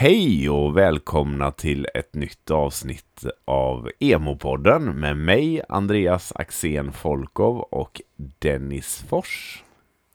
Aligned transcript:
Hej 0.00 0.50
och 0.50 0.76
välkomna 0.76 1.50
till 1.50 1.86
ett 1.94 2.14
nytt 2.14 2.50
avsnitt 2.50 3.26
av 3.44 3.90
Emopodden 4.00 4.84
med 4.84 5.16
mig, 5.16 5.62
Andreas 5.68 6.32
Axén 6.34 6.92
Folkov 6.92 7.58
och 7.58 8.00
Dennis 8.38 9.04
Fors. 9.08 9.62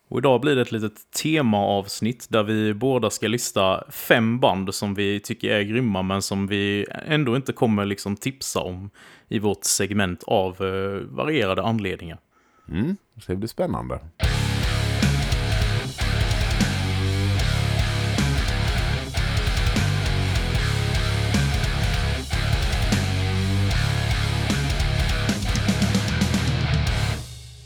Och 0.08 0.18
idag 0.18 0.40
blir 0.40 0.56
det 0.56 0.62
ett 0.62 0.72
litet 0.72 1.10
temaavsnitt 1.22 2.26
där 2.30 2.42
vi 2.42 2.74
båda 2.74 3.10
ska 3.10 3.28
lista 3.28 3.84
fem 3.90 4.40
band 4.40 4.74
som 4.74 4.94
vi 4.94 5.20
tycker 5.20 5.50
är 5.50 5.62
grymma 5.62 6.02
men 6.02 6.22
som 6.22 6.46
vi 6.46 6.86
ändå 7.06 7.36
inte 7.36 7.52
kommer 7.52 7.84
liksom 7.84 8.16
tipsa 8.16 8.60
om 8.60 8.90
i 9.28 9.38
vårt 9.38 9.64
segment 9.64 10.22
av 10.26 10.50
eh, 10.50 11.00
varierade 11.00 11.62
anledningar. 11.62 12.18
Mm, 12.68 12.96
det 13.26 13.36
blir 13.36 13.48
spännande. 13.48 14.00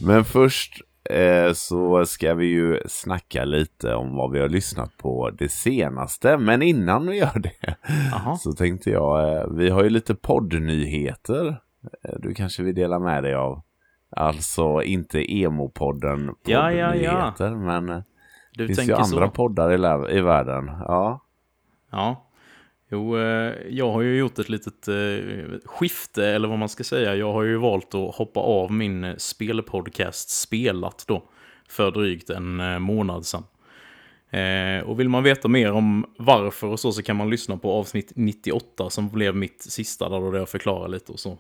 Men 0.09 0.25
först 0.25 0.83
eh, 1.11 1.53
så 1.53 2.07
ska 2.07 2.35
vi 2.35 2.47
ju 2.47 2.81
snacka 2.87 3.45
lite 3.45 3.95
om 3.95 4.17
vad 4.17 4.31
vi 4.31 4.41
har 4.41 4.49
lyssnat 4.49 4.97
på 4.97 5.31
det 5.31 5.49
senaste. 5.49 6.39
Men 6.39 6.63
innan 6.63 7.07
vi 7.07 7.17
gör 7.19 7.39
det 7.39 7.77
Aha. 8.15 8.37
så 8.37 8.53
tänkte 8.53 8.91
jag, 8.91 9.37
eh, 9.37 9.47
vi 9.51 9.71
har 9.71 9.83
ju 9.85 9.91
lite 9.91 10.15
poddnyheter. 10.15 11.47
Eh, 12.05 12.15
Du 12.19 12.35
kanske 12.35 12.63
vill 12.63 12.75
dela 12.75 12.99
med 12.99 13.23
dig 13.23 13.35
av. 13.35 13.63
Alltså 14.11 14.83
inte 14.83 15.33
emo-podden 15.33 16.35
Ja, 16.47 16.73
ja, 16.73 16.95
ja. 16.95 17.33
poddnyheter, 17.35 17.51
men 17.51 17.89
eh, 17.89 18.03
Du 18.53 18.67
det 18.67 18.75
finns 18.75 18.89
ju 18.89 18.95
andra 18.95 19.27
så? 19.27 19.31
poddar 19.31 19.73
i, 19.73 20.17
i 20.19 20.21
världen. 20.21 20.67
Ja. 20.67 21.21
Ja. 21.93 22.28
Jo, 22.91 23.19
eh, 23.19 23.55
jag 23.69 23.93
har 23.93 24.03
ju 24.03 24.19
gjort 24.19 24.39
ett 24.39 24.49
litet 24.49 24.89
eh, 24.89 24.95
skifte, 25.65 26.27
eller 26.27 26.49
vad 26.49 26.59
man 26.59 26.69
ska 26.69 26.85
säga. 26.85 27.15
Jag 27.15 27.33
har 27.33 27.43
ju 27.43 27.57
valt 27.57 27.95
att 27.95 28.15
hoppa 28.15 28.41
av 28.41 28.73
min 28.73 29.05
eh, 29.05 29.17
spelpodcast 29.17 30.31
Spelat 30.31 31.05
då, 31.09 31.23
för 31.69 31.91
drygt 31.91 32.31
en 32.31 32.83
månad 32.83 33.27
sedan. 33.27 33.45
Och 34.85 35.01
vill 35.01 35.09
man 35.09 35.23
veta 35.23 35.49
mer 35.49 35.73
om 35.73 36.07
varför 36.19 36.67
och 36.67 36.81
så, 36.81 36.93
så 36.93 37.03
kan 37.03 37.17
man 37.17 37.31
lyssna 37.31 37.57
på 37.57 37.73
avsnitt 37.73 38.13
98 38.15 38.91
som 38.91 39.09
blev 39.09 39.37
mitt 39.37 39.63
sista, 39.63 40.09
där 40.09 40.21
då 40.21 40.37
jag 40.37 40.49
förklarar 40.49 40.89
lite 40.89 41.13
och 41.13 41.21
så. 41.21 41.39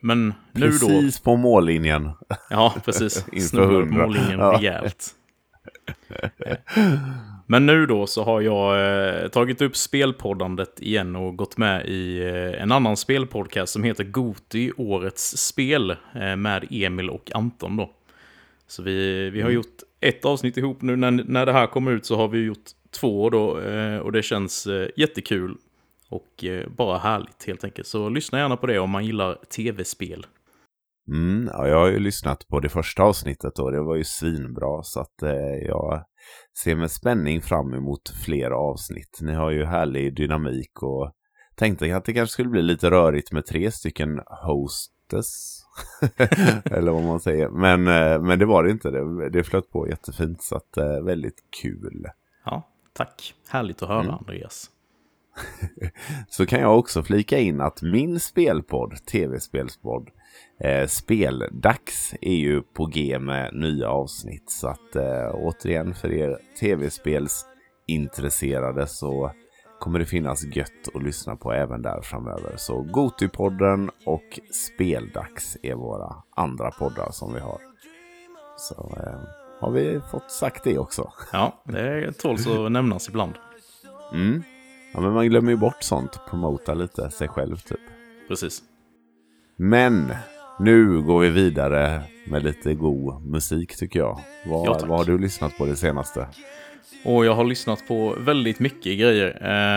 Men 0.00 0.34
nu 0.52 0.70
då... 0.70 0.86
Precis 0.86 1.20
på 1.20 1.36
mållinjen. 1.36 2.10
Ja, 2.50 2.74
precis. 2.84 3.26
Hundra. 3.52 4.06
mållinjen 4.06 4.38
Ja. 4.38 4.58
rejält. 4.58 5.14
Men 7.46 7.66
nu 7.66 7.86
då 7.86 8.06
så 8.06 8.22
har 8.24 8.40
jag 8.40 8.74
eh, 9.22 9.28
tagit 9.28 9.62
upp 9.62 9.76
spelpoddandet 9.76 10.80
igen 10.80 11.16
och 11.16 11.36
gått 11.36 11.56
med 11.56 11.86
i 11.86 12.18
eh, 12.18 12.62
en 12.62 12.72
annan 12.72 12.96
spelpodcast 12.96 13.72
som 13.72 13.84
heter 13.84 14.04
Goti, 14.04 14.72
Årets 14.76 15.36
Spel, 15.36 15.90
eh, 15.90 16.36
med 16.36 16.66
Emil 16.70 17.10
och 17.10 17.30
Anton 17.34 17.76
då. 17.76 17.90
Så 18.66 18.82
vi, 18.82 19.30
vi 19.30 19.40
har 19.40 19.48
Mm. 19.48 19.54
gjort 19.54 19.82
ett 20.00 20.24
avsnitt 20.24 20.56
ihop 20.56 20.82
nu, 20.82 20.96
när, 20.96 21.10
när 21.10 21.46
det 21.46 21.52
här 21.52 21.66
kommer 21.66 21.92
ut 21.92 22.06
så 22.06 22.16
har 22.16 22.28
vi 22.28 22.38
gjort 22.44 22.70
två 23.00 23.30
då, 23.30 23.60
eh, 23.60 23.98
och 23.98 24.12
det 24.12 24.22
känns 24.22 24.66
eh, 24.66 24.88
jättekul. 24.96 25.56
Och 26.08 26.44
eh, 26.44 26.68
bara 26.68 26.98
härligt 26.98 27.44
helt 27.46 27.64
enkelt. 27.64 27.86
Så 27.88 28.08
lyssna 28.08 28.38
gärna 28.38 28.56
på 28.56 28.66
det 28.66 28.78
om 28.78 28.90
man 28.90 29.04
gillar 29.04 29.34
tv-spel. 29.56 30.26
Mm, 31.08 31.50
ja, 31.52 31.68
jag 31.68 31.78
har 31.78 31.88
ju 31.88 31.98
lyssnat 31.98 32.48
på 32.48 32.60
det 32.60 32.68
första 32.68 33.02
avsnittet 33.02 33.58
och 33.58 33.72
det 33.72 33.82
var 33.82 33.96
ju 33.96 34.04
svinbra 34.04 34.82
så 34.82 35.00
att 35.00 35.14
jag 35.66 36.04
ser 36.62 36.74
med 36.74 36.90
spänning 36.90 37.42
fram 37.42 37.74
emot 37.74 38.08
fler 38.24 38.50
avsnitt. 38.50 39.18
Ni 39.20 39.34
har 39.34 39.50
ju 39.50 39.64
härlig 39.64 40.16
dynamik 40.16 40.82
och 40.82 41.12
tänkte 41.54 41.96
att 41.96 42.04
det 42.04 42.12
kanske 42.12 42.32
skulle 42.32 42.48
bli 42.48 42.62
lite 42.62 42.90
rörigt 42.90 43.32
med 43.32 43.46
tre 43.46 43.70
stycken 43.70 44.20
hostes. 44.26 45.62
Eller 46.64 46.92
vad 46.92 47.02
man 47.02 47.20
säger. 47.20 47.48
Men, 47.48 47.86
eh, 47.86 48.22
men 48.22 48.38
det 48.38 48.46
var 48.46 48.64
det 48.64 48.70
inte. 48.70 48.90
Det, 48.90 49.30
det 49.30 49.44
flöt 49.44 49.70
på 49.70 49.88
jättefint 49.88 50.42
så 50.42 50.56
att 50.56 50.76
eh, 50.76 51.00
väldigt 51.04 51.38
kul. 51.62 52.06
Ja, 52.44 52.62
tack. 52.92 53.34
Härligt 53.48 53.82
att 53.82 53.88
höra, 53.88 54.00
Mm. 54.00 54.14
Andreas. 54.14 54.70
Så 56.28 56.46
kan 56.46 56.60
jag 56.60 56.78
också 56.78 57.02
flika 57.02 57.38
in 57.38 57.60
att 57.60 57.82
min 57.82 58.20
spelpodd, 58.20 59.06
tv-spelspodd, 59.06 60.10
eh, 60.60 60.86
Speldags 60.86 62.14
är 62.20 62.34
ju 62.34 62.62
på 62.62 62.86
G 62.86 63.18
med 63.18 63.54
nya 63.54 63.88
avsnitt. 63.88 64.50
Så 64.50 64.68
att 64.68 64.96
eh, 64.96 65.30
återigen 65.34 65.94
för 65.94 66.12
er 66.12 66.38
tv-spelsintresserade 66.60 68.86
så 68.86 69.32
kommer 69.80 69.98
det 69.98 70.06
finnas 70.06 70.56
gött 70.56 70.88
att 70.94 71.02
lyssna 71.02 71.36
på 71.36 71.52
även 71.52 71.82
där 71.82 72.00
framöver. 72.02 72.54
Så 72.56 72.82
Gotipodden 72.82 73.90
och 74.06 74.40
Speldags 74.52 75.56
är 75.62 75.74
våra 75.74 76.14
andra 76.36 76.70
poddar 76.70 77.10
som 77.10 77.34
vi 77.34 77.40
har. 77.40 77.60
Så 78.56 78.74
eh, 78.74 79.20
har 79.60 79.70
vi 79.70 80.00
fått 80.10 80.30
sagt 80.30 80.64
det 80.64 80.78
också. 80.78 81.12
Ja, 81.32 81.62
det 81.64 82.12
tåls 82.12 82.46
att 82.46 82.72
nämnas 82.72 83.08
ibland. 83.08 83.34
Mm. 84.12 84.42
Ja, 84.94 85.00
men 85.00 85.12
man 85.12 85.28
glömmer 85.28 85.50
ju 85.50 85.56
bort 85.56 85.82
sånt. 85.82 86.20
Promota 86.30 86.74
lite 86.74 87.10
sig 87.10 87.28
själv 87.28 87.56
typ. 87.56 87.80
Precis. 88.28 88.62
Men 89.56 90.12
nu 90.58 91.00
går 91.02 91.20
vi 91.20 91.28
vidare 91.28 92.02
med 92.24 92.44
lite 92.44 92.74
god 92.74 93.26
musik 93.26 93.76
tycker 93.76 93.98
jag. 93.98 94.20
Ja, 94.44 94.50
Vad, 94.50 94.78
tack. 94.78 94.88
vad 94.88 94.98
har 94.98 95.04
du 95.04 95.18
lyssnat 95.18 95.58
på 95.58 95.66
det 95.66 95.76
senaste? 95.76 96.26
Och 97.04 97.26
jag 97.26 97.34
har 97.34 97.44
lyssnat 97.44 97.88
på 97.88 98.14
väldigt 98.18 98.58
mycket 98.60 98.98
grejer. 98.98 99.28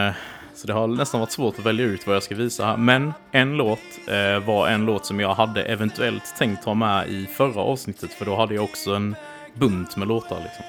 Eh, 0.08 0.14
så 0.56 0.68
det 0.68 0.74
har 0.74 0.88
nästan 0.88 1.20
varit 1.20 1.32
svårt 1.32 1.60
att 1.60 1.66
välja 1.66 1.86
ut 1.86 2.08
vad 2.08 2.16
jag 2.16 2.24
ska 2.24 2.36
visa 2.36 2.66
här. 2.66 2.78
Men 2.78 3.14
en 3.32 3.58
låt 3.58 3.80
eh, 4.08 4.46
var 4.46 4.68
en 4.68 4.86
låt 4.86 5.06
som 5.06 5.20
jag 5.20 5.34
hade 5.34 5.64
eventuellt 5.64 6.36
tänkt 6.38 6.64
ha 6.66 6.74
med 6.74 7.08
i 7.10 7.26
förra 7.26 7.62
avsnittet. 7.62 8.14
För 8.14 8.26
då 8.26 8.36
hade 8.36 8.56
jag 8.56 8.64
också 8.64 8.94
en 8.96 9.16
bunt 9.54 9.98
med 9.98 10.08
låtar 10.08 10.38
liksom. 10.44 10.66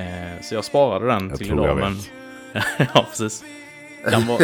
Eh, 0.00 0.42
så 0.42 0.54
jag 0.54 0.64
sparade 0.64 1.06
den 1.06 1.28
Jag 1.28 1.38
till 1.38 1.46
idag. 1.46 1.68
jag 1.68 1.76
men... 1.76 1.96
ja, 2.94 3.06
precis. 3.10 3.44
Vara... 4.04 4.38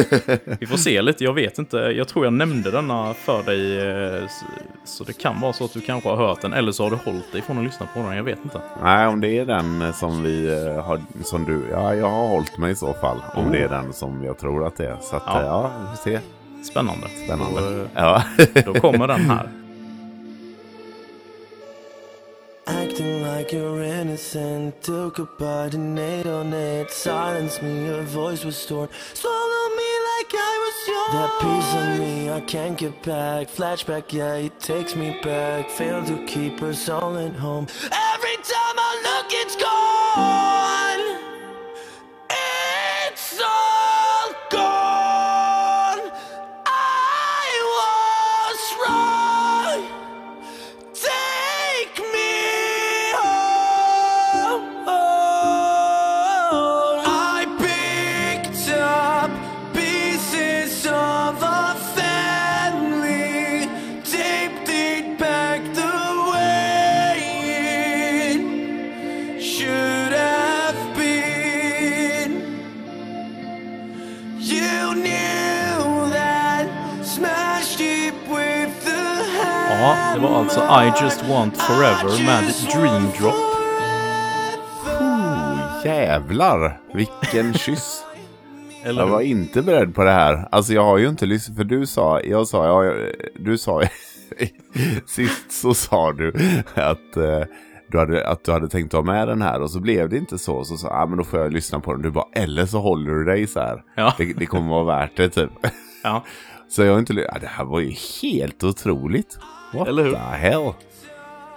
Vi 0.60 0.66
får 0.66 0.76
se 0.76 1.02
lite, 1.02 1.24
jag 1.24 1.32
vet 1.34 1.58
inte. 1.58 1.76
Jag 1.76 2.08
tror 2.08 2.24
jag 2.26 2.32
nämnde 2.32 2.70
denna 2.70 3.14
för 3.14 3.42
dig. 3.42 3.78
eh, 4.22 4.28
Så 4.84 5.04
det 5.04 5.12
kan 5.12 5.40
vara 5.40 5.52
så 5.52 5.64
att 5.64 5.72
du 5.72 5.80
kanske 5.80 6.08
har 6.08 6.16
hört 6.16 6.40
den. 6.42 6.52
Eller 6.52 6.72
så 6.72 6.82
har 6.82 6.90
du 6.90 6.96
hållit 6.96 7.32
dig 7.32 7.42
från 7.42 7.58
att 7.58 7.64
lyssna 7.64 7.86
på 7.94 8.00
den, 8.00 8.16
jag 8.16 8.24
vet 8.24 8.38
inte. 8.44 8.60
Nej, 8.82 9.06
om 9.06 9.20
det 9.20 9.38
är 9.38 9.44
den 9.46 9.82
eh, 9.82 9.92
som 9.92 10.22
vi 10.22 10.46
eh, 10.76 10.84
har, 10.84 11.00
som 11.24 11.44
du, 11.44 11.62
ja 11.70 11.94
jag 11.94 12.10
har 12.10 12.28
hållit 12.28 12.58
mig 12.58 12.72
i 12.72 12.74
så 12.74 12.94
fall. 12.94 13.18
Om 13.34 13.46
Oh. 13.46 13.52
det 13.52 13.58
är 13.58 13.68
den 13.68 13.92
som 13.92 14.24
jag 14.24 14.38
tror 14.38 14.66
att 14.66 14.76
det 14.76 14.86
är. 14.88 14.96
Så 15.00 15.16
att 15.16 15.22
Ja. 15.26 15.42
ja, 15.42 15.70
vi 15.80 15.86
får 15.96 16.10
se. 16.10 16.20
Spännande. 16.70 17.06
Spännande. 17.24 17.80
Eh, 17.82 17.86
Ja. 17.94 18.22
Då 18.64 18.74
kommer 18.74 19.08
den 19.08 19.20
här. 19.20 19.48
Acting 22.68 23.22
like 23.22 23.52
you're 23.52 23.82
innocent, 23.82 24.82
took 24.82 25.18
a 25.18 25.24
bite 25.24 25.72
and 25.72 25.98
ate 25.98 26.26
on 26.26 26.52
it. 26.52 26.90
Silence 26.90 27.62
me, 27.62 27.86
your 27.86 28.02
voice 28.02 28.44
was 28.44 28.58
stored. 28.58 28.90
Swallow 29.14 29.68
me 29.74 29.90
like 30.12 30.32
I 30.34 30.54
was 30.64 30.88
yours. 30.88 31.12
That 31.14 31.32
piece 31.40 31.74
of 31.80 31.98
me 31.98 32.30
I 32.30 32.40
can't 32.42 32.76
get 32.76 33.02
back. 33.02 33.48
Flashback, 33.48 34.12
yeah, 34.12 34.34
it 34.34 34.60
takes 34.60 34.94
me 34.94 35.18
back. 35.22 35.70
Failed 35.70 36.08
to 36.08 36.22
keep 36.26 36.62
us 36.62 36.90
all 36.90 37.16
at 37.16 37.34
home. 37.36 37.68
Alltså 80.62 81.02
I 81.02 81.04
Just 81.04 81.24
Want 81.28 81.56
Forever 81.56 82.24
med 82.26 82.44
Dream 82.74 83.02
Drop. 83.20 83.34
Oh, 85.00 85.86
jävlar, 85.86 86.80
vilken 86.94 87.54
kyss. 87.58 88.04
Eller 88.84 89.02
Jag 89.02 89.08
var 89.08 89.20
inte 89.20 89.62
beredd 89.62 89.94
på 89.94 90.04
det 90.04 90.10
här. 90.10 90.48
Alltså 90.50 90.72
jag 90.72 90.84
har 90.84 90.98
ju 90.98 91.08
inte 91.08 91.26
lyssnat, 91.26 91.56
för 91.56 91.64
du 91.64 91.86
sa, 91.86 92.20
jag 92.20 92.48
sa, 92.48 92.66
ja, 92.66 92.94
du 93.38 93.58
sa, 93.58 93.82
sist 95.06 95.52
så 95.52 95.74
sa 95.74 96.12
du 96.12 96.32
att 96.74 97.16
eh, 97.16 97.42
du 97.88 97.98
hade, 97.98 98.28
att 98.28 98.44
du 98.44 98.52
hade 98.52 98.68
tänkt 98.68 98.92
ha 98.92 99.02
med 99.02 99.28
den 99.28 99.42
här 99.42 99.62
och 99.62 99.70
så 99.70 99.80
blev 99.80 100.08
det 100.08 100.16
inte 100.16 100.38
så. 100.38 100.64
Så 100.64 100.76
sa 100.76 100.88
ah, 100.88 101.06
men 101.06 101.18
då 101.18 101.24
får 101.24 101.40
jag 101.40 101.52
lyssna 101.52 101.80
på 101.80 101.92
den. 101.92 102.02
Du 102.02 102.10
bara, 102.10 102.28
eller 102.32 102.66
så 102.66 102.78
håller 102.78 103.14
du 103.14 103.24
dig 103.24 103.46
så 103.46 103.60
här. 103.60 103.82
Ja. 103.94 104.14
Det, 104.18 104.32
det 104.32 104.46
kommer 104.46 104.68
vara 104.70 104.84
värt 104.84 105.16
det 105.16 105.28
typ. 105.28 105.50
Ja, 106.02 106.24
Så 106.68 106.82
jag 106.82 106.92
har 106.92 106.98
inte... 106.98 107.12
Ja, 107.12 107.36
det 107.40 107.46
här 107.46 107.64
var 107.64 107.80
ju 107.80 107.94
helt 108.22 108.64
otroligt. 108.64 109.38
What 109.72 109.88
Eller 109.88 110.02
hur? 110.04 110.10
the 110.12 110.16
hell? 110.18 110.72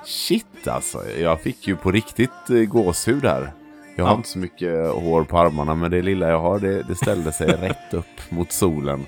Shit 0.06 0.68
alltså. 0.68 1.10
Jag 1.19 1.42
fick 1.42 1.68
ju 1.68 1.75
på 1.75 1.92
riktigt 1.92 2.50
eh, 2.50 2.56
gåshud 2.56 3.25
här. 3.25 3.52
Jag 3.96 4.04
har 4.06 4.12
Ja. 4.12 4.18
inte 4.18 4.30
så 4.30 4.40
mycket 4.40 4.92
hår 4.94 5.24
på 5.24 5.38
armarna 5.40 5.75
men 5.75 5.92
det 5.92 6.02
lilla 6.02 6.30
jag 6.30 6.40
har 6.40 6.60
det, 6.60 6.84
det 6.84 6.96
ställde 6.96 7.31
sig 7.31 7.48
rätt 7.62 7.94
upp 7.94 8.06
mot 8.31 8.52
solen. 8.52 9.06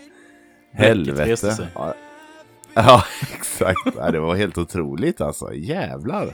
Helvete. 0.73 1.69
Ja, 1.75 1.93
ja 2.73 3.03
exakt. 3.35 3.79
Ja, 3.97 4.11
det 4.11 4.19
var 4.19 4.35
helt 4.35 4.57
otroligt 4.57 5.21
alltså. 5.21 5.53
Jävlar. 5.53 6.33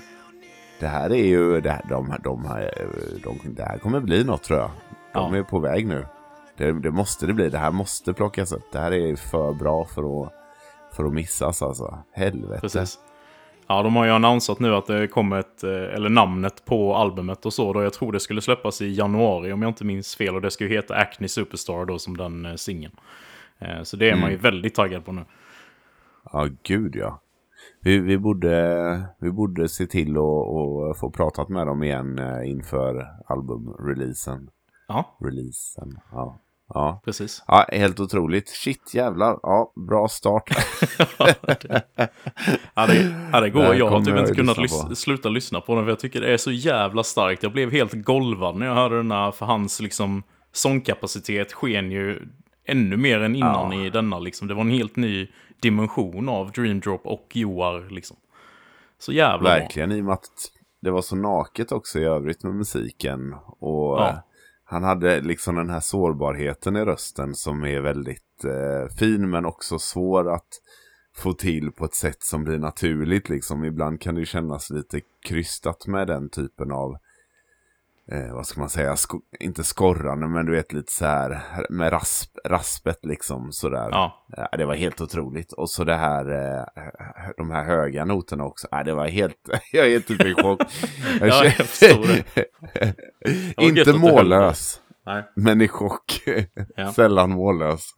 Det 0.79 0.87
här 0.87 1.09
är 1.09 1.25
ju... 1.25 1.61
Det 1.61 1.71
här, 1.71 1.85
de, 1.89 2.13
de, 2.23 2.45
här, 2.45 2.87
de, 3.23 3.39
det 3.43 3.63
här 3.63 3.77
kommer 3.77 3.99
bli 3.99 4.23
något 4.23 4.43
tror 4.43 4.59
jag. 4.59 4.71
De 5.13 5.33
Ja. 5.33 5.39
är 5.39 5.43
på 5.43 5.59
väg 5.59 5.87
nu. 5.87 6.05
Det, 6.57 6.71
det 6.71 6.91
måste 6.91 7.25
det 7.25 7.33
bli. 7.33 7.49
Det 7.49 7.57
här 7.57 7.71
måste 7.71 8.13
plockas 8.13 8.51
upp. 8.51 8.71
Det 8.71 8.79
här 8.79 8.91
är 8.93 9.15
för 9.15 9.53
bra 9.53 9.85
för 9.85 10.23
att, 10.23 10.33
för 10.93 11.05
att 11.05 11.13
missas 11.13 11.61
alltså. 11.61 11.97
Helvete. 12.13 12.59
precis. 12.61 12.99
Ja, 13.67 13.83
de 13.83 13.95
har 13.95 14.05
ju 14.05 14.11
annonsat 14.11 14.59
nu 14.59 14.75
att 14.75 14.85
det 14.85 15.07
kommer 15.07 15.39
ett, 15.39 15.63
eh, 15.63 15.71
eller 15.71 16.09
namnet 16.09 16.65
på 16.65 16.95
albumet 16.95 17.45
och 17.45 17.53
så. 17.53 17.73
Då 17.73 17.83
jag 17.83 17.93
tror 17.93 18.11
det 18.11 18.19
skulle 18.19 18.41
släppas 18.41 18.81
i 18.81 18.93
januari 18.93 19.51
om 19.51 19.61
jag 19.61 19.69
inte 19.69 19.85
minns 19.85 20.15
fel. 20.15 20.35
Och 20.35 20.41
det 20.41 20.51
ska 20.51 20.63
ju 20.63 20.69
heta 20.69 20.95
Acne 20.95 21.27
Superstar 21.27 21.85
då 21.85 21.99
som 21.99 22.17
den 22.17 22.45
eh, 22.45 22.55
singeln. 22.55 22.95
Eh, 23.59 23.83
Så 23.83 23.97
det 23.97 24.09
är 24.09 24.15
man 24.21 24.31
ju 24.31 24.37
väldigt 24.37 24.75
taggad 24.75 25.05
på 25.05 25.11
nu. 25.11 25.25
Ja, 26.33 26.47
gud 26.63 26.95
ja. 26.95 27.21
Vi, 27.81 27.99
vi, 27.99 28.17
borde, 28.17 29.03
vi 29.19 29.31
borde 29.31 29.69
se 29.69 29.85
till 29.85 30.09
att 30.11 30.99
få 30.99 31.11
pratat 31.13 31.49
med 31.49 31.67
dem 31.67 31.83
igen 31.83 32.19
inför 32.45 33.07
albumreleasen. 33.27 34.49
Ja, 34.87 35.17
Releasen, 35.19 35.99
ja. 36.11 36.39
Ja. 36.73 37.01
precis. 37.05 37.43
ja, 37.47 37.65
helt 37.71 37.99
otroligt. 37.99 38.49
Shit 38.49 38.93
jävlar. 38.93 39.39
Ja, 39.43 39.71
bra 39.87 40.07
start. 40.07 40.49
Ja, 42.75 42.87
det, 42.87 43.15
ja, 43.33 43.39
det 43.41 43.49
går. 43.49 43.63
Det 43.63 43.77
Jag 43.77 43.89
har 43.89 44.01
typ 44.01 44.17
inte 44.17 44.35
kunnat 44.35 44.57
lyssna 44.57 44.95
sluta 44.95 45.29
lyssna 45.29 45.61
på 45.61 45.75
den. 45.75 45.83
För 45.83 45.89
jag 45.89 45.99
tycker 45.99 46.21
det 46.21 46.33
är 46.33 46.37
så 46.37 46.51
jävla 46.51 47.03
starkt. 47.03 47.43
Jag 47.43 47.51
blev 47.51 47.71
helt 47.71 47.93
golvad 47.93 48.55
när 48.55 48.65
jag 48.65 48.75
hörde 48.75 48.97
den 48.97 49.11
här. 49.11 49.31
För 49.31 49.45
hans 49.45 49.81
liksom, 49.81 50.23
sångkapacitet 50.51 51.53
sken 51.53 51.91
ju 51.91 52.19
ännu 52.65 52.97
mer 52.97 53.19
än 53.19 53.35
innan 53.35 53.71
Ja. 53.71 53.85
i 53.85 53.89
denna. 53.89 54.19
Liksom. 54.19 54.47
Det 54.47 54.53
var 54.53 54.61
en 54.61 54.69
helt 54.69 54.95
ny 54.95 55.27
dimension 55.61 56.29
av 56.29 56.51
Dream 56.51 56.79
Drop 56.79 57.01
och 57.05 57.27
Joar. 57.33 57.89
Liksom. 57.89 58.17
Så 58.99 59.11
jävla 59.11 59.39
bra. 59.39 59.49
Verkligen, 59.49 59.91
i 59.91 60.01
och 60.01 60.05
med 60.05 60.13
att 60.13 60.29
det 60.81 60.91
var 60.91 61.01
så 61.01 61.15
naket 61.15 61.71
också 61.71 61.99
i 61.99 62.03
övrigt 62.03 62.43
med 62.43 62.53
musiken. 62.55 63.33
Och 63.59 63.99
Ja 63.99 64.23
han 64.71 64.83
hade 64.83 65.21
liksom 65.21 65.55
den 65.55 65.69
här 65.69 65.79
sårbarheten 65.79 66.75
i 66.75 66.85
rösten 66.85 67.35
som 67.35 67.63
är 67.63 67.81
väldigt 67.81 68.45
eh, 68.45 68.95
fin 68.95 69.29
men 69.29 69.45
också 69.45 69.79
svår 69.79 70.33
att 70.33 70.47
få 71.15 71.33
till 71.33 71.71
på 71.71 71.85
ett 71.85 71.95
sätt 71.95 72.23
som 72.23 72.43
blir 72.43 72.59
naturligt. 72.59 73.29
Liksom. 73.29 73.65
Ibland 73.65 74.01
kan 74.01 74.15
det 74.15 74.19
ju 74.19 74.25
kännas 74.25 74.69
lite 74.69 75.01
krystat 75.25 75.87
med 75.87 76.07
den 76.07 76.29
typen 76.29 76.71
av 76.71 76.97
eh, 78.11 78.33
vad 78.33 78.45
ska 78.47 78.59
man 78.59 78.69
säga, 78.69 78.95
sko- 78.95 79.21
inte 79.39 79.63
skorrande 79.63 80.27
men 80.27 80.45
du 80.45 80.51
vet 80.51 80.73
lite 80.73 80.91
så 80.91 81.05
här 81.05 81.41
med 81.69 81.93
rasp, 81.93 82.37
raspet 82.45 82.99
liksom 83.05 83.51
sådär. 83.51 83.89
Ja, 83.91 84.25
Ja, 84.37 84.57
det 84.57 84.65
var 84.65 84.75
helt 84.75 85.01
otroligt. 85.01 85.53
Och 85.53 85.69
så 85.69 85.83
det 85.83 85.95
här, 85.95 86.25
eh, 86.31 86.63
de 87.37 87.51
här 87.51 87.63
höga 87.63 88.05
noterna 88.05 88.43
också. 88.45 88.67
Ja, 88.71 88.83
det 88.83 88.93
var 88.93 89.07
helt, 89.07 89.35
jag 89.71 89.91
är 89.93 89.99
typ 89.99 90.21
i 90.25 90.33
chock. 90.33 90.61
Ja, 91.21 91.43
jag 91.45 91.53
förstår 91.53 92.07
det. 92.07 92.45
Inte 93.63 93.83
mållös, 93.99 94.81
men 95.35 95.61
i 95.61 95.67
chock. 95.67 96.23
Ja. 96.75 96.93
Sällan 96.93 97.29
mållös. 97.29 97.93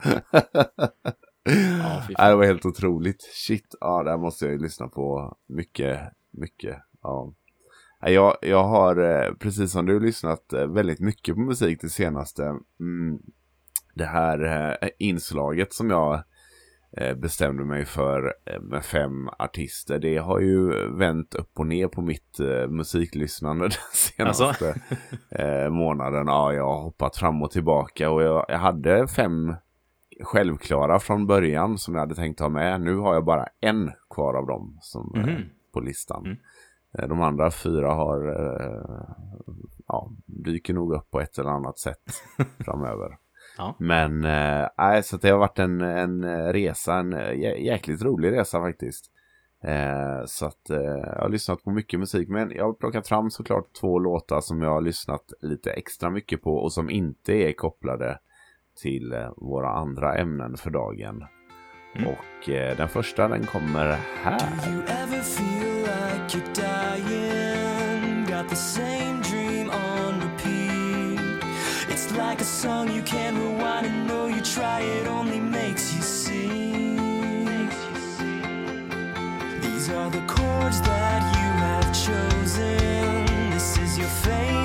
Ja, 2.17 2.29
det 2.29 2.35
var 2.35 2.45
helt 2.45 2.65
otroligt. 2.65 3.21
Shit, 3.21 3.75
ja, 3.79 4.03
det 4.03 4.09
här 4.09 4.17
måste 4.17 4.45
jag 4.45 4.51
ju 4.53 4.59
lyssna 4.59 4.87
på 4.87 5.37
mycket, 5.49 5.99
mycket. 6.31 6.77
Ja. 7.03 7.33
Ja, 8.01 8.09
Jag, 8.09 8.37
jag 8.41 8.63
har, 8.63 8.97
eh, 8.97 9.33
precis 9.33 9.71
som 9.71 9.85
du, 9.85 9.99
lyssnat 9.99 10.53
eh, 10.53 10.67
väldigt 10.67 10.99
mycket 10.99 11.35
på 11.35 11.41
musik 11.41 11.81
det 11.81 11.89
senaste. 11.89 12.43
Mm, 12.79 13.19
det 13.93 14.05
här 14.05 14.43
eh, 14.81 14.89
inslaget 14.99 15.73
som 15.73 15.89
jag 15.89 16.23
bestämde 17.15 17.63
mig 17.65 17.85
för 17.85 18.33
med 18.61 18.85
fem 18.85 19.29
artister. 19.39 19.99
Det 19.99 20.17
har 20.17 20.39
ju 20.39 20.89
vänt 20.97 21.35
upp 21.35 21.59
och 21.59 21.67
ner 21.67 21.87
på 21.87 22.01
mitt 22.01 22.39
musiklyssnande 22.69 23.63
den 23.65 23.71
senaste 23.93 24.81
eh, 25.29 25.69
månaden. 25.69 26.27
Ja, 26.27 26.53
jag 26.53 26.67
har 26.67 26.81
hoppat 26.83 27.17
fram 27.17 27.41
och 27.43 27.51
tillbaka 27.51 28.09
och 28.09 28.23
jag, 28.23 28.45
jag 28.47 28.57
hade 28.57 29.07
fem 29.07 29.55
självklara 30.23 30.99
från 30.99 31.27
början 31.27 31.77
som 31.77 31.93
jag 31.93 32.01
hade 32.01 32.15
tänkt 32.15 32.39
ha 32.39 32.49
med. 32.49 32.81
Nu 32.81 32.95
har 32.95 33.13
jag 33.13 33.25
bara 33.25 33.47
en 33.61 33.91
kvar 34.09 34.33
av 34.33 34.47
dem 34.47 34.77
som, 34.81 35.11
Mhm. 35.15 35.43
på 35.73 35.79
listan. 35.79 36.25
Mm. 36.25 36.37
Eh, 36.99 37.07
De 37.07 37.21
andra 37.21 37.51
fyra 37.51 37.93
har, 37.93 38.27
eh, 38.27 39.05
ja, 39.87 40.11
dyker 40.25 40.73
nog 40.73 40.93
upp 40.93 41.11
på 41.11 41.19
ett 41.19 41.37
eller 41.37 41.49
annat 41.49 41.79
sätt 41.79 42.01
framöver. 42.65 43.17
Ja. 43.57 43.75
Men, 43.79 44.23
eh, 44.25 44.67
nej, 44.77 45.03
så 45.03 45.15
att 45.15 45.21
det 45.21 45.29
har 45.29 45.37
varit 45.37 45.59
en, 45.59 45.81
en 45.81 46.23
resa, 46.53 46.95
en 46.95 47.13
jä- 47.13 47.57
jäkligt 47.57 48.01
rolig 48.01 48.31
resa 48.31 48.59
faktiskt. 48.59 49.05
Eh, 49.63 50.25
så 50.25 50.45
att 50.45 50.69
eh, 50.69 50.77
jag 51.15 51.21
har 51.21 51.29
lyssnat 51.29 51.63
på 51.63 51.71
mycket 51.71 51.99
musik, 51.99 52.29
men 52.29 52.51
jag 52.51 52.65
har 52.65 52.73
plockat 52.73 53.07
fram 53.07 53.29
såklart 53.31 53.73
två 53.81 53.99
låtar 53.99 54.41
som 54.41 54.61
jag 54.61 54.69
har 54.69 54.81
lyssnat 54.81 55.33
lite 55.41 55.71
extra 55.71 56.09
mycket 56.09 56.41
på 56.41 56.55
och 56.55 56.73
som 56.73 56.89
inte 56.89 57.33
är 57.33 57.53
kopplade 57.53 58.19
till 58.81 59.13
eh, 59.13 59.29
våra 59.37 59.69
andra 59.69 60.15
ämnen 60.15 60.57
för 60.57 60.69
dagen. 60.69 61.25
Mm. 61.95 62.07
Och 62.09 62.49
eh, 62.49 62.77
den 62.77 62.89
första 62.89 63.27
den 63.27 63.45
kommer 63.45 63.97
här. 64.23 64.41
The 68.49 68.55
same 68.55 69.21
dream 69.21 69.69
on 69.69 70.19
repeat. 70.19 71.19
It's 71.89 72.11
like 72.11 72.41
a 72.41 72.43
song 72.43 72.91
you 72.91 73.01
can't 73.03 73.37
rewind 73.37 73.85
and 73.85 74.09
though 74.09 74.25
you 74.25 74.41
try 74.41 74.81
it 74.81 75.07
only 75.07 75.39
makes 75.39 75.93
you 75.93 76.01
sing. 76.01 76.97
These 79.61 79.89
are 79.89 80.09
the 80.09 80.23
chords 80.27 80.81
that 80.81 81.21
you 81.37 81.47
have 81.67 81.87
chosen. 81.93 83.51
This 83.51 83.77
is 83.77 83.97
your 83.97 84.09
favorite 84.09 84.60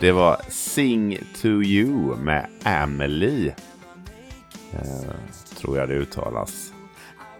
det 0.00 0.12
var 0.12 0.40
Sing 0.48 1.18
to 1.42 1.46
you 1.46 2.16
med 2.16 2.46
Amelie. 2.62 3.54
Eh, 4.72 5.10
tror 5.60 5.78
jag 5.78 5.88
det 5.88 5.94
uttalas. 5.94 6.72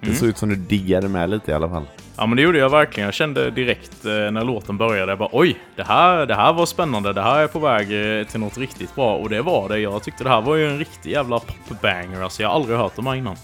Det 0.01 0.15
såg 0.15 0.29
ut 0.29 0.39
som 0.39 0.49
du 0.49 0.57
diggade 0.57 1.09
med 1.09 1.31
lite 1.31 1.51
i 1.51 1.55
alla 1.55 1.69
fall. 1.69 1.87
Ja 2.17 2.27
men 2.27 2.37
det 2.37 2.43
gjorde 2.43 2.59
jag 2.59 2.71
verkligen. 2.71 3.05
Jag 3.05 3.15
kände 3.15 3.51
direkt 3.51 4.05
eh, 4.05 4.11
när 4.11 4.45
låten 4.45 4.79
började, 4.79 5.13
jag 5.13 5.19
bara 5.19 5.29
oj, 5.33 5.57
det 5.77 5.83
här, 5.83 6.27
det 6.27 6.35
här 6.35 6.53
var 6.53 6.67
spännande. 6.67 7.13
Det 7.13 7.23
här 7.23 7.43
är 7.43 7.47
på 7.47 7.59
väg 7.59 8.19
eh, 8.21 8.27
till 8.27 8.41
något 8.41 8.59
riktigt 8.59 8.95
bra. 8.95 9.17
Och 9.17 9.29
det 9.29 9.43
var 9.43 9.69
det. 9.69 9.79
Jag 9.79 10.03
tyckte 10.03 10.25
det 10.25 10.31
här 10.31 10.41
var 10.41 10.57
ju 10.57 10.71
en 10.71 10.79
riktig 10.79 11.11
jävla 11.11 11.41
popbanger. 11.69 12.23
Alltså 12.23 12.43
jag 12.43 12.49
har 12.49 12.57
aldrig 12.57 12.79
hört 12.79 12.97
de 12.97 13.07
här 13.07 13.15
innan. 13.15 13.37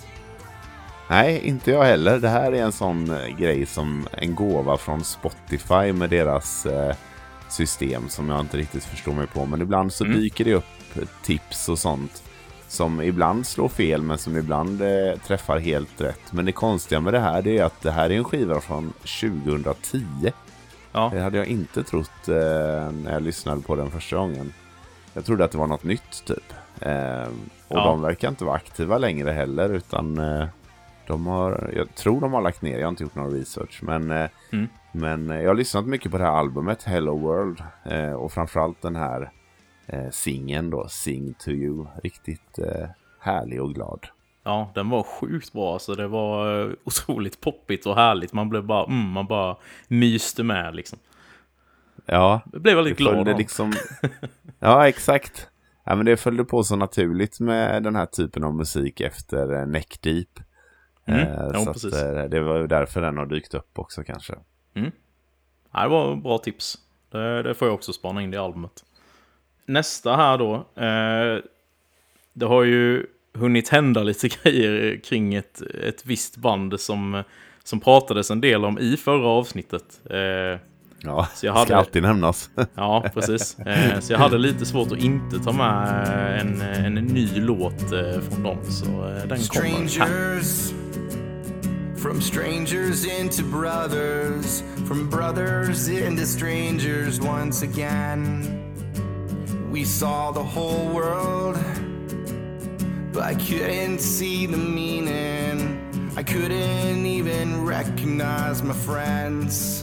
Nej, 1.08 1.40
inte 1.44 1.70
jag 1.70 1.84
heller. 1.84 2.18
Det 2.18 2.28
här 2.28 2.52
är 2.52 2.62
en 2.62 2.72
sån 2.72 3.10
eh, 3.10 3.36
grej 3.36 3.66
som 3.66 4.08
en 4.12 4.34
gåva 4.34 4.76
från 4.76 5.04
Spotify 5.04 5.92
med 5.92 6.10
deras 6.10 6.66
eh, 6.66 6.94
system 7.54 8.08
som 8.08 8.28
jag 8.28 8.40
inte 8.40 8.56
riktigt 8.56 8.84
förstår 8.84 9.12
mig 9.12 9.26
på. 9.26 9.46
Men 9.46 9.62
ibland 9.62 9.92
så 9.92 10.04
Mm. 10.04 10.16
dyker 10.20 10.44
det 10.44 10.54
upp 10.54 10.64
tips 11.22 11.68
och 11.68 11.78
sånt 11.78 12.22
som 12.68 13.00
ibland 13.02 13.46
slår 13.46 13.68
fel 13.68 14.02
men 14.02 14.18
som 14.18 14.36
ibland 14.36 14.82
eh, 14.82 15.18
träffar 15.26 15.58
helt 15.58 16.00
rätt. 16.00 16.32
Men 16.32 16.44
det 16.44 16.52
konstiga 16.52 17.00
med 17.00 17.14
det 17.14 17.20
här 17.20 17.42
det 17.42 17.58
är 17.58 17.64
att 17.64 17.80
det 17.82 17.90
här 17.90 18.10
är 18.10 18.14
en 18.16 18.24
skiva 18.24 18.60
från 18.60 18.92
2010. 19.42 20.32
Ja, 20.92 21.10
Det 21.14 21.20
hade 21.20 21.38
jag 21.38 21.46
inte 21.46 21.82
trott 21.84 22.28
eh, 22.28 22.34
när 22.92 23.12
jag 23.12 23.22
lyssnade 23.22 23.60
på 23.62 23.76
den 23.76 23.90
första 23.90 24.16
gången. 24.16 24.52
Jag 25.14 25.24
trodde 25.24 25.44
att 25.44 25.50
det 25.52 25.58
var 25.58 25.66
något 25.66 25.84
nytt 25.84 26.24
typ. 26.26 26.52
Eh, 26.80 27.22
och 27.68 27.78
Ja. 27.78 27.84
de 27.84 28.02
verkar 28.02 28.28
inte 28.28 28.44
vara 28.44 28.56
aktiva 28.56 28.98
längre 28.98 29.30
heller 29.30 29.68
utan 29.68 30.18
eh, 30.18 30.46
de 31.06 31.26
har, 31.26 31.72
jag 31.76 31.94
tror 31.94 32.20
de 32.20 32.32
har 32.32 32.42
lagt 32.42 32.62
ner, 32.62 32.78
jag 32.78 32.86
har 32.86 32.90
inte 32.90 33.02
gjort 33.02 33.14
någon 33.14 33.32
research. 33.32 33.78
Men, 33.82 34.10
eh, 34.10 34.28
Mm. 34.52 34.68
Men 34.94 35.30
eh, 35.30 35.40
jag 35.40 35.48
har 35.50 35.54
lyssnat 35.54 35.86
mycket 35.86 36.10
på 36.12 36.18
det 36.18 36.24
här 36.24 36.30
albumet, 36.32 36.82
Hello 36.82 37.18
World. 37.18 37.62
Eh, 37.84 38.12
och 38.12 38.32
framförallt 38.32 38.82
den 38.82 38.96
här 38.96 39.30
eh, 39.86 40.10
singeln 40.10 40.70
då, 40.70 40.88
Sing 40.88 41.34
to 41.38 41.50
You. 41.50 41.86
Riktigt 42.02 42.58
härlig 43.20 43.62
och 43.62 43.74
glad. 43.74 44.06
Ja, 44.44 44.72
den 44.74 44.90
var 44.90 45.02
sjukt 45.02 45.52
bra. 45.52 45.72
Alltså, 45.72 45.94
det 45.94 46.08
var 46.08 46.76
otroligt 46.84 47.40
poppigt 47.40 47.86
och 47.86 47.94
härligt. 47.96 48.32
Man 48.32 48.48
blev 48.48 48.64
bara, 48.64 48.84
mm, 48.84 49.08
man 49.10 49.26
bara 49.26 49.56
myste 49.88 50.42
med 50.42 50.74
liksom. 50.74 50.98
Ja, 52.06 52.40
Jag 52.52 52.62
blev 52.62 52.76
väldigt 52.76 52.98
det 52.98 53.02
glad. 53.04 53.28
av. 53.28 53.38
liksom... 53.38 53.72
Ja, 54.58 54.88
exakt. 54.88 55.48
Ja, 55.84 55.94
men 55.94 56.06
det 56.06 56.16
följde 56.16 56.44
på 56.44 56.64
så 56.64 56.76
naturligt 56.76 57.40
med 57.40 57.82
den 57.82 57.96
här 57.96 58.06
typen 58.06 58.44
av 58.44 58.54
musik 58.54 59.00
efter 59.00 59.66
Neck 59.66 59.98
Deep. 60.02 60.28
Mm, 61.06 61.20
Eh, 61.20 61.50
ja, 61.52 61.64
så 61.64 61.72
precis. 61.72 61.94
att, 61.94 62.30
det 62.30 62.40
var 62.40 62.56
ju 62.58 62.66
därför 62.66 63.00
den 63.00 63.18
har 63.18 63.26
dykt 63.26 63.54
upp 63.54 63.78
också 63.78 64.02
kanske. 64.04 64.34
Ja, 65.72 65.82
det 65.82 65.88
var 65.88 66.16
bra 66.16 66.38
tips. 66.38 66.78
Det, 67.10 67.42
det 67.42 67.54
får 67.54 67.68
jag 67.68 67.74
också 67.74 67.92
spana 67.92 68.22
in 68.22 68.34
i 68.34 68.36
albumet. 68.36 68.84
Nästa 69.66 70.16
här 70.16 70.38
då. 70.38 70.54
Eh, 70.82 71.42
det 72.32 72.46
har 72.46 72.62
ju 72.64 73.06
hunnit 73.34 73.68
hända 73.68 74.02
lite 74.02 74.28
grejer 74.42 75.00
kring 75.04 75.34
ett, 75.34 75.62
ett 75.84 76.06
visst 76.06 76.36
band 76.36 76.80
som, 76.80 77.22
som 77.64 77.80
pratades 77.80 78.30
en 78.30 78.40
del 78.40 78.64
om 78.64 78.78
i 78.78 78.96
förra 78.96 79.26
avsnittet. 79.28 80.00
Eh, 80.10 80.60
Ja, 81.06 81.28
Så 81.34 81.46
jag 81.46 81.54
ska 81.54 81.58
hade- 81.58 81.76
alltid 81.76 82.02
nämnas. 82.02 82.50
ja, 82.74 83.04
precis. 83.14 83.58
Eh, 83.58 84.00
så 84.00 84.12
jag 84.12 84.18
hade 84.18 84.38
lite 84.38 84.66
svårt 84.66 84.92
att 84.92 84.98
inte 84.98 85.38
ta 85.38 85.52
med 85.52 86.40
en, 86.40 86.60
en 86.60 86.94
ny 86.94 87.28
låt 87.40 87.92
eh, 87.92 88.20
från 88.20 88.42
dem. 88.42 88.58
Så 88.70 88.84
eh, 88.86 89.26
den 89.26 89.38
kommer 89.38 89.98
här. 89.98 90.83
From 92.04 92.20
strangers 92.20 93.06
into 93.06 93.42
brothers, 93.42 94.62
from 94.86 95.08
brothers 95.08 95.88
into 95.88 96.26
strangers 96.26 97.18
once 97.18 97.62
again. 97.62 98.74
We 99.70 99.84
saw 99.84 100.30
the 100.30 100.44
whole 100.44 100.86
world, 100.90 101.54
but 103.10 103.22
I 103.22 103.34
couldn't 103.36 104.00
see 104.00 104.44
the 104.44 104.58
meaning. 104.58 106.12
I 106.14 106.22
couldn't 106.22 107.06
even 107.06 107.64
recognize 107.64 108.62
my 108.62 108.74
friends. 108.74 109.82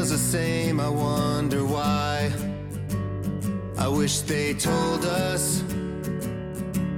Feels 0.00 0.10
the 0.12 0.16
same, 0.16 0.80
I 0.80 0.88
wonder 0.88 1.62
why. 1.66 2.32
I 3.76 3.86
wish 3.86 4.20
they 4.20 4.54
told 4.54 5.04
us 5.04 5.62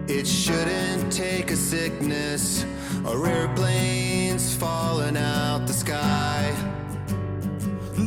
it 0.07 0.25
shouldn't 0.25 1.13
take 1.13 1.51
a 1.51 1.57
sickness 1.57 2.65
or 3.05 3.27
airplanes 3.27 4.55
falling 4.55 5.17
out 5.17 5.67
the 5.67 5.73
sky. 5.73 6.55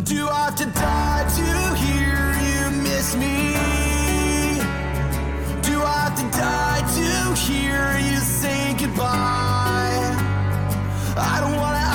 Do 0.03 0.29
I 0.29 0.45
have 0.45 0.55
to 0.63 0.65
die 0.67 1.25
to 1.39 1.49
hear 1.83 2.17
you 2.47 2.61
miss 2.81 3.17
me? 3.17 3.51
Do 5.69 5.83
I 5.83 5.97
have 6.05 6.17
to 6.21 6.27
die 6.39 6.83
to 6.99 7.41
hear 7.41 7.99
you 7.99 8.17
say 8.19 8.73
goodbye? 8.79 10.05
I 11.17 11.39
don't 11.41 11.57
wanna 11.57 11.94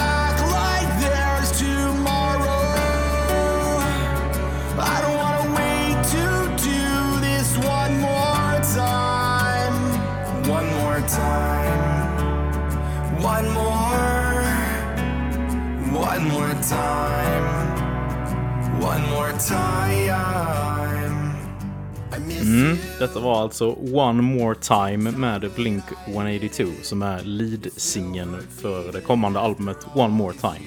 you. 22.50 22.76
Detta 22.98 23.20
var 23.20 23.42
alltså 23.42 23.70
One 23.92 24.22
More 24.22 24.54
Time 24.54 25.10
med 25.10 25.50
Blink 25.56 25.84
182 26.06 26.64
som 26.82 27.02
är 27.02 27.22
lead-singeln 27.22 28.36
för 28.62 28.92
det 28.92 29.00
kommande 29.00 29.40
albumet 29.40 29.76
One 29.94 30.14
More 30.14 30.34
Time. 30.34 30.66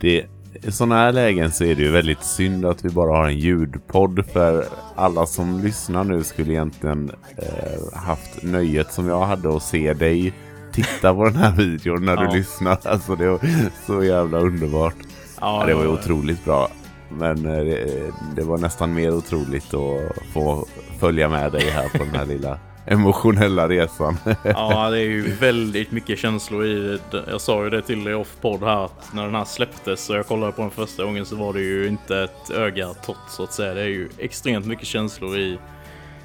Det, 0.00 0.26
I 0.62 0.72
sådana 0.72 0.94
här 0.94 1.12
lägen 1.12 1.52
så 1.52 1.64
är 1.64 1.74
det 1.74 1.82
ju 1.82 1.90
väldigt 1.90 2.24
synd 2.24 2.64
att 2.64 2.84
vi 2.84 2.88
bara 2.88 3.16
har 3.16 3.28
en 3.28 3.38
ljudpodd 3.38 4.24
för 4.32 4.64
alla 4.96 5.26
som 5.26 5.60
lyssnar 5.60 6.04
nu 6.04 6.24
skulle 6.24 6.52
egentligen 6.52 7.12
eh, 7.36 7.98
haft 7.98 8.42
nöjet 8.42 8.92
som 8.92 9.08
jag 9.08 9.26
hade 9.26 9.56
att 9.56 9.62
se 9.62 9.94
dig 9.94 10.32
titta 10.72 11.14
på 11.14 11.24
den 11.24 11.36
här 11.36 11.52
videon 11.56 12.04
när 12.04 12.16
Ja. 12.24 12.30
du 12.30 12.36
lyssnar. 12.38 12.78
Alltså 12.84 13.16
det 13.16 13.28
var 13.30 13.40
så 13.86 14.04
jävla 14.04 14.38
underbart. 14.38 14.94
Ja, 15.40 15.64
det 15.66 15.74
var 15.74 15.82
ju 15.82 15.88
otroligt 15.88 16.44
bra. 16.44 16.68
Men 17.10 17.46
eh, 17.46 17.64
det, 17.64 18.12
det 18.36 18.42
var 18.42 18.58
nästan 18.58 18.94
mer 18.94 19.10
otroligt 19.14 19.74
att 19.74 20.32
få 20.32 20.66
följa 21.00 21.28
med 21.28 21.52
dig 21.52 21.70
här 21.70 21.88
på 21.88 21.98
den 21.98 22.14
här 22.14 22.26
lilla 22.26 22.58
emotionella 22.86 23.68
resan. 23.68 24.16
Ja, 24.44 24.90
det 24.90 24.98
är 24.98 25.04
ju 25.04 25.34
väldigt 25.34 25.90
mycket 25.90 26.18
känslor 26.18 26.64
i 26.66 26.98
det. 27.10 27.24
Jag 27.30 27.40
sa 27.40 27.64
ju 27.64 27.70
det 27.70 27.82
till 27.82 28.04
dig 28.04 28.14
off-podd 28.14 28.60
här 28.60 28.84
att 28.84 29.14
när 29.14 29.24
den 29.24 29.34
här 29.34 29.44
släpptes 29.44 30.10
och 30.10 30.16
jag 30.16 30.26
kollade 30.26 30.52
på 30.52 30.62
den 30.62 30.70
första 30.70 31.04
gången 31.04 31.26
så 31.26 31.36
var 31.36 31.52
det 31.52 31.60
ju 31.60 31.86
inte 31.88 32.18
ett 32.18 32.50
öga 32.50 32.88
torrt 32.88 33.28
så 33.30 33.42
att 33.44 33.52
säga. 33.52 33.74
Det 33.74 33.80
är 33.80 33.86
ju 33.86 34.08
extremt 34.18 34.66
mycket 34.66 34.86
känslor 34.86 35.38
i, 35.38 35.58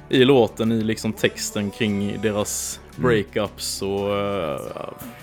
i 0.08 0.24
låten, 0.24 0.72
i 0.72 0.82
liksom 0.82 1.12
texten 1.12 1.70
kring 1.70 2.18
deras 2.22 2.80
breakups 2.96 3.82
och 3.82 4.10
uh, 4.10 4.60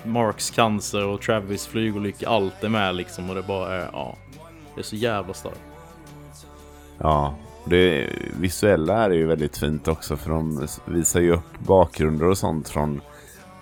Marks 0.03 0.49
cancer 0.49 1.05
och 1.05 1.21
Travis 1.21 1.67
flygolycka. 1.67 2.29
Allt 2.29 2.63
är 2.63 2.69
med 2.69 2.95
liksom 2.95 3.29
och 3.29 3.35
det 3.35 3.41
bara 3.43 3.73
är, 3.75 3.89
ja, 3.93 4.15
det 4.75 4.81
är 4.81 4.83
så 4.85 4.95
jävla 4.95 5.33
starkt. 5.33 5.59
Ja, 6.97 7.35
det 7.65 8.09
visuella 8.39 9.03
är 9.05 9.09
ju 9.09 9.25
väldigt 9.25 9.57
fint 9.57 9.87
också 9.87 10.17
för 10.17 10.29
de 10.29 10.67
visar 10.85 11.19
ju 11.19 11.31
upp 11.33 11.59
bakgrunder 11.59 12.25
och 12.27 12.37
sånt 12.37 12.69
från 12.69 13.01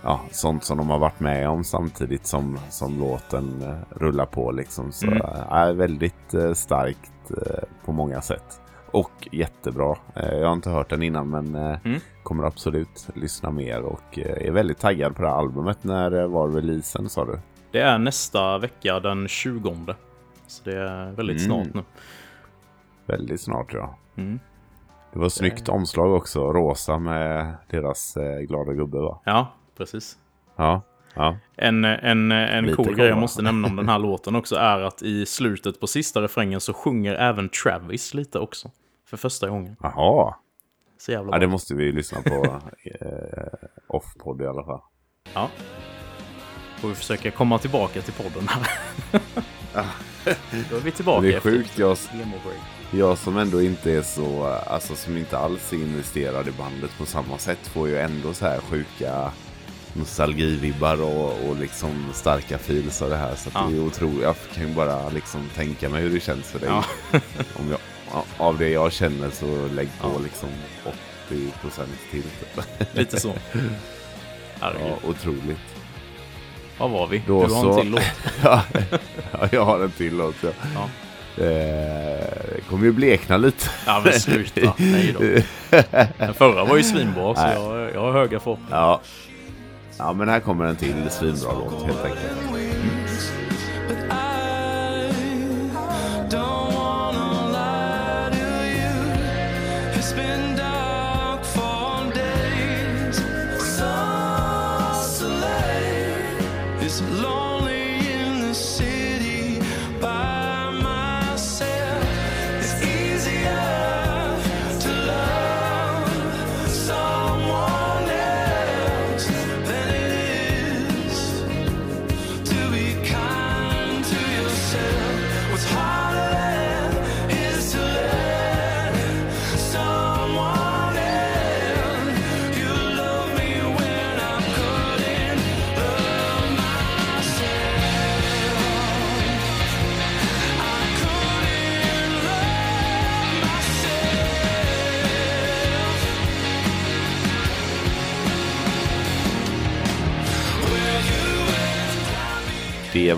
ja, 0.03 0.19
sånt 0.31 0.63
som 0.63 0.77
de 0.77 0.89
har 0.89 0.99
varit 0.99 1.19
med 1.19 1.49
om 1.49 1.63
samtidigt 1.63 2.25
som, 2.25 2.59
som 2.69 2.99
låten 2.99 3.61
eh, 3.61 3.97
rullar 3.99 4.25
på 4.25 4.51
liksom. 4.51 4.91
Så 4.91 5.05
Mm. 5.07 5.21
eh, 5.21 5.51
är 5.53 5.73
väldigt 5.73 6.33
starkt 6.53 7.11
på 7.85 7.91
många 7.91 8.21
sätt. 8.21 8.61
Och 8.91 9.27
jättebra. 9.31 9.95
Jag 10.15 10.45
har 10.47 10.53
inte 10.53 10.69
hört 10.69 10.89
den 10.89 11.03
innan 11.03 11.29
men 11.29 11.55
Mm. 11.55 11.99
Kommer 12.29 12.43
absolut 12.43 13.07
lyssna 13.15 13.51
mer 13.51 13.81
och 13.81 14.19
eh, 14.19 14.47
är 14.47 14.51
väldigt 14.51 14.79
taggad 14.79 15.15
på 15.15 15.21
det 15.21 15.27
här 15.29 15.35
albumet. 15.35 15.83
När 15.83 16.19
eh, 16.21 16.27
var 16.27 16.49
releasen 16.49 17.09
sa 17.09 17.25
du? 17.25 17.39
Det 17.71 17.79
är 17.79 17.97
nästa 17.97 18.57
vecka 18.57 18.99
den 18.99 19.27
20. 19.27 19.75
Så 20.47 20.63
det 20.63 20.75
är 20.77 21.11
väldigt 21.11 21.45
Mm. 21.45 21.63
snart 21.63 21.73
nu. 21.73 21.83
Väldigt 23.05 23.41
snart 23.41 23.73
ja. 23.73 23.97
Mm. 24.17 24.39
Det 25.13 25.19
var 25.19 25.29
snyggt 25.29 25.69
omslag 25.69 26.13
också, 26.13 26.53
rosa 26.53 26.99
med 26.99 27.55
deras 27.69 28.17
eh, 28.17 28.39
glada 28.39 28.73
gubbe 28.73 28.97
va? 28.97 29.21
Ja, 29.25 29.53
precis. 29.77 30.17
Ja, 30.55 30.81
ja. 31.15 31.37
En, 31.55 31.85
en, 31.85 32.31
en 32.31 32.63
Lite 32.65 32.75
cool 32.75 32.85
cool, 32.85 32.95
grej 32.95 33.07
jag 33.07 33.15
va? 33.15 33.21
måste 33.21 33.41
nämna 33.41 33.67
om 33.67 33.75
den 33.75 33.89
här 33.89 33.99
låten 34.09 34.35
också 34.35 34.55
är 34.55 34.79
att 34.81 35.01
i 35.01 35.25
slutet 35.25 35.79
på 35.79 35.87
sista 35.87 36.21
refrängen 36.21 36.59
så 36.61 36.73
sjunger 36.73 37.13
även 37.15 37.49
Travis 37.49 38.13
lite 38.13 38.39
också. 38.39 38.71
För 39.09 39.17
första 39.17 39.49
gången. 39.49 39.75
Jaha. 39.83 40.33
Så 40.99 41.11
jävla 41.11 41.25
Ja, 41.27 41.31
bra. 41.31 41.39
det 41.39 41.47
måste 41.47 41.75
vi 41.75 41.83
ju 41.83 41.91
lyssna 41.91 42.21
på 42.21 42.61
eh, 43.01 43.69
off-podd 43.87 44.41
i 44.41 44.45
alla 44.45 44.63
fall. 44.63 44.81
Ja. 45.33 45.49
Får 46.79 46.87
vi 46.89 46.95
försöka 46.95 47.31
komma 47.31 47.57
tillbaka 47.57 48.01
till 48.01 48.13
podden 48.13 48.47
här. 48.47 48.67
Då 50.69 50.75
är 50.75 50.81
vi 50.81 50.91
tillbaka 50.91 51.21
Det 51.21 51.33
är 51.33 51.39
sjukt, 51.39 51.77
jag, 51.77 51.97
jag 52.91 53.17
som 53.17 53.37
ändå 53.37 53.61
inte 53.61 53.91
är 53.91 54.01
så, 54.01 54.43
alltså 54.45 54.95
som 54.95 55.17
inte 55.17 55.37
alls 55.37 55.73
är 55.73 55.77
investerad 55.77 56.47
i 56.47 56.51
bandet 56.51 56.91
på 56.97 57.05
samma 57.05 57.37
sätt 57.37 57.67
får 57.67 57.87
ju 57.87 57.97
ändå 57.97 58.33
så 58.33 58.45
här 58.45 58.59
sjuka 58.59 59.31
nostalgivibbar 59.93 61.01
och, 61.01 61.49
och 61.49 61.55
liksom 61.55 62.05
starka 62.13 62.57
feels 62.57 63.01
av 63.01 63.09
det 63.09 63.15
här. 63.17 63.35
Så 63.35 63.49
att 63.49 63.55
Ja. 63.55 63.67
det 63.71 63.77
är 63.77 63.81
otroligt. 63.85 64.21
Jag 64.21 64.35
kan 64.53 64.67
ju 64.67 64.75
bara 64.75 65.09
liksom 65.09 65.49
tänka 65.55 65.89
mig 65.89 66.01
hur 66.01 66.09
det 66.09 66.19
känns 66.19 66.45
för 66.51 66.59
dig. 66.59 66.69
Ja. 66.69 66.83
Om 67.59 67.69
jag, 67.69 67.79
av 68.37 68.57
det 68.57 68.69
jag 68.69 68.91
känner 68.93 69.29
så 69.29 69.45
lägg 69.75 69.89
på 70.01 70.07
Ja. 70.15 70.19
liksom 70.23 70.49
80% 71.29 71.85
till. 72.11 72.21
Typ. 72.21 72.65
Lite 72.93 73.19
så. 73.19 73.33
Ja, 74.59 74.71
otroligt. 75.07 75.59
Vad 76.77 76.89
var 76.91 77.07
vi? 77.07 77.21
Då 77.27 77.45
du 77.47 77.53
har 77.53 77.61
så- 77.63 77.73
en 77.73 77.81
till 77.81 77.91
låt. 77.91 78.01
ja, 78.43 78.61
ja, 79.31 79.47
jag 79.51 79.65
har 79.65 79.79
en 79.79 79.91
till 79.91 80.17
låt. 80.17 80.35
Ja. 80.41 80.49
Ja. 80.75 80.89
Det 81.35 82.61
kommer 82.69 82.85
ju 82.85 82.91
blekna 82.91 83.37
lite. 83.37 83.69
Ja 83.85 84.01
men 84.05 84.13
sluta, 84.13 84.73
nej 84.77 85.15
då. 85.19 85.19
Den 86.17 86.33
förra 86.33 86.63
var 86.65 86.77
ju 86.77 86.83
svinbra 86.83 87.35
så 87.35 87.41
jag, 87.41 87.93
jag 87.93 88.01
har 88.01 88.11
höga 88.11 88.39
förhoppningar. 88.39 88.77
Ja. 88.81 89.01
ja, 89.97 90.13
men 90.13 90.29
här 90.29 90.39
kommer 90.39 90.65
en 90.65 90.75
till 90.75 91.09
svinbra 91.09 91.51
låt 91.53 91.83
helt 91.85 92.03
enkelt. 92.05 92.21
But 92.51 92.98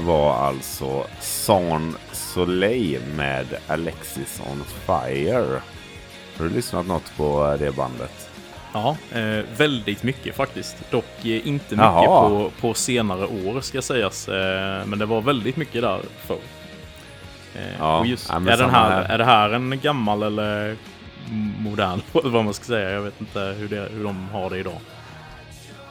var 0.05 0.33
alltså 0.33 1.03
Son 1.19 1.95
Soleil 2.11 3.01
med 3.15 3.45
Alexis 3.67 4.41
on 4.51 4.63
Fire. 4.85 5.61
Har 6.37 6.45
du 6.45 6.49
lyssnat 6.49 6.87
något 6.87 7.17
på 7.17 7.55
det 7.59 7.75
bandet? 7.75 8.29
Ja, 8.73 8.97
eh, 9.11 9.45
väldigt 9.57 10.03
mycket 10.03 10.35
faktiskt. 10.35 10.75
Dock 10.91 11.25
eh, 11.25 11.47
inte 11.47 11.75
mycket 11.75 11.77
Jaha. 11.77 12.29
på, 12.29 12.51
på 12.61 12.73
senare 12.73 13.25
år 13.25 13.61
ska 13.61 13.81
sägas. 13.81 14.27
Eh, 14.29 14.85
men 14.85 14.99
det 14.99 15.05
var 15.05 15.21
väldigt 15.21 15.57
mycket 15.57 15.81
där 15.81 15.99
förr. 16.25 16.37
Eh, 17.55 17.61
Ja, 17.79 18.05
just, 18.05 18.29
ja, 18.29 18.35
är, 18.35 18.57
den 18.57 18.69
här, 18.69 18.89
här. 18.89 19.03
är 19.13 19.17
det 19.17 19.25
här 19.25 19.49
en 19.49 19.79
gammal 19.79 20.23
eller 20.23 20.75
modern 21.59 22.01
vad 22.11 22.45
man 22.45 22.53
ska 22.53 22.65
säga? 22.65 22.89
Jag 22.91 23.01
vet 23.01 23.21
inte 23.21 23.39
hur, 23.39 23.67
det, 23.67 23.87
hur 23.91 24.03
de 24.03 24.29
har 24.29 24.49
det 24.49 24.57
idag. 24.57 24.79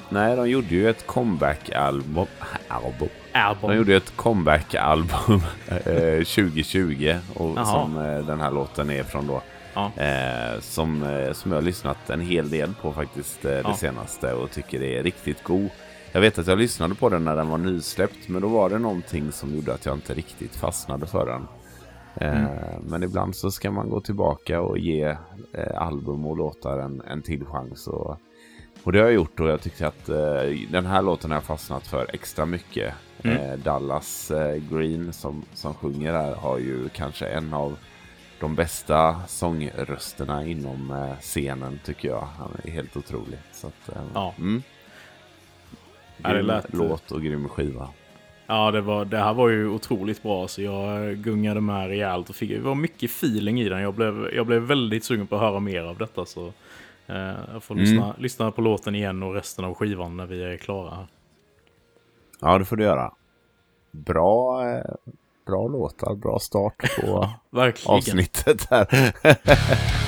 Nej, 0.08 0.36
de 0.36 0.48
gjorde 0.50 0.68
ju 0.74 0.90
ett 0.90 1.06
comeback-album. 1.06 2.26
Album. 2.68 3.08
Album. 3.32 3.70
De 3.70 3.76
gjorde 3.76 3.96
ett 3.96 4.16
comeback-album 4.16 5.40
eh, 5.68 6.24
2020 6.24 7.14
och 7.34 7.52
Jaha. 7.56 7.64
som 7.64 7.98
eh, 7.98 8.26
den 8.26 8.40
här 8.40 8.50
låten 8.50 8.90
är 8.90 9.02
från 9.02 9.26
då. 9.26 9.42
Ja. 9.74 9.92
Eh, 9.96 10.60
som, 10.60 11.02
eh, 11.02 11.32
som 11.32 11.50
jag 11.50 11.56
har 11.58 11.62
lyssnat 11.62 12.10
en 12.10 12.20
hel 12.20 12.50
del 12.50 12.74
på 12.82 12.92
faktiskt 12.92 13.44
eh, 13.44 13.50
det 13.50 13.60
Ja. 13.64 13.74
senaste 13.74 14.32
och 14.34 14.50
tycker 14.50 14.80
det 14.80 14.98
är 14.98 15.02
riktigt 15.02 15.42
god. 15.44 15.68
Jag 16.12 16.20
vet 16.20 16.38
att 16.38 16.46
jag 16.46 16.58
lyssnade 16.58 16.94
på 16.94 17.08
den 17.08 17.24
när 17.24 17.36
den 17.36 17.48
var 17.48 17.58
nysläppt 17.58 18.28
men 18.28 18.42
då 18.42 18.48
var 18.48 18.70
det 18.70 18.78
någonting 18.78 19.32
som 19.32 19.54
gjorde 19.54 19.74
att 19.74 19.86
jag 19.86 19.94
inte 19.96 20.14
riktigt 20.14 20.56
fastnade 20.56 21.06
för 21.06 21.26
den. 21.26 21.46
Eh, 22.16 22.40
Mm. 22.44 22.48
Men 22.88 23.02
ibland 23.02 23.36
så 23.36 23.50
ska 23.50 23.70
man 23.70 23.90
gå 23.90 24.00
tillbaka 24.00 24.60
och 24.60 24.78
ge 24.78 25.04
eh, 25.52 25.76
album 25.82 26.26
och 26.26 26.36
låtar 26.36 26.78
en, 26.78 27.02
en 27.10 27.22
till 27.22 27.44
chans. 27.44 27.86
Och, 27.86 28.16
och 28.84 28.92
det 28.92 28.98
har 28.98 29.04
jag 29.06 29.14
gjort 29.14 29.40
och 29.40 29.48
jag 29.48 29.60
tyckte 29.62 29.86
att 29.86 30.08
eh, 30.08 30.16
den 30.70 30.86
här 30.86 31.02
låten 31.02 31.30
har 31.30 31.36
jag 31.36 31.44
fastnat 31.44 31.86
för 31.86 32.06
extra 32.14 32.46
mycket. 32.46 32.94
Mm. 33.24 33.36
Eh, 33.50 33.56
Dallas 33.58 34.30
eh, 34.30 34.56
Green 34.70 35.12
som, 35.12 35.44
som 35.54 35.74
sjunger 35.74 36.12
här 36.12 36.34
har 36.34 36.58
ju 36.58 36.88
kanske 36.88 37.26
en 37.26 37.54
av 37.54 37.76
de 38.40 38.54
bästa 38.54 39.20
sångrösterna 39.28 40.46
inom 40.46 40.90
eh, 40.90 41.18
scenen 41.20 41.80
tycker 41.84 42.08
jag. 42.08 42.20
Han 42.38 42.50
är 42.64 42.70
helt 42.70 42.96
otrolig. 42.96 43.38
Så 43.52 43.66
att, 43.66 43.90
Ja. 44.14 44.34
mm. 44.38 44.62
Ja, 46.22 46.28
det 46.28 46.34
Grym 46.34 46.46
lät- 46.46 46.66
låt 46.74 47.10
och 47.12 47.22
grym 47.22 47.48
skiva. 47.48 47.88
Ja, 48.46 48.70
det, 48.70 48.80
var, 48.80 49.04
det 49.04 49.18
här 49.18 49.34
var 49.34 49.48
ju 49.48 49.68
otroligt 49.68 50.22
bra. 50.22 50.48
Så 50.48 50.62
jag 50.62 51.16
gungade 51.16 51.60
med 51.60 51.88
rejält 51.88 52.28
och 52.30 52.36
fick, 52.36 52.50
det 52.50 52.60
var 52.60 52.74
mycket 52.74 53.10
feeling 53.10 53.60
i 53.60 53.68
den. 53.68 53.80
Jag 53.80 53.94
blev, 53.94 54.30
jag 54.34 54.46
blev 54.46 54.62
väldigt 54.62 55.04
sugen 55.04 55.26
på 55.26 55.34
att 55.34 55.40
höra 55.40 55.60
mer 55.60 55.82
av 55.82 55.98
detta. 55.98 56.24
Så 56.24 56.46
eh, 57.06 57.34
jag 57.52 57.62
får 57.62 57.74
Mm. 57.74 57.84
lyssna, 57.84 58.14
lyssna 58.18 58.50
på 58.50 58.60
låten 58.60 58.94
igen 58.94 59.22
och 59.22 59.34
resten 59.34 59.64
av 59.64 59.74
skivan 59.74 60.16
när 60.16 60.26
vi 60.26 60.42
är 60.44 60.56
klara. 60.56 61.06
Ja, 62.40 62.58
det 62.58 62.64
får 62.64 62.76
du 62.76 62.84
göra. 62.84 63.12
Bra, 63.90 64.68
eh, 64.70 64.84
bra 65.46 65.68
låtar, 65.68 66.14
bra 66.14 66.38
start 66.38 66.74
på 67.00 67.28
avsnittet 67.86 68.66
här. 68.70 68.86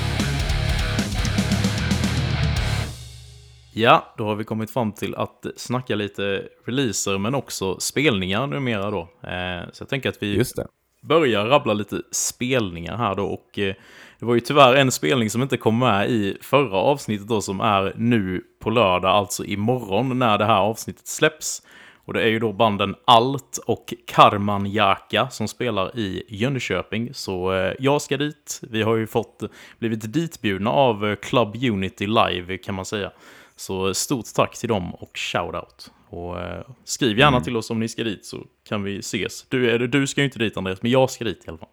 Ja, 3.75 4.15
då 4.19 4.25
har 4.25 4.35
vi 4.35 4.45
kommit 4.45 4.71
fram 4.71 4.93
till 4.93 5.15
att 5.15 5.47
snacka 5.57 5.95
lite 5.95 6.43
releaser 6.65 7.19
men 7.19 7.35
också 7.35 7.81
spelningar 7.81 8.47
numera 8.47 8.91
då. 8.91 9.01
Eh, 9.01 9.69
så 9.73 9.83
jag 9.83 9.89
tänker 9.89 10.09
att 10.09 10.23
vi 10.23 10.37
Just 10.37 10.57
det. 10.57 10.67
börjar 11.03 11.47
rabbla 11.47 11.73
lite 11.73 12.03
spelningar 12.11 12.97
här 12.97 13.15
då. 13.15 13.25
Och 13.27 13.59
eh, 13.59 13.75
det 14.19 14.27
var 14.27 14.35
ju 14.35 14.41
tyvärr 14.41 14.75
en 14.75 14.93
spelning 14.93 15.31
som 15.31 15.43
inte 15.43 15.57
kom 15.57 15.79
med 15.79 16.11
i 16.11 16.39
förra 16.41 16.77
avsnittet 16.77 17.29
då 17.29 17.41
som 17.41 17.61
är 17.61 17.93
nu 17.97 18.43
på 18.61 18.71
lördag, 18.71 19.11
alltså 19.11 19.45
imorgon 19.45 20.19
när 20.19 20.39
det 20.39 20.45
här 20.45 20.61
avsnittet 20.61 21.07
släpps. 21.07 21.63
Och 22.05 22.13
det 22.13 22.23
är 22.23 22.29
ju 22.29 22.39
då 22.39 22.53
banden 22.53 22.95
Alt 23.05 23.59
och 23.67 23.95
Karman 24.07 24.73
Jaka 24.73 25.29
som 25.31 25.49
spelar 25.49 25.99
i 25.99 26.23
Jönköping. 26.29 27.15
Så 27.15 27.53
eh, 27.53 27.75
jag 27.79 28.03
ska 28.03 28.17
dit. 28.17 28.61
Vi 28.71 28.83
har 28.83 28.97
ju 28.97 29.07
fått 29.07 29.43
blivit 29.79 30.13
ditbjudna 30.13 30.71
av 30.71 31.07
eh, 31.07 31.17
Club 31.17 31.57
Unity 31.71 32.07
Live 32.07 32.59
kan 32.59 32.75
man 32.75 32.85
säga. 32.85 33.13
Så 33.57 33.95
stort 33.95 34.27
tack 34.35 34.59
till 34.59 34.69
dem 34.69 34.95
och 34.95 35.11
shoutout. 35.15 35.91
Och 36.09 36.41
eh, 36.41 36.65
skriv 36.85 37.19
gärna 37.19 37.41
till 37.41 37.57
oss 37.57 37.71
om 37.71 37.81
ni 37.81 37.89
ska 37.89 38.05
dit 38.05 38.27
så 38.27 38.39
kan 38.69 38.83
vi 38.83 38.99
ses. 38.99 39.47
Du, 39.49 39.87
du 39.87 40.07
ska 40.07 40.21
ju 40.21 40.25
inte 40.25 40.39
dit 40.39 40.57
Andreas, 40.57 40.83
men 40.83 40.91
jag 40.91 41.11
ska 41.11 41.25
dit 41.25 41.45
i 41.47 41.49
alla 41.49 41.59
fall. 41.59 41.69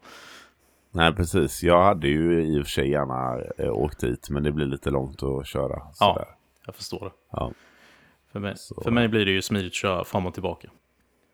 Nej, 0.92 1.14
precis. 1.14 1.64
Jag 1.64 1.84
hade 1.84 2.08
ju 2.08 2.46
i 2.46 2.60
och 2.62 2.64
för 2.66 2.72
sig 2.72 2.90
gärna 2.90 3.42
eh, 3.58 3.72
åkt 3.72 4.00
dit, 4.00 4.30
men 4.30 4.44
det 4.44 4.52
blir 4.52 4.66
lite 4.66 4.90
långt 4.90 5.24
att 5.24 5.48
köra. 5.48 5.76
Ja, 5.76 5.94
Sådär. 5.94 6.28
jag 6.66 6.76
förstår 6.76 7.00
det. 7.00 7.12
Ja. 7.32 7.52
För 8.32 8.40
mig, 8.40 8.54
Så- 8.58 8.82
för 8.84 8.92
mig 8.92 9.08
blir 9.08 9.26
det 9.26 9.32
ju 9.32 9.42
smidigt 9.42 9.72
att 9.72 9.76
köra 9.76 10.04
fram 10.04 10.26
och 10.26 10.34
tillbaka. 10.34 10.70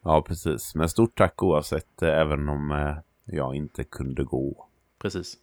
ja, 0.03 0.21
precis. 0.21 0.75
Men 0.75 0.89
stort 0.89 1.17
tack 1.17 1.43
oavsett, 1.43 2.01
eh, 2.01 2.09
även 2.09 2.49
om 2.49 2.71
eh, 2.71 2.95
jag 3.35 3.55
inte 3.55 3.83
kunde 3.83 4.23
gå. 4.23 4.67
Precis. 5.01 5.37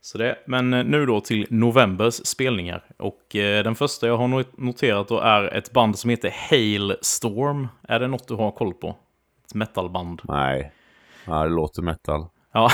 Så 0.00 0.18
det, 0.18 0.38
men 0.46 0.74
eh, 0.74 0.84
nu 0.84 1.06
då 1.06 1.20
till 1.20 1.46
novembers 1.50 2.14
spelningar. 2.14 2.84
Och 2.96 3.36
eh, 3.36 3.64
den 3.64 3.74
första 3.74 4.06
jag 4.06 4.16
har 4.16 4.28
not- 4.28 4.52
noterat 4.58 5.08
då 5.08 5.18
är 5.20 5.44
ett 5.54 5.72
band 5.72 5.98
som 5.98 6.10
heter 6.10 6.34
Hailstorm. 6.50 7.68
Är 7.82 8.00
det 8.00 8.08
något 8.08 8.28
du 8.28 8.34
har 8.34 8.50
koll 8.50 8.74
på? 8.74 8.96
Ett 9.44 9.54
metalband. 9.54 10.20
Nej, 10.24 10.72
ja, 11.26 11.42
det 11.42 11.48
låter 11.48 11.82
metal. 11.82 12.26
Ja, 12.56 12.70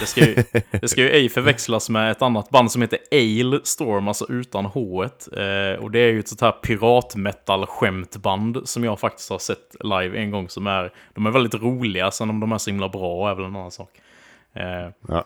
det 0.00 0.06
ska, 0.06 0.20
ju, 0.20 0.34
det 0.70 0.88
ska 0.88 1.00
ju 1.00 1.10
ej 1.10 1.28
förväxlas 1.28 1.90
med 1.90 2.10
ett 2.10 2.22
annat 2.22 2.50
band 2.50 2.72
som 2.72 2.82
heter 2.82 2.98
Ailstorm, 3.10 4.08
alltså 4.08 4.26
utan 4.28 4.64
H. 4.64 5.04
Eh, 5.04 5.74
och 5.80 5.90
det 5.90 5.98
är 5.98 6.12
ju 6.12 6.20
ett 6.20 6.28
sånt 6.28 6.40
här 6.40 6.54
piratmetal-skämtband 6.62 8.60
som 8.64 8.84
jag 8.84 9.00
faktiskt 9.00 9.30
har 9.30 9.38
sett 9.38 9.76
live 9.80 10.18
en 10.18 10.30
gång. 10.30 10.48
Som 10.48 10.66
är, 10.66 10.92
de 11.14 11.26
är 11.26 11.30
väldigt 11.30 11.54
roliga, 11.54 12.10
sen 12.10 12.30
om 12.30 12.40
de 12.40 12.52
är 12.52 12.58
så 12.58 12.70
himla 12.70 12.88
bra 12.88 13.30
är 13.30 13.34
väl 13.34 13.44
en 13.44 13.56
annan 13.56 13.70
sak. 13.70 13.90
Eh, 14.54 14.90
Ja. 15.08 15.24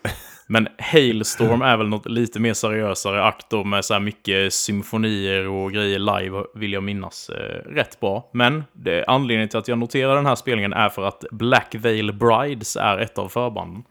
men 0.48 0.68
Hailstorm 0.78 1.62
är 1.72 1.76
väl 1.76 1.88
något 1.88 2.06
lite 2.06 2.40
mer 2.40 2.54
seriösare 2.54 3.24
akt 3.24 3.50
då 3.50 3.64
med 3.64 3.84
så 3.84 3.94
här 3.94 4.00
mycket 4.00 4.52
symfonier 4.52 5.48
och 5.48 5.72
grejer 5.72 5.98
live 5.98 6.44
vill 6.54 6.72
jag 6.72 6.82
minnas. 6.82 7.28
Eh, 7.30 7.70
rätt 7.70 8.00
bra. 8.00 8.30
Men 8.32 8.64
det, 8.72 9.04
anledningen 9.04 9.48
till 9.48 9.58
att 9.58 9.68
jag 9.68 9.78
noterar 9.78 10.16
den 10.16 10.26
här 10.26 10.34
spelningen 10.34 10.72
är 10.72 10.88
för 10.88 11.02
att 11.02 11.24
Black 11.30 11.74
Veil 11.74 12.12
Brides 12.12 12.76
är 12.76 12.98
ett 12.98 13.18
av 13.18 13.28
förbanden. 13.28 13.82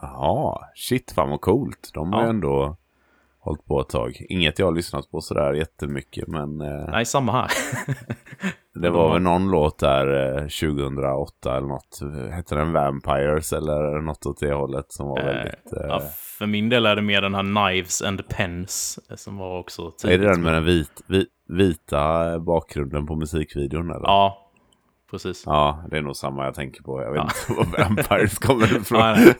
Jaha, 0.00 0.58
shit 0.74 1.12
fan 1.12 1.30
vad 1.30 1.40
coolt. 1.40 1.90
De 1.94 2.12
har 2.12 2.22
Ja. 2.22 2.28
ändå 2.28 2.76
hållit 3.40 3.64
på 3.66 3.80
ett 3.80 3.88
tag. 3.88 4.22
Inget 4.28 4.58
jag 4.58 4.66
har 4.66 4.72
lyssnat 4.72 5.10
på 5.10 5.20
sådär 5.20 5.52
jättemycket, 5.52 6.28
men 6.28 6.60
eh, 6.60 6.88
Nej, 6.88 7.04
samma 7.06 7.32
här. 7.32 7.50
det 8.74 8.90
var 8.90 9.12
väl 9.12 9.22
någon 9.22 9.50
låt 9.50 9.78
där 9.78 10.36
eh, 10.36 10.40
2008 10.40 11.56
eller 11.56 11.66
något. 11.66 12.00
Hette 12.32 12.54
den 12.54 12.72
Vampires 12.72 13.52
eller 13.52 14.02
något 14.02 14.26
åt 14.26 14.40
det 14.40 14.52
hållet 14.52 14.92
som 14.92 15.08
var 15.08 15.18
Eh, 15.20 15.24
väldigt... 15.26 15.72
Eh, 15.72 15.86
ja, 15.88 16.00
för 16.38 16.46
min 16.46 16.68
del 16.68 16.86
är 16.86 16.96
det 16.96 17.02
mer 17.02 17.22
den 17.22 17.34
här 17.34 17.42
Knives 17.70 18.02
and 18.02 18.28
Pens 18.28 18.98
eh, 19.10 19.16
som 19.16 19.36
var 19.38 19.58
också 19.58 19.82
är 19.82 19.90
tidigt. 19.98 20.20
det 20.20 20.26
den 20.28 20.42
med 20.42 20.54
den 20.54 20.64
vit, 20.64 21.02
vi, 21.06 21.26
vita 21.48 22.38
bakgrunden 22.38 23.06
på 23.06 23.16
musikvideon 23.16 23.90
eller? 23.90 24.02
Ja, 24.06 24.50
precis. 25.10 25.42
Ja, 25.46 25.84
det 25.90 25.96
är 25.98 26.02
nog 26.02 26.16
samma 26.16 26.44
jag 26.44 26.54
tänker 26.54 26.82
på. 26.82 27.02
Jag 27.02 27.12
vet 27.12 27.22
inte 27.22 27.52
var 27.70 27.84
Vampires 27.84 28.38
kommer 28.38 28.76
ifrån. 28.80 29.00
Nej, 29.00 29.34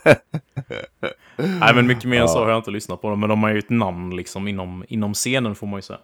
nej. 1.00 1.12
Nej, 1.36 1.74
men 1.74 1.86
mycket 1.86 2.04
mer 2.04 2.16
än 2.16 2.20
Ja. 2.22 2.28
så 2.28 2.38
har 2.38 2.48
jag 2.50 2.58
inte 2.58 2.70
lyssnat 2.70 3.00
på 3.00 3.10
dem. 3.10 3.20
Men 3.20 3.28
de 3.28 3.42
har 3.42 3.50
ju 3.50 3.58
ett 3.58 3.70
namn 3.70 4.16
liksom 4.16 4.48
inom, 4.48 4.84
inom 4.88 5.14
scenen 5.14 5.54
får 5.54 5.66
man 5.66 5.78
ju 5.78 5.82
säga. 5.82 5.98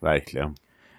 Verkligen. 0.00 0.54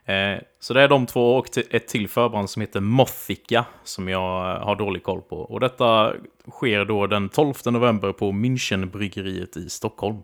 Eh, 0.09 0.41
så 0.59 0.73
det 0.73 0.81
är 0.81 0.87
de 0.87 1.05
två 1.05 1.35
och 1.35 1.57
ett 1.71 1.87
till 1.87 2.07
förband 2.07 2.49
som 2.49 2.61
heter 2.61 2.79
Mothica 2.79 3.65
som 3.83 4.07
jag 4.07 4.55
eh, 4.55 4.63
har 4.65 4.75
dålig 4.75 5.03
koll 5.03 5.21
på. 5.21 5.37
Och 5.37 5.59
detta 5.59 6.13
sker 6.51 6.85
då 6.85 7.07
den 7.07 7.29
12 7.29 7.53
november 7.65 8.11
på 8.11 8.31
Münchenbryggeriet 8.31 9.57
i 9.57 9.69
Stockholm. 9.69 10.17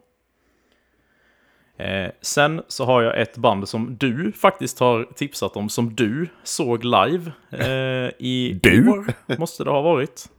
Eh, 1.78 2.12
sen 2.21 2.62
så 2.67 2.86
har 2.86 3.02
jag 3.02 3.21
ett 3.21 3.38
band 3.38 3.69
som 3.69 3.98
du 3.98 4.32
faktiskt 4.32 4.80
har 4.80 5.04
tipsat 5.15 5.56
om, 5.56 5.69
som 5.69 5.95
du 5.95 6.28
såg 6.43 6.84
live 6.84 7.32
eh, 7.52 8.12
i 8.19 8.60
Du? 8.63 8.89
år. 8.89 9.06
Måste 9.38 9.63
det 9.63 9.69
ha 9.69 9.82
varit. 9.82 10.30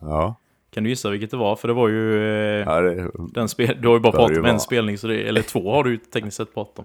Ja. 0.00 0.34
Kan 0.74 0.84
du 0.84 0.90
gissa 0.90 1.10
vilket 1.10 1.30
det 1.30 1.36
var? 1.36 1.56
För 1.56 1.68
det 1.68 1.74
var 1.74 1.88
ju... 1.88 2.16
Eh, 2.24 2.64
ja 2.66 2.80
det, 2.80 3.10
den 3.32 3.48
spel 3.48 3.78
du 3.80 3.88
har 3.88 3.94
ju 3.94 4.00
bara 4.00 4.12
pratat 4.12 4.30
om 4.30 4.36
en 4.36 4.42
vara. 4.42 4.58
spelning, 4.58 4.98
så 4.98 5.06
det, 5.06 5.28
eller 5.28 5.42
två 5.42 5.72
har 5.74 5.84
du 5.84 5.96
tekniskt 5.96 6.36
sett 6.36 6.54
pratat 6.54 6.78
om. 6.78 6.84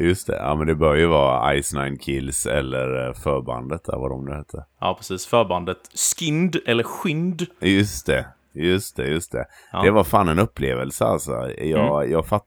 Just 0.00 0.26
det. 0.26 0.36
Ja, 0.36 0.54
men 0.54 0.66
det 0.66 0.74
bör 0.74 0.94
ju 0.94 1.06
vara 1.06 1.62
Ice 1.62 1.72
Nine 1.74 1.98
Kills 1.98 2.46
eller 2.46 3.06
eh, 3.08 3.14
förbandet 3.14 3.84
där, 3.84 3.96
vad 3.98 4.10
de 4.10 4.24
nu 4.24 4.32
hette. 4.34 4.64
Ja, 4.80 4.94
precis. 4.98 5.26
Förbandet 5.26 5.78
Skind, 6.18 6.56
eller 6.66 6.84
Skind. 6.84 7.46
Just 7.60 8.06
det. 8.06 8.26
Just 8.52 8.96
det, 8.96 9.06
just 9.08 9.32
det. 9.32 9.46
Ja. 9.72 9.82
Det 9.82 9.90
var 9.90 10.04
fan 10.04 10.28
en 10.28 10.38
upplevelse 10.38 11.04
alltså. 11.04 11.50
Jag, 11.58 12.10
jag 12.10 12.26
fatt, 12.26 12.46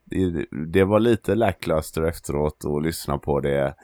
det 0.67 0.83
var 0.83 0.99
lite 0.99 1.35
lackluster 1.35 2.01
efteråt 2.01 2.57
att 2.65 2.83
lyssna 2.83 3.17
på 3.17 3.39
det 3.39 3.75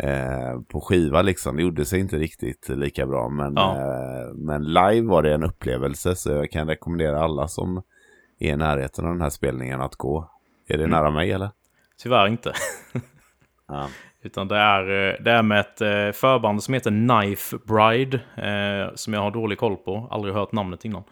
eh, 0.00 0.60
på 0.68 0.80
skiva 0.80 1.22
liksom. 1.22 1.56
Det 1.56 1.62
gjorde 1.62 1.84
sig 1.84 2.00
inte 2.00 2.16
riktigt 2.18 2.68
lika 2.68 3.06
bra. 3.06 3.28
Men, 3.28 3.52
Ja. 3.56 3.76
eh, 3.76 4.34
men 4.34 4.64
live 4.64 5.06
var 5.08 5.22
det 5.22 5.34
en 5.34 5.42
upplevelse 5.44 6.14
så 6.14 6.30
jag 6.30 6.50
kan 6.50 6.68
rekommendera 6.68 7.20
alla 7.20 7.48
som 7.48 7.82
är 8.38 8.52
i 8.52 8.56
närheten 8.56 9.04
av 9.06 9.12
den 9.12 9.22
här 9.22 9.30
spelningen 9.30 9.80
att 9.80 9.96
gå. 9.96 10.30
Är 10.68 10.78
det 10.78 10.86
nära 10.86 11.10
mig 11.10 11.32
eller? 11.32 11.50
Tyvärr 12.02 12.26
inte. 12.28 12.52
Ja. 13.68 13.88
Utan 14.22 14.48
det 14.48 14.56
är, 14.56 14.82
eh, 15.10 15.22
det 15.22 15.30
är 15.30 15.42
med 15.42 15.60
ett 15.60 15.80
eh, 15.80 16.12
förband 16.20 16.62
som 16.62 16.74
heter 16.74 16.90
Knife 16.90 17.58
Bride. 17.66 18.20
Eh, 18.36 18.94
som 18.94 19.14
jag 19.14 19.20
har 19.20 19.30
dålig 19.30 19.58
koll 19.58 19.76
på. 19.76 20.08
Aldrig 20.10 20.34
hört 20.34 20.52
namnet 20.52 20.84
innan. 20.84 21.02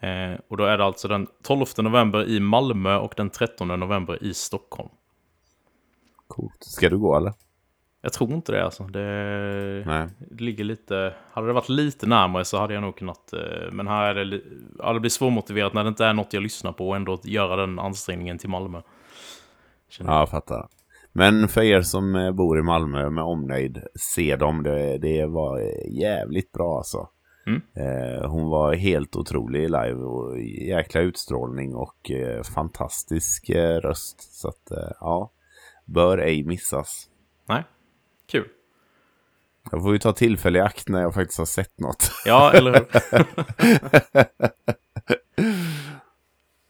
Eh, 0.00 0.40
och 0.48 0.56
då 0.56 0.64
är 0.64 0.78
det 0.78 0.84
alltså 0.84 1.08
den 1.08 1.26
12 1.42 1.66
november 1.78 2.24
i 2.28 2.40
Malmö 2.40 2.96
och 2.96 3.14
den 3.16 3.30
13 3.30 3.68
november 3.68 4.22
i 4.22 4.34
Stockholm. 4.34 4.88
Coolt. 6.28 6.56
Ska 6.60 6.88
du 6.88 6.98
gå 6.98 7.16
eller? 7.16 7.32
Jag 8.02 8.12
tror 8.12 8.32
inte 8.32 8.52
det 8.52 8.64
alltså. 8.64 8.82
Det, 8.82 9.82
Nej. 9.86 10.08
ligger 10.30 10.64
lite... 10.64 11.14
Hade 11.32 11.46
det 11.46 11.52
varit 11.52 11.68
lite 11.68 12.06
närmare 12.06 12.44
så 12.44 12.58
hade 12.58 12.74
jag 12.74 12.80
nog 12.82 12.96
kunnat... 12.96 13.32
eh, 13.32 13.72
Men 13.72 13.88
här 13.88 14.14
är 14.14 14.24
det... 14.24 14.40
Ja, 14.78 14.92
det 14.92 15.00
blir 15.00 15.10
svårmotiverat 15.10 15.74
när 15.74 15.82
det 15.84 15.88
inte 15.88 16.04
är 16.06 16.12
något 16.12 16.32
jag 16.32 16.42
lyssnar 16.42 16.72
på 16.72 16.88
och 16.88 16.96
ändå 16.96 17.18
göra 17.24 17.56
den 17.56 17.78
ansträngningen 17.78 18.38
till 18.38 18.50
Malmö. 18.50 18.82
Känner. 19.88 20.12
Ja, 20.12 20.18
jag 20.18 20.28
fattar. 20.28 20.68
Men 21.12 21.48
för 21.48 21.62
er 21.62 21.82
som 21.82 22.14
eh, 22.14 22.32
bor 22.32 22.58
i 22.58 22.62
Malmö 22.62 23.10
med 23.10 23.24
omnejd, 23.24 23.82
se 24.14 24.36
dem. 24.36 24.62
Det, 24.62 24.98
det 24.98 25.26
var 25.26 25.60
eh, 25.60 25.98
jävligt 26.00 26.52
bra 26.52 26.76
alltså. 26.76 27.08
Mm. 27.46 27.62
Eh, 27.74 28.30
hon 28.30 28.50
var 28.50 28.74
helt 28.74 29.16
otrolig 29.16 29.62
live 29.62 29.94
och 29.94 30.40
jäkla 30.40 31.00
utstrålning 31.00 31.74
och 31.74 32.10
eh, 32.10 32.42
fantastisk 32.42 33.48
eh, 33.48 33.80
röst. 33.80 34.34
Så 34.40 34.48
att 34.48 34.70
eh, 34.70 34.92
ja, 35.00 35.32
bör 35.84 36.18
ej 36.18 36.44
missas. 36.44 37.08
Nej, 37.48 37.64
kul. 38.30 38.48
Jag 39.70 39.82
får 39.82 39.92
ju 39.92 39.98
ta 39.98 40.12
tillfälle 40.12 40.58
i 40.58 40.62
akt 40.62 40.88
när 40.88 41.02
jag 41.02 41.14
faktiskt 41.14 41.38
har 41.38 41.46
sett 41.46 41.80
något. 41.80 42.10
Ja, 42.24 42.52
eller 42.52 42.72
hur? 42.72 42.86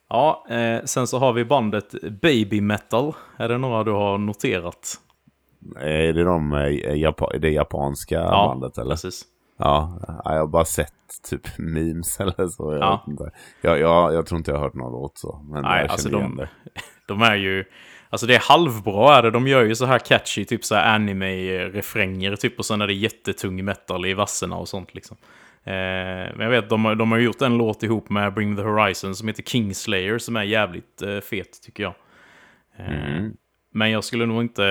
ja, 0.08 0.46
eh, 0.50 0.84
sen 0.84 1.06
så 1.06 1.18
har 1.18 1.32
vi 1.32 1.44
bandet 1.44 1.94
Baby 2.22 2.60
Metal. 2.60 3.12
Är 3.36 3.48
det 3.48 3.58
några 3.58 3.84
du 3.84 3.90
har 3.92 4.18
noterat? 4.18 5.00
är 5.80 6.12
det 6.12 6.24
de, 6.24 6.52
eh, 6.52 6.94
Japa- 6.94 7.38
det 7.38 7.50
japanska 7.50 8.20
bandet 8.22 8.78
eller? 8.78 8.90
precis. 8.90 9.24
Ja, 9.58 10.00
jag 10.24 10.32
har 10.38 10.46
bara 10.46 10.64
sett 10.64 10.92
typ 11.30 11.58
memes 11.58 12.20
eller 12.20 12.48
så. 12.48 12.72
Jag, 12.72 12.80
Ja. 12.80 13.04
Jag, 13.60 13.78
jag, 13.80 14.14
jag 14.14 14.26
tror 14.26 14.38
inte 14.38 14.50
jag 14.50 14.58
har 14.58 14.64
hört 14.64 14.74
någon 14.74 14.92
låt 14.92 15.18
så. 15.18 15.40
Men 15.50 15.62
Nej, 15.62 15.82
jag 15.82 15.90
alltså 15.90 16.08
de-. 16.08 16.46
De 17.06 17.22
är 17.22 17.34
ju... 17.36 17.64
Alltså 18.10 18.26
det 18.26 18.34
är 18.34 18.40
halvbra 18.48 19.14
är 19.16 19.22
det. 19.22 19.30
De 19.30 19.46
gör 19.48 19.64
ju 19.64 19.74
så 19.74 19.84
här 19.84 19.98
catchy, 19.98 20.44
typ 20.44 20.64
så 20.64 20.74
här 20.74 20.94
anime-refränger 20.98 22.36
typ. 22.36 22.58
Och 22.58 22.64
sen 22.66 22.80
är 22.80 22.86
det 22.86 22.92
jättetung 22.94 23.64
metal 23.64 24.06
i 24.06 24.14
verserna 24.14 24.56
och 24.56 24.68
sånt 24.68 24.94
liksom. 24.94 25.16
Eh, 25.66 25.72
men 26.36 26.40
jag 26.40 26.50
vet, 26.50 26.68
de, 26.68 26.84
har- 26.84 26.94
de 26.94 27.12
har 27.12 27.18
gjort 27.18 27.42
en 27.42 27.56
låt 27.58 27.82
ihop 27.82 28.10
med 28.10 28.34
Bring 28.34 28.56
the 28.56 28.62
Horizon 28.62 29.14
som 29.16 29.28
heter 29.28 29.42
Kingslayer 29.42 30.18
som 30.18 30.36
är 30.36 30.42
jävligt 30.42 31.02
eh, 31.02 31.20
fet 31.20 31.62
tycker 31.62 31.82
jag. 31.82 31.94
Eh, 32.76 33.16
Mm. 33.16 33.36
Men 33.70 33.90
jag 33.90 34.04
skulle 34.04 34.26
nog 34.26 34.40
inte... 34.42 34.62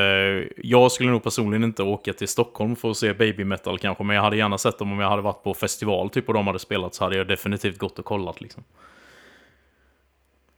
Jag 0.57 0.91
skulle 0.91 1.11
nog 1.11 1.23
personligen 1.23 1.63
inte 1.63 1.83
åka 1.83 2.13
till 2.13 2.27
Stockholm 2.27 2.75
för 2.75 2.89
att 2.91 2.97
se 2.97 3.13
baby 3.13 3.43
metal 3.43 3.79
kanske. 3.79 4.03
Men 4.03 4.15
jag 4.15 4.23
hade 4.23 4.37
gärna 4.37 4.57
sett 4.57 4.77
dem 4.79 4.91
om 4.91 4.99
jag 4.99 5.09
hade 5.09 5.21
varit 5.21 5.43
på 5.43 5.53
festival 5.53 6.09
typ 6.09 6.27
och 6.27 6.33
de 6.33 6.47
hade 6.47 6.59
spelat 6.59 6.93
så 6.93 7.03
hade 7.03 7.17
jag 7.17 7.27
definitivt 7.27 7.77
gått 7.77 7.99
och 7.99 8.05
kollat 8.05 8.41
liksom. 8.41 8.63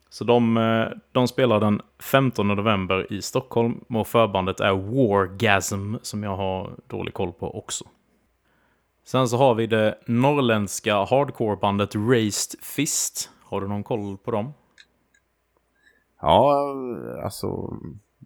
Så 0.10 0.24
de, 0.24 0.90
de 1.12 1.28
spelar 1.28 1.60
den 1.60 1.82
15 2.00 2.48
november 2.48 3.14
i 3.14 3.22
Stockholm 3.22 3.78
och 3.90 4.08
förbandet 4.08 4.60
är 4.60 4.72
Wargasm 4.72 5.96
som 6.02 6.24
jag 6.24 6.36
har 6.36 6.72
dålig 6.88 7.14
koll 7.14 7.34
på 7.34 7.58
också. 7.58 7.86
Sen 9.08 9.28
så 9.30 9.38
har 9.38 9.56
vi 9.56 9.68
det 9.68 9.98
norrländska 10.08 10.96
hardcorebandet 11.06 11.96
Raised 11.96 12.60
Fist. 12.64 13.30
Har 13.44 13.62
du 13.62 13.68
någon 13.68 13.84
koll 13.84 14.18
på 14.18 14.32
dem? 14.32 14.54
Ja, 16.22 16.66
alltså 17.24 17.74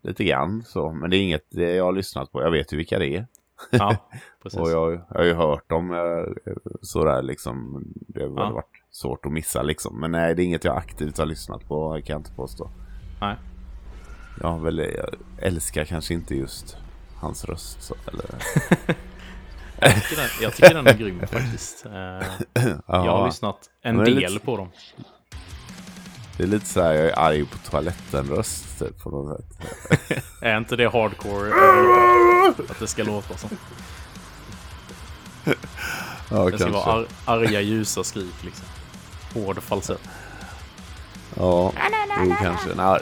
lite 0.03 0.23
grann 0.23 0.63
så. 0.63 0.91
Men 0.91 1.09
det 1.09 1.17
är 1.17 1.21
inget 1.21 1.45
jag 1.49 1.85
har 1.85 1.91
lyssnat 1.91 2.31
på. 2.31 2.41
Jag 2.41 2.51
vet 2.51 2.73
ju 2.73 2.77
vilka 2.77 2.99
det 2.99 3.07
är. 3.15 3.27
Ja, 3.71 3.95
precis. 4.43 4.59
Och 4.59 4.69
jag, 4.69 4.93
jag 5.09 5.17
har 5.17 5.23
ju 5.23 5.33
hört 5.33 5.69
dem 5.69 5.91
eh, 5.93 6.53
sådär 6.81 7.21
liksom. 7.21 7.83
Det 7.95 8.21
har 8.21 8.27
väl 8.29 8.37
Ja. 8.37 8.51
varit 8.51 8.83
svårt 8.91 9.25
att 9.25 9.31
missa 9.31 9.61
liksom. 9.61 9.99
Men 9.99 10.11
nej, 10.11 10.35
det 10.35 10.43
är 10.43 10.45
inget 10.45 10.63
jag 10.63 10.77
aktivt 10.77 11.17
har 11.17 11.25
lyssnat 11.25 11.67
på. 11.67 11.89
kan 11.93 12.13
jag 12.13 12.19
inte 12.19 12.31
påstå. 12.35 12.69
Nej. 13.21 13.35
Jag, 14.41 14.59
väl, 14.59 14.77
jag 14.79 15.09
älskar 15.37 15.85
kanske 15.85 16.13
inte 16.13 16.35
just 16.35 16.77
hans 17.15 17.45
röst. 17.45 17.81
Så, 17.83 17.95
eller... 18.07 18.25
Jag 19.81 19.93
tycker 20.03 20.15
den, 20.15 20.29
jag 20.41 20.53
tycker 20.55 20.73
den 20.73 20.87
är 20.87 20.93
grym 20.93 21.21
faktiskt. 21.31 21.85
Eh, 21.85 21.91
Ja, 21.93 22.81
Jag 22.87 23.11
har 23.17 23.25
lyssnat 23.25 23.57
en 23.83 23.97
del 23.97 24.15
lite- 24.15 24.45
på 24.45 24.57
dem. 24.57 24.69
Det 26.37 26.43
är 26.43 26.47
lite 26.47 26.65
så 26.65 26.81
här, 26.81 26.93
jag 26.93 27.05
är 27.05 27.19
arg 27.19 27.45
på 27.45 27.57
toaletten-röst 27.57 28.79
typ, 28.79 29.03
på 29.03 29.09
något 29.09 29.37
sätt. 29.39 30.23
Är 30.41 30.57
inte 30.57 30.75
det 30.75 30.87
hardcore? 30.91 31.51
Att 32.69 32.79
det 32.79 32.87
ska 32.87 33.03
låta 33.03 33.37
som. 33.37 33.49
Ja, 36.29 36.49
Det 36.49 36.59
ska 36.59 36.69
vara 36.71 36.83
ar 36.93 37.05
arga 37.25 37.61
ljusa 37.61 38.03
skrik 38.03 38.43
liksom. 38.43 38.65
Hård 39.33 39.63
falsett. 39.63 40.01
Ja, 41.37 41.73
jo 42.25 42.35
kanske. 42.41 42.69
Nej. 42.75 42.99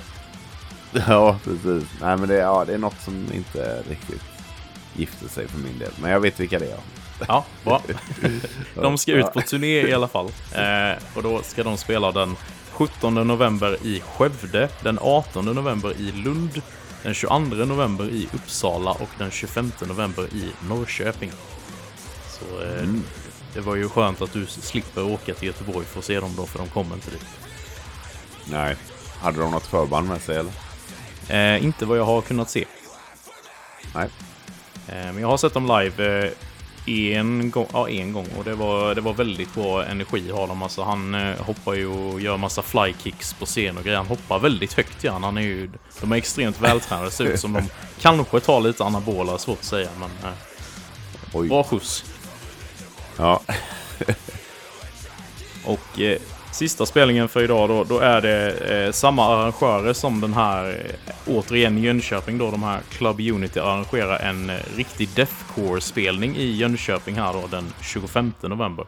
Ja, 1.08 1.40
precis. 1.44 1.90
Nej, 2.02 2.18
men 2.18 2.30
det, 2.30 2.36
ja, 2.36 2.66
det 2.66 2.74
är 2.74 2.78
något 2.78 3.02
som 3.02 3.28
inte 3.34 3.84
riktigt 3.90 4.22
gifter 5.00 5.28
sig 5.28 5.48
för 5.48 5.58
min 5.58 5.80
del. 5.80 5.92
Men 6.02 6.12
jag 6.12 6.20
vet 6.20 6.40
vilka 6.40 6.60
det 6.60 6.72
är. 6.72 6.80
Ja, 7.28 7.46
bra. 7.64 7.82
De 8.76 8.98
ska 8.98 9.12
ut 9.12 9.34
på 9.34 9.42
turné 9.42 9.82
i 9.82 9.94
alla 9.94 10.08
fall. 10.08 10.32
Eh, 10.52 11.04
och 11.14 11.24
då 11.24 11.42
ska 11.44 11.64
de 11.64 11.78
spela 11.78 12.12
den 12.12 12.36
17 12.72 13.14
november 13.14 13.78
i 13.84 14.00
Skövde, 14.00 14.70
den 14.84 15.00
18 15.02 15.46
november 15.46 15.94
i 15.98 16.12
Lund, 16.12 16.62
den 17.04 17.14
22 17.14 17.40
november 17.66 18.06
i 18.06 18.28
Uppsala 18.34 18.92
och 18.92 19.10
den 19.18 19.32
25 19.32 19.72
november 19.88 20.24
i 20.24 20.52
Norrköping. 20.70 21.32
Så 22.28 22.64
eh, 22.64 22.88
det 23.54 23.62
var 23.62 23.76
ju 23.76 23.90
skönt 23.90 24.22
att 24.22 24.34
du 24.34 24.46
slipper 24.46 25.04
åka 25.04 25.34
till 25.34 25.48
Göteborg 25.48 25.86
för 25.86 26.00
att 26.00 26.06
se 26.06 26.20
dem 26.20 26.34
då, 26.38 26.46
för 26.46 26.60
de 26.60 26.68
kommer 26.68 26.96
inte 26.96 27.12
dit. 27.12 27.26
Nej. 28.52 28.76
Hade 29.22 29.40
de 29.40 29.52
något 29.52 29.68
förband 29.68 30.08
med 30.08 30.22
sig 30.22 30.38
eller? 30.38 30.52
Eh, 31.30 31.64
inte 31.64 31.86
vad 31.86 31.98
jag 31.98 32.06
har 32.06 32.22
kunnat 32.22 32.50
se. 32.50 32.66
Nej. 33.96 34.10
Eh, 34.92 35.14
Men 35.14 35.22
jag 35.22 35.28
har 35.28 35.38
sett 35.38 35.54
dem 35.54 35.66
live 35.80 36.26
eh, 36.26 36.32
en 37.18 37.52
gång, 37.52 37.68
ja, 37.74 37.90
en 37.90 38.14
gång 38.14 38.28
och 38.38 38.44
det 38.44 38.56
var, 38.56 38.96
det 38.96 39.02
var 39.02 39.14
väldigt 39.14 39.54
bra 39.54 39.86
energi 39.86 40.32
har 40.32 40.48
de. 40.48 40.64
Alltså, 40.64 40.84
han 40.84 41.16
eh, 41.16 41.42
hoppar 41.42 41.74
ju 41.74 41.88
och 41.88 42.22
gör 42.22 42.38
massa 42.38 42.62
flykicks 42.62 43.34
på 43.34 43.46
scen 43.46 43.78
och 43.78 43.84
grejer. 43.84 43.98
Han 43.98 44.08
hoppar 44.08 44.40
väldigt 44.40 44.74
högt 44.74 45.04
gör 45.04 45.12
han. 45.12 45.38
är 45.38 45.42
ju, 45.42 45.70
de 46.02 46.12
är 46.12 46.16
extremt 46.16 46.62
vältränade. 46.62 47.12
Ser 47.12 47.26
ut 47.26 47.40
som 47.40 47.54
de 47.54 47.70
kanske 48.02 48.40
tar 48.40 48.62
lite 48.62 48.84
anabola, 48.84 49.38
svårt 49.38 49.60
att 49.60 49.66
säga. 49.66 49.90
Men 50.00 50.10
Oj. 51.34 51.50
bra 51.50 51.64
skjuts. 51.64 52.06
Ja. 53.18 53.42
Och 55.66 56.00
eh, 56.00 56.18
Sista 56.60 56.86
spelningen 56.86 57.28
för 57.28 57.44
idag 57.44 57.70
då, 57.70 57.84
då 57.84 58.00
är 58.00 58.22
det 58.22 58.52
eh, 58.52 58.92
samma 58.92 59.26
arrangörer 59.26 59.94
som 59.94 60.22
den 60.22 60.34
här, 60.34 60.70
eh, 61.06 61.14
återigen 61.28 61.78
Jönköping 61.78 62.38
då, 62.38 62.52
de 62.52 62.64
här 62.64 62.80
Club 62.90 63.20
Unity 63.20 63.60
arrangerar 63.60 64.20
en 64.20 64.50
eh, 64.50 64.58
riktig 64.76 65.10
Deathcore-spelning 65.16 66.36
i 66.36 66.56
Jönköping 66.56 67.16
här 67.16 67.34
då 67.34 67.48
den 67.48 67.74
25 67.82 68.34
november. 68.42 68.86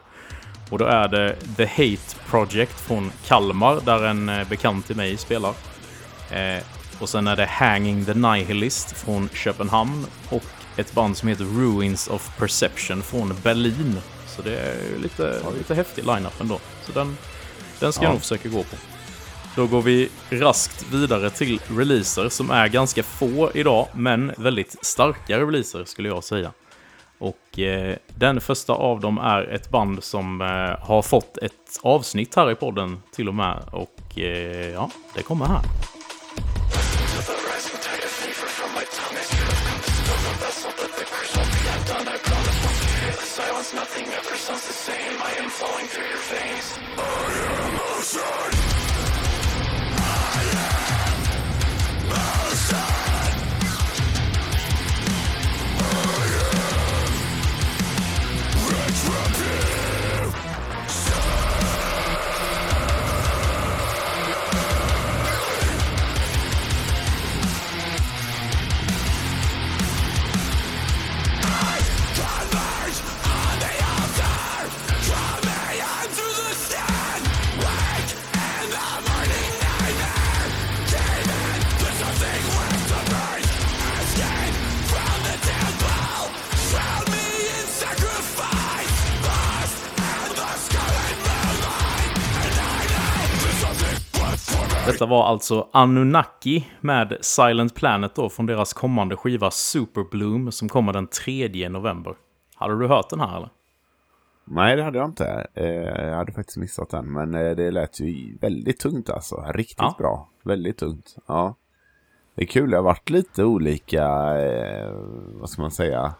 Och 0.70 0.78
då 0.78 0.84
är 0.84 1.08
det 1.08 1.36
The 1.56 1.66
Hate 1.66 2.16
Project 2.30 2.80
från 2.80 3.12
Kalmar, 3.26 3.80
där 3.84 4.04
en 4.04 4.28
eh, 4.28 4.48
bekant 4.48 4.86
till 4.86 4.96
mig 4.96 5.16
spelar. 5.16 5.54
Eh, 6.30 6.62
och 6.98 7.08
sen 7.08 7.26
är 7.26 7.36
det 7.36 7.46
Hanging 7.46 8.04
the 8.04 8.14
Nihilist 8.14 8.96
från 8.96 9.28
Köpenhamn 9.34 10.06
och 10.28 10.44
ett 10.76 10.92
band 10.92 11.16
som 11.16 11.28
heter 11.28 11.44
Ruins 11.44 12.08
of 12.08 12.38
Perception 12.38 13.02
från 13.02 13.34
Berlin. 13.42 13.98
Så 14.36 14.42
det 14.42 14.58
är 14.58 14.98
lite, 15.02 15.42
lite 15.58 15.74
häftig 15.74 16.06
line-up 16.06 16.40
ändå. 16.40 16.60
Så 16.86 16.92
den, 16.92 17.16
den 17.82 17.92
ska 17.92 18.02
Ja. 18.02 18.08
jag 18.08 18.12
nog 18.12 18.20
försöka 18.22 18.48
gå 18.48 18.62
på. 18.62 18.76
Då 19.56 19.66
går 19.66 19.82
vi 19.82 20.08
raskt 20.30 20.84
vidare 20.92 21.30
till 21.30 21.60
releaser 21.76 22.28
som 22.28 22.50
är 22.50 22.68
ganska 22.68 23.02
få 23.02 23.50
idag, 23.54 23.88
men 23.92 24.32
väldigt 24.38 24.84
starka 24.84 25.38
releaser 25.40 25.84
skulle 25.84 26.08
jag 26.08 26.24
säga. 26.24 26.52
Och 27.18 27.58
eh, 27.58 27.96
den 28.14 28.40
första 28.40 28.72
av 28.72 29.00
dem 29.00 29.18
är 29.18 29.42
ett 29.42 29.70
band 29.70 30.04
som 30.04 30.40
eh, 30.40 30.86
har 30.86 31.02
fått 31.02 31.38
ett 31.38 31.52
avsnitt 31.82 32.34
här 32.34 32.50
i 32.50 32.54
podden 32.54 33.02
till 33.14 33.28
och 33.28 33.34
med. 33.34 33.62
Och 33.72 34.18
eh, 34.18 34.70
ja, 34.70 34.90
det 35.14 35.22
kommer 35.22 35.46
här. 35.46 35.60
Satan! 48.12 48.61
Detta 94.86 95.06
var 95.06 95.24
alltså 95.26 95.68
Anunnaki 95.72 96.66
med 96.80 97.18
Silent 97.20 97.74
Planet 97.74 98.14
då 98.14 98.28
från 98.28 98.46
deras 98.46 98.72
kommande 98.72 99.16
skiva 99.16 99.50
Super 99.50 100.04
Bloom 100.10 100.52
som 100.52 100.68
kommer 100.68 100.92
den 100.92 101.06
3 101.06 101.68
november. 101.68 102.14
Hade 102.54 102.78
du 102.78 102.86
hört 102.86 103.10
den 103.10 103.20
här 103.20 103.36
eller? 103.36 103.48
Nej, 104.44 104.76
det 104.76 104.82
hade 104.82 104.98
jag 104.98 105.08
inte. 105.08 105.46
Eh, 105.54 105.66
jag 106.08 106.16
hade 106.16 106.32
faktiskt 106.32 106.56
missat 106.58 106.90
den. 106.90 107.12
Men 107.12 107.34
eh, 107.34 107.50
det 107.56 107.70
lät 107.70 108.00
ju 108.00 108.38
väldigt 108.40 108.80
tungt 108.80 109.10
alltså. 109.10 109.44
Riktigt 109.54 109.78
Ja. 109.78 109.94
bra. 109.98 110.28
Väldigt 110.44 110.78
tungt. 110.78 111.16
Ja. 111.26 111.54
Det 112.34 112.42
är 112.42 112.46
kul. 112.46 112.70
Det 112.70 112.76
har 112.76 112.84
varit 112.84 113.10
lite 113.10 113.44
olika, 113.44 114.04
eh, 114.40 114.92
vad 115.40 115.50
ska 115.50 115.62
man 115.62 115.70
säga, 115.70 116.14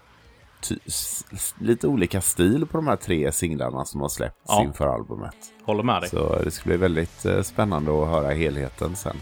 lite 1.59 1.87
olika 1.87 2.21
stil 2.21 2.67
på 2.67 2.77
de 2.79 2.87
här 2.87 2.97
tre 2.97 3.33
singlarna 3.33 3.85
som 3.85 4.01
har 4.01 4.09
släppts 4.09 4.45
Ja. 4.49 4.63
inför 4.63 4.87
albumet. 4.87 5.37
Håller 5.65 5.83
med 5.83 6.03
dig. 6.03 6.11
Så 6.11 6.39
det 6.45 6.51
ska 6.51 6.65
bli 6.69 6.77
väldigt 6.77 7.25
eh, 7.25 7.43
spännande 7.43 8.03
att 8.03 8.09
höra 8.09 8.31
helheten 8.35 8.97
sen. 8.97 9.17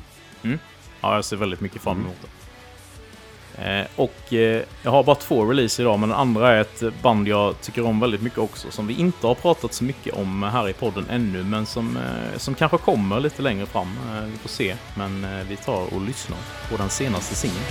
Ja, 1.01 1.15
jag 1.15 1.25
ser 1.25 1.37
väldigt 1.37 1.61
mycket 1.61 1.83
fram 1.83 2.01
emot 2.01 2.17
det. 2.23 2.29
Eh, 3.59 3.87
och 3.97 4.33
eh, 4.33 4.63
jag 4.83 4.91
har 4.91 5.05
bara 5.05 5.17
två 5.17 5.45
releaser 5.45 5.83
idag, 5.83 5.99
men 5.99 6.09
den 6.09 6.19
andra 6.19 6.53
är 6.53 6.61
ett 6.61 6.83
band 7.03 7.29
jag 7.29 7.61
tycker 7.61 7.87
om 7.87 8.01
väldigt 8.01 8.23
mycket 8.23 8.39
också, 8.39 8.71
som 8.71 8.87
vi 8.87 8.95
inte 8.95 9.27
har 9.27 9.35
pratat 9.35 9.75
så 9.75 9.85
mycket 9.85 10.15
om 10.15 10.43
här 10.43 10.69
i 10.69 10.73
podden 10.73 11.07
ännu, 11.11 11.45
men 11.45 11.67
som, 11.67 11.97
eh, 11.97 12.39
som 12.39 12.55
kanske 12.55 12.79
kommer 12.79 13.21
lite 13.21 13.43
längre 13.43 13.67
fram. 13.67 13.89
Eh, 14.17 14.25
vi 14.25 14.37
får 14.39 14.49
se, 14.49 14.77
men 14.95 15.25
eh, 15.25 15.47
vi 15.49 15.57
tar 15.57 15.95
och 15.95 16.01
lyssnar 16.01 16.39
på 16.71 16.77
den 16.77 16.89
senaste 16.91 17.35
singeln. 17.35 17.65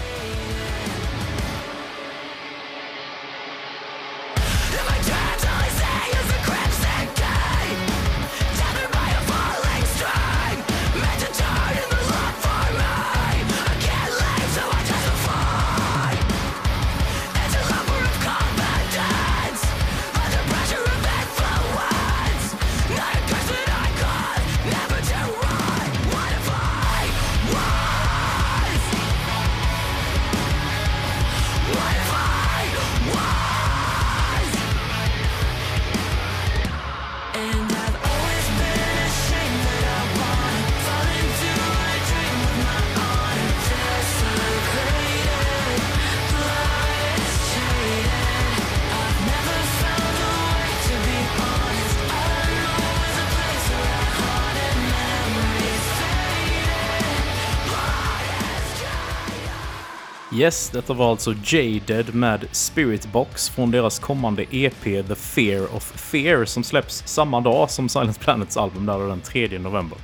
Yes, 60.40 60.70
detta 60.70 60.94
var 60.94 61.12
alltså 61.12 61.34
Jaded 61.44 62.16
med 62.16 62.48
Spirit 62.52 63.12
Box 63.12 63.50
från 63.50 63.72
deras 63.72 64.00
kommande 64.00 64.46
EP 64.52 64.84
The 64.84 65.16
Fear 65.16 65.76
of 65.76 65.84
Fear 65.84 66.46
som 66.46 66.64
släpps 66.64 67.04
samma 67.08 67.42
dag 67.42 67.70
som 67.70 67.90
Silent 67.90 68.20
Planets 68.20 68.58
album 68.58 68.86
där 68.86 69.00
den 69.00 69.22
3 69.22 69.60
november. 69.60 69.98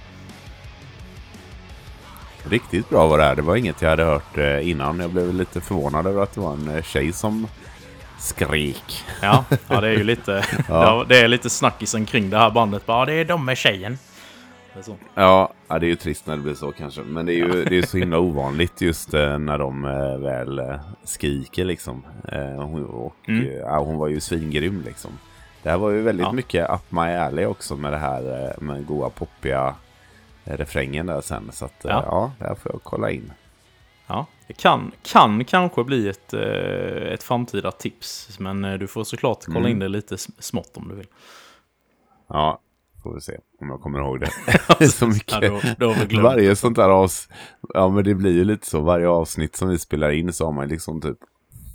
Riktigt 2.43 2.89
bra 2.89 3.07
var 3.07 3.17
det 3.17 3.23
här. 3.23 3.35
Det 3.35 3.41
var 3.41 3.55
inget 3.55 3.81
jag 3.81 3.89
hade 3.89 4.03
hört 4.03 4.37
eh, 4.37 4.69
innan. 4.69 4.99
Jag 4.99 5.09
blev 5.09 5.33
lite 5.33 5.61
förvånad 5.61 6.07
över 6.07 6.23
att 6.23 6.33
det 6.33 6.41
var 6.41 6.53
en 6.53 6.75
eh, 6.75 6.83
tjej 6.83 7.13
som 7.13 7.47
skrek. 8.19 9.03
Ja, 9.21 9.45
ja 9.67 9.81
det 9.81 9.87
är 9.87 9.97
ju 9.97 10.03
lite, 10.03 10.45
ja. 10.67 11.05
det 11.09 11.19
är 11.19 11.27
lite 11.27 11.49
snackisen 11.49 12.05
kring 12.05 12.29
det 12.29 12.37
här 12.37 12.49
bandet. 12.49 12.85
Bara, 12.85 13.05
det 13.05 13.13
är 13.13 13.25
de 13.25 13.45
med 13.45 13.57
tjejen. 13.57 13.97
Så. 14.81 14.95
Ja, 15.15 15.53
ja, 15.67 15.79
det 15.79 15.85
är 15.85 15.89
ju 15.89 15.95
trist 15.95 16.27
när 16.27 16.35
det 16.35 16.41
blir 16.41 16.53
så 16.53 16.71
kanske. 16.71 17.01
Men 17.01 17.25
det 17.25 17.33
är 17.33 17.35
ju 17.35 17.65
det 17.65 17.77
är 17.77 17.81
så 17.81 17.97
himla 17.97 18.19
ovanligt 18.19 18.81
just 18.81 19.13
eh, 19.13 19.39
när 19.39 19.57
de 19.57 19.85
eh, 19.85 20.17
väl 20.17 20.59
eh, 20.59 20.75
skriker 21.03 21.65
liksom. 21.65 22.05
Hon, 22.57 22.85
och, 22.85 23.15
Mm. 23.27 23.45
ja, 23.59 23.79
hon 23.79 23.97
var 23.97 24.07
ju 24.07 24.19
svingrym 24.19 24.81
liksom. 24.85 25.11
Det 25.63 25.69
här 25.69 25.77
var 25.77 25.89
ju 25.89 26.01
väldigt 26.01 26.25
Ja. 26.25 26.31
mycket 26.31 26.69
up 26.69 26.91
my 26.91 26.99
alley 27.15 27.45
också 27.45 27.75
med 27.75 27.91
det 27.93 27.97
här 27.97 28.55
med 28.61 28.85
goa 28.85 29.09
poppiga 29.09 29.75
refrängen 30.43 31.05
där 31.05 31.21
sen. 31.21 31.49
Så 31.53 31.65
att, 31.65 31.75
Ja. 31.83 32.03
ja. 32.05 32.31
det 32.39 32.45
här 32.45 32.55
får 32.55 32.71
jag 32.71 32.83
kolla 32.83 33.11
in. 33.11 33.31
Ja, 34.07 34.25
det 34.47 34.53
kan, 34.53 34.91
kan 35.03 35.45
kanske 35.45 35.83
bli 35.83 36.09
ett, 36.09 36.33
ett 37.13 37.23
framtida 37.23 37.71
tips. 37.71 38.39
Men 38.39 38.61
du 38.61 38.87
får 38.87 39.03
såklart 39.03 39.45
kolla 39.45 39.59
Mm. 39.59 39.71
in 39.71 39.79
det 39.79 39.87
lite 39.87 40.17
smått 40.39 40.77
om 40.77 40.87
du 40.89 40.95
vill. 40.95 41.07
Ja, 42.27 42.59
får 43.05 43.13
vi 43.13 43.21
se 43.21 43.37
om 43.61 43.69
jag 43.69 43.81
kommer 43.81 43.99
ihåg 43.99 44.19
det. 44.19 44.89
så 44.89 45.07
mycket. 45.07 45.41
Ja, 45.41 45.61
då, 45.79 45.95
då. 46.09 46.21
Varje 46.21 46.55
sånt 46.55 46.75
där 46.75 46.89
avsnitt, 46.89 47.37
ja 47.73 47.89
men 47.89 48.03
det 48.03 48.15
blir 48.15 48.31
ju 48.31 48.43
lite 48.43 48.67
så, 48.67 48.81
varje 48.81 49.07
avsnitt 49.07 49.55
som 49.55 49.69
vi 49.69 49.77
spelar 49.79 50.11
in 50.11 50.33
så 50.33 50.45
har 50.45 50.51
man 50.51 50.67
liksom 50.67 51.01
typ 51.01 51.17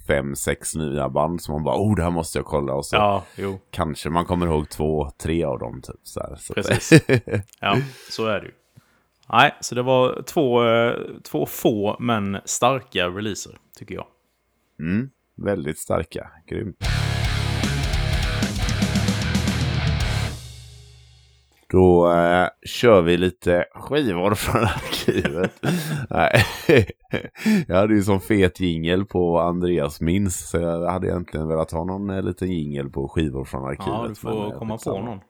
fem, 0.06 0.36
sex 0.36 0.74
nya 0.74 1.08
band 1.08 1.42
som 1.42 1.52
man 1.52 1.64
bara, 1.64 1.76
oh 1.76 1.96
det 1.96 2.02
här 2.02 2.10
måste 2.10 2.38
jag 2.38 2.46
kolla 2.46 2.74
och 2.74 2.86
så 2.86 2.96
Ja, 2.96 3.24
kanske 3.70 4.10
man 4.10 4.24
kommer 4.24 4.46
ihåg 4.46 4.68
två, 4.68 5.10
tre 5.22 5.44
av 5.44 5.58
dem 5.58 5.82
typ 5.82 6.00
så 6.02 6.20
här. 6.20 6.36
Så 6.36 6.54
Precis. 6.54 7.02
ja, 7.60 7.76
så 8.10 8.26
är 8.26 8.40
det 8.40 8.46
ju. 8.46 8.52
Nej, 9.32 9.54
så 9.60 9.74
det 9.74 9.82
var 9.82 10.22
två, 10.22 10.64
eh, 10.64 10.94
två 11.22 11.46
få 11.46 11.96
men 12.00 12.38
starka 12.44 13.08
releaser, 13.08 13.58
tycker 13.78 13.94
jag. 13.94 14.06
mm, 14.80 15.10
väldigt 15.36 15.78
starka, 15.78 16.30
grymt. 16.46 16.76
Då 21.70 22.12
eh, 22.12 22.48
kör 22.66 23.02
vi 23.02 23.16
lite 23.16 23.64
skivor 23.74 24.34
från 24.34 24.62
arkivet. 24.64 25.52
Nej, 26.10 26.44
jag 27.68 27.76
hade 27.76 27.94
ju 27.94 28.02
som 28.02 28.20
fet 28.20 28.60
jingel 28.60 29.04
på 29.04 29.40
Andreas 29.40 30.00
minns. 30.00 30.50
Så 30.50 30.56
jag 30.56 30.90
hade 30.90 31.06
egentligen 31.08 31.48
velat 31.48 31.70
ha 31.72 31.84
någon 31.84 32.10
eh, 32.10 32.22
liten 32.22 32.52
jingel 32.52 32.90
på 32.90 33.08
skivor 33.08 33.44
från 33.44 33.64
arkivet. 33.64 33.86
Ja, 33.86 34.02
du 34.02 34.06
men 34.08 34.16
får 34.16 34.30
jag 34.32 34.58
komma 34.58 34.78
fick 34.78 34.84
på 34.84 35.00
någon. 35.00 35.20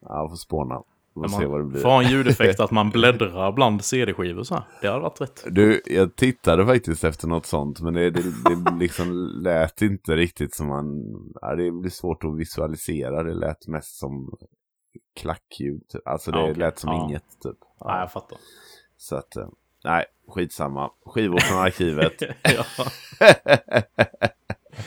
Ja, 0.00 0.18
jag 0.20 0.30
får 0.30 0.36
spåna. 0.36 0.82
När 1.16 1.28
se 1.28 1.46
vad 1.46 1.60
det 1.60 1.64
Man 1.64 1.68
blir. 1.68 1.80
får 1.80 1.88
ha 1.88 2.02
en 2.02 2.10
ljudeffekt 2.10 2.60
att 2.60 2.70
man 2.70 2.90
bläddrar 2.94 3.52
bland 3.52 3.84
CD-skivor 3.84 4.42
så 4.42 4.54
här. 4.54 4.64
Det 4.80 4.88
hade 4.88 5.00
varit 5.00 5.20
rätt. 5.20 5.44
Du, 5.50 5.82
jag 5.86 6.16
tittade 6.16 6.66
faktiskt 6.66 7.04
efter 7.04 7.28
något 7.28 7.46
sånt, 7.46 7.80
men 7.80 7.94
det, 7.94 8.10
det, 8.10 8.22
det 8.22 8.76
liksom 8.78 9.12
lät 9.42 9.82
inte 9.82 10.16
riktigt 10.16 10.54
som 10.54 10.66
man... 10.66 11.04
Ja, 11.40 11.54
det 11.54 11.70
blir 11.70 11.90
svårt 11.90 12.24
att 12.24 12.36
visualisera. 12.36 13.22
Det 13.22 13.34
lät 13.34 13.66
mest 13.68 13.98
som 13.98 14.30
klackljud. 15.16 15.88
Typ. 15.88 16.08
Alltså 16.08 16.30
det 16.30 16.38
Ja, 16.38 16.44
okej. 16.44 16.54
lät 16.54 16.78
som 16.78 16.90
Ja. 16.92 17.04
inget, 17.04 17.24
typ. 17.42 17.56
Ja. 17.80 17.86
Nej, 17.88 18.00
jag 18.00 18.12
fattar. 18.12 18.38
Så 18.96 19.16
att, 19.16 19.36
eh, 19.36 19.48
nej, 19.84 20.04
skitsamma. 20.28 20.90
Skivor 21.06 21.38
från 21.38 21.58
arkivet. 21.64 22.12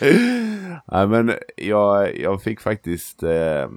nej, 0.87 1.07
men 1.07 1.33
jag, 1.57 2.17
jag 2.17 2.41
fick 2.41 2.61
faktiskt 2.61 3.23
eh, 3.23 3.67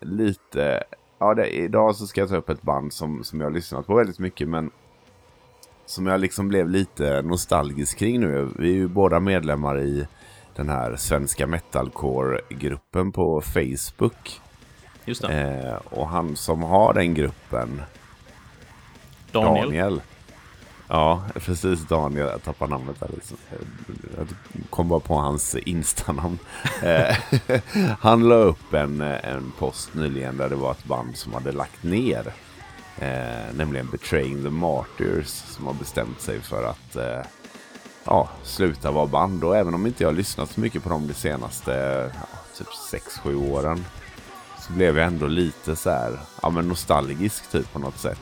lite... 0.00 0.84
Ja, 1.18 1.34
det, 1.34 1.46
idag 1.56 1.96
så 1.96 2.06
ska 2.06 2.20
jag 2.20 2.28
ta 2.30 2.36
upp 2.36 2.48
ett 2.48 2.62
band 2.62 2.92
som, 2.92 3.24
som 3.24 3.40
jag 3.40 3.46
har 3.46 3.52
lyssnat 3.54 3.86
på 3.86 3.94
väldigt 3.94 4.18
mycket, 4.18 4.48
men 4.48 4.70
som 5.86 6.06
jag 6.06 6.20
liksom 6.20 6.48
blev 6.48 6.68
lite 6.68 7.22
nostalgisk 7.22 7.98
kring 7.98 8.20
nu. 8.20 8.48
Vi 8.58 8.68
är 8.70 8.74
ju 8.74 8.88
båda 8.88 9.20
medlemmar 9.20 9.80
i 9.80 10.06
den 10.56 10.68
här 10.68 10.96
svenska 10.96 11.46
metalcore-gruppen 11.46 13.12
på 13.12 13.40
Facebook. 13.40 14.40
Just. 15.04 15.24
Eh, 15.24 15.74
och 15.84 16.08
han 16.08 16.36
som 16.36 16.62
har 16.62 16.94
den 16.94 17.14
gruppen, 17.14 17.82
Daniel. 19.32 19.64
Daniel. 19.64 20.00
Ja, 20.88 21.22
precis 21.34 21.80
Daniel. 21.88 22.26
Jag 22.26 22.42
tappade 22.42 22.70
namnet 22.70 23.00
där. 23.00 23.10
Jag 24.16 24.26
kom 24.70 24.88
bara 24.88 25.00
på 25.00 25.14
hans 25.14 25.54
Insta-namn. 25.54 26.38
Eh, 26.82 27.16
Han 27.98 28.28
la 28.28 28.34
upp 28.34 28.74
en, 28.74 29.00
en 29.00 29.52
post 29.58 29.94
nyligen 29.94 30.36
där 30.36 30.48
det 30.48 30.56
var 30.56 30.70
ett 30.70 30.84
band 30.84 31.16
som 31.16 31.34
hade 31.34 31.52
lagt 31.52 31.82
ner. 31.82 32.32
Eh, 32.98 33.54
nämligen 33.54 33.90
Betraying 33.90 34.42
the 34.42 34.50
Martyrs 34.50 35.26
som 35.28 35.66
har 35.66 35.74
bestämt 35.74 36.20
sig 36.20 36.40
för 36.40 36.64
att 36.64 36.96
eh, 36.96 37.20
ja, 38.04 38.28
sluta 38.42 38.90
vara 38.90 39.06
band. 39.06 39.44
Och 39.44 39.56
även 39.56 39.74
om 39.74 39.86
inte 39.86 40.02
jag 40.02 40.08
har 40.08 40.14
lyssnat 40.16 40.50
så 40.50 40.60
mycket 40.60 40.82
på 40.82 40.88
dem 40.88 41.06
de 41.06 41.14
senaste 41.14 41.72
ja, 42.14 42.38
typ 42.58 43.02
6-7 43.24 43.50
åren 43.52 43.84
så 44.70 44.76
blev 44.76 44.98
jag 44.98 45.06
ändå 45.06 45.26
lite 45.26 45.76
så 45.76 45.90
här, 45.90 46.18
ja 46.42 46.50
men 46.50 46.68
nostalgisk 46.68 47.50
typ 47.50 47.72
på 47.72 47.78
något 47.78 47.98
sätt. 47.98 48.20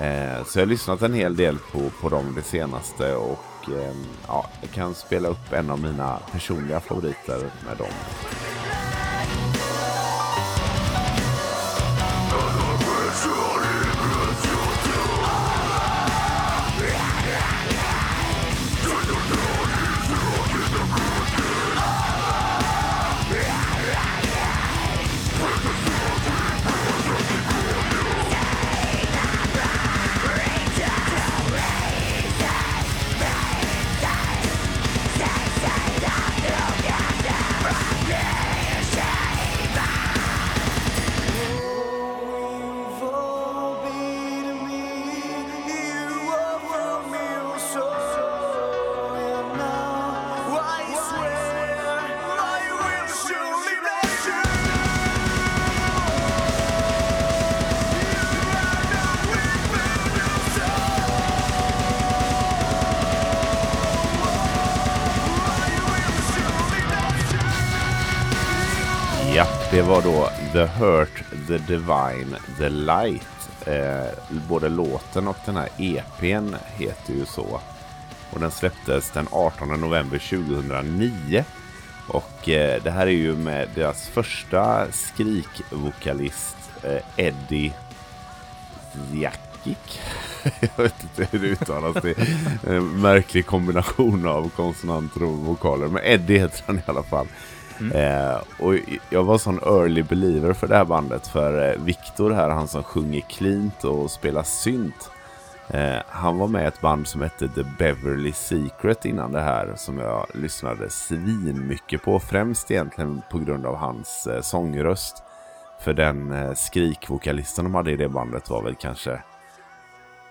Eh, 0.00 0.44
så 0.44 0.58
jag 0.58 0.66
har 0.66 0.70
lyssnat 0.70 1.02
en 1.02 1.14
hel 1.14 1.36
del 1.36 1.58
på, 1.72 1.90
på 2.00 2.08
dem 2.08 2.32
det 2.36 2.42
senaste 2.42 3.14
och 3.14 3.68
eh, 3.68 3.94
ja, 4.26 4.46
jag 4.60 4.70
kan 4.70 4.94
spela 4.94 5.28
upp 5.28 5.52
en 5.52 5.70
av 5.70 5.80
mina 5.80 6.18
personliga 6.32 6.80
favoriter 6.80 7.50
med 7.66 7.76
dem. 7.78 7.92
Divine, 71.68 72.36
The 72.58 72.68
Light. 72.68 73.50
Eh, 73.66 74.38
både 74.48 74.68
låten 74.68 75.28
och 75.28 75.36
den 75.44 75.56
här 75.56 75.68
EPn 75.78 76.54
heter 76.76 77.12
ju 77.12 77.26
så. 77.26 77.60
Och 78.30 78.40
den 78.40 78.50
släpptes 78.50 79.10
den 79.10 79.28
18 79.30 79.80
november 79.80 80.18
2009. 80.18 81.44
Och 82.08 82.48
eh, 82.48 82.82
det 82.82 82.90
här 82.90 83.06
är 83.06 83.10
ju 83.10 83.36
med 83.36 83.68
deras 83.74 84.08
första 84.08 84.92
skrikvokalist 84.92 86.56
eh, 86.82 87.26
Eddie 87.26 87.72
Zjakic. 88.92 90.00
Jag 90.60 90.84
vet 90.84 91.02
inte 91.02 91.28
hur 91.30 91.38
det 91.38 91.46
uttalas. 91.46 91.96
Det 92.02 92.18
är 92.70 92.74
en 92.74 93.00
märklig 93.00 93.46
kombination 93.46 94.26
av 94.26 94.48
konsonanter 94.48 95.22
och 95.22 95.38
vokaler. 95.38 95.86
Men 95.86 96.02
Eddie 96.04 96.38
heter 96.38 96.62
han 96.66 96.78
i 96.78 96.82
alla 96.86 97.02
fall. 97.02 97.26
Mm. 97.80 97.92
Eh, 97.92 98.36
och 98.58 98.74
jag 99.10 99.24
var 99.24 99.38
sån 99.38 99.58
early 99.58 100.02
believer 100.02 100.52
för 100.52 100.66
det 100.66 100.76
här 100.76 100.84
bandet. 100.84 101.26
För 101.26 101.70
eh, 101.70 101.84
Viktor 101.84 102.30
här, 102.30 102.48
han 102.50 102.68
som 102.68 102.82
sjunger 102.82 103.20
cleant 103.20 103.84
och 103.84 104.10
spelar 104.10 104.42
synt. 104.42 105.10
Eh, 105.68 106.02
han 106.08 106.38
var 106.38 106.48
med 106.48 106.64
i 106.64 106.66
ett 106.66 106.80
band 106.80 107.06
som 107.06 107.22
hette 107.22 107.48
The 107.48 107.62
Beverly 107.78 108.32
Secret 108.32 109.04
innan 109.04 109.32
det 109.32 109.40
här. 109.40 109.74
Som 109.76 109.98
jag 109.98 110.26
lyssnade 110.34 110.90
svin 110.90 111.66
mycket 111.66 112.02
på. 112.02 112.20
Främst 112.20 112.70
egentligen 112.70 113.22
på 113.30 113.38
grund 113.38 113.66
av 113.66 113.76
hans 113.76 114.26
eh, 114.26 114.40
sångröst. 114.40 115.22
För 115.80 115.92
den 115.92 116.32
eh, 116.32 116.54
skrikvokalisten 116.54 117.64
de 117.64 117.74
hade 117.74 117.90
i 117.90 117.96
det 117.96 118.08
bandet 118.08 118.50
var 118.50 118.62
väl 118.62 118.74
kanske 118.74 119.22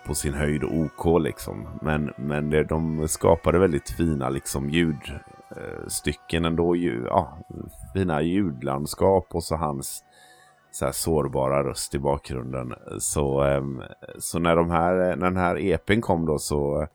på 0.06 0.14
sin 0.14 0.34
höjd 0.34 0.64
OK 0.64 1.22
liksom. 1.22 1.68
Men, 1.82 2.12
men 2.16 2.50
det, 2.50 2.64
de 2.64 3.08
skapade 3.08 3.58
väldigt 3.58 3.90
fina 3.90 4.28
liksom 4.28 4.70
Eh, 5.58 5.86
stycken 5.88 6.44
ändå. 6.44 6.76
Ju, 6.76 7.04
ja, 7.06 7.38
fina 7.94 8.22
ljudlandskap 8.22 9.26
och 9.30 9.44
så 9.44 9.56
hans 9.56 10.04
så 10.70 10.84
här 10.84 10.92
sårbara 10.92 11.64
röst 11.64 11.94
i 11.94 11.98
bakgrunden. 11.98 12.74
Så, 12.98 13.40
ehm, 13.40 13.82
så 14.18 14.38
när, 14.38 14.56
de 14.56 14.70
här, 14.70 14.94
när 14.94 15.26
den 15.26 15.36
här 15.36 15.56
EPn 15.56 16.00
kom 16.00 16.26
då 16.26 16.38
så 16.38 16.86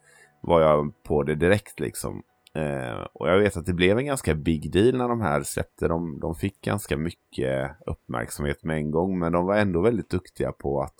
var 0.41 0.61
jag 0.61 1.03
på 1.03 1.23
det 1.23 1.35
direkt 1.35 1.79
liksom. 1.79 2.23
Eh, 2.55 3.07
och 3.13 3.29
jag 3.29 3.39
vet 3.39 3.57
att 3.57 3.65
det 3.65 3.73
blev 3.73 3.97
en 3.97 4.05
ganska 4.05 4.33
big 4.35 4.71
deal 4.71 4.97
när 4.97 5.07
de 5.07 5.21
här 5.21 5.43
släppte. 5.43 5.87
De, 5.87 6.19
de 6.19 6.35
fick 6.35 6.61
ganska 6.61 6.97
mycket 6.97 7.71
uppmärksamhet 7.85 8.63
med 8.63 8.77
en 8.77 8.91
gång. 8.91 9.19
Men 9.19 9.31
de 9.31 9.45
var 9.45 9.55
ändå 9.55 9.81
väldigt 9.81 10.09
duktiga 10.09 10.51
på 10.51 10.81
att 10.81 10.95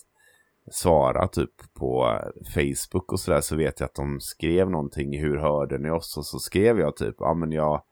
svara 0.72 1.28
typ 1.28 1.74
på 1.74 2.20
Facebook 2.54 3.12
och 3.12 3.20
sådär. 3.20 3.42
Så 3.42 3.56
vet 3.56 3.80
jag 3.80 3.88
att 3.88 3.96
de 3.96 4.20
skrev 4.20 4.70
någonting. 4.70 5.20
Hur 5.20 5.38
hörde 5.38 5.78
ni 5.78 5.90
oss? 5.90 6.18
Och 6.18 6.26
så 6.26 6.40
skrev 6.40 6.80
jag 6.80 6.96
typ. 6.96 7.16
Ja 7.20 7.34
men 7.34 7.52
jag, 7.52 7.84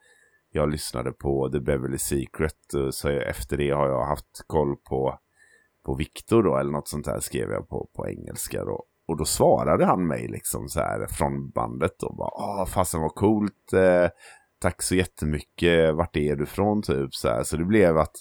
jag 0.51 0.69
lyssnade 0.69 1.11
på 1.11 1.49
The 1.49 1.59
Beverly 1.59 1.97
Secret. 1.97 2.73
Eh, 2.75 2.89
så 2.89 3.09
efter 3.09 3.57
det 3.57 3.69
har 3.69 3.87
jag 3.87 4.05
haft 4.05 4.43
koll 4.47 4.75
på, 4.75 5.19
på 5.85 5.95
Victor 5.95 6.43
då. 6.43 6.57
Eller 6.57 6.71
något 6.71 6.87
sånt 6.87 7.05
där 7.05 7.19
skrev 7.19 7.51
jag 7.51 7.69
på, 7.69 7.89
på 7.95 8.07
engelska 8.07 8.65
då. 8.65 8.85
Och 9.07 9.17
då 9.17 9.25
svarade 9.25 9.85
han 9.85 10.07
mig 10.07 10.27
liksom 10.27 10.69
så 10.69 10.79
här 10.79 11.07
från 11.07 11.49
bandet 11.49 11.95
då. 11.99 12.13
Bara, 12.13 12.31
Åh, 12.33 12.65
fasen 12.65 13.01
vad 13.01 13.15
coolt. 13.15 13.73
Eh, 13.73 14.09
tack 14.59 14.81
så 14.81 14.95
jättemycket. 14.95 15.95
Vart 15.95 16.17
är 16.17 16.35
du 16.35 16.45
från 16.45 16.81
typ 16.81 17.15
så 17.15 17.27
här. 17.27 17.43
Så 17.43 17.57
det 17.57 17.65
blev 17.65 17.97
att 17.97 18.15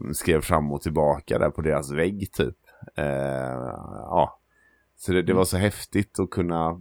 mm, 0.00 0.14
skrev 0.14 0.40
fram 0.40 0.72
och 0.72 0.82
tillbaka 0.82 1.38
där 1.38 1.50
på 1.50 1.62
deras 1.62 1.92
vägg 1.92 2.32
typ. 2.32 2.56
Eh, 2.94 3.74
ja. 4.10 4.38
Så 4.96 5.12
det, 5.12 5.22
det 5.22 5.34
var 5.34 5.44
så 5.44 5.56
häftigt 5.56 6.18
att 6.18 6.30
kunna 6.30 6.80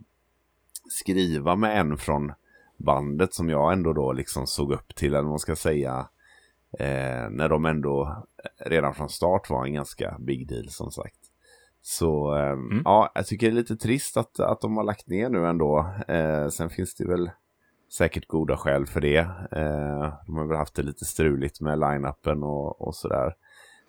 skriva 0.90 1.56
med 1.56 1.80
en 1.80 1.98
från 1.98 2.34
bandet 2.78 3.34
som 3.34 3.50
jag 3.50 3.74
ändå 3.74 3.94
då 3.94 4.14
liksom 4.14 4.48
såg 4.48 4.72
upp 4.72 4.96
till. 4.96 5.14
Eller 5.14 5.22
vad 5.22 5.30
man 5.30 5.40
ska 5.40 5.56
säga. 5.56 6.08
Eh, 6.80 7.30
när 7.30 7.50
de 7.50 7.66
ändå 7.66 8.26
redan 8.58 8.94
från 8.94 9.10
start 9.10 9.50
var 9.50 9.66
en 9.66 9.74
ganska 9.74 10.18
big 10.20 10.48
deal 10.48 10.70
som 10.70 10.92
sagt. 10.92 11.20
Så 11.82 12.34
ehm, 12.34 12.82
ja, 12.86 13.12
jag 13.16 13.28
tycker 13.28 13.48
det 13.48 13.54
är 13.54 13.56
lite 13.56 13.76
trist 13.76 14.18
att, 14.18 14.40
att 14.40 14.62
de 14.62 14.78
har 14.78 14.84
lagt 14.84 15.08
ner 15.08 15.30
nu 15.30 15.48
ändå. 15.48 15.90
Eh, 16.08 16.48
sen 16.48 16.70
finns 16.70 16.96
det 16.96 17.08
väl 17.08 17.30
säkert 17.94 18.28
goda 18.28 18.58
skäl 18.58 18.86
för 18.86 19.02
det. 19.02 19.18
Eh, 19.52 20.14
de 20.26 20.38
har 20.38 20.46
väl 20.46 20.58
haft 20.58 20.76
det 20.76 20.84
lite 20.84 21.06
struligt 21.06 21.62
med 21.62 21.80
line-upen 21.80 22.44
och, 22.44 22.82
och 22.82 22.96
sådär. 22.96 23.36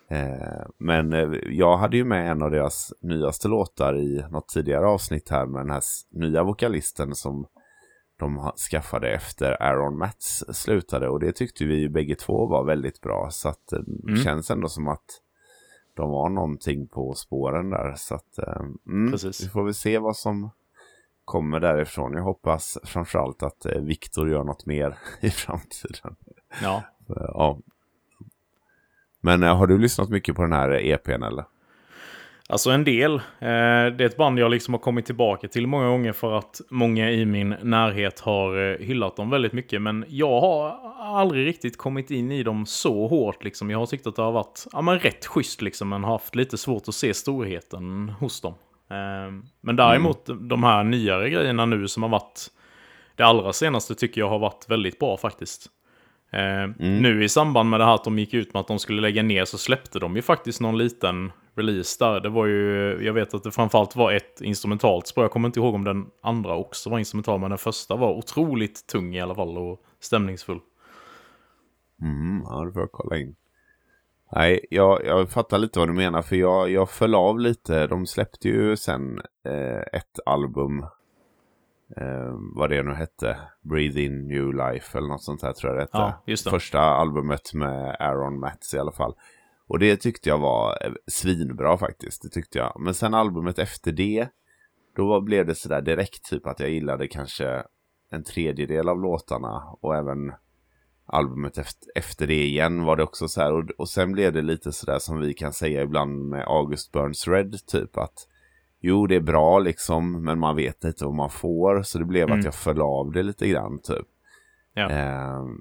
Eh, 0.08 0.66
men 0.78 1.12
eh, 1.12 1.28
jag 1.50 1.76
hade 1.76 1.96
ju 1.96 2.04
med 2.04 2.30
en 2.30 2.42
av 2.42 2.50
deras 2.50 2.92
nyaste 3.00 3.48
låtar 3.48 3.98
i 3.98 4.24
något 4.30 4.48
tidigare 4.48 4.86
avsnitt 4.86 5.28
här 5.30 5.46
med 5.46 5.60
den 5.60 5.70
här 5.70 5.82
nya 6.10 6.42
vokalisten 6.42 7.14
som 7.14 7.46
de 8.18 8.52
skaffade 8.70 9.10
efter 9.14 9.62
Aaron 9.62 9.98
Matts 9.98 10.44
slutade 10.52 11.08
och 11.08 11.20
det 11.20 11.32
tyckte 11.32 11.64
vi 11.64 11.74
ju 11.80 11.88
bägge 11.88 12.14
två 12.14 12.46
var 12.46 12.64
väldigt 12.64 13.00
bra 13.00 13.28
så 13.30 13.48
att 13.48 13.72
eh, 13.72 13.78
det 13.86 14.10
Mm. 14.12 14.24
känns 14.24 14.50
ändå 14.50 14.68
som 14.68 14.88
att 14.88 15.04
de 15.94 16.10
var 16.10 16.28
någonting 16.28 16.88
på 16.88 17.14
spåren 17.14 17.70
där 17.70 17.94
så 17.96 18.14
att 18.14 18.38
eh, 18.38 18.62
mm, 18.86 19.10
Precis. 19.12 19.44
vi 19.44 19.48
får 19.48 19.64
väl 19.64 19.74
se 19.74 19.98
vad 19.98 20.16
som 20.16 20.50
kommer 21.24 21.60
därifrån. 21.60 22.12
Jag 22.12 22.22
hoppas 22.22 22.78
framförallt 22.84 23.42
att 23.42 23.66
eh, 23.66 23.80
Viktor 23.80 24.30
gör 24.30 24.44
något 24.44 24.66
mer 24.66 24.98
i 25.20 25.30
framtiden. 25.30 26.16
Ja. 26.62 26.82
Eh, 27.08 27.14
Ja. 27.34 27.58
Men 29.26 29.42
eh, 29.42 29.56
har 29.56 29.66
du 29.66 29.78
lyssnat 29.78 30.08
mycket 30.08 30.36
på 30.36 30.42
den 30.42 30.52
här 30.52 30.70
EPn 30.70 31.22
eller? 31.22 31.44
Alltså 32.48 32.70
en 32.70 32.84
del. 32.84 33.14
Eh, 33.14 33.20
det 33.38 34.00
är 34.00 34.02
ett 34.02 34.16
band 34.16 34.38
jag 34.38 34.50
liksom 34.50 34.74
har 34.74 34.78
kommit 34.78 35.06
tillbaka 35.06 35.48
till 35.48 35.66
många 35.66 35.88
gånger 35.88 36.12
för 36.12 36.38
att 36.38 36.60
många 36.70 37.10
i 37.10 37.24
min 37.24 37.48
närhet 37.62 38.20
har 38.20 38.72
eh, 38.72 38.86
hyllat 38.86 39.16
dem 39.16 39.30
väldigt 39.30 39.52
mycket. 39.52 39.82
Men 39.82 40.04
jag 40.08 40.40
har 40.40 40.78
aldrig 40.98 41.46
riktigt 41.46 41.76
kommit 41.76 42.10
in 42.10 42.32
i 42.32 42.42
dem 42.42 42.66
så 42.66 43.06
hårt. 43.08 43.44
Liksom. 43.44 43.70
Jag 43.70 43.78
har 43.78 43.86
tyckt 43.86 44.06
att 44.06 44.16
det 44.16 44.22
har 44.22 44.32
varit 44.32 44.66
ja, 44.72 44.82
men 44.82 44.98
rätt 44.98 45.26
schysst 45.26 45.62
liksom, 45.62 45.88
men 45.88 46.04
haft 46.04 46.34
lite 46.34 46.58
svårt 46.58 46.88
att 46.88 46.94
se 46.94 47.14
storheten 47.14 48.08
hos 48.08 48.40
dem. 48.40 48.54
Men 49.60 49.76
däremot 49.76 50.26
de 50.40 50.62
här 50.62 50.84
nyare 50.84 51.30
grejerna 51.30 51.66
nu 51.66 51.88
som 51.88 52.02
har 52.02 52.10
varit 52.10 52.46
det 53.16 53.22
allra 53.22 53.52
senaste 53.52 53.94
tycker 53.94 54.20
jag 54.20 54.28
har 54.28 54.38
varit 54.38 54.64
väldigt 54.68 54.98
bra 54.98 55.16
faktiskt. 55.16 55.70
Eh, 56.36 56.68
Nu 56.78 57.24
i 57.24 57.28
samband 57.28 57.70
med 57.70 57.80
det 57.80 57.84
här 57.84 57.94
att 57.94 58.04
de 58.04 58.18
gick 58.18 58.34
ut 58.34 58.54
med 58.54 58.60
att 58.60 58.68
de 58.68 58.78
skulle 58.78 59.02
lägga 59.02 59.22
ner 59.22 59.44
så 59.44 59.58
släppte 59.58 59.98
de 59.98 60.16
ju 60.16 60.22
faktiskt 60.22 60.60
någon 60.60 60.78
liten 60.78 61.32
release 61.54 62.04
där. 62.04 62.20
Det 62.20 62.28
var 62.28 62.46
ju, 62.46 62.98
jag 63.04 63.12
vet 63.12 63.34
att 63.34 63.42
det 63.42 63.50
framförallt 63.50 63.96
var 63.96 64.12
ett 64.12 64.40
instrumentalt 64.40 65.06
spår. 65.06 65.24
Jag 65.24 65.30
kommer 65.30 65.48
inte 65.48 65.60
ihåg 65.60 65.74
om 65.74 65.84
den 65.84 66.06
andra 66.22 66.56
också 66.56 66.90
var 66.90 66.98
instrumental, 66.98 67.40
men 67.40 67.50
den 67.50 67.58
första 67.58 67.96
var 67.96 68.12
otroligt 68.14 68.86
tung 68.86 69.14
i 69.14 69.20
alla 69.20 69.34
fall 69.34 69.58
och 69.58 69.80
stämningsfull. 70.00 70.58
Mm, 72.02 72.42
ja, 72.44 72.64
det 72.64 72.72
får 72.72 72.82
jag 72.82 72.92
kolla 72.92 73.16
in. 73.16 73.36
Nej, 74.32 74.66
jag, 74.70 75.04
jag 75.04 75.30
fattar 75.30 75.58
lite 75.58 75.78
vad 75.78 75.88
du 75.88 75.92
menar 75.92 76.22
för 76.22 76.36
jag, 76.36 76.70
jag 76.70 76.90
föll 76.90 77.14
av 77.14 77.40
lite. 77.40 77.86
De 77.86 78.06
släppte 78.06 78.48
ju 78.48 78.76
sen 78.76 79.20
eh, 79.44 79.98
ett 80.00 80.20
album. 80.26 80.86
Eh, 81.96 82.34
vad 82.54 82.70
det 82.70 82.82
nu 82.82 82.94
hette. 82.94 83.38
Breathe 83.62 84.00
in 84.00 84.28
new 84.28 84.54
life 84.54 84.98
eller 84.98 85.08
något 85.08 85.22
sånt 85.22 85.42
här 85.42 85.52
tror 85.52 85.72
jag 85.72 85.78
det 85.78 85.82
hette. 85.82 85.98
Ja, 85.98 86.22
just 86.26 86.44
det. 86.44 86.50
Första 86.50 86.80
albumet 86.80 87.54
med 87.54 87.96
Aaron 88.00 88.40
Matts 88.40 88.74
i 88.74 88.78
alla 88.78 88.92
fall. 88.92 89.14
Och 89.68 89.78
det 89.78 89.96
tyckte 89.96 90.28
jag 90.28 90.38
var 90.38 90.78
eh, 90.84 90.92
svinbra 91.06 91.78
faktiskt. 91.78 92.22
Det 92.22 92.28
tyckte 92.28 92.58
jag. 92.58 92.76
Men 92.80 92.94
sen 92.94 93.14
albumet 93.14 93.58
efter 93.58 93.92
det. 93.92 94.28
Då 94.96 95.20
blev 95.20 95.46
det 95.46 95.54
sådär 95.54 95.82
direkt 95.82 96.24
typ 96.24 96.46
att 96.46 96.60
jag 96.60 96.70
gillade 96.70 97.08
kanske 97.08 97.62
en 98.10 98.24
tredjedel 98.24 98.88
av 98.88 99.00
låtarna. 99.00 99.62
Och 99.80 99.96
även 99.96 100.32
albumet 101.06 101.58
efter, 101.58 101.88
efter 101.94 102.26
det 102.26 102.44
igen 102.44 102.84
var 102.84 102.96
det 102.96 103.02
också 103.02 103.28
så 103.28 103.40
här. 103.40 103.52
Och, 103.52 103.70
och 103.78 103.88
sen 103.88 104.12
blev 104.12 104.32
det 104.32 104.42
lite 104.42 104.72
sådär 104.72 104.98
som 104.98 105.20
vi 105.20 105.34
kan 105.34 105.52
säga 105.52 105.82
ibland 105.82 106.28
med 106.28 106.44
August 106.46 106.92
Burns 106.92 107.28
Red. 107.28 107.66
Typ 107.66 107.96
att 107.98 108.28
jo 108.86 109.06
det 109.06 109.14
är 109.16 109.20
bra 109.20 109.58
liksom. 109.58 110.24
Men 110.24 110.38
man 110.38 110.56
vet 110.56 110.84
inte 110.84 111.04
vad 111.04 111.14
man 111.14 111.30
får. 111.30 111.82
Så 111.82 111.98
det 111.98 112.04
blev 112.04 112.26
Mm. 112.26 112.38
att 112.38 112.44
jag 112.44 112.54
föll 112.54 112.80
av 112.80 113.12
det 113.12 113.22
lite 113.22 113.48
grann 113.48 113.78
typ. 113.82 114.06
Ja. 114.74 114.90
Ehm, 114.90 115.60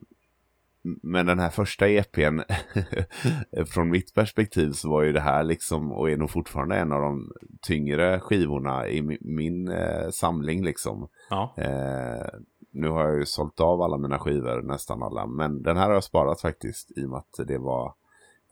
men 1.03 1.26
den 1.26 1.39
här 1.39 1.49
första 1.49 1.88
EPn, 1.88 2.39
från 3.73 3.89
mitt 3.89 4.13
perspektiv 4.13 4.71
så 4.71 4.89
var 4.89 5.03
ju 5.03 5.13
det 5.13 5.19
här 5.19 5.43
liksom, 5.43 5.91
och 5.91 6.09
är 6.09 6.17
nog 6.17 6.30
fortfarande 6.32 6.76
en 6.76 6.91
av 6.91 7.01
de 7.01 7.32
tyngre 7.61 8.19
skivorna 8.19 8.88
i 8.88 9.01
min, 9.01 9.17
min 9.21 9.67
eh, 9.67 10.09
samling 10.11 10.63
liksom. 10.63 11.07
Ja, 11.30 11.53
Eh, 11.57 12.26
nu 12.71 12.89
har 12.89 13.03
jag 13.07 13.19
ju 13.19 13.26
sålt 13.26 13.59
av 13.59 13.82
alla 13.82 13.97
mina 13.97 14.19
skivor, 14.19 14.61
nästan 14.61 15.03
alla, 15.03 15.26
men 15.28 15.63
den 15.63 15.78
här 15.78 15.86
har 15.88 15.93
jag 15.93 16.03
sparat 16.03 16.41
faktiskt 16.41 16.97
i 16.97 17.05
och 17.05 17.09
med 17.09 17.17
att 17.19 17.47
det 17.47 17.57
var 17.57 17.93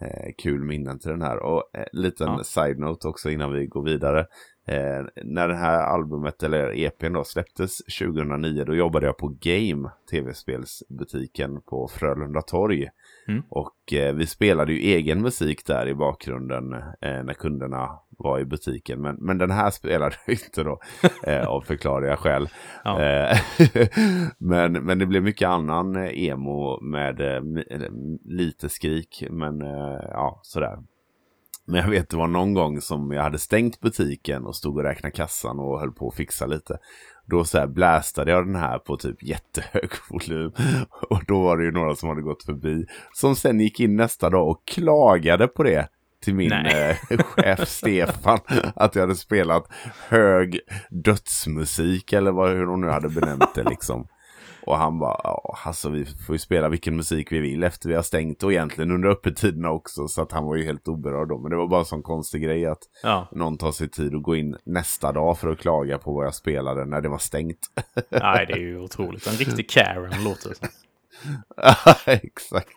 eh, 0.01 0.32
kul 0.38 0.63
minnen 0.63 0.99
till 0.99 1.09
den 1.11 1.21
här. 1.21 1.38
Och 1.39 1.63
eh, 1.74 1.86
liten 1.91 2.28
Ja. 2.28 2.43
side-note 2.43 3.07
också 3.07 3.30
innan 3.30 3.51
vi 3.53 3.67
går 3.67 3.84
vidare. 3.84 4.26
Eh, 4.66 5.05
när 5.24 5.47
det 5.47 5.55
här 5.55 5.84
albumet, 5.84 6.43
eller 6.43 6.80
EPn 6.80 7.14
då, 7.14 7.24
släpptes 7.24 7.78
2009, 7.78 8.64
då 8.64 8.76
jobbade 8.76 9.05
jag 9.05 9.18
på 9.18 9.36
Game, 9.39 9.89
tv-spelsbutiken 10.11 11.61
på 11.61 11.88
Frölunda 11.88 12.41
torg. 12.41 12.89
Mm. 13.28 13.43
Och 13.49 13.93
eh, 13.93 14.16
vi 14.16 14.26
spelade 14.26 14.74
ju 14.74 14.80
egen 14.80 15.22
musik 15.22 15.66
där 15.66 15.88
i 15.88 15.95
bakgrunden 15.95 16.74
eh, 16.74 17.24
när 17.24 17.34
kunderna 17.34 17.99
var 18.18 18.39
i 18.39 18.45
butiken. 18.45 19.01
Men, 19.01 19.16
men 19.16 19.38
den 19.38 19.51
här 19.51 19.70
spelade 19.72 20.16
jag 20.26 20.34
inte 20.34 20.64
då, 20.64 20.80
eh, 21.24 21.47
av 21.47 21.61
förklarliga 21.61 22.18
skäl. 22.18 22.49
Ja. 22.84 23.01
Eh, 23.01 23.38
men, 24.38 24.74
men 24.74 24.99
det 24.99 25.05
blev 25.05 25.24
mycket 25.24 25.47
annan 25.47 25.95
eh, 25.95 26.24
emo 26.24 26.82
med 26.82 27.22
lite 28.26 28.70
skrik. 28.70 29.24
Men 29.30 29.59
ja, 30.09 30.39
sådär. 30.43 30.80
Men 31.66 31.82
jag 31.82 31.89
vet 31.89 32.09
det 32.09 32.18
var 32.18 32.28
någon 32.28 32.53
gång 32.53 32.82
som 32.82 33.11
jag 33.11 33.24
hade 33.24 33.39
stängt 33.39 33.80
butiken 33.80 34.45
och 34.45 34.55
stod 34.55 34.78
och 34.78 34.84
räknade 34.84 35.16
kassan 35.16 35.59
och 35.59 35.80
höll 35.80 35.91
på 35.91 36.07
att 36.07 36.16
fixa 36.16 36.45
lite. 36.45 36.78
Då 37.26 37.43
så 37.43 37.57
här 37.57 37.68
blastade 37.68 38.32
jag 38.32 38.47
den 38.47 38.55
här 38.55 38.80
på 38.80 38.97
typ 38.97 39.24
jättehög 39.24 39.89
volym. 40.09 40.51
Och 41.09 41.26
då 41.28 41.41
var 41.41 41.57
det 41.57 41.64
ju 41.64 41.72
några 41.72 41.95
som 41.95 42.09
hade 42.09 42.22
gått 42.22 42.43
förbi. 42.43 42.86
Som 43.14 43.36
sen 43.36 43.59
gick 43.59 43.80
in 43.80 43.95
nästa 43.95 44.30
dag 44.30 44.49
och 44.49 44.66
klagade 44.66 45.47
på 45.47 45.64
det. 45.64 45.88
Till 46.24 46.36
min 46.36 46.51
eh, 46.51 46.97
chef 47.20 47.68
Stefan. 47.68 48.39
Att 48.76 48.95
jag 48.95 49.01
hade 49.01 49.16
spelat 49.16 49.68
hög 50.07 50.59
dödsmusik. 50.89 52.14
Eller 52.14 52.32
vad, 52.32 52.49
hur 52.49 52.66
hon 52.66 52.82
nu 52.82 52.88
hade 52.88 53.09
benämnt 53.09 53.55
det 53.55 53.64
liksom. 53.64 54.07
Och 54.66 54.78
han 54.78 54.99
bara, 54.99 55.22
ja, 55.24 55.57
alltså 55.66 55.89
vi 55.89 56.05
får 56.05 56.36
ju 56.36 56.39
spela 56.39 56.70
vilken 56.70 56.95
musik 56.95 57.32
vi 57.32 57.39
vill 57.39 57.64
efter 57.64 57.89
vi 57.89 57.95
har 57.95 58.01
stängt. 58.01 58.43
Och 58.43 58.51
egentligen 58.51 58.91
under 58.91 59.09
öppettiderna 59.09 59.72
också. 59.72 60.07
Så 60.07 60.22
att 60.22 60.32
han 60.32 60.45
var 60.45 60.55
ju 60.55 60.64
helt 60.64 60.88
oberörd 60.88 61.28
då. 61.28 61.38
Men 61.38 61.51
det 61.51 61.57
var 61.57 61.68
bara 61.68 61.80
en 61.80 61.86
sån 61.86 62.03
konstig 62.03 62.43
grej 62.43 62.66
att 62.66 62.82
ja. 63.03 63.28
någon 63.32 63.57
tar 63.57 63.72
sig 63.72 63.89
tid 63.89 64.16
att 64.16 64.24
gå 64.24 64.36
in 64.36 64.57
nästa 64.64 65.11
dag 65.11 65.38
för 65.38 65.47
att 65.47 65.59
klaga 65.59 65.97
på 65.97 66.14
vad 66.14 66.26
jag 66.26 66.36
spelade 66.36 66.86
när 66.86 67.01
det 67.01 67.09
var 67.09 67.18
stängt. 67.18 67.59
Nej, 68.09 68.45
det 68.45 68.53
är 68.53 68.57
ju 68.57 68.80
otroligt. 68.80 69.28
En 69.28 69.34
riktig 69.34 69.70
Karen 69.70 70.24
låter 70.24 70.49
det 70.49 70.55
som. 70.55 70.68
Exakt. 72.05 72.70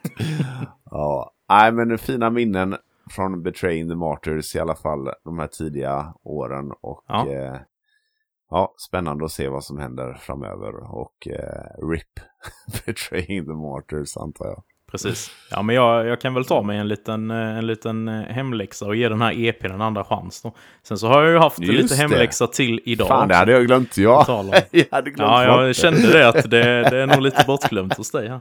ja, 0.90 1.32
nej 1.48 1.72
men 1.72 1.98
fina 1.98 2.30
minnen 2.30 2.76
från 3.10 3.42
Betraying 3.42 3.88
the 3.88 3.94
Martyrs 3.94 4.56
i 4.56 4.58
alla 4.58 4.74
fall 4.74 5.10
de 5.24 5.38
här 5.38 5.46
tidiga 5.46 6.14
åren. 6.22 6.72
Och 6.80 7.04
Ja. 7.06 7.26
ja, 7.26 7.32
eh, 7.32 7.56
ja 8.50 8.74
spännande 8.88 9.24
att 9.24 9.32
se 9.32 9.48
vad 9.48 9.64
som 9.64 9.78
händer 9.78 10.14
framöver. 10.20 10.94
Och 10.94 11.28
eh, 11.28 11.88
RIP 11.90 12.20
Betraying 12.86 13.44
the 13.46 13.52
Martyrs 13.52 14.16
antar 14.16 14.46
jag. 14.46 14.62
Precis. 14.90 15.30
Ja, 15.50 15.62
men 15.62 15.74
jag, 15.76 16.06
jag 16.06 16.20
kan 16.20 16.34
väl 16.34 16.44
ta 16.44 16.62
mig 16.62 16.78
en 16.78 16.88
liten, 16.88 17.30
eh, 17.30 17.58
en 17.58 17.66
liten 17.66 18.08
eh, 18.08 18.14
hemläxa 18.22 18.86
och 18.86 18.96
ge 18.96 19.08
den 19.08 19.22
här 19.22 19.38
EPn 19.44 19.66
en 19.72 19.80
andra 19.80 20.04
chans. 20.04 20.42
Då. 20.42 20.52
Sen 20.88 20.98
så 20.98 21.08
har 21.08 21.22
jag 21.22 21.32
ju 21.32 21.38
haft 21.38 21.58
Just 21.58 21.72
lite 21.82 21.94
det. 21.94 21.98
hemläxa 22.00 22.46
till 22.46 22.80
idag. 22.84 23.08
Fan, 23.08 23.28
det 23.28 23.34
hade 23.34 23.52
jag 23.52 23.66
glömt. 23.66 23.96
Ja, 23.96 24.24
jag 24.70 24.84
hade 24.90 25.10
glömt 25.10 25.30
Ja, 25.32 25.56
bort 25.56 25.66
jag 25.66 25.76
kände 25.76 26.12
det 26.12 26.28
att 26.28 26.50
det, 26.50 26.82
det 26.90 26.98
är 27.02 27.06
nog 27.06 27.20
lite 27.22 27.44
bortglömt 27.46 27.96
hos 27.96 28.10
dig 28.10 28.28
här. 28.28 28.40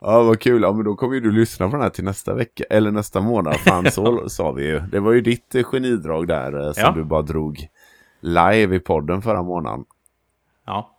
Ja, 0.00 0.22
vad 0.22 0.40
kul. 0.40 0.62
Ja, 0.62 0.72
men 0.72 0.84
då 0.84 0.94
kommer 0.94 1.14
ju 1.14 1.20
du 1.20 1.32
lyssna 1.32 1.66
på 1.66 1.72
den 1.72 1.82
här 1.82 1.90
till 1.90 2.04
nästa 2.04 2.34
vecka, 2.34 2.64
eller 2.70 2.90
nästa 2.90 3.20
månad. 3.20 3.56
Fan, 3.56 3.90
så 3.90 4.28
sa 4.28 4.52
vi 4.52 4.66
ju. 4.66 4.80
Det 4.80 5.00
var 5.00 5.12
ju 5.12 5.20
ditt 5.20 5.56
genidrag 5.64 6.28
där 6.28 6.66
eh, 6.66 6.72
som 6.72 6.82
Ja. 6.82 6.90
du 6.92 7.04
bara 7.04 7.22
drog 7.22 7.66
live 8.26 8.76
i 8.76 8.80
podden 8.80 9.22
förra 9.22 9.42
månaden. 9.42 9.84
Ja. 10.66 10.92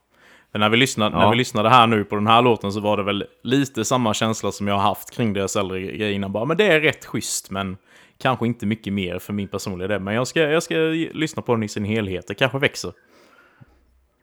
Men 0.52 0.60
när 0.60 0.70
vi, 0.70 0.78
lyssnade, 0.78 1.16
Ja. 1.16 1.20
när 1.20 1.30
vi 1.30 1.36
lyssnade 1.36 1.70
här 1.70 1.88
nu 1.88 2.04
på 2.04 2.16
den 2.16 2.28
här 2.28 2.42
låten 2.42 2.72
så 2.72 2.80
var 2.80 2.98
det 2.98 3.04
väl 3.04 3.26
lite 3.44 3.86
samma 3.86 4.14
känsla 4.14 4.52
som 4.52 4.68
jag 4.68 4.76
har 4.76 4.82
haft 4.82 5.12
kring 5.12 5.34
deras 5.34 5.56
äldre 5.56 5.82
grejer 5.82 6.12
innan. 6.12 6.32
Bara, 6.32 6.46
men 6.46 6.58
det 6.58 6.68
är 6.68 6.82
rätt 6.82 7.06
schysst, 7.06 7.52
men 7.52 7.78
kanske 8.18 8.48
inte 8.48 8.66
mycket 8.66 8.94
mer 8.94 9.20
för 9.20 9.34
min 9.34 9.48
personliga 9.48 9.88
del. 9.88 10.02
Men 10.02 10.14
jag 10.14 10.28
ska, 10.28 10.42
jag 10.42 10.64
ska 10.64 10.76
lyssna 11.14 11.42
på 11.42 11.54
den 11.54 11.64
i 11.64 11.68
sin 11.68 11.86
helhet. 11.86 12.28
Det 12.28 12.34
kanske 12.34 12.60
växer. 12.60 12.92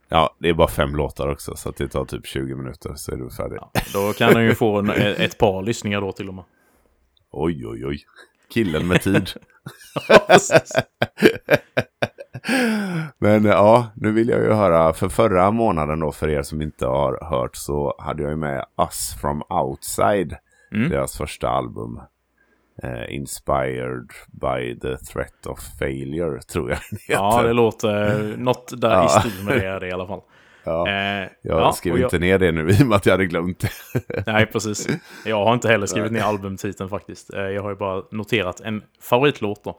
Ja, 0.08 0.36
det 0.38 0.48
är 0.48 0.54
bara 0.54 0.68
fem 0.68 0.96
låtar 0.96 1.28
också, 1.28 1.56
så 1.56 1.68
att 1.68 1.76
det 1.76 1.88
tar 1.88 2.04
typ 2.04 2.26
20 2.26 2.54
minuter 2.54 2.94
så 2.94 3.12
är 3.12 3.16
du 3.16 3.30
färdig. 3.30 3.56
Ja, 3.60 3.70
då 3.94 4.12
kan 4.12 4.34
den 4.34 4.44
ju 4.44 4.54
få 4.54 4.78
en, 4.78 4.90
ett 4.90 5.38
par 5.38 5.62
lyssningar 5.62 6.00
då 6.00 6.12
till 6.12 6.28
och 6.28 6.34
med. 6.34 6.44
Oj, 7.30 7.66
oj, 7.66 7.86
oj. 7.86 7.98
Killen 8.54 8.88
med 8.88 9.02
tid. 9.02 9.30
Men 13.18 13.44
eh, 13.46 13.50
ja, 13.50 13.86
nu 13.94 14.12
vill 14.12 14.28
jag 14.28 14.42
ju 14.42 14.52
höra, 14.52 14.92
för 14.92 15.08
förra 15.08 15.50
månaden 15.50 16.00
då, 16.00 16.12
för 16.12 16.28
er 16.28 16.42
som 16.42 16.62
inte 16.62 16.86
har 16.86 17.18
hört, 17.30 17.56
så 17.56 17.94
hade 17.98 18.22
jag 18.22 18.30
ju 18.30 18.36
med 18.36 18.64
Us 18.78 19.16
from 19.20 19.42
Outside, 19.50 20.36
Mm. 20.74 20.90
deras 20.90 21.16
första 21.16 21.48
album. 21.48 22.00
Eh, 22.82 23.14
inspired 23.14 24.08
by 24.32 24.78
the 24.80 24.96
threat 24.96 25.46
of 25.46 25.58
failure, 25.78 26.40
tror 26.42 26.70
jag 26.70 26.78
den 26.90 26.98
heter. 27.08 27.12
Ja, 27.22 27.42
det 27.42 27.52
låter 27.52 28.36
något 28.36 28.80
där 28.80 28.90
Ja. 28.92 29.06
i 29.06 29.08
stil 29.08 29.44
med 29.44 29.60
det, 29.60 29.66
är 29.66 29.80
det 29.80 29.88
i 29.88 29.92
alla 29.92 30.06
fall. 30.06 30.20
Ja, 30.66 30.88
Eh, 30.88 31.28
jag 31.42 31.60
ja, 31.60 31.72
skrev 31.72 31.92
och 31.92 31.98
jag- 31.98 32.06
inte 32.06 32.18
ner 32.18 32.38
det 32.38 32.52
nu 32.52 32.68
i 32.70 32.82
och 32.82 32.86
med 32.86 32.96
att 32.96 33.06
jag 33.06 33.12
hade 33.12 33.26
glömt 33.26 33.58
det. 33.92 34.22
Nej, 34.32 34.46
precis. 34.46 34.88
Jag 35.26 35.44
har 35.44 35.54
inte 35.54 35.68
heller 35.68 35.86
skrivit 35.86 36.12
ner 36.12 36.22
albumtiteln 36.22 36.88
faktiskt. 36.90 37.34
Eh, 37.34 37.40
Jag 37.42 37.62
har 37.62 37.70
ju 37.70 37.76
bara 37.76 38.02
noterat 38.10 38.60
en 38.60 38.82
favoritlåt 39.00 39.64
då. 39.64 39.78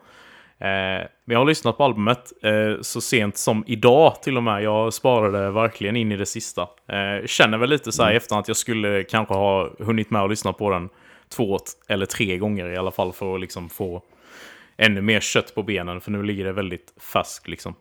Eh, 0.59 1.07
Men 1.25 1.33
jag 1.33 1.39
har 1.39 1.45
lyssnat 1.45 1.77
på 1.77 1.83
albumet 1.83 2.33
eh, 2.43 2.81
så 2.81 3.01
sent 3.01 3.37
som 3.37 3.63
idag 3.67 4.21
till 4.21 4.37
och 4.37 4.43
med. 4.43 4.63
Jag 4.63 4.93
sparade 4.93 5.51
verkligen 5.51 5.95
in 5.95 6.11
i 6.11 6.17
det 6.17 6.25
sista. 6.25 6.61
Eh, 6.61 7.25
Känner 7.25 7.57
väl 7.57 7.69
lite 7.69 7.91
så 7.91 8.03
här 8.03 8.13
efter 8.13 8.39
att 8.39 8.47
jag 8.47 8.57
skulle 8.57 9.03
kanske 9.03 9.33
ha 9.33 9.69
hunnit 9.79 10.09
med 10.09 10.21
att 10.21 10.29
lyssna 10.29 10.53
på 10.53 10.69
den 10.69 10.89
två 11.29 11.59
eller 11.87 12.05
tre 12.05 12.37
gånger 12.37 12.69
i 12.69 12.77
alla 12.77 12.91
fall 12.91 13.13
för 13.13 13.35
att 13.35 13.41
liksom 13.41 13.69
få 13.69 14.01
ännu 14.77 15.01
mer 15.01 15.19
kött 15.19 15.55
på 15.55 15.63
benen, 15.63 16.01
för 16.01 16.11
nu 16.11 16.23
ligger 16.23 16.45
det 16.45 16.51
väldigt 16.51 16.93
färskt 17.13 17.47
liksom. 17.47 17.75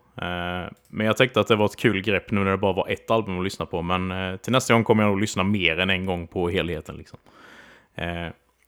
Men 0.88 1.06
jag 1.06 1.16
tänkte 1.16 1.40
att 1.40 1.48
det 1.48 1.56
var 1.56 1.64
ett 1.64 1.76
kul 1.76 2.00
grepp 2.00 2.30
nu 2.30 2.44
när 2.44 2.50
det 2.50 2.56
bara 2.56 2.72
var 2.72 2.88
ett 2.88 3.10
album 3.10 3.38
att 3.38 3.44
lyssna 3.44 3.66
på, 3.66 3.82
men 3.82 4.38
till 4.38 4.52
nästa 4.52 4.74
gång 4.74 4.84
kommer 4.84 5.02
jag 5.02 5.10
nog 5.10 5.20
lyssna 5.20 5.42
mer 5.42 5.78
än 5.78 5.90
en 5.90 6.06
gång 6.06 6.26
på 6.26 6.48
helheten 6.48 6.96
liksom. 6.96 7.18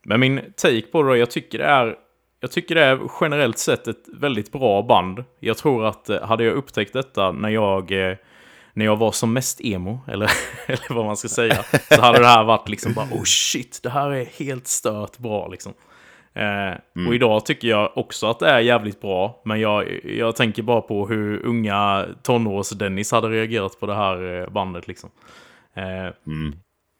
Men 0.02 0.20
min 0.20 0.40
take 0.56 0.82
på 0.82 1.02
det 1.02 1.08
då, 1.08 1.16
jag 1.16 1.30
tycker 1.30 1.58
det 1.58 1.64
är 1.64 1.96
jag 2.46 2.50
tycker 2.52 2.74
det 2.74 2.84
är 2.84 3.00
generellt 3.20 3.58
sett 3.58 3.88
ett 3.88 4.04
väldigt 4.12 4.52
bra 4.52 4.82
band. 4.82 5.24
Jag 5.40 5.56
tror 5.56 5.86
att 5.86 6.08
eh, 6.10 6.22
hade 6.22 6.44
jag 6.44 6.54
upptäckt 6.54 6.92
detta 6.92 7.32
när 7.32 7.48
jag, 7.48 7.92
eh, 8.10 8.16
när 8.72 8.84
jag 8.84 8.96
var 8.96 9.12
som 9.12 9.32
mest 9.32 9.60
emo, 9.60 10.00
eller, 10.08 10.30
eller 10.66 10.94
vad 10.94 11.04
man 11.04 11.16
ska 11.16 11.28
säga, 11.28 11.62
så 11.90 12.00
hade 12.00 12.18
det 12.18 12.26
här 12.26 12.44
varit 12.44 12.68
liksom 12.68 12.92
bara 12.94 13.06
oh 13.06 13.22
shit, 13.24 13.80
det 13.82 13.90
här 13.90 14.10
är 14.10 14.24
helt 14.24 14.66
stört 14.66 15.18
bra 15.18 15.48
liksom. 15.48 15.72
Eh, 16.34 16.74
Och 17.08 17.14
idag 17.14 17.46
tycker 17.46 17.68
jag 17.68 17.92
också 17.98 18.26
att 18.26 18.38
det 18.38 18.48
är 18.48 18.60
jävligt 18.60 19.00
bra, 19.00 19.42
men 19.44 19.60
jag, 19.60 20.04
jag 20.04 20.36
tänker 20.36 20.62
bara 20.62 20.80
på 20.80 21.06
hur 21.06 21.46
unga 21.46 22.06
tonårs-Dennis 22.22 23.12
hade 23.12 23.28
reagerat 23.28 23.80
på 23.80 23.86
det 23.86 23.94
här 23.94 24.48
bandet 24.50 24.88
liksom. 24.88 25.10
Eh, 25.74 26.12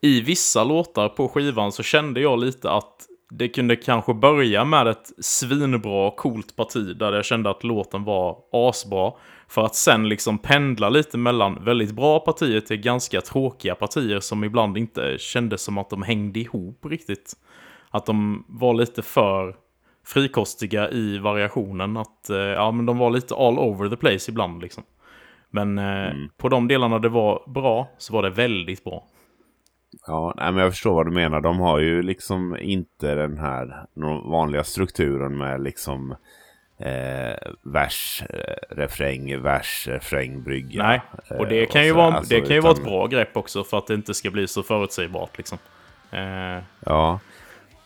I 0.03 0.21
vissa 0.21 0.65
låtar 0.65 1.09
på 1.09 1.29
skivan 1.29 1.73
så 1.73 1.83
kände 1.83 2.21
jag 2.21 2.39
lite 2.39 2.71
att 2.71 3.07
det 3.31 3.49
kunde 3.49 3.77
kanske 3.77 4.15
börja 4.15 4.65
med 4.65 4.87
ett 4.87 5.13
svinbra, 5.19 6.11
coolt 6.11 6.57
parti 6.57 6.97
där 6.97 7.13
jag 7.13 7.25
kände 7.25 7.51
att 7.51 7.65
låten 7.65 8.05
var 8.05 8.39
asbra. 8.53 9.13
För 9.49 9.65
att 9.65 9.75
sen 9.75 10.09
liksom 10.09 10.39
pendla 10.39 10.89
lite 10.89 11.19
mellan 11.19 11.65
väldigt 11.65 11.93
bra 11.93 12.21
partier 12.21 12.61
till 12.61 12.77
ganska 12.77 13.21
tråkiga 13.21 13.75
partier 13.75 14.21
som 14.21 14.45
ibland 14.45 14.79
inte 14.79 15.19
kändes 15.19 15.63
som 15.63 15.79
att 15.79 15.91
de 15.91 16.03
hängde 16.03 16.41
ihop 16.41 16.87
riktigt. 16.87 17.33
Att 17.91 18.07
de 18.07 18.45
var 18.49 18.75
lite 18.75 19.03
för 19.03 19.57
frikostiga 20.05 20.91
i 20.91 21.19
variationen. 21.19 21.97
Att 21.97 22.31
eh, 22.31 22.37
ja, 22.37 22.71
men 22.71 22.87
de 22.87 22.99
var 22.99 23.11
lite 23.11 23.35
all 23.35 23.59
over 23.59 23.89
the 23.89 23.97
place 23.97 24.31
ibland 24.31 24.63
liksom. 24.63 24.83
Men 25.51 25.79
eh, 25.79 26.13
på 26.37 26.49
de 26.49 26.69
delarna 26.69 26.99
det 26.99 27.09
var 27.09 27.43
bra 27.47 27.89
så 27.99 28.13
var 28.13 28.23
det 28.23 28.31
väldigt 28.31 28.85
bra. 28.85 29.05
Ja, 30.07 30.35
nej, 30.37 30.53
men 30.53 30.63
jag 30.63 30.73
förstår 30.73 30.95
vad 30.95 31.07
du 31.07 31.13
menar. 31.13 31.41
De 31.41 31.59
har 31.61 31.79
ju 31.79 32.03
liksom 32.03 32.57
inte 32.61 33.15
den 33.15 33.39
här 33.39 33.87
vanliga 34.31 34.65
strukturen 34.65 35.37
med 35.39 35.63
liksom 35.63 36.11
eh, 36.79 37.37
vers, 37.63 38.23
eh, 38.31 38.77
refräng, 38.77 39.43
vers, 39.43 39.89
refräng, 39.89 40.43
brygga. 40.43 40.83
Nej, 40.83 41.01
och 41.31 41.43
eh, 41.45 41.49
det 41.49 41.67
kan 41.67 41.85
ju, 41.85 41.91
så- 41.91 41.97
vara, 41.97 42.15
alltså, 42.15 42.35
det 42.35 42.41
kan 42.41 42.55
ju 42.57 42.61
vara 42.61 42.73
ett 42.73 42.79
utan- 42.79 42.91
bra 42.93 43.07
grepp 43.07 43.37
också 43.37 43.65
för 43.65 43.79
att 43.79 43.87
det 43.87 43.95
inte 43.95 44.15
ska 44.15 44.31
bli 44.31 44.49
så 44.49 44.63
förutsägbart 44.63 45.39
liksom. 45.39 45.59
Eh, 46.11 46.63
Ja, 46.87 47.21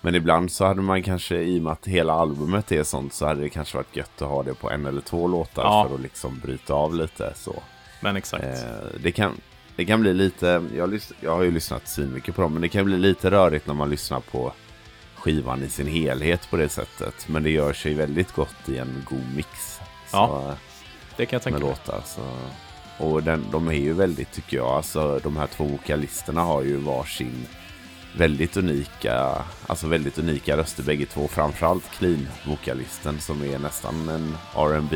men 0.01 0.15
ibland 0.15 0.53
så 0.53 0.65
hade 0.67 0.83
man 0.83 1.03
kanske, 1.03 1.37
i 1.37 1.59
och 1.59 1.63
med 1.63 1.73
att 1.73 1.87
hela 1.87 2.13
albumet 2.13 2.73
är 2.73 2.83
sånt, 2.83 3.13
så 3.13 3.27
hade 3.27 3.41
det 3.41 3.49
kanske 3.49 3.77
varit 3.77 3.97
gött 3.97 4.23
att 4.23 4.29
ha 4.29 4.43
det 4.43 4.55
på 4.55 4.71
en 4.71 4.87
eller 4.87 5.01
två 5.01 5.29
låtar 5.29 5.63
Ja. 5.63 5.87
för 5.89 5.95
att 5.95 6.01
liksom 6.01 6.39
bryta 6.43 6.75
av 6.75 6.95
lite 6.95 7.33
så. 7.35 7.63
men 8.03 8.17
exakt. 8.17 8.45
Eh, 8.45 9.01
det, 9.03 9.13
kan, 9.13 9.33
det 9.81 9.85
kan 9.87 10.01
bli 10.01 10.15
lite, 10.15 10.63
jag, 10.77 11.01
jag 11.21 11.37
har 11.37 11.43
ju 11.43 11.51
lyssnat 11.51 11.89
svinmycket 11.89 12.35
på 12.35 12.43
dem, 12.43 12.53
men 12.53 12.63
det 12.63 12.69
kan 12.69 12.85
bli 12.85 12.99
lite 12.99 13.31
rörigt 13.31 13.67
när 13.67 13.75
man 13.75 13.91
lyssnar 13.91 14.21
på 14.21 14.53
skivan 15.15 15.63
i 15.63 15.69
sin 15.69 15.87
helhet 15.87 16.51
på 16.51 16.57
det 16.57 16.69
sättet. 16.69 17.29
Men 17.29 17.43
det 17.43 17.51
gör 17.51 17.73
sig 17.73 17.95
väldigt 17.95 18.33
gott 18.33 18.69
i 18.69 18.77
en 18.79 19.07
god 19.11 19.35
mix. 19.37 19.49
Så, 19.79 19.81
Ja, 20.17 20.55
det 21.17 21.27
kan 21.27 21.37
jag 21.37 21.43
tänka 21.43 21.59
mig. 21.59 21.69
låtar. 21.69 22.03
Så. 22.07 22.21
Och 23.05 23.23
den, 23.23 23.47
de 23.53 23.69
är 23.69 23.73
ju 23.73 23.93
väldigt, 23.93 24.33
tycker 24.33 24.57
jag, 24.57 24.67
alltså 24.69 25.19
de 25.23 25.37
här 25.37 25.47
två 25.47 25.65
vokalisterna 25.65 26.41
har 26.43 26.63
ju 26.63 26.77
varsin 26.77 27.47
väldigt 28.17 28.57
unika, 28.57 29.45
alltså 29.67 29.87
väldigt 29.87 30.19
unika 30.19 30.57
röster 30.57 30.83
bägge 30.83 31.07
två. 31.07 31.29
Framförallt 31.29 31.85
Clean-vokalisten 31.99 33.19
som 33.19 33.43
är 33.45 33.59
nästan 33.59 34.09
en 34.09 34.37
rb 34.57 34.95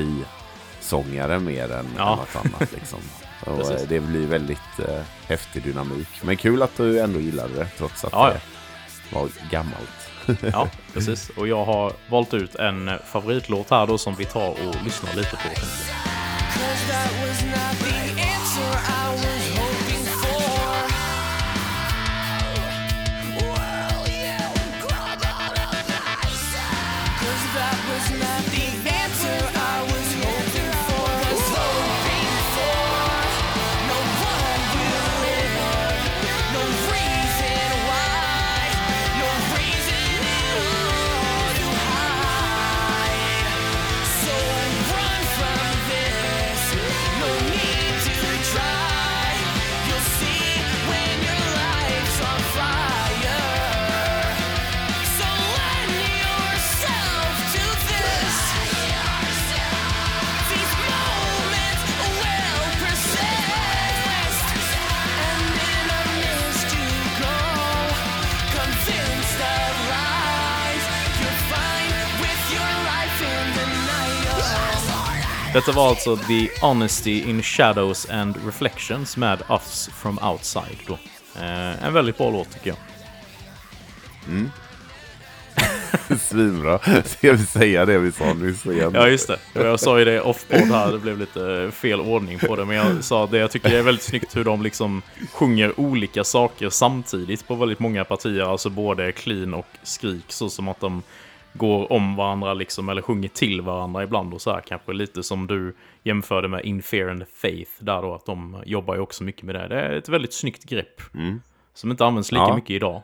sångare 0.81 1.39
mer 1.39 1.73
än 1.73 1.87
Ja. 1.97 2.17
något 2.17 2.37
annat. 2.47 2.73
Liksom. 2.73 2.99
Och 3.41 3.57
Precis. 3.59 3.83
eh, 3.83 3.89
det 3.89 4.01
blir 4.01 4.27
väldigt 4.27 4.79
eh, 4.89 5.01
häftig 5.29 5.63
dynamik. 5.63 6.09
Men 6.23 6.37
kul 6.37 6.63
att 6.63 6.77
du 6.77 7.01
ändå 7.01 7.21
gillade 7.21 7.55
det 7.55 7.67
trots 7.79 8.05
att 8.05 8.13
Ja, 8.13 8.29
ja. 8.33 8.41
det 9.11 9.15
var 9.17 9.29
gammalt. 9.51 9.91
Ja, 10.53 10.69
precis. 10.95 11.31
Och 11.37 11.49
jag 11.49 11.65
har 11.65 11.93
valt 12.09 12.35
ut 12.35 12.55
en 12.55 12.91
favoritlåt 13.07 13.71
här 13.71 13.87
då 13.87 13.99
som 13.99 14.15
vi 14.15 14.25
tar 14.25 14.51
och 14.51 14.85
lyssnar 14.85 15.15
lite 15.15 15.31
på. 15.37 15.49
Detta 75.55 75.73
var 75.73 75.89
alltså 75.89 76.17
The 76.17 76.49
Honesty 76.61 77.31
in 77.31 77.43
Shadows 77.43 78.11
and 78.11 78.37
Reflections 78.47 79.17
med 79.17 79.43
Us 79.51 79.91
from 79.93 80.19
Outside. 80.19 80.79
Då. 80.87 80.99
Eh, 81.41 81.85
en 81.85 81.93
väldigt 81.93 82.19
bra 82.19 82.31
låt 82.31 82.51
tycker 82.51 82.69
jag. 82.69 82.77
Svinbra. 86.21 86.79
Ska 87.05 87.33
vi 87.33 87.47
säga 87.47 87.85
det 87.85 87.99
vi 87.99 88.13
sa 88.13 88.35
nyss 88.35 88.67
igen? 88.67 88.93
Ja, 88.95 89.09
just 89.09 89.29
det. 89.29 89.39
Jag 89.53 89.81
sa 89.81 89.99
ju 89.99 90.05
det 90.05 90.21
off-podd 90.21 90.71
här, 90.71 90.93
det 90.93 90.99
blev 90.99 91.19
lite 91.19 91.71
fel 91.75 92.01
ordning 92.01 92.39
på 92.39 92.57
det. 92.57 92.65
Men 92.65 92.77
jag 92.77 93.05
sa 93.05 93.27
det, 93.27 93.39
jag 93.39 93.51
tycker 93.51 93.71
det 93.71 93.79
är 93.79 93.83
väldigt 93.83 94.05
snyggt 94.05 94.37
hur 94.37 94.45
de 94.45 94.63
liksom 94.63 95.03
sjunger 95.33 95.81
olika 95.81 96.25
saker 96.25 96.71
samtidigt 96.71 97.47
på 97.47 97.55
väldigt 97.55 97.81
många 97.81 98.05
partier. 98.05 98.43
Alltså 98.43 98.71
både 98.71 99.13
clean 99.13 99.55
och 99.55 99.69
skrik, 99.83 100.25
så 100.29 100.51
som 100.51 100.69
att 100.69 100.81
de 100.81 101.03
går 101.55 101.93
om 101.93 102.17
varandra 102.17 102.55
liksom, 102.55 102.89
eller 102.89 103.03
sjunger 103.03 103.29
till 103.29 103.61
varandra 103.61 104.03
ibland 104.03 104.35
och 104.35 104.41
så 104.43 104.51
här. 104.51 104.61
Kanske 104.61 104.93
lite 104.93 105.23
som 105.23 105.47
du 105.47 105.75
jämförde 106.03 106.49
med 106.49 106.65
In 106.65 106.83
Fear 106.83 107.09
and 107.09 107.25
Faith 107.29 107.71
där 107.79 108.03
då, 108.03 108.15
att 108.15 108.27
de 108.27 108.63
jobbar 108.67 108.95
ju 108.95 109.01
också 109.01 109.25
mycket 109.25 109.43
med 109.43 109.55
det. 109.55 109.69
Det 109.69 109.81
är 109.81 109.93
ett 109.93 110.09
väldigt 110.09 110.33
snyggt 110.35 110.65
grepp. 110.65 111.01
Som 111.75 111.91
inte 111.91 112.05
används 112.05 112.33
lika 112.33 112.43
Ja. 112.43 112.55
mycket 112.55 112.71
idag. 112.71 113.03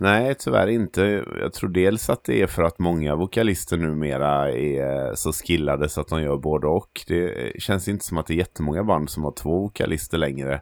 Nej, 0.00 0.34
tyvärr 0.38 0.66
inte. 0.66 1.24
Jag 1.40 1.52
tror 1.52 1.70
dels 1.70 2.10
att 2.10 2.24
det 2.24 2.42
är 2.42 2.46
för 2.46 2.62
att 2.62 2.78
många 2.78 3.14
vokalister 3.16 3.76
numera 3.76 4.52
är 4.52 5.14
så 5.14 5.32
skillade 5.32 5.88
så 5.88 6.00
att 6.00 6.08
de 6.08 6.22
gör 6.22 6.36
både 6.36 6.66
och. 6.66 6.90
Det 7.06 7.52
känns 7.62 7.88
inte 7.88 8.04
som 8.04 8.18
att 8.18 8.26
det 8.26 8.34
är 8.34 8.38
jättemånga 8.38 8.84
band 8.84 9.10
som 9.10 9.24
har 9.24 9.32
två 9.32 9.60
vokalister 9.60 10.18
längre. 10.18 10.60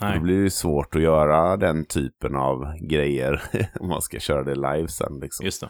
Nej. 0.00 0.14
Då 0.14 0.20
blir 0.22 0.42
det 0.42 0.50
svårt 0.50 0.94
att 0.96 1.02
göra 1.02 1.56
den 1.56 1.84
typen 1.84 2.36
av 2.36 2.74
grejer 2.80 3.42
om 3.80 3.88
man 3.88 4.02
ska 4.02 4.18
köra 4.18 4.42
det 4.44 4.54
live 4.54 4.88
sen. 4.88 5.18
Liksom. 5.20 5.44
Just 5.44 5.60
det. 5.60 5.68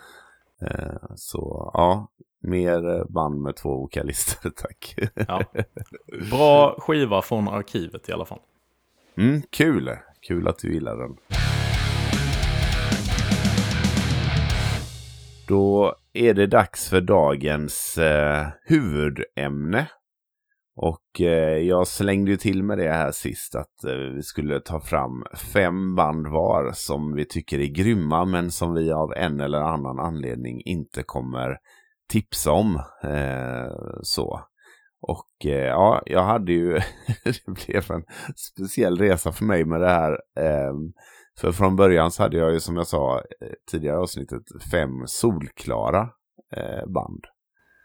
Eh, 0.62 1.10
Så 1.16 1.70
ja, 1.74 2.08
mer 2.42 3.04
band 3.12 3.40
med 3.42 3.56
två 3.56 3.76
vokalister, 3.76 4.50
tack. 4.56 4.94
Ja. 5.28 5.42
Bra 6.30 6.76
skiva 6.78 7.22
från 7.22 7.48
arkivet 7.48 8.08
i 8.08 8.12
alla 8.12 8.24
fall. 8.24 8.38
Mm, 9.16 9.42
kul! 9.50 9.90
Kul 10.20 10.48
att 10.48 10.58
du 10.58 10.72
gillar 10.74 10.96
den. 10.96 11.16
Då 15.48 15.94
är 16.12 16.34
det 16.34 16.46
dags 16.46 16.88
för 16.88 17.00
dagens 17.00 17.98
eh, 17.98 18.46
huvudämne. 18.64 19.86
Och 20.76 21.20
eh, 21.20 21.58
jag 21.58 21.86
slängde 21.86 22.30
ju 22.30 22.36
till 22.36 22.62
med 22.62 22.78
det 22.78 22.92
här 22.92 23.12
sist 23.12 23.54
att 23.54 23.84
eh, 23.84 23.94
vi 23.94 24.22
skulle 24.22 24.60
ta 24.60 24.80
fram 24.80 25.24
fem 25.52 25.94
band 25.94 26.26
var 26.26 26.72
som 26.74 27.14
vi 27.14 27.24
tycker 27.24 27.58
är 27.58 27.66
grymma 27.66 28.24
men 28.24 28.50
som 28.50 28.74
vi 28.74 28.92
av 28.92 29.12
en 29.16 29.40
eller 29.40 29.60
annan 29.60 29.98
anledning 29.98 30.62
inte 30.64 31.02
kommer 31.02 31.56
tipsa 32.08 32.52
om. 32.52 32.76
Eh, 33.02 33.72
så. 34.02 34.40
Och 35.00 35.46
eh, 35.50 35.66
ja, 35.66 36.02
jag 36.06 36.22
hade 36.22 36.52
ju, 36.52 36.72
det 37.24 37.66
blev 37.66 37.90
en 37.90 38.04
speciell 38.36 38.98
resa 38.98 39.32
för 39.32 39.44
mig 39.44 39.64
med 39.64 39.80
det 39.80 39.90
här. 39.90 40.12
Eh, 40.38 40.74
för 41.40 41.52
från 41.52 41.76
början 41.76 42.10
så 42.10 42.22
hade 42.22 42.36
jag 42.36 42.52
ju 42.52 42.60
som 42.60 42.76
jag 42.76 42.86
sa 42.86 43.18
eh, 43.18 43.48
tidigare 43.70 43.96
i 43.96 44.00
avsnittet 44.00 44.42
fem 44.70 44.90
solklara 45.06 46.08
eh, 46.56 46.86
band. 46.86 47.24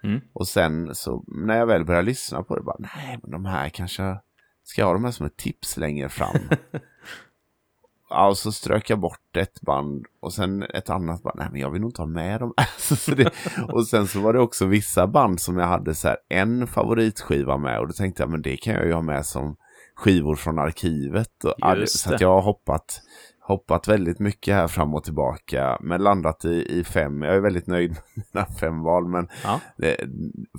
Mm. 0.03 0.21
Och 0.33 0.47
sen 0.47 0.95
så 0.95 1.23
när 1.27 1.57
jag 1.57 1.65
väl 1.65 1.85
började 1.85 2.05
lyssna 2.05 2.43
på 2.43 2.55
det 2.55 2.61
bara, 2.61 2.77
nej 2.79 3.19
men 3.21 3.31
de 3.31 3.45
här 3.45 3.69
kanske, 3.69 4.17
ska 4.63 4.81
jag 4.81 4.87
ha 4.87 4.93
de 4.93 5.03
här 5.03 5.11
som 5.11 5.25
ett 5.25 5.37
tips 5.37 5.77
längre 5.77 6.09
fram? 6.09 6.35
ja, 8.09 8.27
och 8.27 8.37
så 8.37 8.51
strök 8.51 8.89
jag 8.89 8.99
bort 8.99 9.37
ett 9.37 9.61
band 9.61 10.05
och 10.19 10.33
sen 10.33 10.63
ett 10.63 10.89
annat 10.89 11.23
band, 11.23 11.39
nej 11.39 11.47
men 11.51 11.61
jag 11.61 11.71
vill 11.71 11.81
nog 11.81 11.89
inte 11.89 12.01
ha 12.01 12.07
med 12.07 12.39
dem. 12.39 12.53
Det, 13.15 13.31
och 13.67 13.87
sen 13.87 14.07
så 14.07 14.19
var 14.19 14.33
det 14.33 14.39
också 14.39 14.65
vissa 14.65 15.07
band 15.07 15.41
som 15.41 15.57
jag 15.57 15.67
hade 15.67 15.95
så 15.95 16.07
här 16.07 16.17
en 16.29 16.67
favoritskiva 16.67 17.57
med 17.57 17.79
och 17.79 17.87
då 17.87 17.93
tänkte 17.93 18.23
jag, 18.23 18.29
men 18.29 18.41
det 18.41 18.57
kan 18.57 18.73
jag 18.73 18.85
ju 18.85 18.93
ha 18.93 19.01
med 19.01 19.25
som 19.25 19.55
skivor 19.95 20.35
från 20.35 20.59
arkivet. 20.59 21.43
Och, 21.43 21.53
så 21.89 22.13
att 22.13 22.21
jag 22.21 22.29
har 22.29 22.41
hoppat, 22.41 23.01
hoppat 23.41 23.87
väldigt 23.87 24.19
mycket 24.19 24.53
här 24.55 24.67
fram 24.67 24.93
och 24.93 25.03
tillbaka, 25.03 25.77
men 25.81 26.03
landat 26.03 26.45
i, 26.45 26.79
i 26.79 26.83
fem. 26.83 27.21
Jag 27.21 27.35
är 27.35 27.39
väldigt 27.39 27.67
nöjd 27.67 27.89
med 27.91 28.25
mina 28.33 28.45
fem 28.45 28.83
val, 28.83 29.07
men 29.07 29.27
Ja. 29.43 29.59
det, 29.77 29.97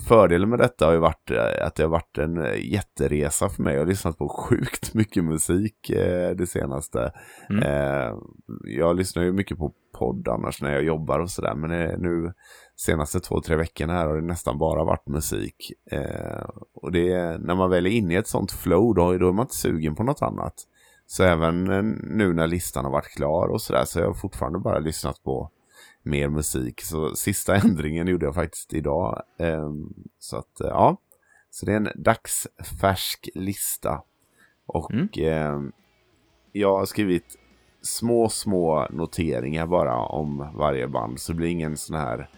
fördelen 0.08 0.50
med 0.50 0.58
detta 0.58 0.86
har 0.86 0.92
ju 0.92 0.98
varit 0.98 1.30
eh, 1.30 1.66
att 1.66 1.74
det 1.74 1.82
har 1.82 1.90
varit 1.90 2.18
en 2.18 2.44
eh, 2.44 2.72
jätteresa 2.72 3.48
för 3.48 3.62
mig. 3.62 3.74
Jag 3.74 3.80
har 3.80 3.86
lyssnat 3.86 4.18
på 4.18 4.28
sjukt 4.28 4.94
mycket 4.94 5.24
musik 5.24 5.90
eh, 5.90 6.30
det 6.30 6.46
senaste. 6.46 7.12
Mm. 7.50 7.62
Eh, 7.62 8.14
jag 8.64 8.96
lyssnar 8.96 9.22
ju 9.22 9.32
mycket 9.32 9.58
på 9.58 9.72
podd 9.98 10.28
annars 10.28 10.62
när 10.62 10.72
jag 10.72 10.84
jobbar 10.84 11.18
och 11.18 11.30
sådär. 11.30 11.54
Men 11.54 11.70
eh, 11.70 11.98
nu 11.98 12.32
senaste 12.76 13.20
två, 13.20 13.40
tre 13.40 13.56
veckorna 13.56 13.92
här 13.92 14.06
har 14.06 14.16
det 14.16 14.26
nästan 14.26 14.58
bara 14.58 14.84
varit 14.84 15.06
musik. 15.06 15.72
Eh, 15.90 16.44
och 16.74 16.92
det 16.92 17.12
är, 17.12 17.38
när 17.38 17.54
man 17.54 17.70
väl 17.70 17.86
är 17.86 17.90
inne 17.90 18.14
i 18.14 18.16
ett 18.16 18.28
sånt 18.28 18.52
flow 18.52 18.94
då, 18.94 19.18
då 19.18 19.28
är 19.28 19.32
man 19.32 19.44
inte 19.44 19.56
sugen 19.56 19.94
på 19.94 20.02
något 20.02 20.22
annat. 20.22 20.54
Så 21.12 21.24
även 21.24 21.70
eh, 21.70 21.82
nu 22.02 22.32
när 22.32 22.46
listan 22.46 22.84
har 22.84 22.92
varit 22.92 23.14
klar 23.16 23.48
och 23.48 23.62
sådär 23.62 23.84
så 23.84 23.98
har 23.98 24.06
jag 24.06 24.20
fortfarande 24.20 24.58
bara 24.58 24.78
lyssnat 24.78 25.22
på 25.22 25.50
mer 26.02 26.28
musik. 26.28 26.80
Så 26.82 27.14
sista 27.16 27.56
ändringen 27.64 28.06
gjorde 28.06 28.26
jag 28.26 28.34
faktiskt 28.34 28.74
idag. 28.74 29.22
Ehm, 29.38 29.94
så 30.18 30.36
att 30.36 30.60
eh, 30.60 30.66
ja, 30.68 30.96
så 31.50 31.66
det 31.66 31.72
är 31.72 31.76
en 31.76 31.88
dagsfärsk 31.94 33.28
lista. 33.34 34.02
Och 34.66 34.90
Mm. 34.92 35.08
ehm, 35.16 35.72
jag 36.52 36.78
har 36.78 36.86
skrivit 36.86 37.36
små, 37.82 38.28
små 38.28 38.86
noteringar 38.90 39.66
bara 39.66 39.96
om 39.96 40.52
varje 40.54 40.88
band. 40.88 41.20
Så 41.20 41.32
det 41.32 41.36
blir 41.36 41.48
ingen 41.48 41.76
sån 41.76 41.96
här 41.96 42.28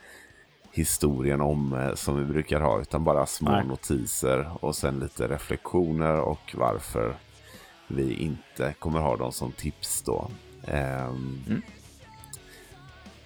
historien 0.72 1.40
om 1.40 1.72
eh, 1.72 1.94
som 1.94 2.18
vi 2.18 2.24
brukar 2.24 2.60
ha, 2.60 2.80
utan 2.80 3.04
bara 3.04 3.26
små 3.26 3.50
Nej. 3.50 3.66
notiser 3.66 4.50
och 4.60 4.76
sen 4.76 4.98
lite 4.98 5.28
reflektioner 5.28 6.20
och 6.20 6.54
varför 6.54 7.16
vi 7.88 8.14
inte 8.14 8.74
kommer 8.78 9.00
ha 9.00 9.16
dem 9.16 9.32
som 9.32 9.52
tips 9.52 10.02
då. 10.02 10.30
Ehm, 10.66 11.42
Mm. 11.46 11.62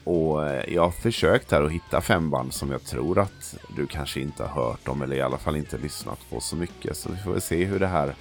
Och 0.04 0.44
jag 0.68 0.82
har 0.82 0.90
försökt 0.90 1.50
här 1.50 1.62
att 1.62 1.72
hitta 1.72 2.00
fem 2.00 2.30
band 2.30 2.54
som 2.54 2.70
jag 2.70 2.84
tror 2.84 3.18
att 3.18 3.56
du 3.76 3.86
kanske 3.86 4.20
inte 4.20 4.44
har 4.44 4.64
hört 4.64 4.88
om 4.88 5.02
eller 5.02 5.16
i 5.16 5.22
alla 5.22 5.38
fall 5.38 5.56
inte 5.56 5.78
lyssnat 5.78 6.18
på 6.30 6.40
så 6.40 6.56
mycket. 6.56 6.96
Så 6.96 7.12
vi 7.12 7.18
får 7.18 7.32
väl 7.32 7.40
se 7.40 7.64
hur 7.64 7.78
det 7.78 7.86
här 7.86 8.14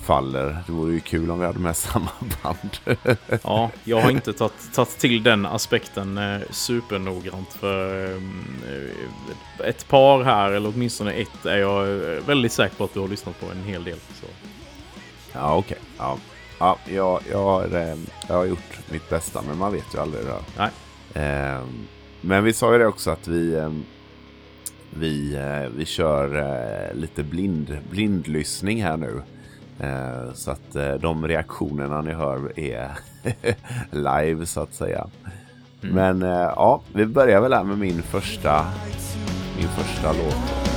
faller. 0.00 0.56
Det 0.66 0.72
vore 0.72 0.92
ju 0.92 1.00
kul 1.00 1.30
om 1.30 1.40
vi 1.40 1.46
hade 1.46 1.58
med 1.58 1.76
samma 1.86 2.10
band. 2.42 2.98
Ja, 3.42 3.70
jag 3.84 4.00
har 4.00 4.10
inte 4.10 4.32
tagit, 4.32 4.74
tagit 4.74 4.98
till 4.98 5.22
den 5.22 5.46
aspekten 5.46 6.18
eh, 6.18 6.40
supernoggrant. 6.50 7.52
För 7.52 8.10
eh, 8.12 9.68
ett 9.68 9.88
par 9.88 10.22
här, 10.22 10.52
eller 10.52 10.68
åtminstone 10.68 11.12
ett, 11.12 11.46
är 11.46 11.58
jag 11.58 11.88
eh, 11.88 12.22
väldigt 12.26 12.52
säker 12.52 12.76
på 12.76 12.84
att 12.84 12.94
du 12.94 13.00
har 13.00 13.08
lyssnat 13.08 13.40
på 13.40 13.46
en 13.46 13.64
hel 13.64 13.84
del. 13.84 13.98
Så. 13.98 14.26
Ja, 15.32 15.56
okej. 15.56 15.78
Ja. 15.98 16.18
Ja, 16.60 16.78
jag, 16.84 17.20
jag, 17.30 17.44
har, 17.44 17.64
eh, 17.64 17.96
jag 18.28 18.34
har 18.34 18.44
gjort 18.44 18.78
mitt 18.90 19.10
bästa, 19.10 19.42
men 19.48 19.58
man 19.58 19.72
vet 19.72 19.94
ju 19.94 20.00
aldrig 20.00 20.24
det. 20.24 20.34
Nej. 20.58 20.70
Ehm, 21.14 21.86
men 22.20 22.44
vi 22.44 22.52
sa 22.52 22.72
ju 22.72 22.78
det 22.78 22.86
också 22.86 23.10
att 23.10 23.28
vi, 23.28 23.56
ehm, 23.56 23.84
vi, 24.90 25.34
eh, 25.34 25.76
vi 25.76 25.84
kör 25.84 26.36
eh, 26.36 26.94
lite 26.94 27.22
blind, 27.22 27.78
blindlyssning 27.90 28.82
här 28.82 28.96
nu. 28.96 29.22
Eh, 29.80 30.32
så 30.34 30.50
att 30.50 31.00
de 31.00 31.28
reaktionerna 31.28 32.00
ni 32.00 32.12
hör 32.12 32.58
är 32.58 32.90
live 33.90 34.46
så 34.46 34.60
att 34.60 34.74
säga. 34.74 35.06
Men 35.80 36.22
eh, 36.22 36.52
ja, 36.56 36.80
vi 36.92 37.06
börjar 37.06 37.40
väl 37.40 37.52
här 37.52 37.64
med 37.64 37.78
min 37.78 38.02
första, 38.02 38.66
min 39.56 39.68
första 39.68 40.12
låt. 40.12 40.67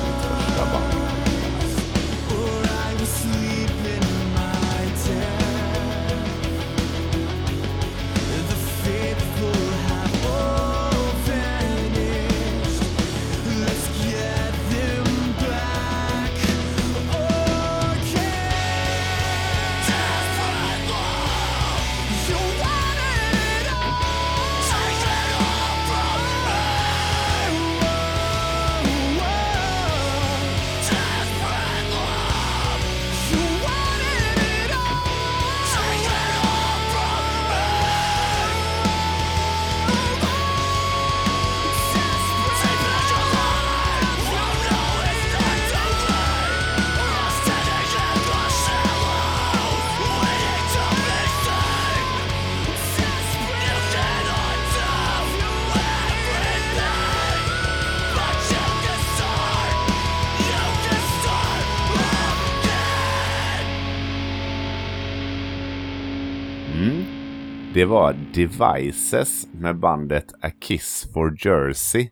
Det 67.81 67.85
var 67.85 68.15
Devices 68.33 69.47
med 69.51 69.75
bandet 69.75 70.25
A 70.41 70.49
Kiss 70.61 71.07
for 71.13 71.35
Jersey. 71.45 72.09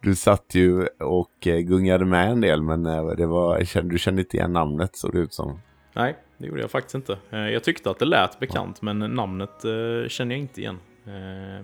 du 0.00 0.14
satt 0.14 0.54
ju 0.54 0.86
och 0.86 1.46
eh, 1.46 1.58
gungade 1.58 2.04
med 2.04 2.30
en 2.30 2.40
del, 2.40 2.62
men 2.62 2.86
eh, 2.86 3.06
det 3.06 3.26
var, 3.26 3.66
jag 3.74 3.88
du 3.88 3.98
kände 3.98 4.22
inte 4.22 4.36
igen 4.36 4.52
namnet 4.52 4.96
såg 4.96 5.12
det 5.12 5.18
ut 5.18 5.34
som. 5.34 5.60
Nej, 5.92 6.16
det 6.38 6.46
gjorde 6.46 6.60
jag 6.60 6.70
faktiskt 6.70 6.94
inte. 6.94 7.18
Eh, 7.30 7.38
Jag 7.38 7.64
tyckte 7.64 7.90
att 7.90 7.98
det 7.98 8.04
lät 8.04 8.38
bekant, 8.38 8.82
men 8.82 8.98
namnet 8.98 9.62
känner 10.08 10.34
jag 10.34 10.38
inte 10.38 10.60
igen. 10.60 10.78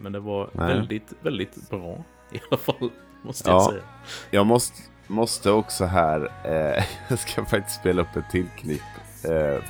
Men 0.01 0.13
det 0.13 0.21
var 0.21 0.51
Nej. 0.53 0.69
väldigt, 0.69 1.13
väldigt 1.23 1.71
bra 1.71 2.05
i 2.33 2.41
alla 2.51 2.59
fall, 2.59 2.91
måste 3.23 3.51
jag 3.51 3.57
Ja. 3.61 3.69
säga. 3.71 3.83
Jag 4.31 4.47
måste, 4.47 4.77
måste 5.07 5.51
också 5.51 5.85
här, 5.85 6.21
eh, 6.45 6.85
jag 7.09 7.19
ska 7.19 7.45
faktiskt 7.45 7.81
spela 7.81 8.03
upp 8.03 8.17
ett 8.17 8.31
till 8.31 8.47
klipp 8.59 8.83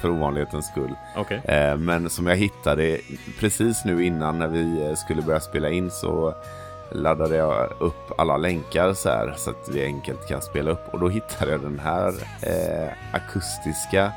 för 0.01 0.11
ovanlighetens 0.11 0.67
skull. 0.67 0.95
Okej. 1.17 1.41
Eh, 1.45 1.77
men 1.77 2.11
som 2.11 2.27
jag 2.27 2.37
hittade 2.37 2.99
precis 3.41 3.85
nu 3.85 4.05
innan 4.05 4.39
när 4.39 4.49
vi 4.49 4.87
eh, 4.89 4.95
skulle 4.95 5.23
börja 5.23 5.41
spela 5.41 5.71
in 5.71 5.91
så 5.91 6.35
laddade 6.95 7.37
jag 7.37 7.69
upp 7.81 8.13
alla 8.19 8.37
länkar 8.37 8.93
så 8.95 9.09
här 9.09 9.35
så 9.37 9.51
att 9.51 9.69
vi 9.73 9.85
enkelt 9.85 10.29
kan 10.29 10.43
spela 10.43 10.71
upp. 10.71 10.89
Och 10.95 11.01
då 11.01 11.09
hittade 11.09 11.51
jag 11.51 11.61
den 11.61 11.79
här 11.79 12.09
eh, 12.43 12.93
akustiska 13.13 14.13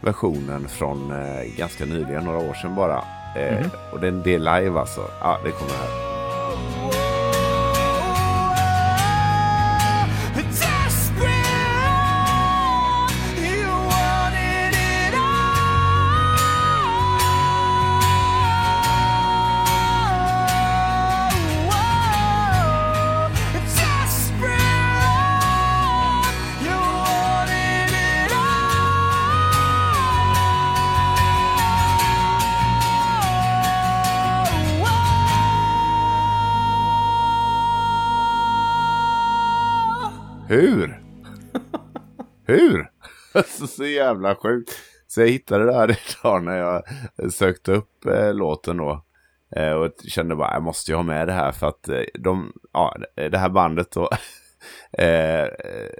versionen 0.00 0.68
från 0.68 1.12
eh, 1.12 1.56
ganska 1.56 1.84
nyligen, 1.84 2.24
några 2.24 2.38
år 2.38 2.54
sedan 2.54 2.74
bara. 2.74 3.02
Eh, 3.36 3.66
Och 3.92 4.00
den, 4.00 4.22
det 4.22 4.34
är 4.34 4.38
live 4.38 4.80
alltså. 4.80 5.00
Ja, 5.20 5.38
det 5.44 5.50
kommer 5.50 5.72
här. 5.72 6.09
Hur? 42.50 42.90
Alltså 43.34 43.66
så 43.66 43.84
jävla 43.84 44.34
sjukt. 44.34 44.70
Så 45.06 45.20
jag 45.20 45.28
hittade 45.28 45.64
det 45.64 45.74
här 45.74 45.90
idag 46.20 46.44
när 46.44 46.56
jag 46.56 46.82
sökte 47.32 47.72
upp 47.72 48.06
eh, 48.06 48.34
låten 48.34 48.76
då. 48.76 49.04
Eh, 49.56 49.72
och 49.72 49.92
kände 50.08 50.36
bara, 50.36 50.52
jag 50.52 50.62
måste 50.62 50.90
ju 50.90 50.96
ha 50.96 51.02
med 51.02 51.26
det 51.26 51.32
här 51.32 51.52
för 51.52 51.68
att 51.68 51.88
eh, 51.88 52.02
de, 52.18 52.52
ja, 52.72 52.96
det 53.14 53.38
här 53.38 53.48
bandet 53.48 53.90
då 53.92 54.02
eh, 54.98 55.48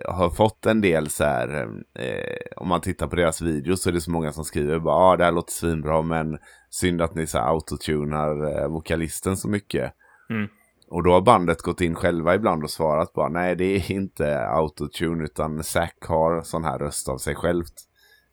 har 0.08 0.30
fått 0.30 0.66
en 0.66 0.80
del 0.80 1.10
så 1.10 1.24
här, 1.24 1.68
eh, 1.94 2.36
om 2.56 2.68
man 2.68 2.80
tittar 2.80 3.06
på 3.06 3.16
deras 3.16 3.40
videos 3.40 3.82
så 3.82 3.88
är 3.88 3.92
det 3.92 4.00
så 4.00 4.10
många 4.10 4.32
som 4.32 4.44
skriver 4.44 4.78
bara, 4.78 4.94
ja 4.94 5.12
ah, 5.12 5.16
det 5.16 5.24
här 5.24 5.32
låter 5.32 5.52
svinbra 5.52 6.02
men 6.02 6.38
synd 6.70 7.02
att 7.02 7.14
ni 7.14 7.26
så 7.26 7.38
här 7.38 7.48
autotunar 7.48 8.58
eh, 8.58 8.68
vokalisten 8.68 9.36
så 9.36 9.48
mycket. 9.48 9.92
Mm. 10.30 10.48
Och 10.90 11.02
då 11.02 11.12
har 11.12 11.20
bandet 11.20 11.62
gått 11.62 11.80
in 11.80 11.94
själva 11.94 12.34
ibland 12.34 12.64
och 12.64 12.70
svarat 12.70 13.12
bara, 13.12 13.28
nej 13.28 13.56
det 13.56 13.64
är 13.64 13.90
inte 13.90 14.46
autotune 14.46 15.24
utan 15.24 15.64
Zack 15.64 15.96
har 16.00 16.42
sån 16.42 16.64
här 16.64 16.78
röst 16.78 17.08
av 17.08 17.18
sig 17.18 17.34
självt. 17.34 17.74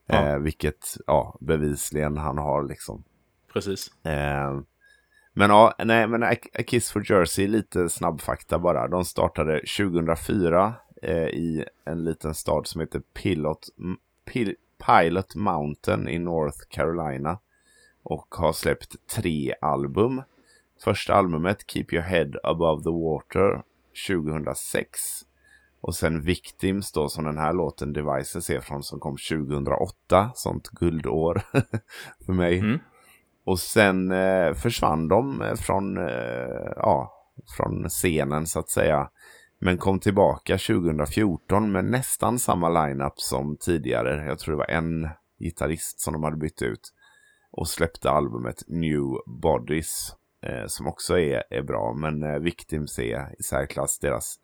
Ja. 0.06 0.28
Eh, 0.28 0.40
vilket, 0.40 0.98
ja, 1.08 1.38
bevisligen 1.40 2.18
han 2.18 2.38
har 2.38 2.64
liksom. 2.64 3.04
Precis. 3.54 4.06
Eh, 4.06 4.60
men 5.34 5.50
ja, 5.50 5.76
nej, 5.86 6.08
men 6.08 6.24
A 6.24 6.36
A 6.54 6.64
Kiss 6.68 6.92
for 6.92 7.12
Jersey, 7.12 7.48
lite 7.48 7.90
snabbfakta 7.90 8.60
bara. 8.60 8.88
De 8.88 9.06
startade 9.06 9.60
2004 9.78 10.74
eh, 11.02 11.28
i 11.28 11.66
en 11.86 12.04
liten 12.04 12.34
stad 12.34 12.68
som 12.68 12.82
heter 12.82 13.02
Pilot, 13.14 13.70
Pil 14.26 14.56
Pilot 14.86 15.36
Mountain 15.36 16.10
i 16.10 16.20
North 16.20 16.60
Carolina. 16.70 17.40
Och 18.04 18.36
har 18.36 18.54
släppt 18.54 19.08
tre 19.08 19.54
album. 19.62 20.22
Första 20.84 21.14
albumet, 21.14 21.72
Keep 21.72 21.86
Your 21.92 22.04
Head 22.04 22.32
Above 22.44 22.84
the 22.84 22.90
Water, 22.90 23.64
2006. 24.08 25.00
Och 25.82 25.96
sen 25.96 26.22
Victims 26.22 26.92
då, 26.92 27.10
som 27.10 27.24
den 27.24 27.38
här 27.38 27.54
låten 27.54 27.94
Devices 27.94 28.50
är 28.50 28.60
från, 28.60 28.84
som 28.84 29.00
kom 29.00 29.18
2008. 29.30 30.32
Sånt 30.36 30.70
guldår 30.70 31.42
för 32.26 32.34
mig. 32.34 32.60
Mm. 32.60 32.80
Och 33.46 33.60
sen 33.60 34.12
eh, 34.12 34.54
försvann 34.54 35.08
de 35.08 35.42
eh, 35.42 35.56
från, 35.56 35.98
eh, 35.98 36.74
ja, 36.76 37.14
från 37.58 37.90
scenen 37.90 38.48
så 38.48 38.60
att 38.60 38.70
säga. 38.70 39.10
Men 39.60 39.78
kom 39.78 40.00
tillbaka 40.00 40.58
2014 40.58 41.72
med 41.72 41.86
nästan 41.86 42.40
samma 42.40 42.86
lineup 42.86 43.20
som 43.20 43.58
tidigare. 43.58 44.26
Jag 44.26 44.40
tror 44.40 44.54
det 44.54 44.58
var 44.58 44.70
en 44.72 45.10
gitarrist 45.40 46.00
som 46.00 46.14
de 46.14 46.24
hade 46.24 46.38
bytt 46.38 46.62
ut. 46.62 46.94
Och 47.52 47.68
släppte 47.68 48.10
albumet 48.10 48.64
New 48.68 49.04
Bodies. 49.42 50.16
Eh, 50.48 50.68
som 50.68 50.88
också 50.88 51.20
är, 51.20 51.44
är 51.50 51.62
bra. 51.62 51.94
Men 51.94 52.24
eh, 52.24 52.40
Victims 52.40 53.00
är 53.00 53.36
i 53.40 53.44
särklass 53.44 54.00
deras 54.00 54.40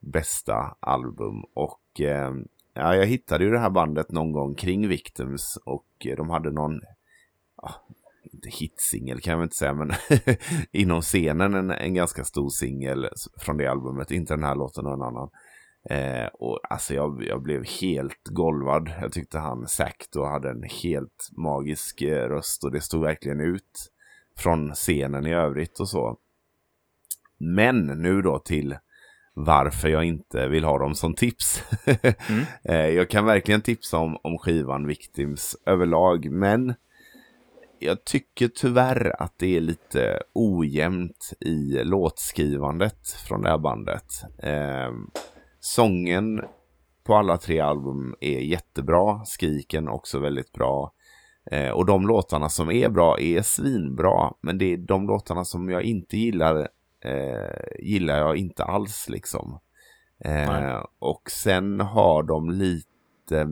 bästa 0.00 0.76
album. 0.80 1.44
Och 1.54 2.00
eh, 2.00 2.32
ja, 2.74 2.94
jag 2.94 3.06
hittade 3.06 3.44
ju 3.44 3.50
det 3.50 3.58
här 3.58 3.70
bandet 3.70 4.12
någon 4.12 4.32
gång 4.32 4.54
kring 4.54 4.88
Victims. 4.88 5.58
Och 5.64 5.86
eh, 6.06 6.16
de 6.16 6.30
hade 6.30 6.50
någon 6.50 6.80
inte 8.32 8.48
hitsingel 8.48 9.20
kan 9.20 9.30
jag 9.30 9.38
väl 9.38 9.44
inte 9.44 9.56
säga, 9.56 9.74
men 9.74 9.92
inom 10.72 11.02
scenen 11.02 11.54
en, 11.54 11.70
en 11.70 11.94
ganska 11.94 12.24
stor 12.24 12.48
singel 12.48 13.08
från 13.38 13.56
det 13.56 13.66
albumet. 13.66 14.10
Inte 14.10 14.34
den 14.34 14.44
här 14.44 14.54
låten 14.54 14.86
och 14.86 14.92
en 14.92 15.02
annan. 15.02 15.30
Eh, 15.90 16.26
och 16.26 16.60
alltså 16.70 16.94
jag, 16.94 17.24
jag 17.24 17.42
blev 17.42 17.64
helt 17.80 18.24
golvad. 18.24 18.90
Jag 19.00 19.12
tyckte 19.12 19.38
han 19.38 19.68
Zack 19.68 20.06
då 20.12 20.24
hade 20.24 20.50
en 20.50 20.62
helt 20.62 21.30
magisk 21.32 22.02
eh, 22.02 22.28
röst 22.28 22.64
och 22.64 22.72
det 22.72 22.80
stod 22.80 23.02
verkligen 23.02 23.40
ut 23.40 23.92
från 24.36 24.74
scenen 24.74 25.26
i 25.26 25.34
övrigt 25.34 25.80
och 25.80 25.88
så. 25.88 26.16
Men 27.38 27.86
nu 27.86 28.22
då 28.22 28.38
till 28.38 28.76
varför 29.34 29.88
jag 29.88 30.04
inte 30.04 30.48
vill 30.48 30.64
ha 30.64 30.78
dem 30.78 30.94
som 30.94 31.14
tips. 31.14 31.62
Mm. 32.28 32.44
eh, 32.64 32.96
jag 32.96 33.10
kan 33.10 33.26
verkligen 33.26 33.62
tipsa 33.62 33.98
om, 33.98 34.18
om 34.22 34.38
skivan 34.38 34.86
Victims 34.86 35.56
överlag, 35.66 36.30
men 36.30 36.74
jag 37.78 38.04
tycker 38.04 38.48
tyvärr 38.48 39.22
att 39.22 39.38
det 39.38 39.56
är 39.56 39.60
lite 39.60 40.22
ojämnt 40.32 41.32
i 41.40 41.84
låtskrivandet 41.84 43.08
från 43.28 43.42
det 43.42 43.48
här 43.48 43.58
bandet. 43.58 44.04
Eh, 44.38 44.92
sången 45.60 46.42
på 47.04 47.14
alla 47.14 47.36
tre 47.36 47.60
album 47.60 48.14
är 48.20 48.40
jättebra, 48.40 49.24
skriken 49.24 49.88
också 49.88 50.18
väldigt 50.18 50.52
bra. 50.52 50.92
Eh, 51.50 51.70
och 51.70 51.86
de 51.86 52.06
låtarna 52.06 52.48
som 52.48 52.70
är 52.70 52.88
bra 52.88 53.20
är 53.20 53.42
svinbra, 53.42 54.32
men 54.40 54.58
det 54.58 54.72
är 54.72 54.76
de 54.76 55.06
låtarna 55.06 55.44
som 55.44 55.68
jag 55.68 55.82
inte 55.82 56.16
gillar 56.16 56.68
eh, 57.04 57.78
gillar 57.78 58.18
jag 58.18 58.36
inte 58.36 58.64
alls 58.64 59.08
liksom. 59.08 59.60
Eh, 60.18 60.84
och 60.98 61.30
sen 61.30 61.80
har 61.80 62.22
de 62.22 62.50
lite 62.50 63.46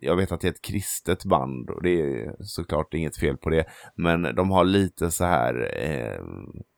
jag 0.00 0.16
vet 0.16 0.32
att 0.32 0.40
det 0.40 0.48
är 0.48 0.52
ett 0.52 0.62
kristet 0.62 1.24
band 1.24 1.70
och 1.70 1.82
det 1.82 2.00
är 2.00 2.36
såklart 2.40 2.94
inget 2.94 3.16
fel 3.16 3.36
på 3.36 3.50
det. 3.50 3.64
Men 3.94 4.22
de 4.22 4.50
har 4.50 4.64
lite 4.64 5.10
så 5.10 5.24
här, 5.24 5.70
eh, 5.76 6.20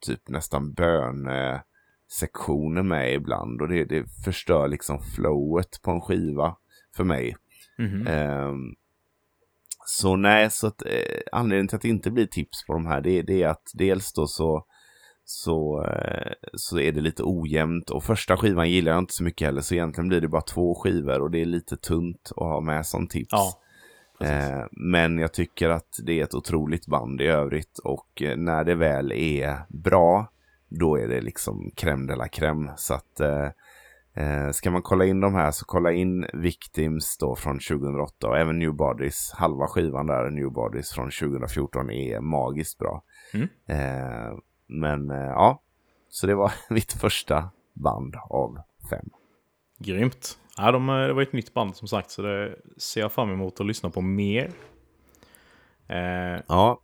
typ 0.06 0.28
nästan 0.28 0.72
bönesektioner 0.72 2.82
med 2.82 3.14
ibland. 3.14 3.62
Och 3.62 3.68
det, 3.68 3.84
det 3.84 4.04
förstör 4.24 4.68
liksom 4.68 5.00
flowet 5.00 5.82
på 5.82 5.90
en 5.90 6.00
skiva 6.00 6.56
för 6.96 7.04
mig. 7.04 7.36
Mhm. 7.78 8.06
Ehm, 8.06 8.74
så 9.84 10.16
nej, 10.16 10.50
så 10.50 10.66
att, 10.66 10.82
eh, 10.82 11.20
anledningen 11.32 11.68
till 11.68 11.76
att 11.76 11.82
det 11.82 11.88
inte 11.88 12.10
blir 12.10 12.26
tips 12.26 12.66
på 12.66 12.72
de 12.72 12.86
här, 12.86 13.00
det, 13.00 13.22
det 13.22 13.42
är 13.42 13.48
att 13.48 13.70
dels 13.74 14.12
då 14.12 14.26
så 14.26 14.64
så, 15.24 15.84
eh, 15.84 16.32
så 16.54 16.78
är 16.78 16.92
det 16.92 17.00
lite 17.00 17.22
ojämnt 17.24 17.90
och 17.90 18.04
första 18.04 18.36
skivan 18.36 18.70
gillar 18.70 18.92
jag 18.92 18.98
inte 18.98 19.14
så 19.14 19.24
mycket 19.24 19.46
heller 19.46 19.60
så 19.60 19.74
egentligen 19.74 20.08
blir 20.08 20.20
det 20.20 20.28
bara 20.28 20.42
två 20.42 20.74
skivor 20.74 21.20
och 21.20 21.30
det 21.30 21.40
är 21.40 21.44
lite 21.44 21.76
tunt 21.76 22.32
att 22.36 22.46
ha 22.46 22.60
med 22.60 22.86
som 22.86 23.06
tips. 23.06 23.30
Ja. 23.30 23.60
Eh, 24.20 24.66
men 24.70 25.18
jag 25.18 25.32
tycker 25.32 25.68
att 25.68 25.98
det 26.02 26.20
är 26.20 26.24
ett 26.24 26.34
otroligt 26.34 26.86
band 26.86 27.20
i 27.20 27.26
övrigt 27.26 27.78
och 27.78 28.22
eh, 28.22 28.36
när 28.36 28.64
det 28.64 28.74
väl 28.74 29.12
är 29.12 29.58
bra 29.68 30.30
då 30.68 30.96
är 30.96 31.08
det 31.08 31.20
liksom 31.20 31.70
crème 31.76 32.06
de 32.06 32.14
la 32.14 32.26
crème. 32.26 32.72
Så 32.76 32.94
att 32.94 33.20
eh, 34.14 34.44
eh, 34.44 34.50
ska 34.50 34.70
man 34.70 34.82
kolla 34.82 35.04
in 35.04 35.20
de 35.20 35.34
här 35.34 35.50
så 35.50 35.64
kolla 35.64 35.92
in 35.92 36.26
Victims 36.32 37.18
då 37.18 37.36
från 37.36 37.58
2008 37.58 38.28
och 38.28 38.38
även 38.38 38.58
New 38.58 38.74
Bodies. 38.74 39.32
Halva 39.34 39.66
skivan 39.66 40.06
där, 40.06 40.30
New 40.30 40.52
Bodies 40.52 40.92
från 40.92 41.10
2014 41.10 41.90
är 41.90 42.20
magiskt 42.20 42.78
bra. 42.78 43.02
Mm. 43.34 43.48
Eh, 43.66 44.38
men 44.66 45.10
eh, 45.10 45.16
ja, 45.16 45.62
så 46.08 46.26
det 46.26 46.34
var 46.34 46.52
mitt 46.70 46.92
första 46.92 47.48
band 47.72 48.14
av 48.30 48.58
fem. 48.90 49.10
Grymt. 49.78 50.38
Ja, 50.56 50.72
de, 50.72 50.86
det 50.86 51.12
var 51.12 51.22
ett 51.22 51.32
nytt 51.32 51.54
band 51.54 51.76
som 51.76 51.88
sagt, 51.88 52.10
så 52.10 52.22
det 52.22 52.56
ser 52.78 53.00
jag 53.00 53.12
fram 53.12 53.30
emot 53.30 53.60
att 53.60 53.66
lyssna 53.66 53.90
på 53.90 54.00
mer. 54.00 54.50
Eh, 55.88 56.40
Ja, 56.48 56.80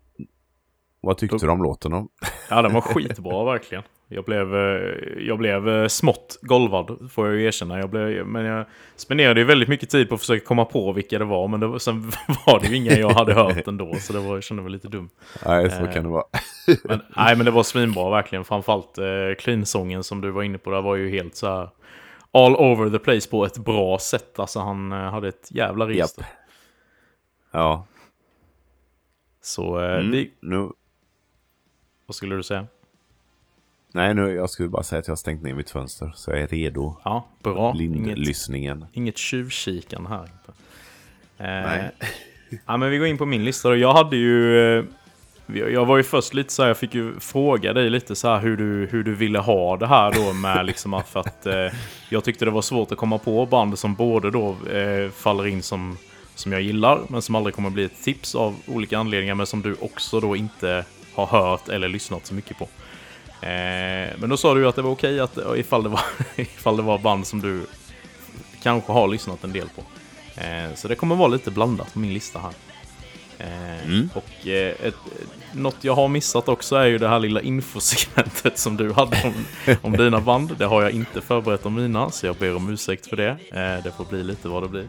vad 1.00 1.18
tyckte 1.18 1.46
du 1.46 1.50
om 1.50 1.62
låten 1.62 1.90
då? 1.90 2.08
ja, 2.50 2.62
den 2.62 2.72
var 2.72 2.80
skitbra 2.80 3.44
verkligen. 3.44 3.84
Jag 4.12 4.24
blev, 4.24 4.54
eh, 4.56 4.94
jag 5.18 5.38
blev 5.38 5.68
eh, 5.68 5.86
smått 5.88 6.38
golvad, 6.42 7.10
får 7.12 7.26
jag 7.26 7.36
ju 7.36 7.44
erkänna. 7.44 7.78
Jag 7.78 7.90
blev, 7.90 8.26
men 8.26 8.44
jag 8.44 8.66
spenderade 8.96 9.40
ju 9.40 9.46
väldigt 9.46 9.68
mycket 9.68 9.90
tid 9.90 10.08
på 10.08 10.14
att 10.14 10.20
försöka 10.20 10.44
komma 10.46 10.64
på 10.64 10.92
vilka 10.92 11.18
det 11.18 11.24
var, 11.24 11.48
men 11.48 11.60
det 11.60 11.66
var, 11.66 11.78
sen 11.78 12.10
var 12.46 12.60
det 12.60 12.66
ju 12.66 12.76
inga 12.76 12.92
jag 12.92 13.10
hade 13.10 13.34
hört 13.34 13.68
ändå, 13.68 13.94
så 13.94 14.12
det 14.12 14.18
var, 14.18 14.34
jag 14.34 14.42
kände 14.42 14.62
mig 14.62 14.72
lite 14.72 14.88
dum. 14.88 15.08
Nej, 15.46 15.70
så 15.70 15.76
Eh, 15.84 15.92
kan 15.92 16.02
det 16.02 16.08
vara. 16.08 16.24
Men, 16.84 17.00
nej, 17.16 17.36
men 17.36 17.44
det 17.44 17.50
var 17.50 17.62
svinbra 17.62 18.10
verkligen. 18.10 18.44
Framförallt 18.44 18.98
eh, 18.98 19.04
clean-sången 19.38 20.04
som 20.04 20.20
du 20.20 20.30
var 20.30 20.42
inne 20.42 20.58
på 20.58 20.70
där 20.70 20.82
var 20.82 20.96
ju 20.96 21.10
helt 21.10 21.36
så 21.36 21.46
här 21.46 21.68
all 22.32 22.56
over 22.56 22.90
the 22.90 22.98
place 22.98 23.30
på 23.30 23.44
ett 23.44 23.58
bra 23.58 23.98
sätt. 23.98 24.38
Alltså 24.38 24.60
han 24.60 24.92
hade 24.92 25.28
ett 25.28 25.48
jävla 25.50 25.88
register. 25.88 26.26
Ja, 27.52 27.86
Så 29.42 29.80
eh, 29.80 29.98
mm, 29.98 30.10
vi, 30.10 30.32
nu, 30.40 30.68
vad 32.06 32.14
skulle 32.14 32.36
du 32.36 32.42
säga? 32.42 32.66
Nej, 33.92 34.14
nu, 34.14 34.34
jag 34.34 34.50
skulle 34.50 34.68
bara 34.68 34.82
säga 34.82 34.98
att 35.00 35.06
jag 35.06 35.12
har 35.12 35.16
stängt 35.16 35.42
ner 35.42 35.54
mitt 35.54 35.70
fönster 35.70 36.12
så 36.14 36.30
jag 36.30 36.40
är 36.40 36.46
redo. 36.46 36.96
Ja, 37.04 37.26
bra. 37.42 37.74
Inget, 37.78 38.06
Lindlyssningen. 38.06 38.84
inget 38.92 39.18
tjuvkikande 39.18 40.08
här. 40.08 40.22
inte. 40.22 40.52
Eh, 41.38 41.46
Nej. 41.46 41.90
ja, 42.66 42.76
men 42.76 42.90
vi 42.90 42.98
går 42.98 43.06
in 43.06 43.18
på 43.18 43.26
min 43.26 43.44
lista 43.44 43.68
då. 43.68 43.76
Jag 43.76 43.92
hade 43.92 44.16
ju... 44.16 44.58
eh, 44.78 44.84
Jag 45.46 45.86
var 45.86 45.96
ju 45.96 46.02
först 46.02 46.34
lite 46.34 46.52
så 46.52 46.62
här, 46.62 46.68
jag 46.70 46.76
fick 46.78 46.94
ju 46.94 47.20
fråga 47.20 47.72
dig 47.72 47.90
lite 47.90 48.16
så 48.16 48.28
här 48.28 48.40
hur 48.40 48.56
du, 48.56 48.88
hur 48.90 49.02
du 49.04 49.14
ville 49.14 49.38
ha 49.38 49.76
det 49.76 49.86
här 49.86 50.12
då 50.12 50.32
med 50.32 50.66
liksom 50.66 51.02
för 51.06 51.20
att 51.20 51.46
eh, 51.46 51.66
jag 52.08 52.24
tyckte 52.24 52.44
det 52.44 52.50
var 52.50 52.62
svårt 52.62 52.92
att 52.92 52.98
komma 52.98 53.18
på 53.18 53.46
band 53.46 53.78
som 53.78 53.94
både 53.94 54.30
då 54.30 54.48
eh, 54.72 55.10
faller 55.10 55.46
in 55.46 55.62
som, 55.62 55.96
som 56.34 56.52
jag 56.52 56.60
gillar 56.62 57.00
men 57.08 57.22
som 57.22 57.34
aldrig 57.34 57.54
kommer 57.54 57.70
bli 57.70 57.84
ett 57.84 58.02
tips 58.04 58.34
av 58.34 58.56
olika 58.66 58.98
anledningar 58.98 59.34
men 59.34 59.46
som 59.46 59.62
du 59.62 59.76
också 59.80 60.20
då 60.20 60.36
inte 60.36 60.84
har 61.14 61.26
hört 61.26 61.68
eller 61.68 61.88
lyssnat 61.88 62.26
så 62.26 62.34
mycket 62.34 62.58
på. 62.58 62.68
Eh, 63.42 64.10
men 64.18 64.28
då 64.30 64.36
sa 64.36 64.54
du 64.54 64.68
att 64.68 64.76
det 64.76 64.82
var 64.82 64.90
okej 64.90 65.20
att 65.20 65.38
ifall 65.56 65.82
det 65.82 65.88
var, 65.88 66.00
ifall 66.36 66.76
det 66.76 66.82
var 66.82 66.98
band 66.98 67.26
som 67.26 67.40
du 67.40 67.66
kanske 68.62 68.92
har 68.92 69.08
lyssnat 69.08 69.44
en 69.44 69.52
del 69.52 69.68
på. 69.68 69.82
Eh, 70.40 70.74
så 70.74 70.88
det 70.88 70.94
kommer 70.94 71.14
vara 71.16 71.28
lite 71.28 71.50
blandat 71.50 71.92
på 71.92 71.98
min 71.98 72.14
lista 72.14 72.38
här. 72.38 72.50
Eh, 73.38 73.86
Mm. 73.86 74.08
Och 74.14 74.46
eh, 74.48 74.74
ett, 74.86 74.94
något 75.52 75.76
jag 75.80 75.94
har 75.94 76.08
missat 76.08 76.48
också 76.48 76.76
är 76.76 76.86
ju 76.86 76.98
det 76.98 77.08
här 77.08 77.18
lilla 77.18 77.40
infosegmentet 77.40 78.58
som 78.58 78.76
du 78.76 78.92
hade 78.92 79.16
om, 79.24 79.34
om 79.82 79.92
dina 79.92 80.20
band. 80.20 80.56
Det 80.58 80.64
har 80.66 80.82
jag 80.82 80.90
inte 80.90 81.20
förberett 81.20 81.66
om 81.66 81.74
mina, 81.74 82.10
så 82.10 82.26
jag 82.26 82.36
ber 82.36 82.56
om 82.56 82.68
ursäkt 82.68 83.06
för 83.06 83.16
det. 83.16 83.28
Eh, 83.30 83.84
det 83.84 83.92
får 83.96 84.04
bli 84.04 84.22
lite 84.22 84.48
vad 84.48 84.62
det 84.62 84.68
blir. 84.68 84.86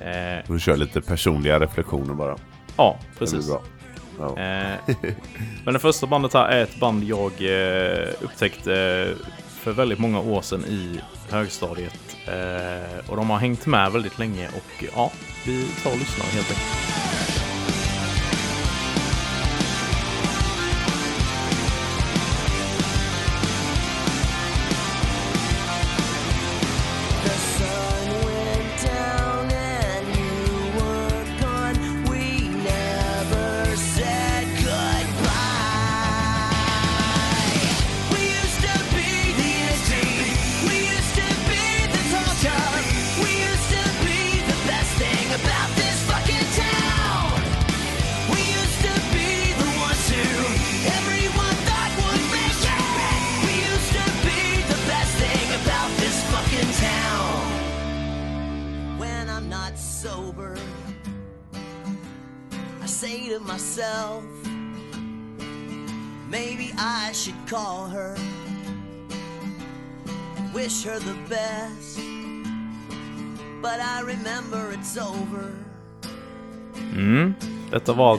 Eh, 0.00 0.44
Du 0.48 0.60
kör 0.60 0.76
lite 0.76 1.00
personliga 1.00 1.60
reflektioner 1.60 2.14
bara. 2.14 2.36
ja, 2.76 2.98
Det 3.12 3.18
precis. 3.18 3.38
blir 3.38 3.48
bra. 3.54 3.62
Eh, 4.20 4.96
men 5.64 5.74
det 5.74 5.80
första 5.80 6.06
bandet 6.06 6.34
här 6.34 6.48
är 6.48 6.62
ett 6.62 6.80
band 6.80 7.04
jag 7.04 7.32
eh, 7.40 8.08
upptäckte 8.20 8.74
eh, 8.74 9.26
för 9.48 9.72
väldigt 9.72 9.98
många 9.98 10.20
år 10.20 10.42
sedan 10.42 10.64
i 10.64 11.00
högstadiet. 11.30 12.00
Och 13.08 13.16
de 13.16 13.30
har 13.30 13.38
hängt 13.38 13.66
med 13.66 13.92
väldigt 13.92 14.18
länge 14.18 14.48
och 14.48 14.84
ja, 14.94 15.12
vi 15.46 15.66
tar 15.82 15.90
och 15.90 15.98
lyssnar 15.98 16.26
helt 16.26 16.50
enkelt. 16.50 17.05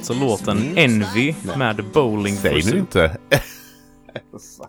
Alltså 0.09 0.25
låten 0.53 0.77
Envy 0.77 1.35
med 1.57 1.83
Bowling 1.93 2.35
Säg 2.35 2.63
nu 2.73 2.79
inte. 2.79 3.17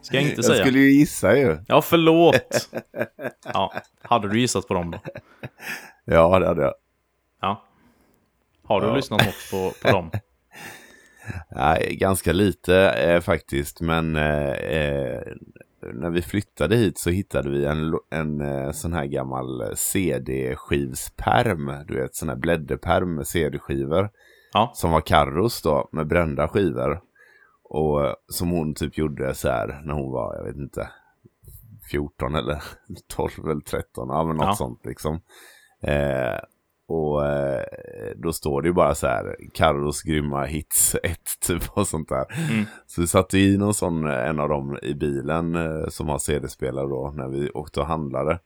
Ska 0.02 0.16
jag 0.16 0.22
inte 0.22 0.34
Jag 0.36 0.44
säga? 0.44 0.64
skulle 0.64 0.78
ju 0.78 0.90
gissa 0.90 1.36
ju. 1.36 1.58
Ja, 1.68 1.82
förlåt. 1.82 2.68
Ja, 3.54 3.72
hade 4.02 4.28
du 4.28 4.40
gissat 4.40 4.68
på 4.68 4.74
dem 4.74 4.90
då? 4.90 4.98
Ja, 6.04 6.38
det 6.38 6.46
hade 6.46 6.62
jag. 6.62 6.74
Ja. 7.40 7.64
Har 8.64 8.80
du 8.80 8.86
Ja. 8.86 8.96
lyssnat 8.96 9.26
något 9.26 9.50
på, 9.50 9.72
på 9.82 9.92
dem? 9.92 10.10
Nej, 11.50 11.96
ganska 12.00 12.32
lite 12.32 12.76
eh, 12.90 13.20
faktiskt, 13.20 13.80
men 13.80 14.16
eh, 14.16 14.50
eh, 14.52 15.22
när 15.92 16.10
vi 16.10 16.22
flyttade 16.22 16.76
hit 16.76 16.98
så 16.98 17.10
hittade 17.10 17.50
vi 17.50 17.64
en, 17.64 17.90
lo- 17.90 18.06
en 18.10 18.40
eh, 18.40 18.70
sån 18.72 18.92
här 18.92 19.04
gammal 19.06 19.76
CD-skivsperm. 19.76 21.72
Du 21.86 22.00
vet, 22.00 22.14
sån 22.14 22.28
här 22.28 22.36
blädderperm 22.36 23.14
med 23.14 23.26
CD-skivor. 23.26 24.10
Ja. 24.52 24.70
Som 24.74 24.90
var 24.90 25.00
Carros 25.00 25.62
då, 25.62 25.88
med 25.92 26.06
brända 26.06 26.48
skivor. 26.48 27.00
Och 27.62 28.06
eh, 28.06 28.14
som 28.28 28.50
hon 28.50 28.74
typ 28.74 28.98
gjorde 28.98 29.34
så 29.34 29.48
här 29.48 29.80
när 29.84 29.94
hon 29.94 30.12
var, 30.12 30.34
jag 30.34 30.44
vet 30.44 30.56
inte, 30.56 30.88
14 31.90 32.34
eller 32.34 32.62
12 33.08 33.30
eller 33.50 33.60
13, 33.60 34.08
ja 34.08 34.24
men 34.24 34.36
något 34.36 34.46
Ja. 34.46 34.54
sånt 34.54 34.80
liksom. 34.84 35.20
Eh, 35.82 36.38
och 36.90 37.26
eh, 37.26 37.64
då 38.16 38.32
står 38.32 38.62
det 38.62 38.68
ju 38.68 38.74
bara 38.74 38.94
så 38.94 39.06
här, 39.06 39.36
Carros 39.54 40.02
grymma 40.02 40.44
hits 40.44 40.96
1 41.02 41.18
typ 41.46 41.62
och 41.78 41.86
sånt 41.88 42.08
där. 42.08 42.50
Mm. 42.50 42.64
Så 42.86 43.00
vi 43.00 43.06
satte 43.06 43.38
i 43.38 43.56
någon 43.56 43.74
sån, 43.74 44.06
eh, 44.06 44.28
en 44.28 44.40
av 44.40 44.48
dem 44.48 44.78
i 44.82 44.94
bilen 44.94 45.54
eh, 45.54 45.88
som 45.88 46.08
har 46.08 46.18
CD-spelare 46.18 46.86
då 46.86 47.12
när 47.16 47.28
vi 47.28 47.50
åkte 47.50 47.80
och 47.80 47.86
handlade. 47.86 48.38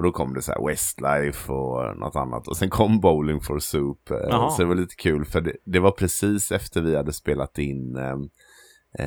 Och 0.00 0.04
då 0.04 0.12
kom 0.12 0.34
det 0.34 0.42
så 0.42 0.52
här 0.52 0.66
Westlife 0.66 1.52
och 1.52 1.96
något 1.96 2.16
annat. 2.16 2.48
Och 2.48 2.56
sen 2.56 2.70
kom 2.70 3.00
Bowling 3.00 3.40
for 3.40 3.58
Soup. 3.58 4.10
eh, 4.10 4.16
Jaha. 4.28 4.50
Så 4.50 4.62
det 4.62 4.68
var 4.68 4.74
lite 4.74 4.94
kul 4.94 5.24
för 5.24 5.40
det, 5.40 5.56
det 5.64 5.78
var 5.78 5.90
precis 5.90 6.52
efter 6.52 6.80
vi 6.82 6.96
hade 6.96 7.12
spelat 7.12 7.58
in 7.58 7.96
eh, 7.96 8.16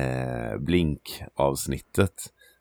eh, 0.00 0.58
Blink-avsnittet. 0.58 2.14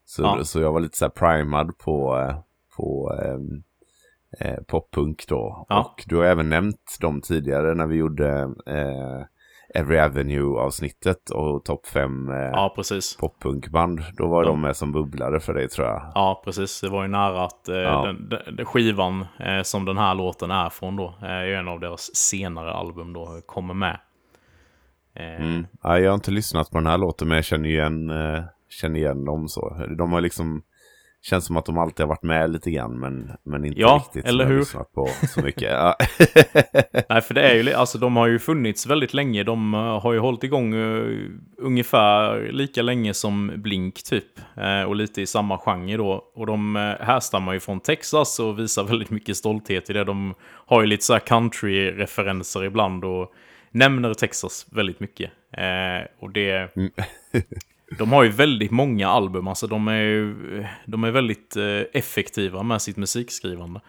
Så, 0.05 0.21
Ja. 0.21 0.43
så 0.43 0.59
jag 0.61 0.73
var 0.73 0.79
lite 0.79 0.97
så 0.97 1.05
här 1.05 1.09
primad 1.09 1.77
på, 1.77 2.17
eh, 2.17 2.36
på 2.77 3.17
eh, 3.23 4.47
eh, 4.47 4.59
poppunk 4.63 5.27
då. 5.27 5.65
Ja. 5.69 5.79
Och 5.95 6.03
du 6.07 6.15
har 6.17 6.23
även 6.25 6.49
nämnt 6.49 6.97
dem 7.01 7.21
tidigare 7.21 7.75
när 7.75 7.88
vi 7.88 7.95
gjorde 7.95 8.29
eh, 8.67 9.21
Every 9.76 9.99
Avenue-avsnittet 9.99 11.30
och 11.30 11.65
topp 11.65 11.86
5 11.86 12.30
eh, 12.30 12.36
Ja, 12.36 12.74
precis. 12.76 13.17
poppunkband. 13.17 13.99
Då 14.17 14.28
var 14.28 14.43
Ja. 14.43 14.49
de 14.49 14.61
med 14.61 14.76
som 14.76 14.91
bubblare 14.91 15.39
för 15.39 15.53
dig 15.53 15.69
tror 15.69 15.88
jag. 15.88 16.11
Ja, 16.15 16.41
precis. 16.45 16.82
Det 16.82 16.89
var 16.89 17.01
ju 17.03 17.07
nära 17.09 17.43
att 17.45 17.69
eh, 17.69 17.76
Ja. 17.76 18.05
den, 18.05 18.30
den, 18.55 18.65
skivan 18.65 19.26
eh, 19.39 19.61
som 19.63 19.86
den 19.86 19.97
här 19.97 20.15
låten 20.15 20.51
är 20.51 20.69
från 20.69 20.95
då, 20.95 21.15
eh, 21.21 21.28
är 21.30 21.47
en 21.53 21.67
av 21.67 21.80
deras 21.80 22.15
senare 22.15 22.71
album 22.74 23.13
då, 23.13 23.41
kommer 23.45 23.74
med. 23.74 23.99
Eh, 25.15 25.45
Mm. 25.45 25.65
Ja, 25.84 25.99
jag 25.99 26.09
har 26.11 26.15
inte 26.15 26.32
lyssnat 26.32 26.69
på 26.71 26.78
den 26.78 26.88
här 26.88 26.97
låten 26.97 27.28
men 27.28 27.36
jag 27.36 27.45
känner 27.45 27.69
igen, 27.69 28.09
eh, 28.09 28.43
känner 28.69 28.99
igen 28.99 29.26
dem 29.26 29.47
så. 29.47 29.86
De 29.97 30.11
har 30.11 30.21
liksom, 30.21 30.61
känns 31.24 31.45
som 31.45 31.57
att 31.57 31.65
de 31.65 31.78
alltid 31.78 31.99
har 32.03 32.07
varit 32.07 32.24
med 32.24 32.51
lite 32.51 32.71
grann 32.71 32.99
men, 32.99 33.32
men 33.43 33.65
inte 33.65 33.80
Ja, 33.82 34.03
riktigt 34.05 34.26
eller 34.26 34.45
hur? 34.45 34.59
lyssnat 34.59 34.93
på 34.93 35.09
så 35.30 35.41
mycket. 35.41 35.63
Ja. 35.71 35.95
Nej, 37.09 37.21
för 37.21 37.34
det 37.34 37.41
är 37.41 37.55
ju, 37.55 37.74
alltså 37.74 37.97
de 37.97 38.15
har 38.15 38.28
ju 38.28 38.39
funnits 38.39 38.86
väldigt 38.88 39.13
länge. 39.13 39.43
De 39.43 39.74
eh, 39.74 39.80
har 40.01 40.13
ju 40.13 40.19
hållit 40.19 40.43
igång 40.43 40.74
eh, 40.74 41.17
ungefär 41.57 42.49
lika 42.51 42.82
länge 42.82 43.13
som 43.13 43.51
Blink 43.55 44.03
typ. 44.03 44.39
Eh, 44.57 44.84
och 44.84 44.95
lite 44.95 45.21
i 45.21 45.26
samma 45.26 45.57
genre 45.57 45.97
då. 45.97 46.24
Och 46.36 46.45
de 46.45 46.76
eh, 46.76 47.05
härstammar 47.05 47.53
ju 47.53 47.59
från 47.59 47.80
Texas 47.80 48.39
och 48.39 48.59
visar 48.59 48.84
väldigt 48.84 49.09
mycket 49.09 49.38
stolthet 49.38 49.89
i 49.89 49.93
det. 49.93 50.03
De 50.03 50.34
har 50.43 50.82
ju 50.82 50.88
lite 50.88 51.03
så 51.03 51.13
här 51.13 51.19
country-referenser 51.19 52.63
ibland 52.63 53.03
och 53.05 53.32
nämner 53.71 54.13
Texas 54.13 54.65
väldigt 54.71 54.99
mycket. 54.99 55.32
Eh, 55.57 56.07
och 56.19 56.32
det... 56.32 56.76
De 57.97 58.11
har 58.11 58.23
ju 58.23 58.29
väldigt 58.29 58.71
många 58.71 59.07
album, 59.09 59.47
alltså 59.47 59.67
de 59.67 59.87
är 59.87 60.01
ju 60.01 60.35
de 60.85 61.03
är 61.03 61.11
väldigt 61.11 61.55
eh, 61.55 61.81
effektiva 61.93 62.63
med 62.63 62.81
sitt 62.81 62.97
musikskrivande. 62.97 63.79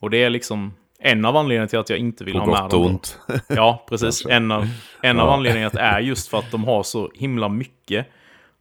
Och 0.00 0.10
det 0.10 0.24
är 0.24 0.30
liksom 0.30 0.74
en 0.98 1.24
av 1.24 1.36
anledningarna 1.36 1.68
till 1.68 1.78
att 1.78 1.90
jag 1.90 1.98
inte 1.98 2.24
vill 2.24 2.34
På 2.34 2.40
ha 2.40 2.46
med 2.46 2.60
gott 2.62 2.70
dem. 2.70 2.80
och 2.82 2.86
då. 2.88 2.90
ont. 2.94 3.18
Ja, 3.48 3.86
precis. 3.88 4.26
En 4.26 4.50
av, 4.50 4.66
en 5.02 5.20
av 5.20 5.26
Ja. 5.28 5.34
anledningarna 5.34 5.80
är 5.80 6.00
just 6.10 6.28
för 6.28 6.38
att 6.38 6.50
de 6.50 6.64
har 6.64 6.82
så 6.82 7.10
himla 7.14 7.48
mycket. 7.48 8.06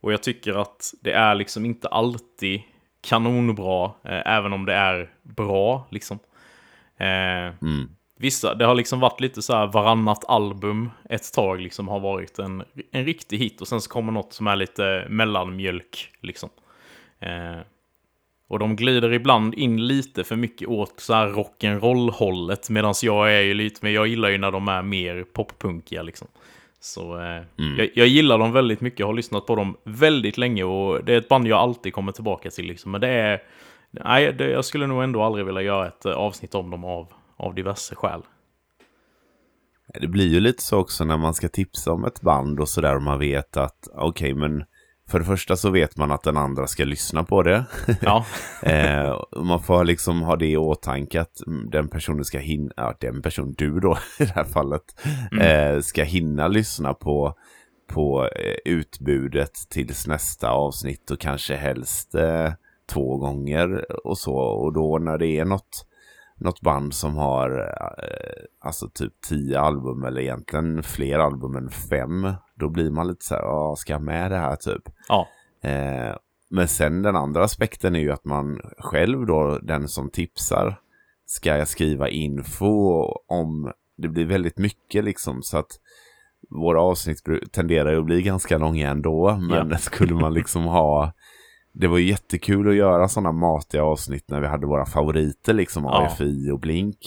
Och 0.02 0.14
jag 0.14 0.24
tycker 0.24 0.62
att 0.62 0.94
det 1.02 1.12
är 1.12 1.36
liksom 1.36 1.66
inte 1.66 1.88
alltid 1.88 2.62
kanonbra, 3.02 3.86
eh, 3.86 4.22
även 4.36 4.54
om 4.54 4.66
det 4.66 4.74
är 4.74 5.10
bra 5.24 5.88
liksom. 5.92 6.20
Eh, 6.98 7.08
Mm. 7.62 7.90
Vissa, 8.22 8.56
det 8.56 8.66
har 8.66 8.76
liksom 8.76 9.00
varit 9.00 9.20
lite 9.20 9.42
så 9.42 9.56
här 9.56 9.68
varannat 9.68 10.26
album 10.28 10.90
ett 11.10 11.34
tag 11.34 11.62
liksom 11.62 11.88
har 11.88 12.00
varit 12.00 12.40
en, 12.40 12.64
en 12.92 13.06
riktig 13.06 13.38
hit 13.38 13.62
och 13.62 13.68
sen 13.68 13.82
så 13.82 13.90
kommer 13.90 14.12
något 14.12 14.34
som 14.34 14.48
är 14.48 14.56
lite 14.56 15.06
mellanmjölk 15.10 16.12
liksom. 16.22 16.50
Eh, 17.20 17.60
och 18.48 18.60
de 18.60 18.76
glider 18.76 19.14
ibland 19.14 19.54
in 19.56 19.88
lite 19.88 20.24
för 20.24 20.36
mycket 20.36 20.68
åt 20.68 21.00
så 21.00 21.14
här 21.14 21.28
rock'n'roll-hållet 21.28 22.70
medan 22.70 22.94
jag 23.02 23.34
är 23.34 23.42
ju 23.42 23.54
lite, 23.54 23.80
men 23.82 23.94
jag 23.94 24.08
gillar 24.08 24.30
ju 24.30 24.38
när 24.38 24.52
de 24.52 24.68
är 24.68 24.82
mer 24.82 25.24
poppunkiga 25.24 26.02
liksom. 26.02 26.28
Så 26.80 27.20
eh, 27.20 27.44
jag, 27.78 27.90
jag 27.94 28.08
gillar 28.08 28.38
dem 28.38 28.52
väldigt 28.52 28.82
mycket, 28.82 29.00
jag 29.00 29.08
har 29.08 29.14
lyssnat 29.14 29.46
på 29.46 29.56
dem 29.56 29.78
väldigt 29.84 30.38
länge 30.38 30.64
och 30.64 31.04
det 31.06 31.14
är 31.14 31.18
ett 31.18 31.30
band 31.30 31.48
jag 31.48 31.60
alltid 31.60 31.94
kommer 31.94 32.12
tillbaka 32.12 32.50
till 32.50 32.66
liksom. 32.66 32.92
Men 32.92 33.02
det 33.02 33.10
är, 33.10 33.44
nej, 33.92 34.34
det, 34.34 34.50
jag 34.50 34.66
skulle 34.66 34.88
nog 34.88 35.04
ändå 35.04 35.24
aldrig 35.24 35.46
vilja 35.46 35.62
göra 35.62 35.88
ett 35.88 36.06
eh, 36.06 36.14
avsnitt 36.14 36.56
om 36.56 36.70
dem 36.70 36.84
av, 36.84 37.14
av 37.40 37.56
diverse 37.56 37.96
skäl. 37.96 38.22
Det 40.00 40.08
blir 40.08 40.28
ju 40.28 40.40
lite 40.40 40.64
så 40.64 40.78
också 40.78 41.04
när 41.04 41.18
man 41.18 41.34
ska 41.34 41.48
tipsa 41.48 41.92
om 41.92 42.06
ett 42.06 42.22
band 42.22 42.60
och 42.60 42.70
sådär 42.70 42.96
och 42.96 43.02
man 43.02 43.20
vet 43.20 43.58
att 43.58 43.88
okej 43.94 44.34
men 44.34 44.64
för 45.10 45.20
det 45.20 45.26
första 45.26 45.56
så 45.56 45.70
vet 45.70 45.98
man 45.98 46.12
att 46.12 46.24
den 46.24 46.38
andra 46.38 46.68
ska 46.68 46.86
lyssna 46.86 47.24
på 47.24 47.44
det. 47.44 47.66
Ja, 48.02 48.26
eh, 48.64 49.22
man 49.36 49.64
får 49.64 49.84
liksom 49.84 50.22
ha 50.22 50.36
det 50.36 50.48
i 50.48 50.58
åtanke 50.58 51.22
att 51.22 51.48
mm, 51.48 51.70
den 51.70 51.88
personen 51.88 52.26
ska 52.26 52.40
hinna, 52.40 52.72
ja 52.76 52.96
den 53.00 53.22
person, 53.22 53.56
du 53.58 53.80
då 53.80 53.98
i 54.20 54.26
det 54.26 54.34
här 54.36 54.44
fallet, 54.44 54.82
eh, 55.42 55.82
ska 55.82 56.04
hinna 56.04 56.48
lyssna 56.48 56.94
på, 56.94 57.34
på 57.88 58.26
eh, 58.26 58.56
utbudet 58.66 59.54
tills 59.70 60.08
nästa 60.08 60.50
avsnitt 60.50 61.12
och 61.12 61.20
kanske 61.20 61.56
helst 61.56 62.16
eh, 62.16 62.52
två 62.92 63.18
gånger 63.18 63.86
och 64.08 64.18
så. 64.18 64.36
Och 64.36 64.74
då 64.74 64.98
när 64.98 65.18
det 65.18 65.28
är 65.28 65.46
något 65.46 65.89
något 66.40 66.62
band 66.62 66.94
som 66.94 67.16
har 67.16 67.60
eh, 67.60 68.68
alltså 68.68 68.90
typ 68.94 69.14
tio 69.30 69.60
album 69.60 70.04
eller 70.04 70.22
egentligen 70.22 70.84
fler 70.84 71.20
album 71.20 71.56
än 71.56 71.70
fem. 71.70 72.34
Då 72.56 72.70
blir 72.70 72.92
man 72.92 73.08
lite 73.08 73.26
så 73.26 73.36
här, 73.36 73.42
"Ja, 73.42 73.76
ska 73.78 73.94
jag 73.94 74.02
med 74.02 74.32
det 74.32 74.38
här 74.38 74.56
typ? 74.56 74.84
Ja, 75.08 75.28
Eh, 75.62 76.16
men 76.50 76.68
sen 76.68 77.02
den 77.02 77.16
andra 77.16 77.44
aspekten 77.44 77.96
är 77.96 78.00
ju 78.00 78.12
att 78.12 78.26
man 78.26 78.60
själv 78.78 79.26
då, 79.26 79.60
den 79.62 79.88
som 79.88 80.10
tipsar, 80.10 80.80
ska 81.26 81.58
jag 81.58 81.68
skriva 81.68 82.10
info 82.10 83.04
om, 83.28 83.72
det 83.98 84.08
blir 84.08 84.26
väldigt 84.26 84.58
mycket 84.58 85.04
liksom 85.04 85.42
så 85.44 85.58
att 85.58 85.72
våra 86.50 86.82
avsnitt 86.82 87.18
tenderar 87.52 87.92
ju 87.92 88.00
att 88.00 88.06
bli 88.06 88.22
ganska 88.22 88.58
långa 88.58 88.90
ändå, 88.90 89.38
men 89.42 89.70
Ja. 89.70 89.78
skulle 89.80 90.14
man 90.16 90.34
liksom 90.34 90.64
ha 90.64 91.14
det 91.72 91.88
var 91.88 91.98
ju 91.98 92.08
jättekul 92.10 92.70
att 92.70 92.76
göra 92.76 93.08
sådana 93.08 93.32
matiga 93.32 93.84
avsnitt 93.84 94.30
när 94.30 94.42
vi 94.42 94.48
hade 94.48 94.68
våra 94.68 94.86
favoriter 94.86 95.54
liksom, 95.54 95.84
Ja. 95.84 96.06
AFI 96.06 96.52
och 96.52 96.60
Blink. 96.60 96.98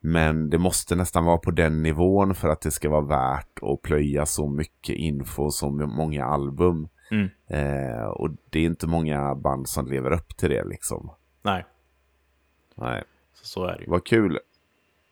Men 0.00 0.50
det 0.50 0.58
måste 0.58 0.94
nästan 0.96 1.24
vara 1.24 1.38
på 1.38 1.50
den 1.50 1.82
nivån 1.82 2.34
för 2.34 2.48
att 2.48 2.60
det 2.60 2.70
ska 2.70 2.90
vara 2.90 3.00
värt 3.00 3.58
att 3.62 3.82
plöja 3.82 4.26
så 4.26 4.48
mycket 4.48 4.96
info 4.96 5.42
och 5.42 5.54
så 5.54 5.70
många 5.70 6.24
album. 6.24 6.88
Mm. 7.10 7.28
Eh, 7.46 8.04
och 8.04 8.30
det 8.50 8.58
är 8.58 8.64
inte 8.66 8.86
många 8.86 9.34
band 9.34 9.68
som 9.68 9.86
lever 9.86 10.10
upp 10.10 10.36
till 10.36 10.50
det 10.50 10.64
liksom. 10.64 11.10
nej, 11.42 11.64
Nej, 12.74 13.02
så, 13.34 13.46
så 13.46 13.64
är 13.64 13.76
det 13.76 13.84
ju. 13.84 13.90
vad 13.90 14.06
kul. 14.06 14.38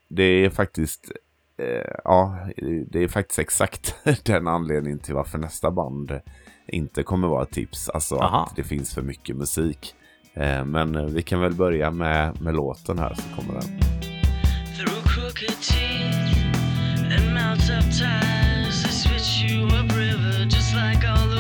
Det 0.08 0.22
är 0.22 0.50
faktiskt, 0.50 1.12
eh, 1.56 1.94
ja, 2.04 2.38
det 2.86 3.02
är 3.02 3.08
faktiskt 3.08 3.38
exakt 3.38 3.96
den 4.24 4.48
anledningen 4.48 4.98
till 4.98 5.14
varför 5.14 5.38
nästa 5.38 5.70
band 5.70 6.20
inte 6.72 7.02
kommer 7.02 7.28
vara 7.28 7.42
ett 7.42 7.50
tips. 7.50 7.88
Alltså 7.88 8.16
Aha. 8.16 8.46
att 8.50 8.56
det 8.56 8.64
finns 8.64 8.94
för 8.94 9.02
mycket 9.02 9.36
musik. 9.36 9.94
Eh, 10.34 10.64
men 10.64 10.96
eh, 10.96 11.04
vi 11.04 11.22
kan 11.22 11.40
väl 11.40 11.52
börja 11.54 11.90
med, 11.90 12.40
med 12.40 12.54
låten 12.54 12.98
här 12.98 13.14
så 13.14 13.40
kommer 13.40 13.60
den. 13.60 13.80
Through 14.76 15.02
crooked 15.06 15.56
teeth 15.60 17.16
and 17.18 17.34
mouths 17.34 17.70
up 17.70 17.84
ties, 17.84 18.82
they 18.82 18.92
switch 18.92 19.52
you 19.52 19.66
upriver 19.66 20.44
just 20.44 20.74
like 20.74 21.08
all 21.08 21.31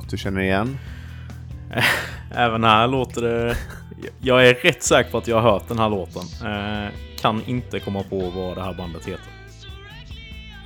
något 0.00 0.10
du 0.10 0.16
känner 0.16 0.40
igen? 0.40 0.78
Även 2.34 2.64
här 2.64 2.88
låter 2.88 3.22
det... 3.22 3.56
Jag 4.20 4.48
är 4.48 4.54
rätt 4.54 4.82
säker 4.82 5.10
på 5.10 5.18
att 5.18 5.28
jag 5.28 5.40
har 5.40 5.50
hört 5.52 5.68
den 5.68 5.78
här 5.78 5.88
låten. 5.88 6.22
Eh, 6.52 6.88
kan 7.20 7.42
inte 7.46 7.80
komma 7.80 8.02
på 8.02 8.30
vad 8.30 8.56
det 8.56 8.62
här 8.62 8.74
bandet 8.74 9.04
heter. 9.06 9.24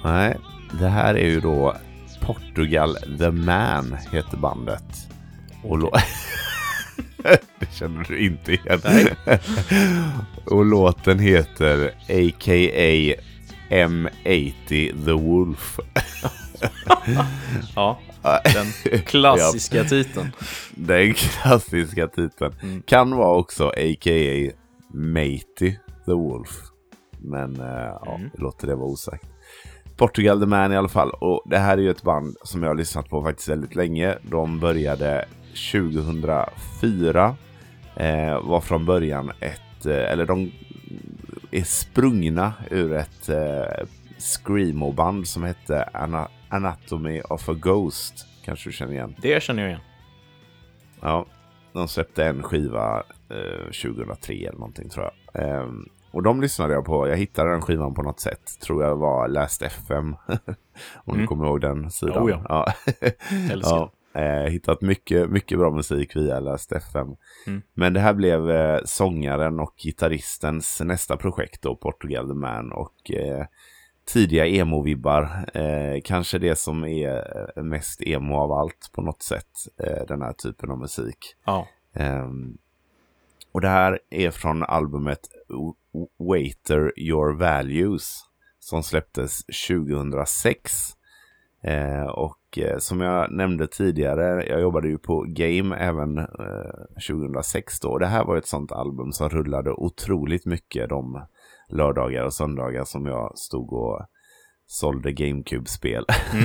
Nej, 0.04 0.36
det 0.80 0.88
här 0.88 1.14
är 1.14 1.26
ju 1.26 1.40
då 1.40 1.76
Portugal 2.20 2.96
The 3.18 3.30
Man 3.30 3.96
heter 4.12 4.36
bandet. 4.36 5.08
Och 5.62 5.78
lå- 5.78 5.98
det 7.58 7.72
känner 7.72 8.04
du 8.08 8.18
inte 8.18 8.52
igen. 8.52 8.80
Och 10.44 10.64
låten 10.64 11.18
heter 11.18 11.86
A.K.A. 12.08 13.14
M80 13.70 15.04
The 15.04 15.12
Wolf. 15.12 15.78
Ja, 17.76 17.98
den 18.54 19.00
klassiska 19.02 19.84
titeln. 19.84 20.28
Den 20.74 21.14
klassiska 21.14 22.08
titeln. 22.08 22.54
Mm. 22.62 22.82
Kan 22.82 23.16
vara 23.16 23.36
också 23.38 23.68
A.K.A. 23.68 24.50
Matey 24.94 25.76
The 26.06 26.12
Wolf. 26.12 26.50
Men 27.18 27.54
ja, 27.58 28.14
Mm. 28.16 28.30
vi 28.34 28.42
låter 28.42 28.66
det 28.66 28.74
vara 28.74 28.86
osagt. 28.86 29.24
Portugal 29.96 30.40
The 30.40 30.46
Man 30.46 30.72
i 30.72 30.76
alla 30.76 30.88
fall. 30.88 31.10
Och 31.10 31.42
det 31.46 31.58
här 31.58 31.78
är 31.78 31.82
ju 31.82 31.90
ett 31.90 32.02
band 32.02 32.36
som 32.42 32.62
jag 32.62 32.70
har 32.70 32.74
lyssnat 32.76 33.08
på 33.08 33.22
faktiskt 33.22 33.48
väldigt 33.48 33.74
länge. 33.74 34.18
De 34.22 34.60
började 34.60 35.24
2004. 35.72 37.36
Eh, 37.96 38.40
var 38.42 38.60
från 38.60 38.86
början 38.86 39.32
ett, 39.40 39.86
eh, 39.86 40.12
eller 40.12 40.26
de 40.26 40.52
är 41.50 41.62
sprungna 41.64 42.52
ur 42.70 42.92
ett 42.92 43.28
eh, 43.28 43.86
screamo-band 44.18 45.28
som 45.28 45.42
hette 45.42 45.88
Ana- 45.94 46.28
Anatomy 46.54 47.20
of 47.20 47.48
a 47.48 47.54
Ghost. 47.54 48.26
Kanske 48.44 48.68
du 48.68 48.72
känner 48.72 48.92
igen? 48.92 49.14
Det 49.22 49.42
känner 49.42 49.62
jag 49.62 49.70
igen. 49.70 49.80
Ja, 51.00 51.26
de 51.72 51.88
släppte 51.88 52.24
en 52.24 52.42
skiva 52.42 53.02
eh, 53.30 53.64
2003 53.92 54.34
eller 54.34 54.52
någonting 54.52 54.88
tror 54.88 55.04
jag. 55.32 55.42
Ehm, 55.44 55.84
och 56.10 56.22
de 56.22 56.40
lyssnade 56.40 56.74
jag 56.74 56.84
på. 56.84 57.08
Jag 57.08 57.16
hittade 57.16 57.50
den 57.50 57.62
skivan 57.62 57.94
på 57.94 58.02
något 58.02 58.20
sätt. 58.20 58.60
Tror 58.60 58.82
jag 58.84 58.96
var 58.96 59.28
Last 59.28 59.62
FM. 59.62 60.16
Om 60.94 61.14
du 61.14 61.14
Mm. 61.14 61.26
kommer 61.26 61.46
ihåg 61.46 61.60
den 61.60 61.90
sidan. 61.90 62.22
Oh, 62.22 62.30
ja. 62.48 62.66
Älskar. 63.52 63.70
ja. 64.12 64.20
Eh, 64.20 64.50
hittat 64.50 64.80
mycket, 64.80 65.30
mycket 65.30 65.58
bra 65.58 65.70
musik 65.70 66.16
via 66.16 66.40
Last 66.40 66.72
FM. 66.72 67.08
Mm. 67.46 67.62
Men 67.74 67.92
det 67.92 68.00
här 68.00 68.14
blev 68.14 68.50
eh, 68.50 68.80
sångaren 68.84 69.60
och 69.60 69.74
gitarristens 69.84 70.80
nästa 70.84 71.16
projekt 71.16 71.62
då, 71.62 71.76
Portugal 71.76 72.28
the 72.28 72.34
Man. 72.34 72.72
Och 72.72 73.10
eh, 73.10 73.46
tidiga 74.04 74.46
emo-vibbar. 74.46 75.50
Eh, 75.54 76.00
kanske 76.04 76.38
det 76.38 76.58
som 76.58 76.84
är 76.84 77.48
eh, 77.56 77.62
mest 77.62 78.02
emo 78.02 78.34
av 78.34 78.52
allt 78.52 78.90
på 78.92 79.02
något 79.02 79.22
sätt. 79.22 79.50
Eh, 79.76 80.06
den 80.08 80.22
här 80.22 80.32
typen 80.32 80.70
av 80.70 80.78
musik. 80.78 81.18
Ja. 81.44 81.68
Ehm, 81.94 82.58
och 83.52 83.60
det 83.60 83.68
här 83.68 83.98
är 84.10 84.30
från 84.30 84.62
albumet 84.62 85.20
Waiter 86.18 87.00
Your 87.00 87.34
Values 87.34 88.20
som 88.60 88.82
släpptes 88.82 89.44
2006. 89.68 90.72
Eh, 91.62 92.06
och 92.06 92.58
eh, 92.58 92.78
som 92.78 93.00
jag 93.00 93.32
nämnde 93.32 93.66
tidigare, 93.66 94.46
jag 94.46 94.60
jobbade 94.60 94.88
ju 94.88 94.98
på 94.98 95.24
Game 95.28 95.76
även 95.76 96.18
eh, 96.18 96.26
2006 97.08 97.80
då. 97.80 97.88
Och 97.88 98.00
det 98.00 98.06
här 98.06 98.24
var 98.24 98.36
ett 98.36 98.46
sånt 98.46 98.72
album 98.72 99.12
som 99.12 99.28
rullade 99.28 99.70
otroligt 99.72 100.46
mycket 100.46 100.88
de 100.88 101.26
lördagar 101.68 102.24
och 102.24 102.34
söndagar 102.34 102.84
som 102.84 103.06
jag 103.06 103.38
stod 103.38 103.72
och 103.72 104.06
sålde 104.66 105.12
GameCube-spel. 105.12 106.04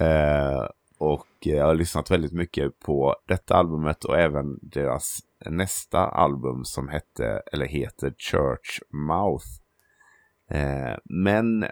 eh, 0.00 0.68
och 0.98 1.26
jag 1.40 1.66
har 1.66 1.74
lyssnat 1.74 2.10
väldigt 2.10 2.32
mycket 2.32 2.78
på 2.78 3.16
detta 3.28 3.56
albumet 3.56 4.04
och 4.04 4.18
även 4.18 4.58
deras 4.62 5.18
nästa 5.46 5.98
album 5.98 6.64
som 6.64 6.88
hette, 6.88 7.42
eller 7.52 7.66
heter 7.66 8.14
Church 8.18 8.80
Mouth. 8.92 9.46
Eh, 10.50 10.96
men 11.04 11.64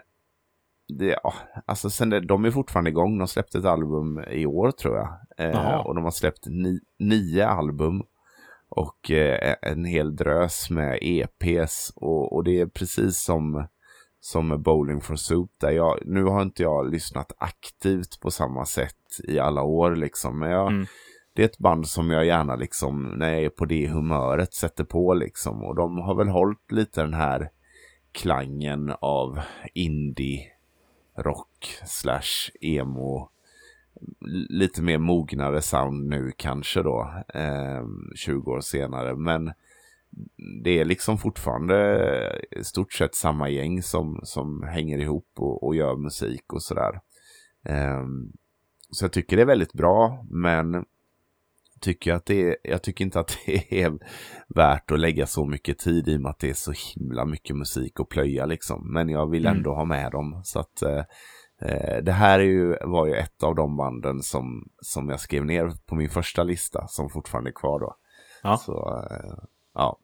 det, 0.99 1.19
ja, 1.23 1.33
alltså 1.65 1.89
sen 1.89 2.09
det, 2.09 2.19
de 2.19 2.45
är 2.45 2.51
fortfarande 2.51 2.89
igång. 2.89 3.17
De 3.17 3.27
släppte 3.27 3.57
ett 3.57 3.65
album 3.65 4.23
i 4.27 4.45
år 4.45 4.71
tror 4.71 4.97
jag. 4.97 5.09
Eh, 5.37 5.75
och 5.75 5.95
de 5.95 6.03
har 6.03 6.11
släppt 6.11 6.45
ni, 6.45 6.79
nio 6.99 7.47
album. 7.47 8.03
Och 8.75 9.11
eh, 9.11 9.55
en 9.61 9.85
hel 9.85 10.15
drös 10.15 10.69
med 10.69 10.99
EPs. 11.01 11.93
Och, 11.95 12.33
och 12.35 12.43
det 12.43 12.59
är 12.59 12.65
precis 12.65 13.23
som, 13.23 13.67
som 14.19 14.61
Bowling 14.63 15.01
for 15.01 15.15
Soup. 15.15 15.49
Där 15.57 15.71
jag, 15.71 15.99
nu 16.05 16.23
har 16.23 16.41
inte 16.41 16.63
jag 16.63 16.91
lyssnat 16.91 17.31
aktivt 17.37 18.19
på 18.19 18.31
samma 18.31 18.65
sätt 18.65 18.95
i 19.27 19.39
alla 19.39 19.61
år 19.61 19.95
liksom. 19.95 20.39
Men 20.39 20.49
jag, 20.51 20.67
Mm. 20.71 20.85
det 21.33 21.41
är 21.41 21.45
ett 21.45 21.57
band 21.57 21.87
som 21.87 22.11
jag 22.11 22.25
gärna 22.25 22.55
liksom, 22.55 23.03
när 23.03 23.33
jag 23.33 23.43
är 23.43 23.49
på 23.49 23.65
det 23.65 23.87
humöret, 23.87 24.53
sätter 24.53 24.83
på 24.83 25.13
liksom. 25.13 25.63
Och 25.63 25.75
de 25.75 25.97
har 25.97 26.15
väl 26.15 26.27
hållit 26.29 26.71
lite 26.71 27.01
den 27.01 27.13
här 27.13 27.49
klangen 28.11 28.93
av 29.01 29.39
indie 29.73 30.43
rock 31.17 31.77
slash 31.85 32.51
emo 32.61 33.29
lite 34.49 34.81
mer 34.81 34.97
mognare 34.97 35.61
sound 35.61 36.09
nu 36.09 36.31
kanske 36.37 36.81
då 36.83 37.13
eh, 37.33 37.85
20 38.15 38.51
år 38.51 38.59
senare 38.61 39.15
men 39.15 39.51
det 40.63 40.79
är 40.79 40.85
liksom 40.85 41.17
fortfarande 41.17 41.75
i 42.51 42.63
stort 42.63 42.93
sett 42.93 43.15
samma 43.15 43.49
gäng 43.49 43.81
som, 43.83 44.19
som 44.23 44.63
hänger 44.63 44.97
ihop 44.97 45.29
och, 45.35 45.63
och 45.63 45.75
gör 45.75 45.95
musik 45.95 46.53
och 46.53 46.63
sådär. 46.63 46.99
Ehm, 47.65 48.31
så 48.89 49.05
jag 49.05 49.11
tycker 49.11 49.35
det 49.35 49.41
är 49.41 49.47
väldigt 49.47 49.73
bra, 49.73 50.25
men 50.29 50.85
tycker 51.81 52.13
att 52.13 52.25
det 52.25 52.41
är, 52.49 52.57
jag 52.63 52.81
tycker 52.81 53.05
inte 53.05 53.19
att 53.19 53.37
det 53.45 53.81
är 53.81 53.99
värt 54.47 54.91
att 54.91 54.99
lägga 54.99 55.27
så 55.27 55.45
mycket 55.45 55.79
tid 55.79 56.07
i 56.07 56.17
och 56.17 56.21
med 56.21 56.29
att 56.29 56.39
det 56.39 56.49
är 56.49 56.53
så 56.53 56.73
himla 56.95 57.25
mycket 57.25 57.55
musik 57.55 57.99
att 57.99 58.09
plöja 58.09 58.45
liksom. 58.45 58.93
Men 58.93 59.09
jag 59.09 59.29
vill 59.29 59.45
Mm. 59.45 59.57
ändå 59.57 59.73
ha 59.73 59.85
med 59.85 60.11
dem. 60.11 60.41
Så 60.43 60.59
att 60.59 60.81
eh, 60.81 60.97
eh, 60.97 61.03
det 62.01 62.11
här 62.11 62.39
är 62.39 62.43
ju, 62.43 62.75
var 62.81 63.07
ju 63.07 63.13
ett 63.13 63.43
av 63.43 63.55
de 63.55 63.77
banden 63.77 64.21
som, 64.21 64.63
som 64.81 65.09
jag 65.09 65.19
skrev 65.19 65.45
ner 65.45 65.71
på 65.85 65.95
min 65.95 66.09
första 66.09 66.43
lista 66.43 66.87
som 66.87 67.09
fortfarande 67.09 67.49
är 67.49 67.53
kvar 67.53 67.79
då. 67.79 67.95
Ja. 68.43 68.57
Så, 68.57 69.05
eh, 69.11 69.43
ja. 69.73 69.97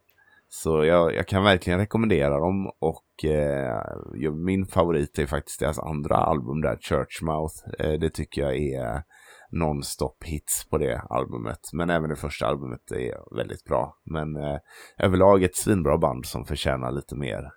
Så 0.49 0.86
jag, 0.86 1.16
jag 1.16 1.28
kan 1.28 1.43
verkligen 1.43 1.80
rekommendera 1.80 2.39
dem 2.39 2.72
och 2.80 3.26
eh, 3.26 4.32
min 4.32 4.66
favorit 4.66 5.20
är 5.20 5.26
faktiskt 5.26 5.60
deras 5.60 5.80
andra 5.80 6.16
album 6.16 6.62
där, 6.62 6.78
Churchmouth. 6.82 7.55
Eh, 7.80 7.99
det 7.99 8.10
tycker 8.10 8.41
jag 8.41 8.58
är 8.58 9.03
non-stop 9.51 10.26
hits 10.26 10.70
på 10.70 10.78
det 10.78 11.01
albumet. 11.10 11.60
Men 11.74 11.89
även 11.89 12.10
det 12.10 12.16
första 12.16 12.47
albumet 12.47 12.91
är 12.91 13.36
väldigt 13.36 13.64
bra. 13.64 13.97
Men 14.05 14.36
eh, 14.36 14.58
överlag 14.97 15.43
ett 15.43 15.55
svinbra 15.55 15.97
band 15.97 16.26
som 16.26 16.45
förtjänar 16.45 16.91
lite 16.91 17.16
mer 17.16 17.51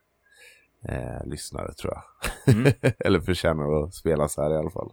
eh, 0.83 1.25
lyssnare 1.27 1.73
tror 1.73 1.93
jag. 1.95 2.55
Mm. 2.55 2.73
Eller 2.99 3.21
förtjänar 3.21 3.85
att 3.85 3.95
spelas 3.95 4.37
här 4.37 4.51
i 4.51 4.57
alla 4.57 4.71
fall. 4.71 4.93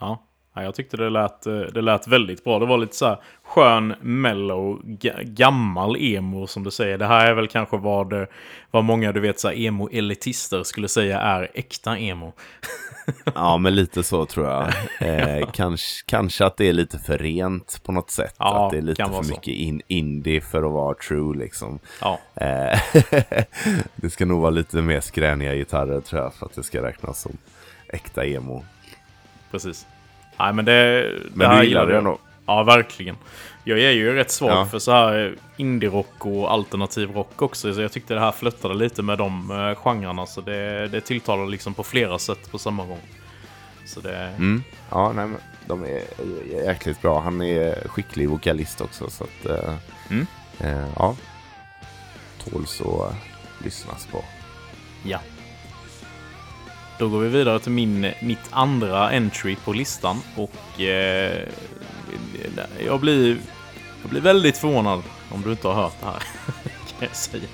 Ja. 0.00 0.22
Ja, 0.54 0.62
jag 0.62 0.74
tyckte 0.74 0.96
det 0.96 1.10
lät, 1.10 1.46
eh, 1.46 1.60
det 1.60 1.80
lät 1.82 2.08
väldigt 2.08 2.44
bra. 2.44 2.58
Det 2.58 2.66
var 2.66 2.78
lite 2.78 2.96
så 2.96 3.06
här 3.06 3.18
skön, 3.44 3.94
mellow, 4.00 4.80
ga- 4.84 5.22
gammal 5.22 5.96
emo 5.96 6.46
som 6.46 6.64
du 6.64 6.70
säger. 6.70 6.98
Det 6.98 7.06
här 7.06 7.26
är 7.26 7.34
väl 7.34 7.48
kanske 7.48 7.76
vad, 7.76 8.12
eh, 8.12 8.26
vad 8.70 8.84
många 8.84 9.12
du 9.12 9.20
vet 9.20 9.40
så 9.40 9.50
emo-elitister 9.50 10.62
skulle 10.62 10.88
säga 10.88 11.20
är 11.20 11.48
äkta 11.54 11.98
emo. 11.98 12.32
Ja, 13.34 13.56
men 13.58 13.74
lite 13.74 14.02
så 14.02 14.26
tror 14.26 14.46
jag. 14.46 14.68
Eh, 15.00 15.48
kanske, 15.52 15.86
kanske 16.06 16.46
att 16.46 16.56
det 16.56 16.68
är 16.68 16.72
lite 16.72 16.98
för 16.98 17.18
rent 17.18 17.80
på 17.84 17.92
något 17.92 18.10
sätt. 18.10 18.34
Ja, 18.38 18.64
att 18.66 18.70
det 18.72 18.78
är 18.78 18.82
lite 18.82 19.04
för 19.04 19.22
mycket 19.28 19.54
in, 19.54 19.82
indie 19.88 20.40
för 20.40 20.62
att 20.62 20.72
vara 20.72 20.94
true 20.94 21.38
liksom. 21.38 21.78
Ja, 22.00 22.18
Eh, 22.34 22.80
det 23.96 24.10
ska 24.10 24.24
nog 24.26 24.40
vara 24.40 24.50
lite 24.50 24.76
mer 24.76 25.00
skräniga 25.00 25.54
gitarrer 25.54 26.00
tror 26.00 26.22
jag 26.22 26.34
för 26.34 26.46
att 26.46 26.54
det 26.54 26.62
ska 26.62 26.82
räknas 26.82 27.20
som 27.22 27.36
äkta 27.88 28.24
emo. 28.26 28.64
precis. 29.50 29.86
Nej, 30.38 30.52
men 30.52 30.64
det, 30.64 31.02
det 31.12 31.20
Men 31.34 31.50
här 31.50 31.60
du 31.60 31.66
gillar 31.68 31.86
det 31.86 31.98
ändå? 31.98 32.18
Ja, 32.46 32.62
verkligen. 32.62 33.16
Jag 33.64 33.78
är 33.80 33.90
ju 33.90 34.14
rätt 34.14 34.30
svag 34.30 34.50
Ja. 34.50 34.66
för 34.66 34.78
så 34.78 34.92
här 34.92 35.34
indie-rock 35.56 36.26
och 36.26 36.52
alternativ 36.52 37.10
rock 37.12 37.42
också. 37.42 37.74
Så 37.74 37.80
jag 37.80 37.92
tyckte 37.92 38.14
det 38.14 38.20
här 38.20 38.32
flöttade 38.32 38.74
lite 38.74 39.02
med 39.02 39.18
de 39.18 39.50
uh, 39.50 39.74
genrerna. 39.74 40.26
Så 40.26 40.40
det, 40.40 40.88
det 40.88 41.00
tilltalar 41.00 41.46
liksom 41.46 41.74
på 41.74 41.82
flera 41.84 42.18
sätt 42.18 42.50
på 42.50 42.58
samma 42.58 42.86
gång. 42.86 43.00
Så 43.86 44.00
det... 44.00 44.16
Mm. 44.16 44.62
Ja, 44.90 45.12
nej, 45.12 45.26
men 45.26 45.38
de 45.66 45.84
är 45.84 46.02
jäkligt 46.66 47.02
bra. 47.02 47.20
Han 47.20 47.42
är 47.42 47.88
skicklig 47.88 48.28
vokalist 48.28 48.80
också. 48.80 49.10
Så 49.10 49.24
att, 49.24 49.46
eh, 49.46 49.74
Mm. 50.10 50.26
eh, 50.60 50.88
ja. 50.96 51.16
Tåls 52.44 52.80
att 52.80 52.86
eh, 52.86 53.16
lyssnas 53.64 54.06
på. 54.06 54.24
Ja. 55.02 55.18
Då 56.98 57.08
går 57.08 57.20
vi 57.20 57.28
vidare 57.28 57.58
till 57.58 57.72
min, 57.72 58.12
mitt 58.20 58.48
andra 58.50 59.10
entry 59.10 59.56
på 59.56 59.72
listan. 59.72 60.20
Och 60.36 60.80
eh, 60.80 61.48
jag, 62.86 63.00
blir, 63.00 63.36
jag 64.02 64.10
blir 64.10 64.20
väldigt 64.20 64.58
förvånad 64.58 65.02
om 65.30 65.42
du 65.42 65.50
inte 65.50 65.68
har 65.68 65.74
hört 65.74 66.00
det 66.00 66.06
här. 66.06 66.18
kan 66.98 67.08
jag 67.08 67.16
säga. 67.16 67.48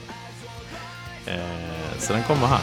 Eh, 1.26 1.98
så 1.98 2.12
den 2.12 2.22
kommer 2.22 2.46
här. 2.46 2.60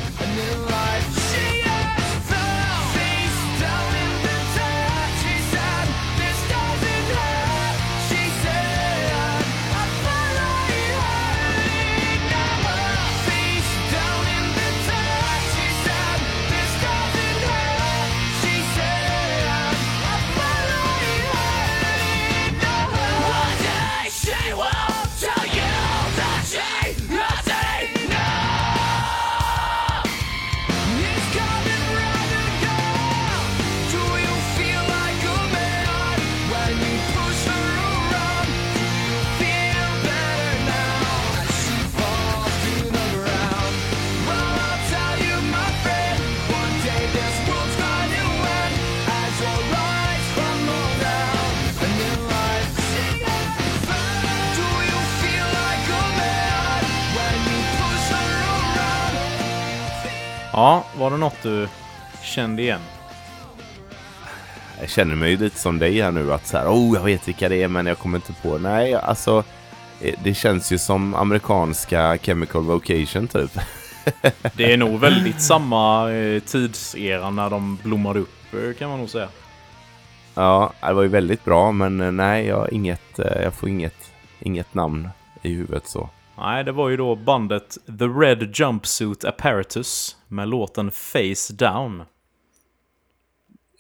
Något 61.28 61.44
du 61.44 61.68
kände 62.22 62.62
igen? 62.62 62.82
Jag 64.80 64.90
känner 64.90 65.16
mig 65.16 65.30
ju 65.32 65.38
lite 65.38 65.60
som 65.60 65.80
dig 65.80 66.02
här 66.02 66.12
nu 66.12 66.34
att 66.34 66.48
så 66.48 66.58
här, 66.58 66.68
oh 66.68 66.96
jag 66.96 67.04
vet 67.04 67.28
vilka 67.28 67.50
det 67.50 67.64
är 67.64 67.68
men 67.68 67.86
jag 67.86 67.98
kommer 67.98 68.18
inte 68.18 68.34
på. 68.34 68.58
Nej, 68.58 68.94
alltså 68.94 69.44
eh, 70.02 70.16
det 70.24 70.34
känns 70.34 70.72
ju 70.72 70.78
som 70.78 71.16
amerikanska 71.16 72.18
Chemical 72.18 72.64
Vocation 72.64 73.28
typ. 73.28 73.60
Det 74.54 74.74
är 74.74 74.78
nog 74.78 75.00
väldigt 75.10 75.42
samma 75.42 76.12
eh, 76.12 76.40
tidsera 76.40 77.30
när 77.30 77.50
de 77.50 77.78
blommade 77.84 78.20
upp 78.20 78.54
eh, 78.54 78.74
kan 78.80 78.90
man 78.90 79.00
nog 79.00 79.10
säga. 79.10 79.30
Ja, 80.36 80.74
det 80.82 80.94
var 80.94 81.04
ju 81.04 81.10
väldigt 81.10 81.46
bra 81.46 81.72
men 81.72 82.18
nej, 82.18 82.46
jag, 82.46 82.74
inget, 82.74 83.12
jag 83.18 83.54
får 83.54 83.70
inget, 83.70 84.12
inget 84.40 84.74
namn 84.74 85.10
i 85.42 85.54
huvudet 85.54 85.88
så. 85.88 86.10
Nej, 86.38 86.64
det 86.64 86.72
var 86.72 86.90
ju 86.90 86.98
då 86.98 87.16
bandet 87.16 87.78
The 88.00 88.06
Red 88.06 88.56
Jumpsuit 88.56 89.26
Apparatus 89.26 90.18
med 90.28 90.50
låten 90.50 90.92
Face 90.92 91.54
Down. 91.54 92.04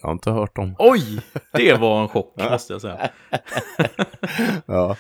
Jag 0.01 0.08
har 0.08 0.12
inte 0.12 0.32
hört 0.32 0.55
dem. 0.55 0.76
Oj! 0.80 1.22
Det 1.53 1.74
var 1.74 2.01
en 2.01 2.08
chock 2.08 2.34
måste 2.51 2.74
jag 2.74 2.82
säga. 2.82 3.10
Ja, 4.66 4.95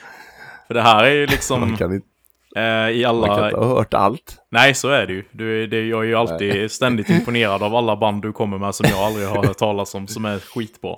För 0.67 0.73
det 0.73 0.81
här 0.81 1.03
är 1.03 1.11
ju 1.11 1.25
liksom 1.27 1.63
eh, 1.63 1.69
i 1.69 1.69
man 1.69 1.77
kan 1.77 3.23
alla... 3.23 3.45
inte 3.45 3.59
ha 3.59 3.65
hört 3.65 3.93
allt. 3.93 4.37
Nej, 4.49 4.73
så 4.73 4.89
är 4.89 5.07
det 5.07 5.13
ju. 5.13 5.23
Du, 5.31 5.67
det, 5.67 5.87
jag 5.87 5.99
är 6.03 6.07
ju 6.07 6.15
alltid 6.15 6.71
ständigt 6.71 7.09
imponerad 7.09 7.63
av 7.63 7.75
alla 7.75 7.95
band 7.95 8.21
du 8.21 8.33
kommer 8.33 8.57
med 8.57 8.75
som 8.75 8.85
jag 8.89 8.99
aldrig 8.99 9.27
har 9.27 9.43
hört 9.47 9.57
talas 9.57 9.95
om, 9.95 10.07
som 10.07 10.25
är 10.25 10.39
skitbra. 10.39 10.95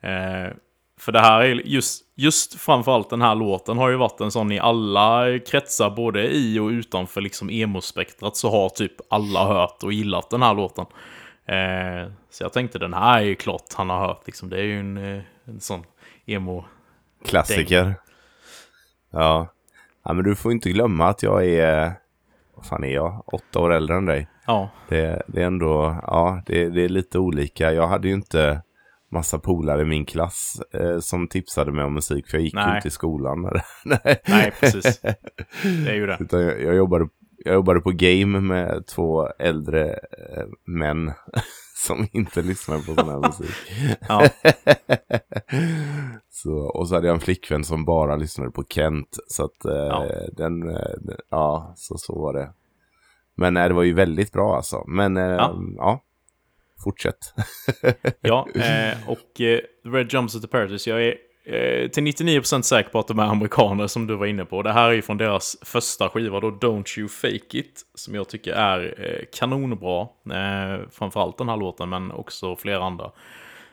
Eh, 0.00 0.52
för 0.98 1.12
det 1.12 1.20
här 1.20 1.40
är 1.40 1.54
just, 1.54 2.04
just 2.14 2.60
framförallt 2.60 3.10
den 3.10 3.22
här 3.22 3.34
låten 3.34 3.78
har 3.78 3.88
ju 3.88 3.96
varit 3.96 4.20
en 4.20 4.30
sån 4.30 4.52
i 4.52 4.58
alla 4.58 5.38
kretsar, 5.38 5.90
både 5.90 6.28
i 6.28 6.58
och 6.58 6.68
utanför 6.68 7.20
liksom 7.20 7.50
emo-spektrat, 7.50 8.36
så 8.36 8.50
har 8.50 8.68
typ 8.68 8.92
alla 9.10 9.46
hört 9.46 9.82
och 9.82 9.92
gillat 9.92 10.30
den 10.30 10.42
här 10.42 10.54
låten. 10.54 10.86
Eh, 11.46 12.12
så 12.30 12.44
jag 12.44 12.52
tänkte 12.52 12.78
den 12.78 12.94
här 12.94 13.18
är 13.18 13.24
ju 13.24 13.34
klart 13.34 13.74
han 13.74 13.90
har 13.90 13.98
hört, 13.98 14.22
liksom. 14.26 14.48
det 14.48 14.58
är 14.58 14.64
ju 14.64 14.80
en, 14.80 14.96
eh, 14.96 15.22
en 15.44 15.60
sån 15.60 15.84
emo... 16.26 16.64
Klassiker. 17.24 17.94
Ja. 19.10 19.48
ja, 20.04 20.12
men 20.12 20.24
du 20.24 20.34
får 20.34 20.52
inte 20.52 20.70
glömma 20.70 21.08
att 21.08 21.22
jag 21.22 21.46
är, 21.46 21.92
vad 22.54 22.66
fan 22.66 22.84
är 22.84 22.94
jag, 22.94 23.22
åtta 23.26 23.58
år 23.58 23.72
äldre 23.72 23.96
än 23.96 24.06
dig. 24.06 24.28
Ja, 24.46 24.70
Det, 24.88 25.22
det 25.26 25.42
är 25.42 25.46
ändå, 25.46 25.96
ja, 26.06 26.42
det, 26.46 26.68
det 26.68 26.84
är 26.84 26.88
lite 26.88 27.18
olika. 27.18 27.72
Jag 27.72 27.88
hade 27.88 28.08
ju 28.08 28.14
inte 28.14 28.62
massa 29.10 29.38
polare 29.38 29.82
i 29.82 29.84
min 29.84 30.04
klass 30.06 30.60
eh, 30.72 30.98
som 30.98 31.28
tipsade 31.28 31.72
mig 31.72 31.84
om 31.84 31.94
musik, 31.94 32.28
för 32.28 32.36
jag 32.36 32.44
gick 32.44 32.54
ju 32.54 32.60
Nej. 32.60 32.76
inte 32.76 32.88
i 32.88 32.90
skolan. 32.90 33.42
Nej. 33.84 34.20
nej 34.28 34.52
precis. 34.60 35.00
Det 35.62 35.90
är 35.90 35.94
ju 35.94 36.06
det. 36.06 36.16
Utan 36.20 36.40
jag, 36.40 36.62
jag, 36.62 36.76
jobbade, 36.76 37.08
jag 37.44 37.54
jobbade 37.54 37.80
på 37.80 37.90
game 37.90 38.40
med 38.40 38.86
två 38.86 39.28
äldre 39.38 39.90
eh, 39.92 40.46
män 40.66 41.12
som 41.86 42.06
inte 42.12 42.42
lyssnade 42.42 42.82
på 42.82 42.94
sån 42.94 43.08
här 43.08 43.18
musik. 43.28 43.56
Ja. 44.08 44.28
Så, 46.30 46.52
och 46.52 46.88
så 46.88 46.94
hade 46.94 47.06
jag 47.06 47.14
en 47.14 47.20
flickvän 47.20 47.64
som 47.64 47.84
bara 47.84 48.16
lyssnade 48.16 48.50
på 48.50 48.64
Kent. 48.68 49.16
Så 49.28 49.44
att 49.44 49.64
eh, 49.64 49.72
Ja. 49.72 50.06
den, 50.36 50.70
eh, 50.70 50.90
den, 51.00 51.16
ja, 51.30 51.72
så, 51.76 51.98
så 51.98 52.20
var 52.20 52.32
det. 52.32 52.50
Men 53.36 53.54
nej, 53.54 53.68
det 53.68 53.74
var 53.74 53.82
ju 53.82 53.94
väldigt 53.94 54.32
bra 54.32 54.56
alltså. 54.56 54.84
Men 54.86 55.16
eh, 55.16 55.22
Ja. 55.22 55.54
ja. 55.76 56.00
Fortsätt. 56.84 57.18
Ja, 58.20 58.48
eh, 58.54 59.10
och 59.10 59.40
eh, 59.40 59.60
Red 59.84 60.12
Jumpsuit 60.12 60.44
Apparatus, 60.44 60.86
jag 60.86 61.04
är 61.04 61.14
eh, 61.44 61.88
till 61.88 62.02
99% 62.02 62.62
säker 62.62 62.90
på 62.90 62.98
att 62.98 63.08
de 63.08 63.18
är 63.18 63.24
amerikaner 63.24 63.86
som 63.86 64.06
du 64.06 64.16
var 64.16 64.26
inne 64.26 64.44
på. 64.44 64.62
Det 64.62 64.72
här 64.72 64.88
är 64.88 64.92
ju 64.92 65.02
från 65.02 65.16
deras 65.16 65.56
första 65.62 66.08
skiva 66.08 66.40
då, 66.40 66.50
Don't 66.50 66.98
You 66.98 67.08
Fake 67.08 67.58
It, 67.58 67.82
som 67.94 68.14
jag 68.14 68.28
tycker 68.28 68.52
är 68.52 68.94
eh, 68.98 69.24
kanonbra. 69.38 70.00
Eh, 70.30 70.80
framförallt 70.90 71.38
den 71.38 71.48
här 71.48 71.56
låten, 71.56 71.88
men 71.88 72.12
också 72.12 72.56
flera 72.56 72.84
andra. 72.84 73.10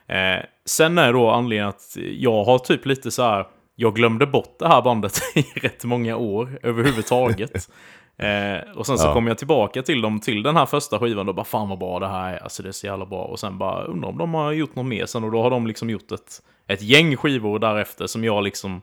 Eh, 0.07 0.45
sen 0.65 0.97
är 0.97 1.13
då 1.13 1.29
anledningen 1.29 1.69
att 1.69 1.97
jag 1.97 2.43
har 2.43 2.59
typ 2.59 2.85
lite 2.85 3.11
så 3.11 3.23
här, 3.23 3.45
jag 3.75 3.95
glömde 3.95 4.27
bort 4.27 4.55
det 4.59 4.67
här 4.67 4.81
bandet 4.81 5.19
i 5.35 5.41
rätt 5.41 5.83
många 5.83 6.17
år 6.17 6.59
överhuvudtaget. 6.63 7.69
Eh, 8.17 8.77
och 8.77 8.85
sen 8.87 8.97
så 8.97 9.07
Ja. 9.07 9.13
kom 9.13 9.27
jag 9.27 9.37
tillbaka 9.37 9.81
till 9.81 10.01
dem 10.01 10.19
till 10.19 10.43
den 10.43 10.55
här 10.55 10.65
första 10.65 10.99
skivan 10.99 11.29
och 11.29 11.35
bara 11.35 11.45
fan 11.45 11.69
vad 11.69 11.79
bra 11.79 11.99
det 11.99 12.07
här 12.07 12.33
är, 12.33 12.43
alltså 12.43 12.63
det 12.63 12.69
är 12.69 12.73
så 12.73 12.87
jävla 12.87 13.05
bra. 13.05 13.23
Och 13.23 13.39
sen 13.39 13.57
bara 13.57 13.83
undrar 13.83 14.09
om 14.09 14.17
de 14.17 14.33
har 14.33 14.51
gjort 14.51 14.75
något 14.75 14.85
mer 14.85 15.05
sen 15.05 15.23
och 15.23 15.31
då 15.31 15.41
har 15.43 15.49
de 15.49 15.67
liksom 15.67 15.89
gjort 15.89 16.11
ett, 16.11 16.41
ett 16.67 16.81
gäng 16.81 17.15
skivor 17.17 17.59
därefter 17.59 18.07
som 18.07 18.23
jag 18.23 18.43
liksom 18.43 18.81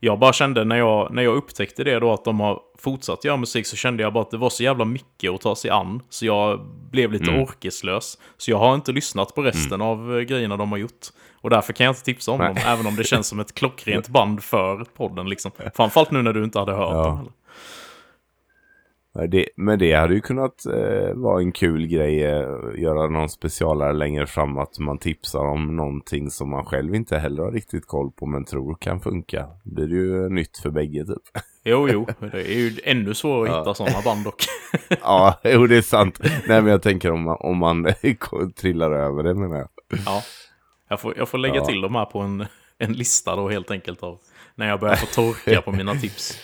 jag 0.00 0.18
bara 0.18 0.32
kände 0.32 0.64
när 0.64 0.76
jag, 0.76 1.14
när 1.14 1.22
jag 1.22 1.34
upptäckte 1.36 1.84
det 1.84 1.98
då 2.00 2.12
att 2.12 2.24
de 2.24 2.40
har 2.40 2.60
fortsatt 2.78 3.24
göra 3.24 3.36
musik 3.36 3.66
så 3.66 3.76
kände 3.76 4.02
jag 4.02 4.12
bara 4.12 4.22
att 4.22 4.30
det 4.30 4.36
var 4.36 4.50
så 4.50 4.62
jävla 4.62 4.84
mycket 4.84 5.30
att 5.32 5.40
ta 5.40 5.56
sig 5.56 5.70
an. 5.70 6.00
Så 6.10 6.26
jag 6.26 6.60
blev 6.90 7.12
lite 7.12 7.30
Mm. 7.30 7.42
orkeslös. 7.42 8.18
Så 8.36 8.50
jag 8.50 8.58
har 8.58 8.74
inte 8.74 8.92
lyssnat 8.92 9.34
på 9.34 9.42
resten 9.42 9.80
av 9.82 10.16
eh, 10.18 10.20
grejerna 10.22 10.56
de 10.56 10.70
har 10.72 10.78
gjort. 10.78 11.06
Och 11.40 11.50
därför 11.50 11.72
kan 11.72 11.84
jag 11.84 11.90
inte 11.92 12.02
tipsa 12.04 12.32
om 12.32 12.38
Nej. 12.38 12.48
dem, 12.48 12.56
även 12.66 12.86
om 12.86 12.96
det 12.96 13.04
känns 13.04 13.26
som 13.26 13.40
ett 13.40 13.54
klockrent 13.58 14.08
band 14.08 14.42
för 14.42 14.84
podden 14.96 15.28
liksom. 15.28 15.50
Framförallt 15.74 16.10
nu 16.10 16.22
när 16.22 16.32
du 16.32 16.44
inte 16.44 16.58
hade 16.58 16.72
hört 16.72 16.90
Ja. 16.92 17.02
dem 17.04 17.16
heller. 17.16 17.32
Ja, 19.14 19.26
Det, 19.26 19.48
men 19.56 19.78
det 19.78 19.92
hade 19.92 20.14
ju 20.14 20.20
kunnat 20.20 20.66
eh, 20.66 21.14
vara 21.14 21.40
en 21.40 21.52
kul 21.52 21.86
grej, 21.86 22.24
eh, 22.24 22.48
göra 22.82 23.08
någon 23.08 23.28
specialare 23.28 23.92
längre 23.92 24.26
fram 24.26 24.58
att 24.58 24.78
man 24.78 24.98
tipsar 24.98 25.40
om 25.40 25.76
någonting 25.76 26.30
som 26.30 26.50
man 26.50 26.64
själv 26.64 26.94
inte 26.94 27.18
heller 27.18 27.42
har 27.42 27.52
riktigt 27.52 27.86
koll 27.86 28.10
på 28.12 28.26
men 28.26 28.44
tror 28.44 28.76
kan 28.80 29.00
funka. 29.00 29.46
Det 29.64 29.86
blir 29.86 29.88
ju 29.88 30.28
nytt 30.28 30.58
för 30.58 30.70
bägge 30.70 31.04
typ. 31.04 31.42
Jo, 31.64 31.88
jo, 31.88 32.06
det 32.20 32.40
är 32.52 32.58
ju 32.58 32.72
ännu 32.84 33.14
svårare 33.14 33.42
att 33.42 33.48
Ja. 33.54 33.58
hitta 33.60 33.74
sådana 33.74 34.02
band 34.04 34.24
dock. 34.24 34.44
ja, 35.00 35.40
jo 35.44 35.66
det 35.66 35.76
är 35.76 35.82
sant. 35.82 36.18
Nej 36.48 36.62
men 36.62 36.66
jag 36.70 36.82
tänker 36.82 37.10
om 37.12 37.22
man, 37.22 37.36
om 37.40 37.56
man 37.58 37.86
trillar 38.60 38.90
över 38.92 39.22
det 39.22 39.34
menar 39.34 39.56
jag. 39.56 39.68
Ja. 40.06 40.22
Jag 40.88 41.00
får, 41.00 41.14
jag 41.16 41.28
får 41.28 41.38
lägga 41.38 41.54
Ja. 41.56 41.64
till 41.64 41.80
dem 41.80 41.94
här 41.94 42.04
på 42.04 42.18
en, 42.18 42.46
en 42.78 42.92
lista 42.92 43.36
då 43.36 43.48
helt 43.48 43.70
enkelt 43.70 44.02
av 44.02 44.18
när 44.54 44.68
jag 44.68 44.80
börjar 44.80 44.96
få 44.96 45.06
torka 45.06 45.60
på 45.62 45.72
mina 45.72 45.94
tips. 45.94 46.38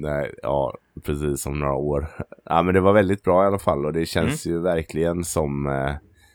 Nej, 0.00 0.34
ja, 0.42 0.74
precis 1.04 1.42
som 1.42 1.58
några 1.58 1.74
år. 1.74 2.06
Ja, 2.44 2.62
men 2.62 2.74
det 2.74 2.80
var 2.80 2.92
väldigt 2.92 3.22
bra 3.24 3.44
i 3.44 3.46
alla 3.46 3.58
fall 3.58 3.86
och 3.86 3.92
det 3.92 4.06
känns 4.06 4.46
ju 4.46 4.60
verkligen 4.60 5.24
som, 5.24 5.66
eh, 5.66 5.94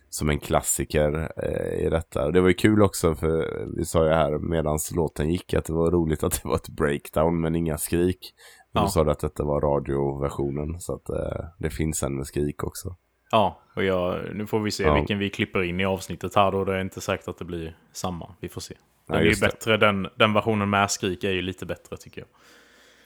som 0.10 0.30
en 0.30 0.40
klassiker 0.40 1.32
eh, 1.44 1.86
i 1.86 1.90
detta. 1.90 2.26
Och 2.26 2.34
det 2.34 2.42
var 2.42 2.48
ju 2.48 2.54
kul 2.54 2.82
också 2.82 3.16
för 3.16 3.66
vi 3.78 3.86
sa 3.86 4.04
ju 4.06 4.14
här 4.14 4.38
medan 4.38 4.78
låten 4.96 5.30
gick 5.32 5.54
att 5.54 5.66
det 5.66 5.74
var 5.74 5.92
roligt 5.92 6.24
att 6.24 6.42
det 6.44 6.48
var 6.50 6.56
ett 6.56 6.70
breakdown 6.70 7.42
men 7.42 7.56
inga 7.56 7.78
skrik. 7.78 8.34
Ja. 8.72 8.82
då 8.82 8.88
sa 8.88 9.04
du 9.04 9.12
att 9.12 9.20
detta 9.20 9.44
var 9.44 9.62
radioversionen 9.62 10.80
så 10.80 10.94
att 10.96 11.10
eh, 11.10 11.46
det 11.60 11.70
finns 11.70 12.04
en 12.04 12.16
med 12.18 12.28
skrik 12.28 12.64
också. 12.64 12.96
Ja, 13.32 13.62
och 13.76 13.84
jag, 13.84 14.20
nu 14.36 14.48
får 14.48 14.60
vi 14.60 14.72
se 14.72 14.84
Ja. 14.84 14.94
vilken 14.96 15.20
vi 15.20 15.30
klipper 15.30 15.64
in 15.64 15.80
i 15.80 15.86
avsnittet 15.86 16.36
här 16.36 16.52
då. 16.52 16.66
Det 16.66 16.76
är 16.76 16.82
inte 16.82 17.02
säkert 17.02 17.28
att 17.28 17.38
det 17.38 17.46
blir 17.46 17.78
samma. 17.94 18.36
Vi 18.40 18.50
får 18.50 18.62
se. 18.62 18.76
Den 19.08 19.18
Nej, 19.18 19.26
är 19.26 19.30
ju 19.30 19.36
det. 19.36 19.42
bättre, 19.42 19.78
den, 19.78 20.08
den 20.16 20.34
versionen 20.34 20.70
med 20.70 20.92
skrik 20.92 21.24
är 21.24 21.32
ju 21.32 21.42
lite 21.42 21.66
bättre 21.66 21.98
tycker 21.98 22.22
jag. 22.22 22.28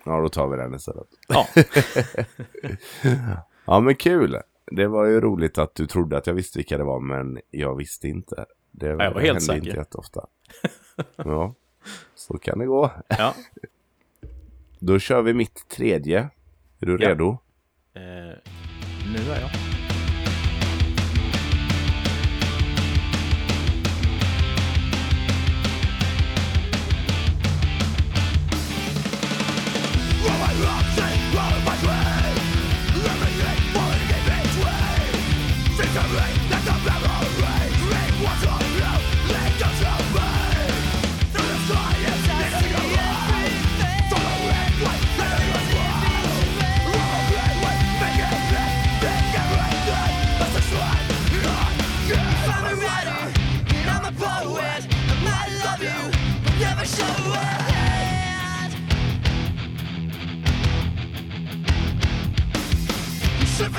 Ja, 0.06 0.20
då 0.22 0.30
tar 0.30 0.48
vi 0.48 0.58
den 0.58 0.76
istället. 0.76 1.08
Ja, 1.28 1.48
Ja, 3.66 3.80
men 3.80 3.96
kul. 3.96 4.38
Det 4.72 4.88
var 4.88 5.06
ju 5.06 5.22
roligt 5.22 5.58
att 5.58 5.76
du 5.76 5.88
trodde 5.88 6.18
att 6.18 6.28
jag 6.28 6.34
visste 6.34 6.60
vilka 6.60 6.78
det 6.78 6.84
var, 6.84 7.00
men 7.00 7.40
jag 7.52 7.76
visste 7.76 8.08
inte. 8.08 8.46
Det 8.72 8.88
jag 8.88 9.14
var 9.14 9.22
helt 9.22 9.44
säker. 9.44 9.58
inte 9.66 9.78
jätteofta. 9.78 10.26
Ja, 11.16 11.54
så 12.16 12.38
kan 12.38 12.60
det 12.60 12.66
gå. 12.66 12.92
ja. 13.08 13.34
Då 14.80 15.00
kör 15.00 15.22
vi 15.22 15.34
mitt 15.34 15.70
tredje. 15.70 16.20
Är 16.80 16.86
du 16.86 16.98
Ja. 17.00 17.10
redo? 17.10 17.30
Eh, 17.94 18.02
nu 19.14 19.32
är 19.32 19.42
jag. 19.42 19.50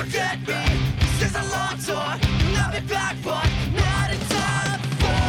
Forget 0.01 0.39
me. 0.49 0.65
This 1.01 1.31
is 1.31 1.35
a 1.37 1.43
long 1.43 1.77
tour, 1.87 1.97
and 1.97 2.57
I'll 2.57 2.73
be 2.73 2.81
back, 2.89 3.17
but 3.23 3.49
not 3.77 4.11
in 4.15 4.21
time 4.29 4.81
for. 5.01 5.21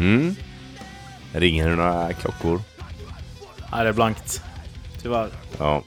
Mm. 0.00 0.36
Ringer 1.32 1.68
det 1.68 1.76
några 1.76 2.12
klockor? 2.12 2.60
Nej, 3.72 3.82
det 3.82 3.88
är 3.88 3.92
blankt. 3.92 4.42
Tyvärr. 5.02 5.28
Ja. 5.58 5.82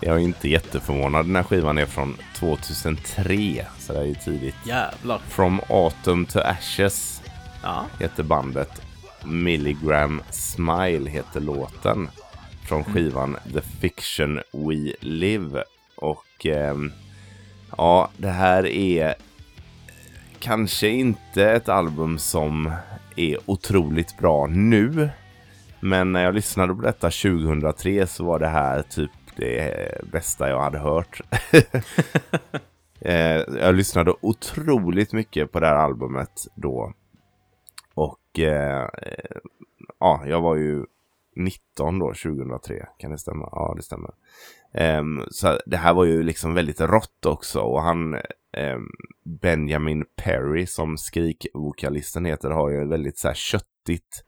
Jag 0.00 0.16
är 0.16 0.20
inte 0.20 0.48
jätteförvånad. 0.48 1.26
Den 1.26 1.36
här 1.36 1.42
skivan 1.42 1.78
är 1.78 1.86
från 1.86 2.16
2003, 2.34 3.66
så 3.78 3.92
det 3.92 3.98
är 3.98 4.04
ju 4.04 4.14
tidigt. 4.14 4.54
Jävlar. 4.64 5.18
From 5.28 5.60
Autumn 5.68 6.26
to 6.26 6.38
Ashes 6.38 7.19
Ja. 7.62 7.86
heter 7.98 8.22
bandet. 8.22 8.82
Milligram 9.24 10.22
Smile 10.30 11.10
heter 11.10 11.40
låten. 11.40 12.08
Från 12.68 12.84
skivan 12.84 13.36
The 13.52 13.60
Fiction 13.60 14.40
We 14.52 14.92
Live. 15.00 15.64
Och 15.96 16.46
ehm, 16.46 16.92
ja, 17.76 18.10
det 18.16 18.30
här 18.30 18.66
är 18.66 19.14
kanske 20.38 20.88
inte 20.88 21.50
ett 21.50 21.68
album 21.68 22.18
som 22.18 22.72
är 23.16 23.38
otroligt 23.46 24.18
bra 24.18 24.46
nu. 24.46 25.10
Men 25.80 26.12
när 26.12 26.24
jag 26.24 26.34
lyssnade 26.34 26.74
på 26.74 26.82
detta 26.82 27.10
2003 27.10 28.06
så 28.06 28.24
var 28.24 28.38
det 28.38 28.48
här 28.48 28.82
typ 28.82 29.10
det 29.36 30.00
bästa 30.12 30.48
jag 30.48 30.62
hade 30.62 30.78
hört. 30.78 31.20
Eh, 33.02 33.42
jag 33.60 33.74
lyssnade 33.74 34.14
otroligt 34.20 35.12
mycket 35.12 35.52
på 35.52 35.60
det 35.60 35.66
här 35.66 35.74
albumet 35.74 36.46
då. 36.54 36.92
Och 38.30 38.38
eh, 38.38 38.88
eh, 39.02 39.40
ja, 39.98 40.22
jag 40.26 40.40
var 40.40 40.56
ju 40.56 40.84
19 41.36 41.98
då, 41.98 42.06
2003. 42.06 42.86
Kan 42.98 43.10
det 43.10 43.18
stämma? 43.18 43.48
Ja, 43.52 43.74
det 43.76 43.82
stämmer. 43.82 44.10
Um, 44.98 45.26
så 45.30 45.58
det 45.66 45.76
här 45.76 45.94
var 45.94 46.04
ju 46.04 46.22
liksom 46.22 46.54
väldigt 46.54 46.80
rått 46.80 47.26
också. 47.26 47.60
Och 47.60 47.82
han, 47.82 48.14
um, 48.14 48.90
Benjamin 49.24 50.04
Perry, 50.16 50.66
som 50.66 50.96
skrikvokalisten 50.96 52.24
heter, 52.24 52.50
har 52.50 52.70
ju 52.70 52.88
väldigt 52.88 53.18
så 53.18 53.28
här 53.28 53.34
köttigt 53.34 54.24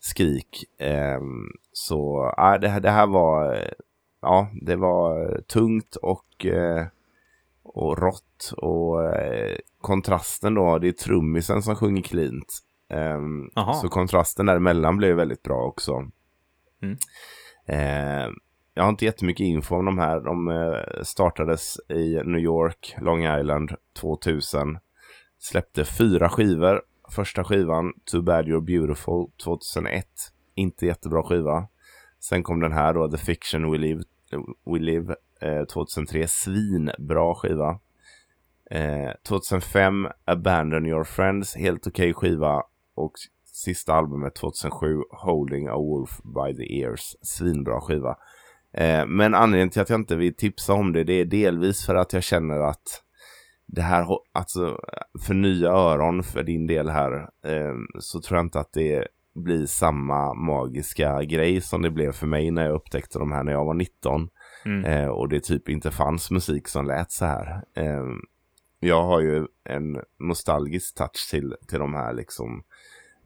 skrik. 0.00 0.64
Um, 1.18 1.52
så 1.72 2.24
uh, 2.38 2.60
det, 2.60 2.68
här, 2.68 2.80
det 2.80 2.90
här 2.90 3.06
var, 3.06 3.54
eh, 3.54 3.72
ja, 4.22 4.48
det 4.62 4.76
var 4.76 5.40
tungt 5.40 5.96
och, 5.96 6.46
uh, 6.46 6.86
och 7.62 7.98
rått. 7.98 8.52
Och 8.56 9.04
eh, 9.04 9.56
kontrasten 9.80 10.54
då, 10.54 10.78
det 10.78 10.88
är 10.88 10.92
trummisen 10.92 11.62
som 11.62 11.76
sjunger 11.76 12.02
cleant. 12.02 12.62
Aha. 13.54 13.74
så 13.74 13.88
kontrasten 13.88 14.46
däremellan 14.46 14.96
blev 14.96 15.16
väldigt 15.16 15.42
bra 15.42 15.62
också. 15.62 15.92
Mm. 16.82 16.96
Ehm, 17.66 18.34
jag 18.74 18.82
har 18.82 18.90
inte 18.90 19.04
jättemycket 19.04 19.44
info 19.44 19.76
om 19.76 19.84
de 19.84 19.98
här. 19.98 20.20
De 20.20 20.48
eh, 20.48 21.02
startades 21.02 21.76
i 21.88 22.14
New 22.24 22.40
York, 22.40 22.96
Long 23.00 23.38
Island 23.38 23.72
2000. 24.00 24.78
Släppte 25.38 25.84
fyra 25.84 26.28
skivor. 26.28 26.82
Första 27.10 27.44
skivan, 27.44 27.92
Too 28.04 28.22
Bad 28.22 28.46
You're 28.46 28.60
Beautiful 28.64 29.26
2001. 29.44 30.06
Inte 30.54 30.86
jättebra 30.86 31.22
skiva. 31.22 31.68
Sen 32.20 32.42
kom 32.42 32.60
den 32.60 32.72
här 32.72 32.94
då, 32.94 33.10
The 33.10 33.18
Fiction 33.18 33.72
We 33.72 33.78
Live, 33.78 34.02
We 34.64 34.78
Live 34.78 35.14
eh, 35.40 35.64
2003. 35.64 36.28
Svinbra 36.28 37.34
skiva. 37.34 37.78
Eh, 38.70 39.10
2005, 39.28 40.08
Abandon 40.24 40.86
Your 40.86 41.04
Friends. 41.04 41.56
Helt 41.56 41.86
okej 41.86 42.14
skiva. 42.14 42.62
Och 42.96 43.12
sista 43.52 43.94
albumet 43.94 44.34
2007, 44.34 45.02
Holding 45.10 45.68
a 45.68 45.76
Wolf 45.76 46.20
by 46.22 46.56
the 46.56 46.80
Ears. 46.80 47.16
Svinbra 47.22 47.80
skiva. 47.80 48.16
Eh, 48.72 49.06
men 49.06 49.34
anledningen 49.34 49.70
till 49.70 49.82
att 49.82 49.90
jag 49.90 50.00
inte 50.00 50.16
vill 50.16 50.34
tipsa 50.34 50.72
om 50.72 50.92
det, 50.92 51.04
det 51.04 51.12
är 51.12 51.24
delvis 51.24 51.86
för 51.86 51.94
att 51.94 52.12
jag 52.12 52.22
känner 52.22 52.58
att 52.58 53.02
det 53.66 53.82
här, 53.82 54.06
alltså 54.32 54.78
för 55.26 55.34
nya 55.34 55.68
öron 55.68 56.22
för 56.22 56.42
din 56.42 56.66
del 56.66 56.88
här, 56.88 57.12
eh, 57.44 57.74
så 57.98 58.20
tror 58.20 58.38
jag 58.38 58.46
inte 58.46 58.60
att 58.60 58.72
det 58.72 59.08
bli 59.34 59.66
samma 59.66 60.34
magiska 60.34 61.22
grej 61.22 61.60
som 61.60 61.82
det 61.82 61.90
blev 61.90 62.12
för 62.12 62.26
mig 62.26 62.50
när 62.50 62.64
jag 62.64 62.74
upptäckte 62.74 63.18
de 63.18 63.32
här 63.32 63.44
när 63.44 63.52
jag 63.52 63.64
var 63.64 63.74
19. 63.74 64.28
Mm. 64.64 64.84
Eh, 64.84 65.08
och 65.08 65.28
det 65.28 65.40
typ 65.40 65.68
inte 65.68 65.90
fanns 65.90 66.30
musik 66.30 66.68
som 66.68 66.86
lät 66.86 67.12
så 67.12 67.24
här. 67.24 67.62
Jag 68.80 69.02
har 69.02 69.20
ju 69.20 69.46
en 69.64 70.00
nostalgisk 70.18 70.94
touch 70.94 71.30
till, 71.30 71.54
till 71.68 71.78
de 71.78 71.94
här 71.94 72.12
liksom 72.12 72.62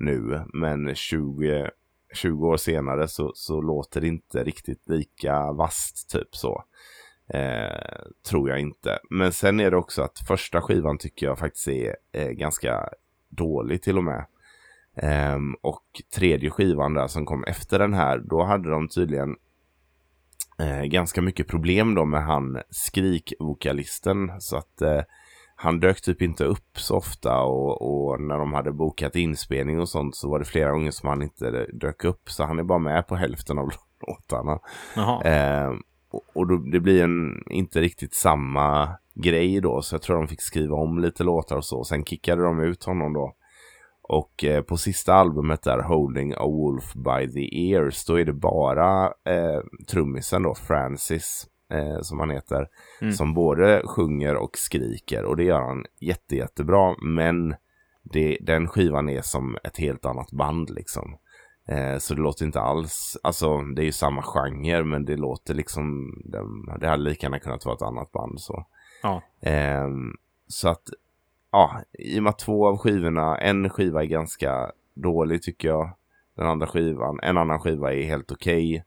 nu. 0.00 0.44
Men 0.54 0.94
20, 0.94 1.70
20 2.14 2.46
år 2.46 2.56
senare 2.56 3.08
så, 3.08 3.32
så 3.34 3.60
låter 3.60 4.00
det 4.00 4.08
inte 4.08 4.44
riktigt 4.44 4.88
lika 4.88 5.52
vast 5.52 6.10
typ 6.10 6.36
så. 6.36 6.64
Eh, 7.34 8.02
tror 8.28 8.50
jag 8.50 8.60
inte. 8.60 8.98
Men 9.10 9.32
sen 9.32 9.60
är 9.60 9.70
det 9.70 9.76
också 9.76 10.02
att 10.02 10.18
första 10.28 10.60
skivan 10.60 10.98
tycker 10.98 11.26
jag 11.26 11.38
faktiskt 11.38 11.68
är 11.68 11.96
är 12.12 12.30
ganska 12.30 12.88
dålig 13.28 13.82
till 13.82 13.98
och 13.98 14.04
med. 14.04 14.26
Ehm, 14.96 15.54
och 15.60 15.84
tredje 16.14 16.50
skivan 16.50 16.94
där 16.94 17.06
som 17.06 17.26
kom 17.26 17.44
efter 17.44 17.78
den 17.78 17.94
här, 17.94 18.18
då 18.18 18.42
hade 18.42 18.70
de 18.70 18.88
tydligen 18.88 19.36
eh, 20.58 20.82
ganska 20.82 21.22
mycket 21.22 21.48
problem 21.48 21.94
då 21.94 22.04
med 22.04 22.24
han 22.24 22.62
skrikvokalisten. 22.70 24.40
Så 24.40 24.56
att 24.56 24.82
eh, 24.82 25.02
han 25.62 25.80
dök 25.80 26.00
typ 26.00 26.22
inte 26.22 26.44
upp 26.44 26.78
så 26.78 26.96
ofta 26.96 27.40
och, 27.40 27.82
och 27.82 28.20
när 28.20 28.38
de 28.38 28.52
hade 28.52 28.72
bokat 28.72 29.16
inspelning 29.16 29.80
och 29.80 29.88
sånt 29.88 30.16
så 30.16 30.30
var 30.30 30.38
det 30.38 30.44
flera 30.44 30.72
gånger 30.72 30.90
som 30.90 31.08
han 31.08 31.22
inte 31.22 31.66
dök 31.72 32.04
upp. 32.04 32.30
Så 32.30 32.44
han 32.44 32.58
är 32.58 32.62
bara 32.62 32.78
med 32.78 33.06
på 33.06 33.16
hälften 33.16 33.58
av 33.58 33.70
låtarna. 34.06 34.58
Eh, 35.24 35.70
och 36.10 36.22
och 36.34 36.46
då, 36.46 36.56
det 36.56 36.80
blir 36.80 37.04
en, 37.04 37.42
inte 37.50 37.80
riktigt 37.80 38.14
samma 38.14 38.88
grej 39.14 39.60
då. 39.60 39.82
Så 39.82 39.94
jag 39.94 40.02
tror 40.02 40.16
de 40.16 40.28
fick 40.28 40.42
skriva 40.42 40.76
om 40.76 40.98
lite 40.98 41.24
låtar 41.24 41.56
och 41.56 41.64
så. 41.64 41.84
Sen 41.84 42.04
kickade 42.04 42.42
de 42.42 42.60
ut 42.60 42.84
honom 42.84 43.12
då. 43.12 43.34
Och 44.02 44.44
eh, 44.44 44.62
på 44.62 44.76
sista 44.76 45.14
albumet 45.14 45.62
där, 45.62 45.82
Holding 45.82 46.32
a 46.32 46.46
Wolf 46.46 46.94
by 46.94 47.32
the 47.32 47.72
Ears, 47.72 48.04
då 48.04 48.20
är 48.20 48.24
det 48.24 48.32
bara 48.32 49.04
eh, 49.06 49.60
trummisen 49.90 50.42
då, 50.42 50.54
Francis, 50.54 51.46
eh, 51.70 52.00
som 52.00 52.20
han 52.20 52.30
heter, 52.30 52.68
Mm. 53.00 53.12
som 53.12 53.34
både 53.34 53.82
sjunger 53.86 54.36
och 54.36 54.58
skriker. 54.58 55.24
Och 55.24 55.36
det 55.36 55.44
gör 55.44 55.60
han 55.60 55.84
jätte, 56.00 56.36
jättebra. 56.36 56.94
Men 57.02 57.54
det, 58.02 58.38
den 58.40 58.68
skivan 58.68 59.08
är 59.08 59.22
som 59.22 59.56
ett 59.64 59.76
helt 59.76 60.04
annat 60.06 60.32
band 60.32 60.70
liksom. 60.70 61.16
Eh, 61.68 61.98
så 61.98 62.14
det 62.14 62.20
låter 62.20 62.44
inte 62.44 62.60
alls, 62.60 63.16
alltså 63.22 63.60
det 63.60 63.82
är 63.82 63.86
ju 63.86 63.92
samma 63.92 64.22
genre 64.22 64.84
men 64.84 65.04
det 65.04 65.16
låter 65.16 65.54
liksom, 65.54 66.14
det, 66.24 66.42
det 66.80 66.88
hade 66.88 67.02
lika 67.02 67.26
gärna 67.26 67.38
kunnat 67.38 67.64
vara 67.64 67.74
ett 67.76 67.82
annat 67.82 68.12
band 68.12 68.40
så. 68.40 68.66
Ja. 69.02 69.22
Ehm, 69.42 70.16
så 70.46 70.68
att, 70.68 70.82
ja, 71.52 71.80
i 71.98 72.18
och 72.18 72.22
med 72.22 72.30
att 72.30 72.38
två 72.38 72.68
av 72.68 72.78
skivorna, 72.78 73.38
en 73.38 73.70
skiva 73.70 74.02
är 74.02 74.06
ganska 74.06 74.72
dålig 74.94 75.42
tycker 75.42 75.68
jag. 75.68 75.90
Den 76.36 76.46
andra 76.46 76.66
skivan, 76.66 77.20
en 77.22 77.38
annan 77.38 77.60
skiva 77.60 77.92
är 77.94 78.02
helt 78.02 78.32
okej. 78.32 78.84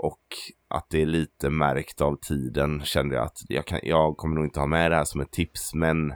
Och 0.00 0.20
att 0.68 0.90
det 0.90 1.02
är 1.02 1.06
lite 1.06 1.50
märkt 1.50 2.00
av 2.00 2.16
tiden 2.16 2.84
kände 2.84 3.14
jag 3.16 3.24
att 3.24 3.38
jag, 3.48 3.66
kan, 3.66 3.80
jag 3.82 4.16
kommer 4.16 4.34
nog 4.34 4.44
inte 4.44 4.60
ha 4.60 4.66
med 4.66 4.90
det 4.90 4.96
här 4.96 5.04
som 5.04 5.20
ett 5.20 5.30
tips. 5.30 5.74
Men 5.74 6.14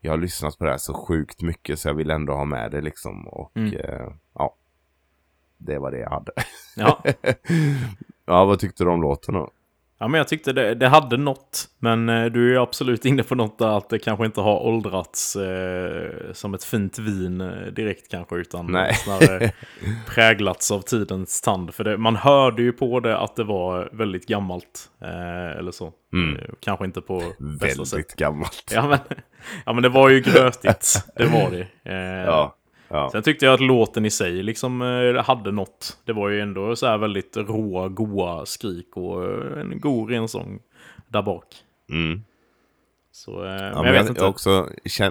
jag 0.00 0.12
har 0.12 0.18
lyssnat 0.18 0.58
på 0.58 0.64
det 0.64 0.70
här 0.70 0.78
så 0.78 0.94
sjukt 0.94 1.42
mycket 1.42 1.78
så 1.78 1.88
jag 1.88 1.94
vill 1.94 2.10
ändå 2.10 2.32
ha 2.32 2.44
med 2.44 2.70
det 2.70 2.80
liksom. 2.80 3.28
Och 3.28 3.56
Mm. 3.56 3.74
eh, 3.74 4.12
ja, 4.34 4.54
det 5.58 5.78
var 5.78 5.90
det 5.90 5.98
jag 5.98 6.10
hade. 6.10 6.32
Ja. 6.76 7.02
ja, 8.26 8.44
vad 8.44 8.58
tyckte 8.58 8.84
du 8.84 8.90
om 8.90 9.02
låten 9.02 9.34
då? 9.34 9.50
Ja, 9.98 10.08
men 10.08 10.18
jag 10.18 10.28
tyckte 10.28 10.52
det, 10.52 10.74
det 10.74 10.88
hade 10.88 11.16
något. 11.16 11.68
Men 11.78 12.08
eh, 12.08 12.24
du 12.24 12.56
är 12.56 12.62
absolut 12.62 13.04
inne 13.04 13.22
på 13.22 13.34
något 13.34 13.58
där 13.58 13.78
att 13.78 13.88
det 13.88 13.98
kanske 13.98 14.26
inte 14.26 14.40
har 14.40 14.60
åldrats 14.66 15.36
eh, 15.36 16.32
som 16.32 16.54
ett 16.54 16.64
fint 16.64 16.98
vin 16.98 17.40
eh, 17.40 17.66
direkt 17.72 18.10
kanske. 18.10 18.36
Utan 18.36 18.66
Nej. 18.66 18.94
snarare 18.94 19.52
präglats 20.06 20.70
av 20.70 20.80
tidens 20.80 21.40
tand. 21.40 21.74
För 21.74 21.84
det, 21.84 21.98
man 21.98 22.16
hörde 22.16 22.62
ju 22.62 22.72
på 22.72 23.00
det 23.00 23.18
att 23.18 23.36
det 23.36 23.44
var 23.44 23.88
väldigt 23.92 24.26
gammalt. 24.26 24.90
Eh, 25.02 25.58
eller 25.58 25.72
så. 25.72 25.92
Mm. 26.12 26.36
Eh, 26.36 26.44
kanske 26.60 26.84
inte 26.84 27.00
på 27.00 27.22
bästa 27.38 27.84
sätt. 27.84 27.98
Väldigt 27.98 28.16
gammalt. 28.16 28.72
Ja 28.74 28.88
men, 28.88 28.98
ja 29.64 29.72
men 29.72 29.82
det 29.82 29.88
var 29.88 30.08
ju 30.08 30.20
grötigt, 30.20 31.04
det 31.16 31.26
var 31.26 31.50
det. 31.50 31.66
Ja, 32.26 32.56
ja. 32.88 33.08
Sen 33.12 33.22
tyckte 33.22 33.44
jag 33.44 33.54
att 33.54 33.60
låten 33.60 34.04
i 34.04 34.10
sig 34.10 34.42
liksom 34.42 34.82
eh, 34.82 35.24
hade 35.24 35.52
något. 35.52 35.98
Det 36.04 36.12
var 36.12 36.28
ju 36.28 36.40
ändå 36.40 36.76
så 36.76 36.86
här 36.86 36.98
väldigt 36.98 37.36
råa, 37.36 37.88
goa 37.88 38.46
skrik 38.46 38.96
och 38.96 39.24
eh, 39.24 39.60
en 39.60 39.80
god 39.80 40.10
rensång 40.10 40.58
där 41.08 41.22
bak. 41.22 41.46
Mm. 41.90 42.22
Så, 43.12 43.44
eh, 43.44 43.50
Ja, 43.50 43.72
men 43.74 43.74
men 43.74 43.84
jag 43.84 43.92
vet 43.92 44.02
jag 44.02 44.10
inte. 44.10 44.22
har 44.22 44.28
också, 44.28 44.68
jag 44.82 45.10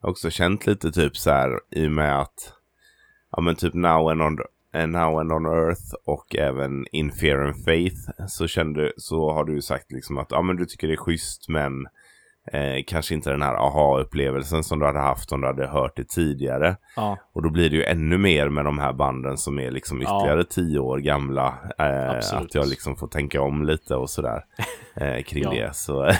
har 0.00 0.10
också 0.10 0.30
känt 0.30 0.66
lite 0.66 0.92
typ 0.92 1.16
så 1.16 1.30
här 1.30 1.60
i 1.70 1.86
och 1.86 1.92
med 1.92 2.20
att 2.20 2.52
ja 3.30 3.42
men 3.42 3.54
typ 3.56 3.74
Now 3.74 4.08
and 4.08 4.22
on, 4.22 4.38
eh, 4.74 4.86
Now 4.86 5.18
and 5.18 5.32
on 5.32 5.46
Earth 5.46 5.94
och 6.04 6.36
även 6.36 6.86
In 6.92 7.12
Fear 7.12 7.38
and 7.38 7.64
Faith 7.64 7.96
så 8.28 8.46
kände 8.46 8.92
så 8.96 9.32
har 9.32 9.44
du 9.44 9.54
ju 9.54 9.62
sagt 9.62 9.92
liksom 9.92 10.18
att 10.18 10.30
ja 10.30 10.42
men 10.42 10.56
du 10.56 10.66
tycker 10.66 10.86
det 10.86 10.94
är 10.94 10.96
schysst 10.96 11.48
men 11.48 11.86
eh, 12.52 12.84
kanske 12.86 13.14
inte 13.14 13.30
den 13.30 13.42
här 13.42 13.54
aha-upplevelsen 13.54 14.64
som 14.64 14.78
du 14.78 14.86
hade 14.86 14.98
haft 14.98 15.32
om 15.32 15.40
du 15.40 15.46
hade 15.46 15.66
hört 15.66 15.96
det 15.96 16.08
tidigare. 16.08 16.76
Ja, 16.96 17.16
Och 17.32 17.42
då 17.42 17.50
blir 17.50 17.70
det 17.70 17.76
ju 17.76 17.84
ännu 17.84 18.18
mer 18.18 18.48
med 18.48 18.64
de 18.64 18.78
här 18.78 18.92
banden 18.92 19.38
som 19.38 19.58
är 19.58 19.70
liksom 19.70 20.02
Ja. 20.02 20.18
ytterligare 20.18 20.44
tio 20.44 20.78
år 20.78 20.98
gamla. 20.98 21.54
Eh, 21.78 22.38
att 22.38 22.54
jag 22.54 22.68
liksom 22.68 22.96
får 22.96 23.08
tänka 23.08 23.42
om 23.42 23.64
lite 23.64 23.94
och 23.96 24.10
sådär 24.10 24.44
eh, 24.96 25.22
kring 25.22 25.42
Ja. 25.42 25.50
det. 25.50 25.76
Så 25.76 26.10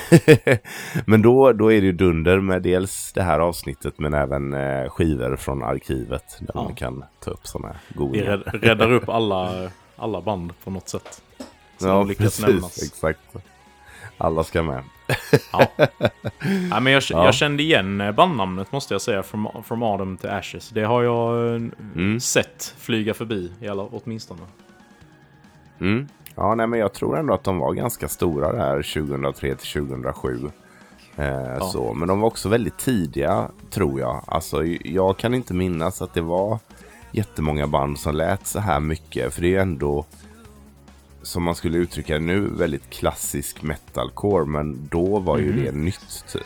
men 1.06 1.22
då, 1.22 1.52
då 1.52 1.72
är 1.72 1.80
det 1.80 1.86
ju 1.86 1.92
dunder 1.92 2.40
med 2.40 2.62
dels 2.62 3.12
det 3.12 3.22
här 3.22 3.38
avsnittet 3.40 3.98
men 3.98 4.14
även 4.14 4.54
eh, 4.54 4.88
skivor 4.90 5.36
från 5.36 5.62
arkivet. 5.62 6.36
Där 6.40 6.50
Ja. 6.54 6.62
man 6.62 6.74
kan 6.74 7.04
ta 7.24 7.30
upp 7.30 7.46
sådana 7.46 7.74
vi 7.88 7.94
godingar. 7.98 8.26
rädd, 8.26 8.62
räddar 8.64 8.92
upp 8.92 9.08
alla, 9.08 9.70
alla 9.96 10.20
band 10.20 10.52
på 10.64 10.70
något 10.70 10.88
sätt. 10.88 11.22
Som 11.78 11.88
Ja, 11.88 12.06
precis. 12.18 12.46
nämnas. 12.46 12.82
Exakt. 12.82 13.20
Alla 14.18 14.44
ska 14.44 14.62
med. 14.62 14.82
Ja. 15.52 15.66
Nej, 16.70 16.80
men 16.80 16.92
jag, 16.92 17.02
Ja. 17.10 17.24
jag 17.24 17.34
kände 17.34 17.62
igen 17.62 18.00
eh, 18.00 18.12
bandnamnet 18.12 18.72
måste 18.72 18.94
jag 18.94 19.00
säga, 19.00 19.22
From, 19.22 19.48
From 19.64 19.82
Autumn 19.82 20.16
to 20.16 20.28
Ashes. 20.28 20.68
Det 20.70 20.82
har 20.84 21.02
jag 21.02 21.46
eh, 21.54 21.62
Mm. 21.94 22.20
sett 22.20 22.74
flyga 22.78 23.14
förbi, 23.14 23.52
i 23.60 23.68
alla, 23.68 23.82
åtminstone. 23.82 24.40
Mm. 25.80 26.08
Ja, 26.34 26.54
nej, 26.54 26.66
men 26.66 26.80
jag 26.80 26.92
tror 26.92 27.18
ändå 27.18 27.34
att 27.34 27.44
de 27.44 27.58
var 27.58 27.72
ganska 27.72 28.08
stora 28.08 28.52
där 28.52 28.82
2003 28.82 29.54
till 29.54 29.68
2007. 29.82 30.50
Eh, 31.16 31.68
så. 31.68 31.94
Men 31.94 32.08
de 32.08 32.20
var 32.20 32.26
också 32.28 32.48
väldigt 32.48 32.78
tidiga, 32.78 33.50
tror 33.70 34.00
jag. 34.00 34.24
Alltså, 34.26 34.64
jag 34.84 35.16
kan 35.16 35.34
inte 35.34 35.54
minnas 35.54 36.02
att 36.02 36.14
det 36.14 36.20
var 36.20 36.58
jättemånga 37.12 37.66
band 37.66 37.98
som 37.98 38.14
lät 38.14 38.46
så 38.46 38.58
här 38.60 38.80
mycket. 38.80 39.34
För 39.34 39.40
det 39.40 39.46
är 39.46 39.50
ju 39.50 39.58
ändå, 39.58 40.04
som 41.28 41.42
man 41.42 41.54
skulle 41.54 41.78
uttrycka 41.78 42.18
nu, 42.18 42.40
väldigt 42.40 42.90
klassisk 42.90 43.62
metalcore. 43.62 44.46
Men 44.46 44.88
då 44.90 45.18
var 45.18 45.38
ju 45.38 45.64
det 45.64 45.72
nytt, 45.72 46.24
typ. 46.32 46.42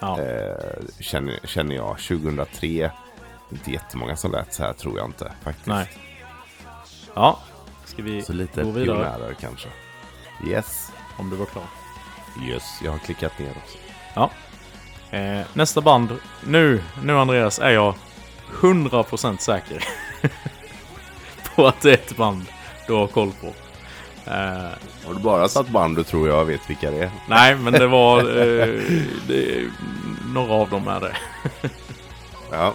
Ja. 0.00 0.20
Eh, 0.20 0.84
känner, 1.00 1.38
känner 1.44 1.76
jag. 1.76 1.98
2003, 1.98 2.90
inte 3.50 3.70
jättemånga 3.70 4.16
som 4.16 4.32
lät 4.32 4.54
så 4.54 4.62
här, 4.62 4.72
tror 4.72 4.98
jag 4.98 5.06
inte. 5.06 5.32
Faktiskt. 5.42 5.66
Nej. 5.66 5.88
Ja, 7.14 7.40
ska 7.84 8.02
vi 8.02 8.22
Så 8.22 8.32
lite 8.32 8.62
gå 8.62 8.70
vidare? 8.70 8.96
pionjärer 8.96 9.34
kanske. 9.40 9.68
Yes. 10.48 10.92
Om 11.18 11.30
du 11.30 11.36
var 11.36 11.46
klar. 11.46 11.64
Yes, 12.48 12.80
jag 12.84 12.92
har 12.92 12.98
klickat 12.98 13.38
ner 13.38 13.50
också. 13.64 13.78
Ja. 14.14 14.30
Eh, 15.18 15.46
nästa 15.52 15.80
band. 15.80 16.08
Nu, 16.46 16.82
nu 17.02 17.12
Andreas, 17.18 17.58
är 17.58 17.70
jag 17.70 17.94
100% 18.60 19.38
säker 19.38 19.84
på 21.56 21.66
att 21.66 21.80
det 21.80 21.90
är 21.90 21.94
ett 21.94 22.16
band 22.16 22.44
du 22.86 22.92
har 22.92 23.06
koll 23.06 23.32
på. 23.40 23.65
Eh, 24.26 24.70
Har 25.06 25.14
du 25.14 25.20
bara 25.20 25.48
satt 25.48 25.68
band 25.68 25.96
du 25.96 26.04
tror 26.04 26.28
jag 26.28 26.44
vet 26.44 26.70
vilka 26.70 26.90
det 26.90 26.98
är? 27.02 27.10
nej, 27.28 27.54
men 27.56 27.72
det 27.72 27.86
var... 27.86 28.18
Eh, 28.38 28.80
det, 29.28 29.70
några 30.34 30.52
av 30.54 30.70
dem 30.70 30.88
är 30.88 31.00
det. 31.00 31.16
Ja. 32.50 32.72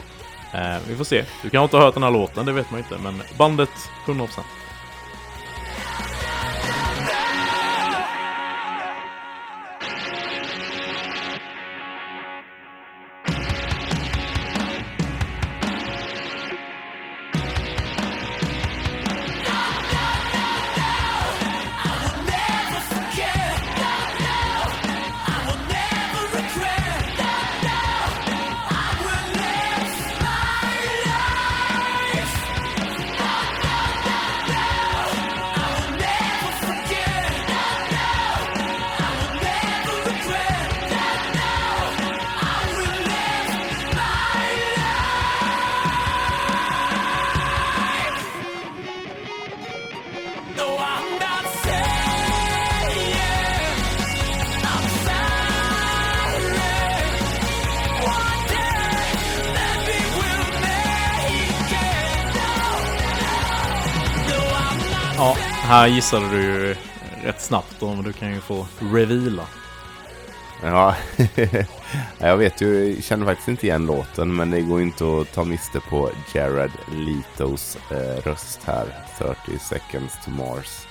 Eh, 0.53 0.77
vi 0.87 0.95
får 0.95 1.03
se. 1.03 1.25
Du 1.43 1.49
kanske 1.49 1.63
inte 1.63 1.77
har 1.77 1.83
hört 1.83 1.93
den 1.93 2.03
här 2.03 2.11
låten, 2.11 2.45
det 2.45 2.51
vet 2.51 2.71
man 2.71 2.79
inte. 2.79 2.97
Men 3.03 3.21
bandet 3.37 3.69
100%. 4.05 4.27
Här 65.81 65.87
gissade 65.87 66.29
du 66.29 66.41
ju 66.41 66.75
rätt 67.23 67.41
snabbt 67.41 67.81
men 67.81 68.03
du 68.03 68.13
kan 68.13 68.33
ju 68.33 68.39
få 68.41 68.67
reveala. 68.79 69.45
Ja, 70.63 70.95
jag 72.17 72.37
vet 72.37 72.61
ju, 72.61 72.93
jag 72.95 73.03
känner 73.03 73.25
faktiskt 73.25 73.47
inte 73.47 73.65
igen 73.65 73.85
låten, 73.85 74.35
men 74.35 74.51
det 74.51 74.61
går 74.61 74.81
inte 74.81 75.03
att 75.21 75.33
ta 75.33 75.43
miste 75.43 75.79
på 75.79 76.09
Jared 76.33 76.71
Letos 76.91 77.77
eh, 77.91 78.23
röst 78.23 78.59
här. 78.65 78.85
30 79.17 79.59
seconds 79.59 80.13
to 80.25 80.29
Mars. 80.29 80.87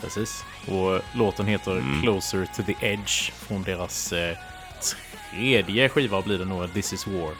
Precis. 0.00 0.44
Och 0.68 1.00
låten 1.12 1.46
heter 1.46 1.72
Mm. 1.72 2.02
Closer 2.02 2.48
to 2.56 2.62
the 2.62 2.74
Edge 2.80 3.32
från 3.32 3.62
deras 3.62 4.12
eh, 4.12 4.36
tredje 5.30 5.88
skiva 5.88 6.22
blir 6.22 6.38
det 6.38 6.44
nog, 6.44 6.74
This 6.74 6.92
is 6.92 7.06
War. 7.06 7.32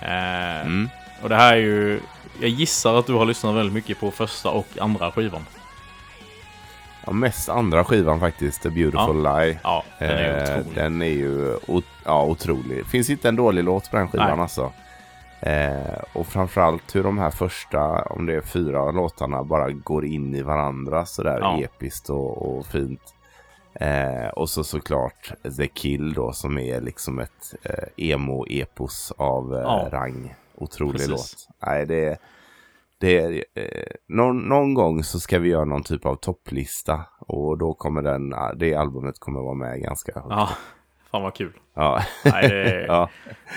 Eh, 0.00 0.60
Mm. 0.60 0.88
Och 1.22 1.28
det 1.28 1.36
här 1.36 1.52
är 1.52 1.60
ju... 1.60 2.00
Jag 2.40 2.50
gissar 2.50 2.94
att 2.98 3.06
du 3.06 3.12
har 3.12 3.24
lyssnat 3.24 3.54
väldigt 3.54 3.74
mycket 3.74 4.00
på 4.00 4.10
första 4.10 4.50
och 4.50 4.68
andra 4.80 5.12
skivan. 5.12 5.46
Ja, 7.06 7.12
mest 7.12 7.48
andra 7.48 7.84
skivan 7.84 8.20
faktiskt, 8.20 8.62
The 8.62 8.70
Beautiful 8.70 9.22
Lie. 9.22 9.58
Ja, 9.62 9.84
den 9.98 10.10
är 10.10 10.36
Eh, 10.38 10.42
otrolig. 10.42 10.74
den 10.74 11.02
är 11.02 11.06
ju 11.06 11.54
o- 11.68 11.82
ja, 12.04 12.24
otrolig. 12.24 12.86
Finns 12.86 13.10
inte 13.10 13.28
en 13.28 13.36
dålig 13.36 13.64
låt 13.64 13.90
på 13.90 13.96
den 13.96 14.08
skivan 14.08 14.30
Nej. 14.30 14.40
alltså. 14.40 14.72
Eh, 15.40 16.02
och 16.12 16.26
framförallt 16.26 16.94
hur 16.96 17.02
de 17.02 17.18
här 17.18 17.30
första, 17.30 18.02
om 18.02 18.26
det 18.26 18.34
är 18.34 18.40
fyra 18.40 18.90
låtarna, 18.90 19.42
bara 19.44 19.70
går 19.70 20.04
in 20.04 20.34
i 20.34 20.42
varandra 20.42 21.06
sådär 21.06 21.38
Ja. 21.40 21.60
episkt 21.60 22.10
och, 22.10 22.56
och 22.58 22.66
fint. 22.66 23.14
Eh, 23.74 24.28
och 24.28 24.50
så 24.50 24.64
såklart 24.64 25.32
The 25.56 25.66
Kill 25.66 26.12
då 26.14 26.32
som 26.32 26.58
är 26.58 26.80
liksom 26.80 27.18
ett 27.18 27.54
eh, 27.62 27.84
emo-epos 27.96 29.12
av 29.16 29.54
eh, 29.54 29.60
Ja. 29.60 29.88
rang. 29.92 30.34
Otrolig 30.54 30.92
Precis. 30.92 31.10
låt. 31.10 31.48
Nej, 31.66 31.86
det 31.86 32.04
är... 32.08 32.18
Det 33.04 33.18
är 33.18 33.44
eh, 33.54 33.64
någon, 34.08 34.38
någon 34.38 34.74
gång 34.74 35.04
så 35.04 35.20
ska 35.20 35.38
vi 35.38 35.48
göra 35.48 35.64
någon 35.64 35.82
typ 35.82 36.06
av 36.06 36.16
topplista 36.16 37.00
och 37.18 37.58
då 37.58 37.74
kommer 37.74 38.02
den, 38.02 38.34
det 38.56 38.74
albumet 38.74 39.18
kommer 39.18 39.40
vara 39.40 39.54
med 39.54 39.80
ganska 39.80 40.12
högt. 40.14 40.26
Ja, 40.30 40.48
fan 41.10 41.22
vad 41.22 41.34
kul. 41.34 41.52
Ja. 41.74 42.02
Nej, 42.24 42.48
det 42.48 42.70
är, 42.70 42.86
ja. 42.88 43.10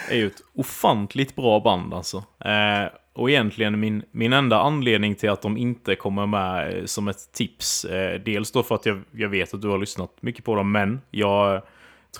är 0.10 0.15
ju 0.15 0.28
ett 0.28 0.41
ofantligt 0.53 1.36
bra 1.36 1.60
band 1.60 1.94
alltså. 1.94 2.18
Eh, 2.45 2.90
och 3.14 3.30
egentligen 3.30 3.80
min, 3.80 4.03
min 4.11 4.34
enda 4.34 4.60
anledning 4.60 5.15
till 5.15 5.30
att 5.30 5.41
de 5.41 5.57
inte 5.57 5.95
kommer 5.95 6.26
med 6.26 6.78
eh, 6.78 6.86
som 6.86 7.07
ett 7.07 7.32
tips, 7.34 7.86
eh, 7.86 8.19
dels 8.19 8.52
då 8.52 8.64
för 8.64 8.76
att 8.76 8.86
jag, 8.86 9.02
jag 9.11 9.30
vet 9.30 9.53
att 9.53 9.61
du 9.61 9.68
har 9.68 9.78
lyssnat 9.78 10.11
mycket 10.22 10.45
på 10.45 10.56
dem, 10.56 10.72
men 10.72 11.02
jag 11.11 11.61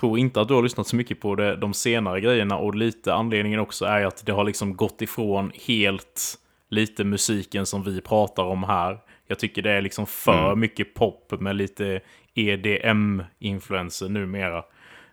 tror 0.00 0.18
inte 0.18 0.40
att 0.40 0.48
du 0.48 0.54
har 0.54 0.62
lyssnat 0.62 0.86
så 0.86 0.96
mycket 0.96 1.20
på 1.20 1.34
det, 1.34 1.56
de 1.56 1.74
senare 1.74 2.20
grejerna 2.20 2.56
och 2.56 2.74
lite 2.74 3.14
anledningen 3.14 3.60
också 3.60 3.84
är 3.84 4.06
att 4.06 4.26
det 4.26 4.32
har 4.32 4.44
liksom 4.44 4.76
gått 4.76 5.02
ifrån 5.02 5.52
helt 5.66 6.38
lite 6.68 7.04
musiken 7.04 7.66
som 7.66 7.82
vi 7.82 8.00
pratar 8.00 8.44
om 8.44 8.64
här. 8.64 8.98
Jag 9.26 9.38
tycker 9.38 9.62
det 9.62 9.70
är 9.70 9.80
liksom 9.82 10.06
för 10.06 10.56
mycket 10.56 10.94
pop 10.94 11.40
med 11.40 11.56
lite 11.56 12.00
EDM-influenser 12.34 14.08
numera. 14.08 14.64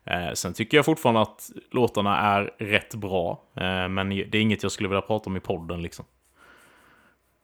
Eh, 0.06 0.34
sen 0.34 0.54
tycker 0.54 0.78
jag 0.78 0.86
fortfarande 0.86 1.22
att 1.22 1.50
låtarna 1.72 2.18
är 2.20 2.54
rätt 2.60 2.96
bra. 2.96 3.44
Eh, 3.56 3.90
men 3.90 4.10
det 4.10 4.36
är 4.36 4.42
inget 4.42 4.64
jag 4.64 4.72
skulle 4.72 4.90
vilja 4.90 5.02
prata 5.02 5.30
om 5.30 5.38
i 5.38 5.40
podden 5.40 5.82
liksom. 5.82 6.06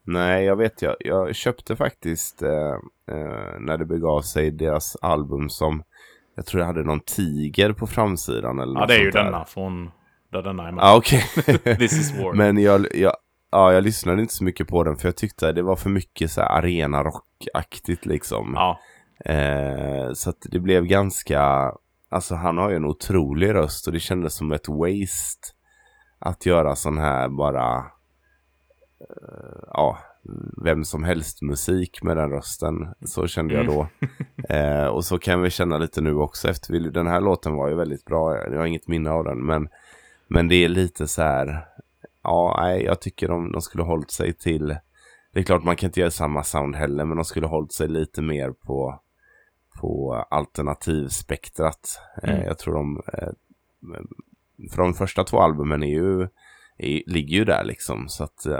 Nej, 0.04 0.46
jag 0.46 0.56
vet. 0.56 0.82
Jag, 0.82 0.96
jag 1.00 1.36
köpte 1.36 1.76
faktiskt 1.76 2.42
eh, 2.42 2.50
eh, 3.12 3.60
när 3.60 3.78
det 3.78 3.86
begav 3.86 4.22
sig 4.22 4.52
deras 4.52 4.96
album 5.02 5.50
som 5.50 5.84
jag 6.36 6.46
tror 6.46 6.60
jag 6.60 6.68
hade 6.68 6.84
någon 6.84 7.00
tiger 7.00 7.74
på 7.74 7.88
framsidan. 7.88 8.60
Eller 8.60 8.80
Ja, 8.80 8.86
det 8.86 8.94
är 8.96 9.00
ju 9.00 9.12
där. 9.12 9.24
denna 9.24 9.46
från 9.46 9.92
där 10.32 10.42
denna 10.42 10.68
är 10.68 10.72
med. 10.72 10.82
Ja, 10.84 10.98
okej. 10.98 11.24
This 11.78 11.94
is 11.94 12.20
war. 12.20 12.34
Men 12.38 12.58
jag, 12.58 12.88
jag, 12.96 13.16
ja, 13.52 13.74
jag 13.74 13.84
lyssnade 13.84 14.22
inte 14.22 14.34
så 14.34 14.44
mycket 14.44 14.68
på 14.68 14.84
den 14.84 14.98
för 14.98 15.08
jag 15.08 15.16
tyckte 15.18 15.52
det 15.52 15.62
var 15.62 15.76
för 15.76 15.90
mycket 15.90 16.32
så 16.32 16.42
här 16.42 16.50
arena 16.58 17.04
rockaktigt 17.04 18.06
liksom. 18.06 18.52
Ja, 18.56 18.80
Eh, 19.26 20.14
så 20.14 20.30
att 20.30 20.38
det 20.52 20.60
blev 20.60 20.86
ganska, 20.86 21.72
alltså 22.10 22.36
han 22.36 22.58
har 22.58 22.70
ju 22.70 22.76
en 22.76 22.86
otrolig 22.86 23.54
röst 23.54 23.88
och 23.88 23.94
det 23.94 24.00
kändes 24.00 24.34
som 24.36 24.52
ett 24.52 24.68
waste 24.68 25.48
att 26.20 26.46
göra 26.46 26.76
sån 26.76 26.98
här 26.98 27.30
bara, 27.30 27.78
eh, 29.00 29.64
ja, 29.74 29.98
vem 30.64 30.84
som 30.86 31.04
helst 31.04 31.42
musik 31.42 32.04
med 32.04 32.18
den 32.18 32.30
rösten. 32.30 32.74
Så 33.06 33.28
kände 33.28 33.54
jag 33.54 33.66
då. 33.66 33.88
eh, 34.56 34.86
och 34.86 35.06
så 35.06 35.20
kan 35.20 35.42
vi 35.42 35.50
känna 35.50 35.78
lite 35.78 36.02
nu 36.02 36.14
också 36.16 36.50
efter, 36.50 36.74
vi- 36.74 36.90
den 36.90 37.08
här 37.08 37.22
låten 37.22 37.54
var 37.56 37.70
ju 37.70 37.76
väldigt 37.76 38.06
bra, 38.06 38.38
jag 38.38 38.58
har 38.60 38.66
inget 38.66 38.88
minne 38.88 39.10
av 39.12 39.24
den, 39.24 39.46
men, 39.46 39.70
men 40.28 40.48
det 40.48 40.56
är 40.56 40.70
lite 40.70 41.08
så 41.08 41.22
här, 41.22 41.66
ja, 42.24 42.58
nej, 42.62 42.84
jag 42.84 43.02
tycker 43.02 43.28
de, 43.28 43.52
de 43.52 43.62
skulle 43.62 43.84
hållit 43.84 44.12
sig 44.12 44.34
till, 44.34 44.68
det 45.34 45.40
är 45.40 45.44
klart 45.44 45.64
man 45.64 45.76
kan 45.76 45.88
inte 45.88 46.00
göra 46.00 46.12
samma 46.12 46.44
sound 46.44 46.76
heller, 46.76 47.06
men 47.06 47.18
de 47.18 47.26
skulle 47.26 47.48
hållit 47.48 47.74
sig 47.74 47.88
lite 47.88 48.22
mer 48.22 48.52
på 48.52 49.00
på 49.82 50.14
alternativspektrat. 50.30 52.00
Eh, 52.24 52.30
Mm. 52.34 52.46
jag 52.46 52.58
tror 52.58 52.74
de, 52.74 53.02
eh, 53.14 53.30
för 54.72 54.78
de 54.82 54.94
första 54.94 55.24
två 55.24 55.40
albumen 55.40 55.84
är 55.84 55.88
ju, 55.88 56.22
är, 56.78 57.04
ligger 57.06 57.38
ju 57.38 57.46
där 57.46 57.64
liksom. 57.64 58.10
Så 58.10 58.24
att 58.24 58.46
eh, 58.46 58.60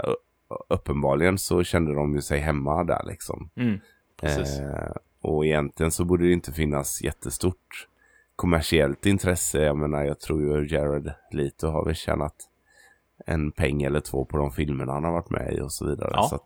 uppenbarligen 0.68 1.38
så 1.38 1.62
kände 1.64 1.94
de 1.94 2.14
ju 2.14 2.22
sig 2.22 2.38
hemma 2.40 2.84
där 2.84 3.02
liksom. 3.06 3.50
mm. 3.56 3.80
Eh, 4.22 4.92
och 5.22 5.46
egentligen 5.46 5.90
så 5.90 6.04
borde 6.04 6.24
det 6.24 6.32
inte 6.32 6.52
finnas 6.52 7.02
jättestort 7.02 7.88
kommersiellt 8.36 9.06
intresse. 9.06 9.62
Jag 9.62 9.76
menar, 9.76 10.04
jag 10.04 10.20
tror 10.20 10.42
ju 10.42 10.74
Jared 10.74 11.12
Leto 11.32 11.66
har 11.68 11.84
väl 11.84 11.94
tjänat 11.94 12.34
en 13.26 13.52
peng 13.52 13.82
eller 13.82 14.00
två 14.00 14.24
på 14.24 14.36
de 14.36 14.50
filmerna 14.50 14.92
han 14.92 15.04
har 15.04 15.12
varit 15.12 15.30
med 15.30 15.54
i 15.54 15.60
och 15.60 15.72
så 15.72 15.86
vidare. 15.86 16.10
Ja. 16.14 16.22
Så 16.22 16.38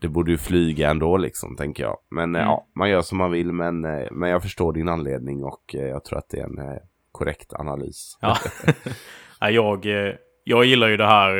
det 0.00 0.08
borde 0.08 0.30
ju 0.30 0.38
flyga 0.38 0.90
ändå 0.90 1.16
liksom, 1.16 1.56
tänker 1.56 1.82
jag. 1.82 1.96
Men 2.10 2.34
eh, 2.36 2.40
Mm. 2.42 2.50
ja, 2.50 2.66
man 2.74 2.90
gör 2.90 3.02
som 3.02 3.18
man 3.18 3.30
vill, 3.30 3.52
men, 3.52 3.84
eh, 3.84 4.08
men 4.10 4.30
jag 4.30 4.42
förstår 4.42 4.72
din 4.72 4.88
anledning 4.88 5.44
och 5.44 5.74
eh, 5.74 5.86
jag 5.86 6.04
tror 6.04 6.18
att 6.18 6.28
det 6.28 6.38
är 6.40 6.44
en 6.44 6.78
korrekt 7.12 7.52
analys. 7.52 8.18
Ja. 8.20 8.36
Jag, 9.50 9.86
jag 10.44 10.64
gillar 10.64 10.88
ju 10.88 10.96
det 10.96 11.06
här, 11.06 11.32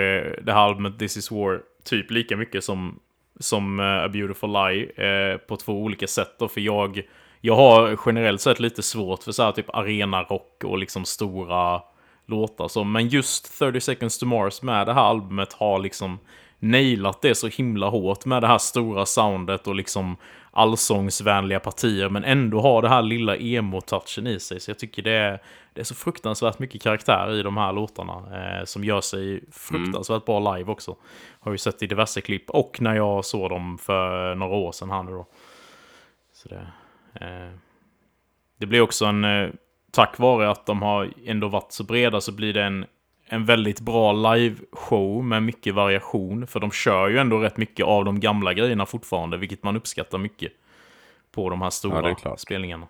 det 0.45 0.53
här 0.53 0.61
albumet 0.61 0.99
This 0.99 1.17
is 1.17 1.31
War 1.31 1.61
typ 1.85 2.11
lika 2.11 2.37
mycket 2.37 2.65
som, 2.65 2.99
som 3.41 3.81
A 3.81 4.09
Beautiful 4.09 4.53
Lie 4.53 5.39
på 5.49 5.57
två 5.57 5.73
olika 5.83 6.07
sätt. 6.07 6.35
Då, 6.39 6.49
för 6.49 6.61
jag, 6.61 7.03
jag 7.41 7.57
har 7.57 7.99
generellt 8.07 8.41
sett 8.41 8.61
lite 8.61 8.83
svårt 8.83 9.23
för 9.23 9.33
så 9.33 9.43
här 9.43 9.53
typ 9.53 9.75
arenarock 9.75 10.65
och 10.65 10.79
liksom 10.79 11.05
stora 11.05 11.81
låtar. 12.33 12.69
Så, 12.69 12.85
men 12.85 13.09
just 13.09 13.59
30 13.59 13.81
Seconds 13.81 14.19
to 14.19 14.27
Mars 14.27 14.63
med 14.63 14.87
det 14.87 14.93
här 14.93 15.03
albumet 15.03 15.53
har 15.53 15.79
liksom 15.79 16.19
nailat 16.59 17.23
det 17.23 17.35
så 17.35 17.49
himla 17.49 17.89
hårt 17.89 18.25
med 18.25 18.43
det 18.43 18.47
här 18.47 18.59
stora 18.59 19.07
soundet 19.07 19.67
och 19.67 19.75
liksom 19.75 20.17
allsångsvänliga 20.51 21.61
partier 21.61 22.09
men 22.09 22.25
ändå 22.25 22.61
har 22.61 22.83
det 22.83 22.89
här 22.89 23.03
lilla 23.03 23.37
emo-touchen 23.37 24.27
i 24.27 24.41
sig. 24.41 24.61
Så 24.61 24.71
jag 24.71 24.79
tycker 24.79 25.03
det 25.03 25.13
är, 25.13 25.43
det 25.73 25.81
är 25.81 25.85
så 25.85 25.95
fruktansvärt 25.95 26.59
mycket 26.59 26.83
karaktär 26.83 27.35
i 27.35 27.43
de 27.43 27.57
här 27.57 27.73
låtarna 27.73 28.13
eh, 28.13 28.65
som 28.65 28.85
gör 28.85 29.01
sig 29.01 29.45
fruktansvärt 29.53 30.25
bra 30.25 30.57
live 30.57 30.73
också. 30.73 30.97
Har 31.41 31.53
ju 31.53 31.59
sett 31.59 31.83
i 31.83 31.87
diverse 31.87 32.21
klipp 32.21 32.51
och 32.51 32.81
när 32.81 32.95
jag 32.95 33.25
såg 33.25 33.51
dem 33.51 33.79
för 33.79 34.35
några 34.35 34.55
år 34.55 34.73
sedan 34.73 34.91
här 34.91 35.03
nu 35.03 35.11
då. 35.11 35.27
Så 36.33 36.49
det, 36.49 36.67
eh, 37.15 37.53
det 38.59 38.67
blir 38.67 38.81
också 38.81 39.05
en, 39.05 39.25
eh, 39.25 39.51
tack 39.93 40.19
vare 40.19 40.51
att 40.51 40.67
de 40.67 40.83
har 40.83 41.13
ändå 41.27 41.49
varit 41.49 41.73
så 41.73 41.85
breda 41.85 42.21
så 42.21 42.33
blir 42.33 42.53
det 42.55 42.63
en, 42.63 42.87
en 43.27 43.45
väldigt 43.45 43.81
bra 43.81 44.13
live-show 44.13 45.25
med 45.25 45.43
mycket 45.43 45.75
variation. 45.75 46.47
För 46.47 46.61
de 46.61 46.71
kör 46.71 47.09
ju 47.09 47.19
ändå 47.19 47.39
rätt 47.39 47.57
mycket 47.57 47.87
av 47.87 48.05
de 48.05 48.21
gamla 48.21 48.53
grejerna 48.55 48.87
fortfarande, 48.87 49.37
vilket 49.37 49.63
man 49.63 49.77
uppskattar 49.77 50.19
mycket 50.19 50.53
på 51.35 51.51
de 51.51 51.59
här 51.61 51.67
Ja, 51.67 51.71
stora 51.71 52.15
klart. 52.15 52.41
spelningarna. 52.41 52.89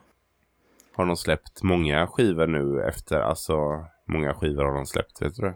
Har 0.97 1.07
de 1.07 1.17
släppt 1.17 1.63
många 1.63 2.07
skivor 2.07 2.47
nu 2.47 2.83
efter, 2.83 3.21
alltså 3.21 3.85
många 4.09 4.35
skivor 4.35 4.65
har 4.65 4.75
de 4.75 4.87
släppt, 4.87 5.23
vet 5.23 5.35
du 5.37 5.43
det? 5.43 5.55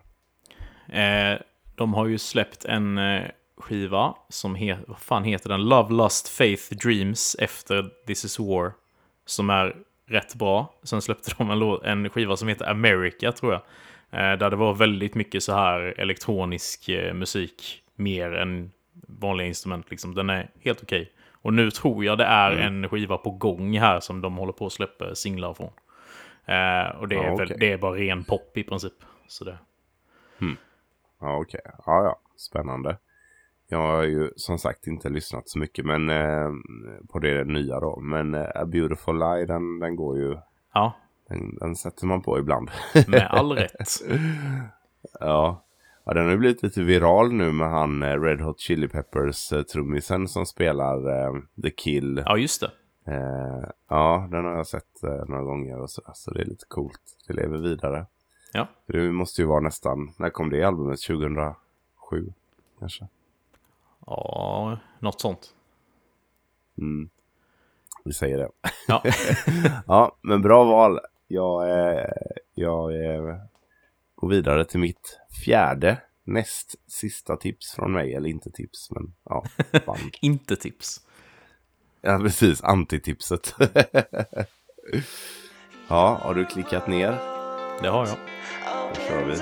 Eh, 1.03 1.39
de 1.75 1.95
har 1.95 2.07
ju 2.07 2.19
släppt 2.19 2.65
en 2.65 2.99
eh, 2.99 3.23
skiva 3.59 4.15
som 4.29 4.55
heter, 4.55 4.85
vad 4.89 4.99
fan 4.99 5.25
heter 5.25 5.49
den? 5.49 5.69
Love, 5.69 5.95
Lust, 5.95 6.29
Faith, 6.29 6.75
Dreams 6.75 7.37
efter 7.39 7.91
This 8.07 8.25
is 8.25 8.39
War. 8.39 8.73
Som 9.27 9.51
är 9.51 9.77
rätt 10.07 10.35
bra. 10.35 10.75
Sen 10.83 11.03
släppte 11.03 11.31
de 11.39 11.51
en, 11.51 11.63
en 11.85 12.11
skiva 12.11 12.37
som 12.37 12.49
heter 12.49 12.71
America 12.71 13.33
tror 13.33 13.53
jag. 13.53 13.63
Eh, 14.11 14.39
där 14.39 14.51
det 14.51 14.57
var 14.57 14.75
väldigt 14.75 15.15
mycket 15.15 15.43
så 15.43 15.53
här 15.53 15.95
elektronisk 15.99 16.89
eh, 16.89 17.15
musik. 17.15 17.83
Mer 17.95 18.33
än 18.33 18.73
vanliga 19.09 19.47
instrument 19.49 19.91
liksom. 19.91 20.15
Den 20.15 20.31
är 20.31 20.51
helt 20.61 20.83
okej. 20.83 21.13
Och 21.33 21.55
nu 21.55 21.71
tror 21.71 22.05
jag 22.05 22.19
det 22.19 22.25
är 22.25 22.53
Mm. 22.53 22.83
en 22.85 22.89
skiva 22.89 23.19
på 23.19 23.31
gång 23.31 23.79
här 23.79 24.01
som 24.01 24.21
de 24.21 24.37
håller 24.37 24.53
på 24.53 24.67
att 24.67 24.73
släppa 24.73 25.15
singlar 25.15 25.55
från. 25.55 25.71
Eh, 26.45 26.97
och 27.01 27.09
det 27.09 27.17
är, 27.17 27.37
väl, 27.37 27.47
okej. 27.47 27.57
det 27.61 27.73
är 27.73 27.79
bara 27.79 27.95
ren 27.95 28.25
pop 28.25 28.57
i 28.57 28.63
princip. 28.63 28.93
Så 29.29 29.45
det. 29.45 29.59
Ja, 31.21 31.37
okej. 31.37 31.61
Ja, 31.65 31.75
ja. 31.87 32.21
Spännande. 32.37 32.99
Jag 33.69 33.79
har 33.79 34.03
ju 34.03 34.31
som 34.37 34.59
sagt 34.59 34.87
inte 34.87 35.09
lyssnat 35.09 35.49
så 35.49 35.59
mycket 35.59 35.85
men, 35.87 36.11
eh, 36.11 36.51
på 37.09 37.19
det 37.19 37.45
nya 37.45 37.81
då. 37.81 38.01
Men 38.01 38.35
eh, 38.35 38.49
A 38.55 38.65
Beautiful 38.67 39.19
Lie, 39.19 39.47
den, 39.47 39.79
den 39.79 39.97
går 39.97 40.19
ju... 40.19 40.37
Ja, 40.75 40.93
Den, 41.29 41.55
den 41.57 41.77
sätter 41.77 42.07
man 42.07 42.23
på 42.23 42.39
ibland. 42.39 42.71
med 43.09 43.27
all 43.31 43.53
rätt. 43.53 43.89
ja. 45.21 45.63
Ja, 46.05 46.15
den 46.15 46.25
har 46.25 46.31
ju 46.33 46.39
blivit 46.39 46.63
lite 46.63 46.83
viral 46.83 47.33
nu 47.33 47.53
med 47.53 47.71
han 47.71 48.03
eh, 48.03 48.21
Red 48.21 48.41
Hot 48.41 48.61
Chili 48.61 48.89
Peppers 48.89 49.53
eh, 49.53 49.63
trummisen 49.63 50.29
som 50.29 50.47
spelar 50.47 50.97
eh, 51.27 51.33
The 51.63 51.71
Kill. 51.71 52.23
Ja, 52.27 52.37
just 52.37 52.61
det. 52.61 52.71
Eh, 53.13 53.69
ja, 53.89 54.29
den 54.31 54.45
har 54.45 54.57
jag 54.57 54.67
sett 54.67 55.03
några 55.03 55.43
gånger 55.43 55.81
och 55.81 55.91
så, 55.91 56.03
så 56.15 56.31
det 56.31 56.41
är 56.41 56.45
lite 56.45 56.65
coolt. 56.69 57.01
Det 57.27 57.33
lever 57.33 57.59
vidare. 57.59 58.07
Ja. 58.53 58.67
Det 58.87 59.13
måste 59.13 59.43
ju 59.43 59.47
vara 59.47 59.61
nästan, 59.61 60.13
när 60.17 60.31
kom 60.31 60.51
det 60.51 60.63
albumet? 60.63 61.01
2007 61.01 61.55
kanske? 62.79 63.09
Ja, 64.07 64.79
något 65.01 65.21
sånt. 65.21 65.55
Mm. 66.79 67.11
Vi 68.05 68.13
säger 68.13 68.39
det. 68.39 68.49
Ja, 68.89 69.03
Ja, 69.87 70.17
men 70.23 70.43
bra 70.43 70.65
val. 70.65 71.01
Jag, 71.29 71.71
eh, 71.71 72.05
jag 72.55 73.05
eh, 73.05 73.37
går 74.15 74.29
vidare 74.29 74.65
till 74.65 74.81
mitt 74.81 75.19
fjärde, 75.45 75.99
näst 76.25 76.75
sista 76.87 77.37
tips 77.37 77.75
från 77.75 77.93
mig. 77.93 78.15
Eller 78.15 78.29
inte 78.29 78.51
tips, 78.51 78.91
men 78.91 79.15
ja, 79.25 79.45
inte 80.21 80.57
tips. 80.57 81.01
ja, 82.01 82.19
precis. 82.19 82.63
Antitipset. 82.65 83.55
ja, 85.89 86.21
har 86.23 86.35
du 86.35 86.45
klickat 86.45 86.87
ner? 86.87 87.11
Det 87.83 87.89
har 87.89 88.07
jag. 88.07 88.17
kör 89.09 89.25
vi. 89.25 89.37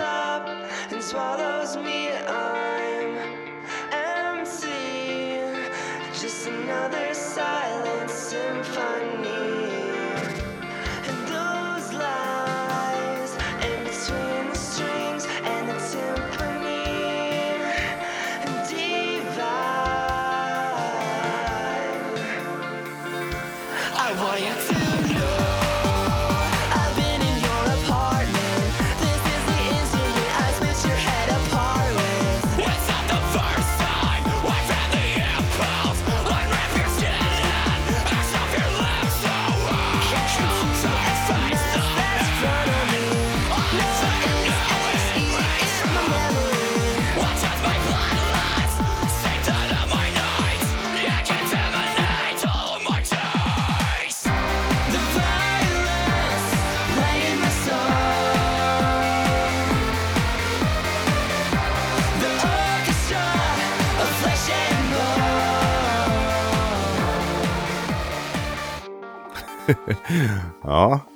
I 24.36 24.73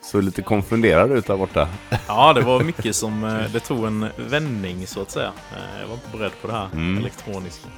Ja, 0.08 0.12
så 0.12 0.20
lite 0.20 0.42
konfunderad 0.42 1.12
ut 1.12 1.26
där 1.26 1.36
borta. 1.36 1.68
Ja, 2.06 2.32
det 2.32 2.40
var 2.40 2.60
mycket 2.60 2.96
som... 2.96 3.24
eh, 3.24 3.50
Det 3.52 3.60
tog 3.60 3.86
en 3.86 4.08
vändning, 4.16 4.86
så 4.86 5.02
att 5.02 5.10
säga. 5.10 5.32
Eh, 5.56 5.80
Jag 5.80 5.88
var 5.88 5.94
inte 5.94 6.18
beredd 6.18 6.32
på 6.42 6.46
det 6.48 6.52
här 6.52 6.68
elektroniska. 6.98 7.68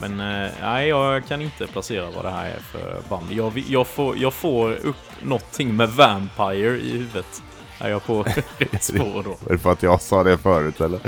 Men 0.00 0.20
eh, 0.20 0.50
nej, 0.62 0.88
jag 0.88 1.26
kan 1.26 1.42
inte 1.42 1.66
placera 1.66 2.10
vad 2.10 2.24
det 2.24 2.30
här 2.30 2.46
är 2.46 2.58
för 2.60 3.02
band. 3.08 3.26
Jag, 3.32 3.58
jag, 3.68 3.86
får, 3.86 4.18
jag 4.18 4.34
får 4.34 4.72
upp 4.72 4.96
någonting 5.22 5.76
med 5.76 5.88
Vampire 5.88 6.76
i 6.80 6.92
huvudet. 6.92 7.42
Är 7.78 7.88
jag 7.90 8.04
på 8.06 8.22
rätt 8.58 8.82
spår 8.82 9.22
då? 9.24 9.36
Är 9.48 9.52
det 9.52 9.58
för 9.58 9.72
att 9.72 9.82
jag 9.82 10.00
sa 10.00 10.22
det 10.22 10.38
förut 10.38 10.80
eller? 10.80 11.00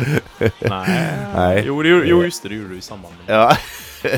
Nej. 0.69 1.16
Nej. 1.35 1.65
Jo, 1.66 1.82
det, 1.82 1.89
jo, 1.89 2.23
just 2.23 2.43
det. 2.43 2.49
Det 2.49 2.55
gjorde 2.55 2.69
du 2.69 2.78
i 2.78 2.81
samband 2.81 3.15
med. 3.27 3.36
Ja. 3.36 3.57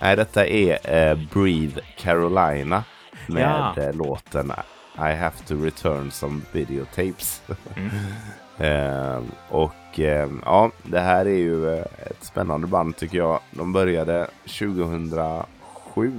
Nej, 0.00 0.16
detta 0.16 0.46
är 0.46 0.94
eh, 1.10 1.18
Breathe 1.32 1.80
Carolina 1.98 2.84
med 3.28 3.42
Ja. 3.76 3.82
eh, 3.82 3.94
låten 3.94 4.52
I 4.98 5.14
have 5.14 5.36
to 5.46 5.54
return 5.64 6.10
some 6.10 6.40
videotapes. 6.52 7.42
eh, 8.58 9.22
och 9.50 10.00
eh, 10.00 10.28
ja, 10.44 10.70
det 10.82 11.00
här 11.00 11.26
är 11.26 11.38
ju 11.38 11.74
eh, 11.74 11.84
ett 12.06 12.24
spännande 12.24 12.66
band 12.66 12.96
tycker 12.96 13.18
jag. 13.18 13.40
De 13.50 13.72
började 13.72 14.26
2007. 14.44 16.12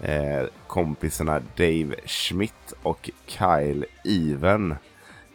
Eh, 0.00 0.44
kompisarna 0.66 1.40
Dave 1.56 1.94
Schmidt 2.06 2.72
och 2.82 3.10
Kyle 3.26 3.84
Even. 4.04 4.74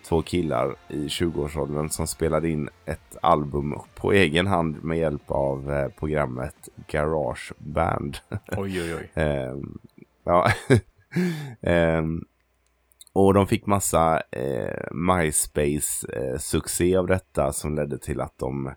Två 0.09 0.21
killar 0.21 0.75
i 0.87 1.07
20-årsåldern 1.07 1.89
som 1.89 2.07
spelade 2.07 2.49
in 2.49 2.69
ett 2.85 3.17
album 3.21 3.79
på 3.95 4.11
egen 4.13 4.47
hand 4.47 4.83
med 4.83 4.97
hjälp 4.97 5.31
av 5.31 5.73
eh, 5.73 5.87
programmet 5.99 6.69
Garage 6.87 7.53
Band. 7.57 8.17
Oj, 8.57 8.81
oj, 8.81 8.95
oj. 8.95 9.09
Ja. 10.29 10.51
um, 11.99 12.23
och 13.13 13.33
de 13.33 13.47
fick 13.47 13.65
massa 13.65 14.21
eh, 14.31 14.91
MySpace-succé 14.91 16.97
av 16.97 17.07
detta 17.07 17.53
som 17.53 17.75
ledde 17.75 17.99
till 17.99 18.21
att 18.21 18.37
de 18.37 18.73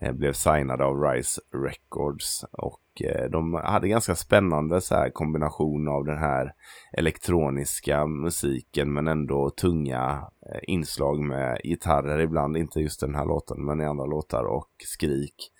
eh, 0.00 0.12
blev 0.12 0.32
signade 0.32 0.84
av 0.84 1.02
Rise 1.02 1.40
Records. 1.54 2.44
Och 2.52 3.02
eh, 3.04 3.30
de 3.30 3.54
hade 3.54 3.88
ganska 3.88 4.14
spännande 4.14 4.80
så 4.80 4.94
här, 4.94 5.10
kombination 5.10 5.88
av 5.88 6.04
den 6.04 6.18
här 6.18 6.52
elektroniska 6.92 8.06
musiken 8.06 8.92
men 8.92 9.08
ändå 9.08 9.50
tunga 9.50 10.30
eh, 10.52 10.60
inslag 10.62 11.20
med 11.20 11.60
gitarrer 11.64 12.18
ibland. 12.18 12.56
Inte 12.56 12.80
just 12.80 13.00
den 13.00 13.14
här 13.14 13.26
låten 13.26 13.64
men 13.64 13.80
i 13.80 13.84
andra 13.84 14.06
låtar 14.06 14.44
och 14.44 14.70
skrik. 14.84 15.50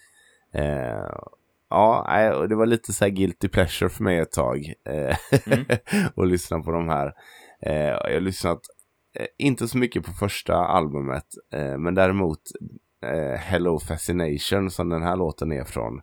Eh, 0.55 1.19
Ja, 1.73 2.37
och 2.37 2.49
det 2.49 2.55
var 2.55 2.67
lite 2.67 2.93
så 2.93 3.05
här 3.05 3.11
guilty 3.11 3.49
pleasure 3.49 3.89
för 3.89 4.05
mig 4.05 4.19
ett 4.19 4.33
tag. 4.33 4.73
Eh, 4.87 5.17
att 6.17 6.29
lyssna 6.29 6.61
på 6.61 6.73
de 6.73 6.89
här. 6.89 7.13
Eh, 7.63 7.75
jag 7.75 8.15
har 8.15 8.21
lyssnat, 8.21 8.61
eh, 9.19 9.27
inte 9.39 9.69
så 9.69 9.79
mycket 9.79 10.05
på 10.05 10.13
första 10.13 10.55
albumet, 10.55 11.27
men 11.79 11.95
däremot 11.95 12.41
Hello 13.37 13.79
Fascination 13.79 14.71
som 14.71 14.89
den 14.89 15.03
här 15.03 15.17
låten 15.17 15.53
är 15.53 15.65
från. 15.65 16.01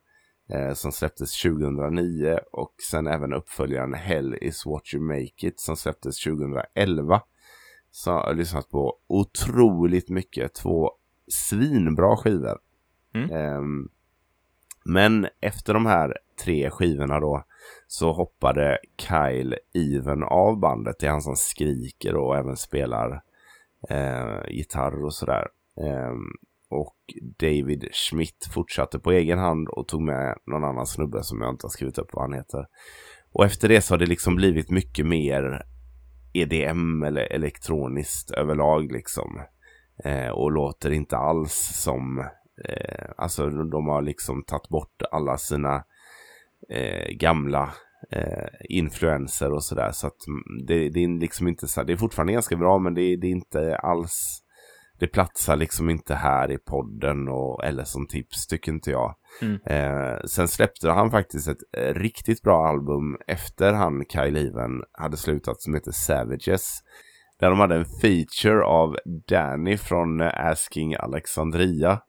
Som 0.74 0.92
släpptes 0.92 1.42
2009 1.42 2.40
och 2.52 2.74
sen 2.92 3.08
även 3.08 3.34
uppföljaren 3.34 3.94
Hell 3.94 4.36
is 4.42 4.66
what 4.66 4.94
you 4.94 5.04
make 5.04 5.48
it 5.48 5.60
som 5.60 5.76
släpptes 5.76 6.24
2011. 6.24 7.22
Så 7.92 8.10
jag 8.10 8.24
har 8.24 8.34
lyssnat 8.34 8.70
på 8.70 8.98
otroligt 9.08 10.10
mycket. 10.10 10.54
Två 10.54 10.92
svinbra 11.28 12.18
skivor. 12.18 12.58
Mm. 13.14 13.32
Ehm, 13.32 13.90
men 14.86 15.28
efter 15.42 15.74
de 15.74 15.86
här 15.86 16.18
tre 16.44 16.70
skivorna 16.70 17.20
då 17.20 17.44
så 17.88 18.12
hoppade 18.12 18.78
Kyle 18.98 19.56
Even 19.74 20.24
av 20.24 20.60
bandet. 20.60 20.96
Det 21.00 21.08
är 21.08 21.12
han 21.12 21.22
som 21.22 21.36
skriker 21.36 22.16
och 22.16 22.38
även 22.38 22.58
spelar 22.58 23.22
eh, 23.90 24.50
gitarr 24.50 25.06
och 25.06 25.14
sådär. 25.14 25.48
Eh, 25.82 26.14
och 26.70 26.96
David 27.40 27.90
Schmidt 27.92 28.50
fortsatte 28.54 29.00
på 29.00 29.12
egen 29.12 29.40
hand 29.40 29.68
och 29.68 29.88
tog 29.88 30.02
med 30.02 30.38
någon 30.46 30.64
annan 30.64 30.86
snubbe 30.86 31.24
som 31.24 31.42
jag 31.42 31.50
inte 31.50 31.66
har 31.66 31.70
skrivit 31.70 31.98
upp 31.98 32.10
vad 32.14 32.24
han 32.24 32.34
heter. 32.34 32.66
Och 33.32 33.46
efter 33.46 33.68
det 33.68 33.82
så 33.82 33.94
har 33.94 34.00
det 34.00 34.06
liksom 34.06 34.36
blivit 34.36 34.70
mycket 34.70 35.06
mer 35.06 35.66
EDM 36.34 37.04
eller 37.04 37.22
elektroniskt 37.22 38.32
överlag 38.32 38.92
liksom. 38.92 39.42
Eh, 40.04 40.30
och 40.30 40.52
låter 40.52 40.92
inte 40.92 41.18
alls 41.18 41.54
som 41.74 42.26
Eh, 42.66 43.10
alltså 43.18 43.50
de 43.50 43.88
har 43.88 44.02
liksom 44.02 44.44
tagit 44.44 44.70
bort 44.70 45.02
alla 45.12 45.38
sina 45.38 45.84
eh, 46.70 47.12
gamla 47.12 47.74
eh, 48.12 48.48
influenser 48.70 49.54
och 49.54 49.64
sådär. 49.64 49.92
Så 49.92 50.08
att 50.08 50.28
mm, 50.28 50.66
det, 50.66 50.90
det 50.90 51.04
är 51.04 51.20
liksom 51.20 51.48
inte 51.48 51.68
så. 51.68 51.84
Det 51.84 51.94
är 51.94 51.98
fortfarande 51.98 52.34
ganska 52.34 52.56
bra 52.56 52.80
men 52.80 52.94
det, 52.94 53.16
det 53.16 53.28
är 53.28 53.32
inte 53.32 53.78
alls. 53.78 54.44
Det 55.00 55.08
platsar 55.08 55.56
liksom 55.56 55.90
inte 55.90 56.16
här 56.16 56.52
i 56.52 56.58
podden 56.58 57.28
och, 57.28 57.66
eller 57.66 57.84
som 57.84 58.08
tips 58.08 58.48
tycker 58.48 58.72
inte 58.72 58.92
jag. 58.92 59.16
Mm. 59.42 59.60
Eh, 59.66 60.20
sen 60.26 60.48
släppte 60.48 60.90
han 60.90 61.12
faktiskt 61.12 61.48
ett 61.48 61.58
eh, 61.78 61.94
riktigt 61.94 62.42
bra 62.42 62.68
album 62.68 63.18
efter 63.28 63.74
han 63.74 64.04
Kyle 64.10 64.38
Even 64.38 64.84
hade 64.92 65.18
slutat 65.18 65.62
som 65.62 65.74
heter 65.74 65.92
Savages. 65.92 66.80
Där 67.40 67.50
de 67.50 67.60
hade 67.60 67.76
en 67.76 67.86
feature 67.86 68.64
av 68.64 68.98
Danny 69.28 69.78
från 69.78 70.22
eh, 70.22 70.46
Asking 70.46 70.96
Alexandria. 70.96 72.02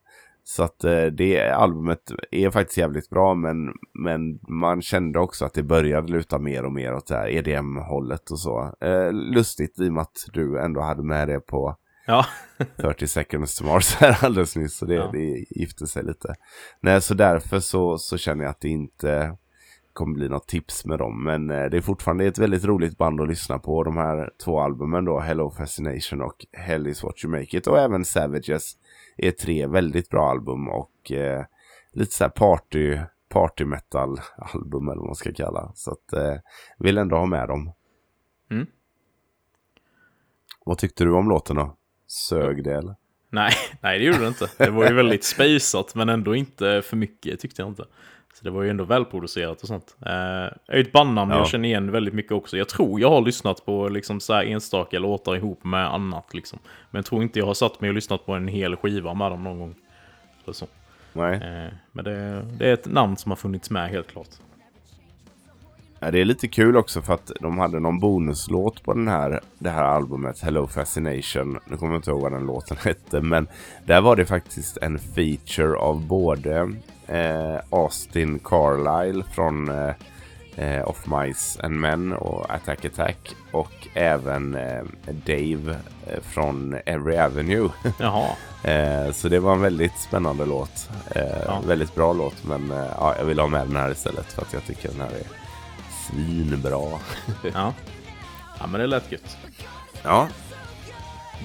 Så 0.45 0.63
att 0.63 0.85
eh, 0.85 1.05
det 1.05 1.51
albumet 1.51 2.01
är 2.31 2.51
faktiskt 2.51 2.79
jävligt 2.79 3.11
bra 3.11 3.35
men, 3.35 3.57
men 3.95 4.39
man 4.49 4.83
kände 4.83 5.19
också 5.19 5.45
att 5.45 5.55
det 5.55 5.63
började 5.63 6.13
luta 6.13 6.39
mer 6.39 6.65
och 6.65 6.73
mer 6.73 6.95
åt 6.95 7.07
det 7.07 7.17
här 7.17 7.29
EDM-hållet 7.29 8.31
och 8.31 8.41
så. 8.41 8.75
Eh, 8.81 9.13
lustigt 9.13 9.81
i 9.81 9.89
och 9.89 9.93
med 9.93 10.03
att 10.03 10.17
du 10.33 10.61
ändå 10.61 10.81
hade 10.81 11.03
med 11.03 11.29
det 11.29 11.41
på, 11.41 11.77
Ja, 12.07 12.27
30 12.77 13.09
seconds 13.09 13.57
to 13.57 13.65
Mars 13.65 13.95
här 13.95 14.25
alldeles 14.25 14.57
nyss. 14.57 14.77
Så 14.77 14.87
det, 14.87 14.95
Ja. 14.95 15.11
det 15.13 15.45
gifte 15.51 15.87
sig 15.87 16.03
lite. 16.05 16.35
Nej, 16.81 17.01
så 17.01 17.15
därför 17.15 17.61
så, 17.61 17.99
så 17.99 18.19
känner 18.19 18.45
jag 18.45 18.51
att 18.51 18.61
det 18.61 18.69
inte 18.69 19.37
kommer 19.93 20.15
bli 20.15 20.29
något 20.29 20.49
tips 20.49 20.85
med 20.85 20.99
dem. 20.99 21.25
Men 21.25 21.51
eh, 21.51 21.65
det 21.71 21.77
är 21.77 21.81
fortfarande 21.81 22.25
ett 22.27 22.39
väldigt 22.39 22.65
roligt 22.65 22.99
band 22.99 23.21
att 23.21 23.29
lyssna 23.29 23.59
på. 23.59 23.85
De 23.85 23.97
här 23.97 24.31
två 24.45 24.61
albumen 24.61 25.05
då, 25.05 25.21
Hello 25.21 25.51
Fascination 25.51 26.23
och 26.23 26.47
Hell 26.53 26.87
is 26.87 27.03
what 27.03 27.25
you 27.25 27.31
make 27.41 27.57
it. 27.59 27.67
Och 27.67 27.79
även 27.79 28.05
Savages 28.05 28.73
är 29.27 29.31
tre 29.31 29.67
väldigt 29.67 30.09
bra 30.09 30.31
album 30.31 30.69
och 30.69 31.13
eh, 31.13 31.45
lite 31.93 32.15
så 32.15 32.25
här 32.25 32.31
party, 32.31 32.99
party 33.29 33.65
metal 33.65 34.21
album 34.37 34.89
eller 34.89 34.99
vad 34.99 35.07
man 35.07 35.15
ska 35.15 35.33
kalla. 35.33 35.73
Så 35.75 35.91
att 35.91 36.13
eh, 36.13 36.37
vill 36.79 36.99
ändå 36.99 37.17
ha 37.17 37.27
med 37.27 37.49
dem. 37.49 37.73
Mm. 38.51 38.67
Vad 40.65 40.79
tyckte 40.79 41.05
du 41.05 41.13
om 41.13 41.29
låten 41.29 41.57
då? 41.57 41.77
Sög 42.07 42.65
det 42.65 42.75
eller? 42.75 42.95
nej, 43.31 43.53
nej 43.81 43.99
det 43.99 44.05
gjorde 44.05 44.19
det 44.19 44.29
inte. 44.29 44.51
Det 44.57 44.71
var 44.71 44.89
ju 44.89 44.95
väldigt 44.95 45.25
spejsat 45.35 45.95
men 45.95 46.09
ändå 46.09 46.35
inte 46.35 46.83
för 46.83 46.97
mycket 46.97 47.41
tyckte 47.41 47.63
jag 47.63 47.69
inte. 47.69 47.85
Så 48.41 48.45
det 48.45 48.51
var 48.51 48.63
ju 48.63 48.71
ändå 48.71 48.85
välproducerat 48.85 49.63
och 49.63 49.69
sånt. 49.69 49.97
Eh, 50.07 50.13
är 50.13 50.75
ju 50.75 50.81
ett 50.81 50.93
bandnamn 50.93 51.31
Ja. 51.31 51.39
jag 51.39 51.47
känner 51.49 51.69
igen 51.69 51.91
väldigt 51.91 52.15
mycket 52.15 52.33
också. 52.33 52.57
Jag 52.57 52.69
tror 52.69 53.01
jag 53.01 53.11
har 53.11 53.21
lyssnat 53.21 53.67
på 53.67 53.89
liksom 53.89 54.21
så 54.21 54.35
här 54.35 54.45
enstaka 54.45 54.99
låtar 54.99 55.37
ihop 55.37 55.65
med 55.65 55.95
annat 55.95 56.35
liksom. 56.35 56.59
Men 56.91 56.99
jag 56.99 57.07
tror 57.07 57.23
inte 57.23 57.39
jag 57.39 57.47
har 57.47 57.55
satt 57.55 57.81
mig 57.81 57.89
och 57.91 57.95
lyssnat 57.95 58.27
på 58.27 58.33
en 58.33 58.49
hel 58.49 58.77
skiva 58.77 59.15
med 59.15 59.31
dem 59.31 59.45
någon 59.45 59.59
gång. 59.59 59.75
Eller 60.45 60.55
så. 60.55 60.67
Nej. 61.13 61.35
Eh, 61.35 61.73
men 61.93 62.05
det, 62.05 62.43
det 62.59 62.69
är 62.69 62.75
ett 62.75 62.87
namn 62.87 63.17
som 63.17 63.31
har 63.31 63.37
funnits 63.37 63.71
med 63.71 63.91
helt 63.91 64.09
klart. 64.09 64.29
Ja, 65.99 66.11
det 66.11 66.21
är 66.21 66.25
lite 66.25 66.49
kul 66.49 66.77
också 66.77 67.03
för 67.03 67.15
att 67.15 67.33
de 67.41 67.59
hade 67.59 67.81
någon 67.81 68.01
bonuslåt 68.01 68.83
på 68.83 68.93
den 68.95 69.09
här, 69.09 69.41
det 69.59 69.71
här 69.71 69.85
albumet, 69.85 70.41
Hello 70.41 70.67
Fascination. 70.67 71.59
Nu 71.67 71.77
kommer 71.77 71.93
jag 71.93 71.99
inte 71.99 72.11
ihåg 72.11 72.21
vad 72.23 72.33
den 72.33 72.47
låten 72.47 72.77
hette, 72.85 73.21
men 73.21 73.49
där 73.87 74.01
var 74.01 74.17
det 74.17 74.27
faktiskt 74.27 74.77
en 74.77 74.99
feature 74.99 75.77
av 75.77 76.07
både 76.07 76.73
eh, 77.11 77.61
Austin 77.71 78.39
Carlyle 78.39 79.25
från 79.35 79.69
eh, 79.69 79.95
eh, 80.57 80.89
Of 80.89 81.07
Mice 81.07 81.63
and 81.63 81.75
Men 81.81 82.13
och 82.13 82.55
Attack 82.55 82.85
Attack 82.85 83.37
och 83.53 83.89
även 83.95 84.55
eh, 84.55 84.83
Dave 85.27 85.77
eh, 86.07 86.21
från 86.23 86.79
Every 86.87 87.17
Avenue. 87.17 87.69
Jaha, 87.99 88.29
Eh, 88.65 89.13
så 89.13 89.29
det 89.29 89.41
var 89.41 89.53
en 89.53 89.61
väldigt 89.61 89.99
spännande 89.99 90.47
låt. 90.47 90.89
Ja. 91.15 91.61
Väldigt 91.67 91.95
bra 91.95 92.13
låt, 92.13 92.45
men 92.45 92.73
ja, 92.99 93.15
jag 93.19 93.25
vill 93.25 93.39
ha 93.39 93.47
med 93.47 93.67
den 93.67 93.77
här 93.77 93.91
istället 93.91 94.33
för 94.33 94.43
att 94.43 94.53
jag 94.53 94.65
tycker 94.67 94.89
den 94.89 95.01
här 95.01 95.11
är 95.11 95.27
svinbra. 96.07 96.99
ja. 97.55 97.75
Ja 98.61 98.67
men 98.67 98.81
det 98.81 98.87
lät 98.87 99.13
gött. 99.13 99.37
ja, 100.03 100.29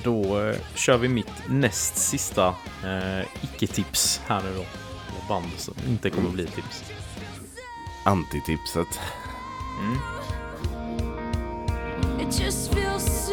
Då 0.04 0.42
eh, 0.42 0.56
kör 0.76 0.98
vi 0.98 1.08
mitt 1.08 1.32
näst 1.50 1.98
sista 1.98 2.48
eh, 2.84 3.26
icke-tips 3.42 4.22
här 4.28 4.42
nu 4.44 4.54
då. 4.58 4.64
Eller 5.26 5.42
band 5.42 5.52
som 5.58 5.74
inte 5.88 6.10
kommer 6.10 6.30
bli 6.30 6.48
tips. 6.48 6.84
antitipset. 8.04 9.00
Mm. 9.80 10.00
It 12.20 12.40
just 12.40 12.74
feels 12.74 13.32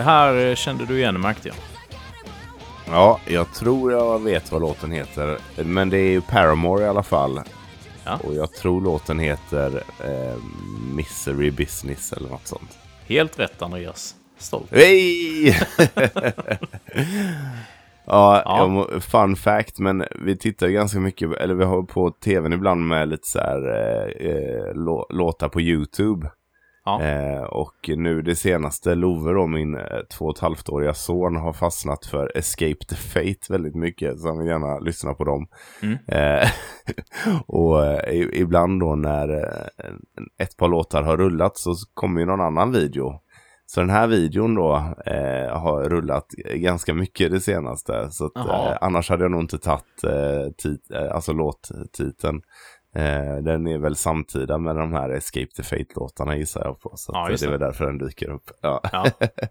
det 0.00 0.04
här 0.04 0.48
eh, 0.48 0.54
kände 0.54 0.86
du 0.86 0.98
igen 0.98 1.20
märkte 1.20 1.48
jag. 1.48 1.56
Ja, 2.86 3.20
jag 3.26 3.52
tror 3.54 3.92
jag 3.92 4.22
vet 4.22 4.52
vad 4.52 4.60
låten 4.60 4.92
heter. 4.92 5.38
Men 5.64 5.90
det 5.90 5.98
är 5.98 6.10
ju 6.10 6.20
Paramore 6.20 6.84
i 6.84 6.86
alla 6.86 7.02
fall. 7.02 7.40
Ja. 8.04 8.18
Och 8.24 8.34
jag 8.34 8.52
tror 8.52 8.80
låten 8.80 9.18
heter 9.18 9.82
eh, 10.04 10.36
Misery 10.94 11.50
Business 11.50 12.12
eller 12.12 12.28
något 12.28 12.46
sånt. 12.46 12.78
Helt 13.06 13.38
rätt 13.38 13.62
Andreas. 13.62 14.14
Stolt. 14.38 14.70
Hej! 14.70 15.48
ja, 18.04 18.42
Ja. 18.44 18.86
Jag 18.92 19.02
fun 19.02 19.36
fact, 19.36 19.78
men 19.78 20.04
vi 20.24 20.36
tittar 20.36 20.68
ganska 20.68 21.00
mycket, 21.00 21.32
eller 21.32 21.54
vi 21.54 21.64
har 21.64 21.82
på 21.82 22.10
tvn 22.10 22.52
ibland 22.52 22.86
med 22.86 23.08
lite 23.08 23.28
så 23.28 23.38
här 23.38 23.68
eh, 23.68 24.30
eh, 24.30 24.74
lå, 24.74 25.06
låtar 25.10 25.48
på 25.48 25.60
YouTube. 25.60 26.30
Ja. 26.84 27.02
Eh, 27.02 27.42
och 27.42 27.90
nu 27.96 28.22
det 28.22 28.36
senaste, 28.36 28.94
Love 28.94 29.32
då, 29.32 29.46
min 29.46 29.76
eh, 29.76 29.82
två 30.18 30.24
och 30.24 30.36
ett 30.36 30.42
halvt 30.42 30.68
åriga 30.68 30.94
son, 30.94 31.36
har 31.36 31.52
fastnat 31.52 32.06
för 32.06 32.36
Escape 32.36 32.84
the 32.88 32.96
Fate 32.96 33.52
väldigt 33.52 33.74
mycket. 33.74 34.20
Så 34.20 34.28
han 34.28 34.38
vill 34.38 34.48
gärna 34.48 34.78
lyssna 34.78 35.14
på 35.14 35.24
dem. 35.24 35.46
Mm. 35.82 35.98
Eh, 36.08 36.48
och 37.46 37.86
eh, 37.86 38.28
ibland 38.32 38.80
då 38.80 38.94
när 38.94 39.28
eh, 39.28 39.94
ett 40.38 40.56
par 40.56 40.68
låtar 40.68 41.02
har 41.02 41.16
rullat 41.16 41.56
så 41.56 41.74
kommer 41.94 42.20
ju 42.20 42.26
någon 42.26 42.40
annan 42.40 42.72
video. 42.72 43.20
Så 43.66 43.80
den 43.80 43.90
här 43.90 44.06
videon 44.06 44.54
då 44.54 44.76
eh, 45.06 45.58
har 45.58 45.88
rullat 45.88 46.26
ganska 46.54 46.94
mycket 46.94 47.30
det 47.30 47.40
senaste. 47.40 48.10
Så 48.10 48.26
att, 48.26 48.32
annars 48.80 49.10
hade 49.10 49.24
jag 49.24 49.30
nog 49.30 49.40
inte 49.40 49.58
tagit 49.58 50.04
alltså 51.12 51.32
låttiteln. 51.32 52.42
Eh, 52.94 53.36
den 53.42 53.66
är 53.66 53.78
väl 53.78 53.96
samtida 53.96 54.58
med 54.58 54.76
de 54.76 54.92
här 54.92 55.10
Escape 55.10 55.46
the 55.56 55.62
Fate-låtarna 55.62 56.36
gissar 56.36 56.64
jag 56.64 56.80
på. 56.80 56.92
Så 56.96 57.12
Ja, 57.14 57.30
eh, 57.30 57.36
det 57.40 57.46
är 57.46 57.50
väl 57.50 57.60
därför 57.60 57.86
den 57.86 57.98
dyker 57.98 58.30
upp. 58.30 58.50
Ja. 58.60 58.80
Ja. 58.92 59.04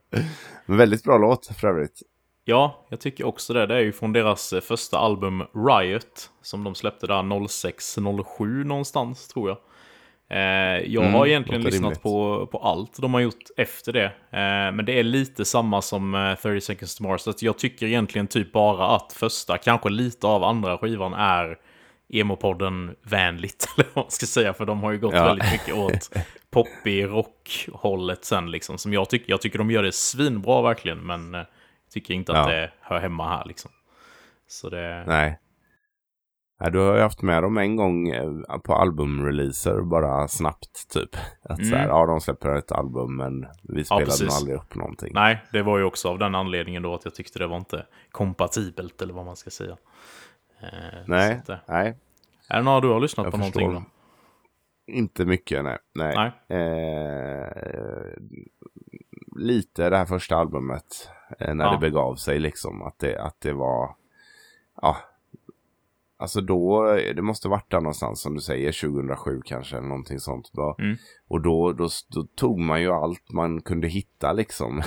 Väldigt 0.65 1.03
bra 1.03 1.17
låt 1.17 1.45
för 1.47 1.67
övrigt. 1.67 2.01
ja, 2.45 2.85
jag 2.89 2.99
tycker 2.99 3.25
också 3.27 3.53
det. 3.53 3.65
Det 3.65 3.75
är 3.75 3.79
ju 3.81 3.91
från 3.91 4.13
deras 4.13 4.53
eh, 4.53 4.61
första 4.61 4.97
album 4.97 5.43
Riot. 5.67 6.29
Som 6.41 6.63
de 6.63 6.75
släppte 6.75 7.07
där 7.07 7.13
06-07 7.23 8.63
någonstans 8.63 9.27
tror 9.27 9.49
jag. 9.49 9.57
Eh, 10.31 10.83
jag 10.93 11.03
Mm, 11.03 11.13
har 11.13 11.27
egentligen 11.27 11.61
lyssnat 11.61 11.81
rimligt. 11.83 12.01
på, 12.03 12.47
på 12.51 12.57
allt 12.57 12.97
de 13.01 13.13
har 13.13 13.21
gjort 13.21 13.43
efter 13.57 13.93
det. 13.93 14.05
Eh, 14.05 14.71
men 14.75 14.85
det 14.85 14.99
är 14.99 15.03
lite 15.03 15.45
samma 15.45 15.81
som 15.81 16.15
eh, 16.15 16.35
30 16.35 16.61
Seconds 16.61 16.95
to 16.95 17.03
Mars. 17.03 17.21
Så 17.21 17.29
att 17.29 17.41
jag 17.41 17.57
tycker 17.57 17.85
egentligen 17.85 18.27
typ 18.27 18.51
bara 18.51 18.87
att 18.95 19.13
första, 19.13 19.57
kanske 19.57 19.89
lite 19.89 20.27
av 20.27 20.43
andra 20.43 20.77
skivan 20.77 21.13
är 21.13 21.57
Emopodden 22.09 22.95
vänligt, 23.03 23.67
eller 23.77 23.87
vad 23.93 24.03
man 24.05 24.11
ska 24.11 24.25
säga. 24.25 24.53
För 24.53 24.65
de 24.65 24.83
har 24.83 24.91
ju 24.91 24.99
gått 24.99 25.13
Ja. 25.13 25.23
väldigt 25.25 25.51
mycket 25.51 25.75
åt 25.75 26.09
poppig 26.51 27.05
rock-hållet 27.05 28.25
sen 28.25 28.51
liksom. 28.51 28.77
Som 28.77 28.93
jag 28.93 29.09
tycker, 29.09 29.29
jag 29.31 29.41
tycker 29.41 29.57
de 29.57 29.71
gör 29.71 29.83
det 29.83 29.91
svinbra 29.95 30.61
verkligen, 30.61 30.99
men 30.99 31.35
eh, 31.35 31.41
tycker 31.93 32.13
inte 32.13 32.31
att 32.31 32.49
Ja. 32.49 32.55
det 32.55 32.71
hör 32.81 32.99
hemma 32.99 33.29
här 33.29 33.45
liksom. 33.45 33.71
Så 34.47 34.69
det... 34.69 35.03
Nej. 35.07 35.39
Du 36.71 36.79
har 36.79 36.95
ju 36.95 37.01
haft 37.01 37.21
med 37.21 37.43
dem 37.43 37.57
en 37.57 37.75
gång 37.75 38.09
eh, 38.09 38.57
på 38.63 38.73
albumreleaser 38.75 39.81
bara 39.81 40.27
snabbt 40.27 40.89
typ. 40.93 41.15
Att 41.43 41.57
så 41.57 41.75
här, 41.75 41.83
Mm. 41.83 41.89
ja 41.95 42.05
de 42.05 42.21
släpper 42.21 42.55
ett 42.55 42.71
album 42.71 43.15
men 43.17 43.45
vi 43.63 43.83
spelade 43.83 44.05
nog 44.05 44.09
precis. 44.09 44.37
aldrig 44.37 44.55
upp 44.57 44.75
någonting. 44.75 45.11
Nej, 45.13 45.43
det 45.51 45.61
var 45.61 45.77
ju 45.77 45.83
också 45.83 46.09
av 46.09 46.19
den 46.19 46.35
anledningen 46.35 46.83
då 46.83 46.93
att 46.95 47.05
jag 47.05 47.15
tyckte 47.15 47.39
det 47.39 47.47
var 47.47 47.57
inte 47.57 47.85
kompatibelt, 48.11 49.01
eller 49.01 49.13
vad 49.13 49.25
man 49.25 49.35
ska 49.35 49.49
säga. 49.49 49.77
Eh, 50.61 50.99
Nej, 51.07 51.33
att, 51.37 51.49
eh, 51.49 51.57
nej, 51.67 51.97
Är 52.47 52.57
det 52.57 52.63
några 52.63 52.79
du 52.81 52.87
har 52.87 52.99
lyssnat 52.99 53.23
jag 53.23 53.31
på 53.33 53.37
förstår. 53.39 53.61
någonting 53.61 53.83
då? 54.87 54.93
Inte 54.93 55.25
mycket, 55.25 55.63
nej. 55.63 55.77
nej. 55.95 56.15
Nej. 56.47 56.59
Eh, 56.59 58.13
lite 59.35 59.89
det 59.89 59.97
här 59.97 60.05
första 60.05 60.35
albumet. 60.35 61.09
Eh, 61.39 61.53
när 61.55 61.65
Ja. 61.65 61.71
det 61.71 61.77
begav 61.77 62.15
sig 62.15 62.39
liksom. 62.39 62.81
Att 62.81 62.99
det, 62.99 63.21
att 63.21 63.41
det 63.41 63.53
var, 63.53 63.95
ja. 64.81 64.97
Alltså 66.17 66.41
då, 66.41 66.83
det 67.15 67.21
måste 67.21 67.47
varit 67.47 67.71
där 67.71 67.81
någonstans 67.81 68.21
som 68.21 68.35
du 68.35 68.41
säger, 68.41 68.71
2007 68.71 69.41
kanske, 69.45 69.77
eller 69.77 69.87
någonting 69.87 70.19
sånt. 70.19 70.49
Då. 70.53 70.75
Mm. 70.79 70.97
Och 71.27 71.41
då, 71.41 71.73
då, 71.73 71.89
då 72.13 72.23
tog 72.35 72.59
man 72.59 72.81
ju 72.81 72.91
allt 72.91 73.31
man 73.31 73.61
kunde 73.61 73.87
hitta 73.87 74.33
liksom. 74.33 74.81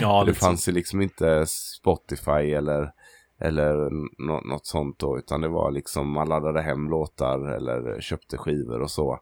Ja, 0.00 0.24
det 0.26 0.34
så. 0.34 0.40
fanns 0.44 0.68
ju 0.68 0.72
liksom 0.72 1.02
inte 1.02 1.46
Spotify 1.46 2.52
eller 2.52 2.92
Eller 3.40 3.90
nå- 4.26 4.40
något 4.40 4.66
sånt 4.66 4.98
då. 4.98 5.18
Utan 5.18 5.40
det 5.40 5.48
var 5.48 5.70
liksom 5.70 6.12
man 6.12 6.28
laddade 6.28 6.62
hem 6.62 6.88
låtar 6.90 7.38
eller 7.56 8.00
köpte 8.00 8.36
skivor 8.38 8.80
och 8.82 8.90
så. 8.90 9.18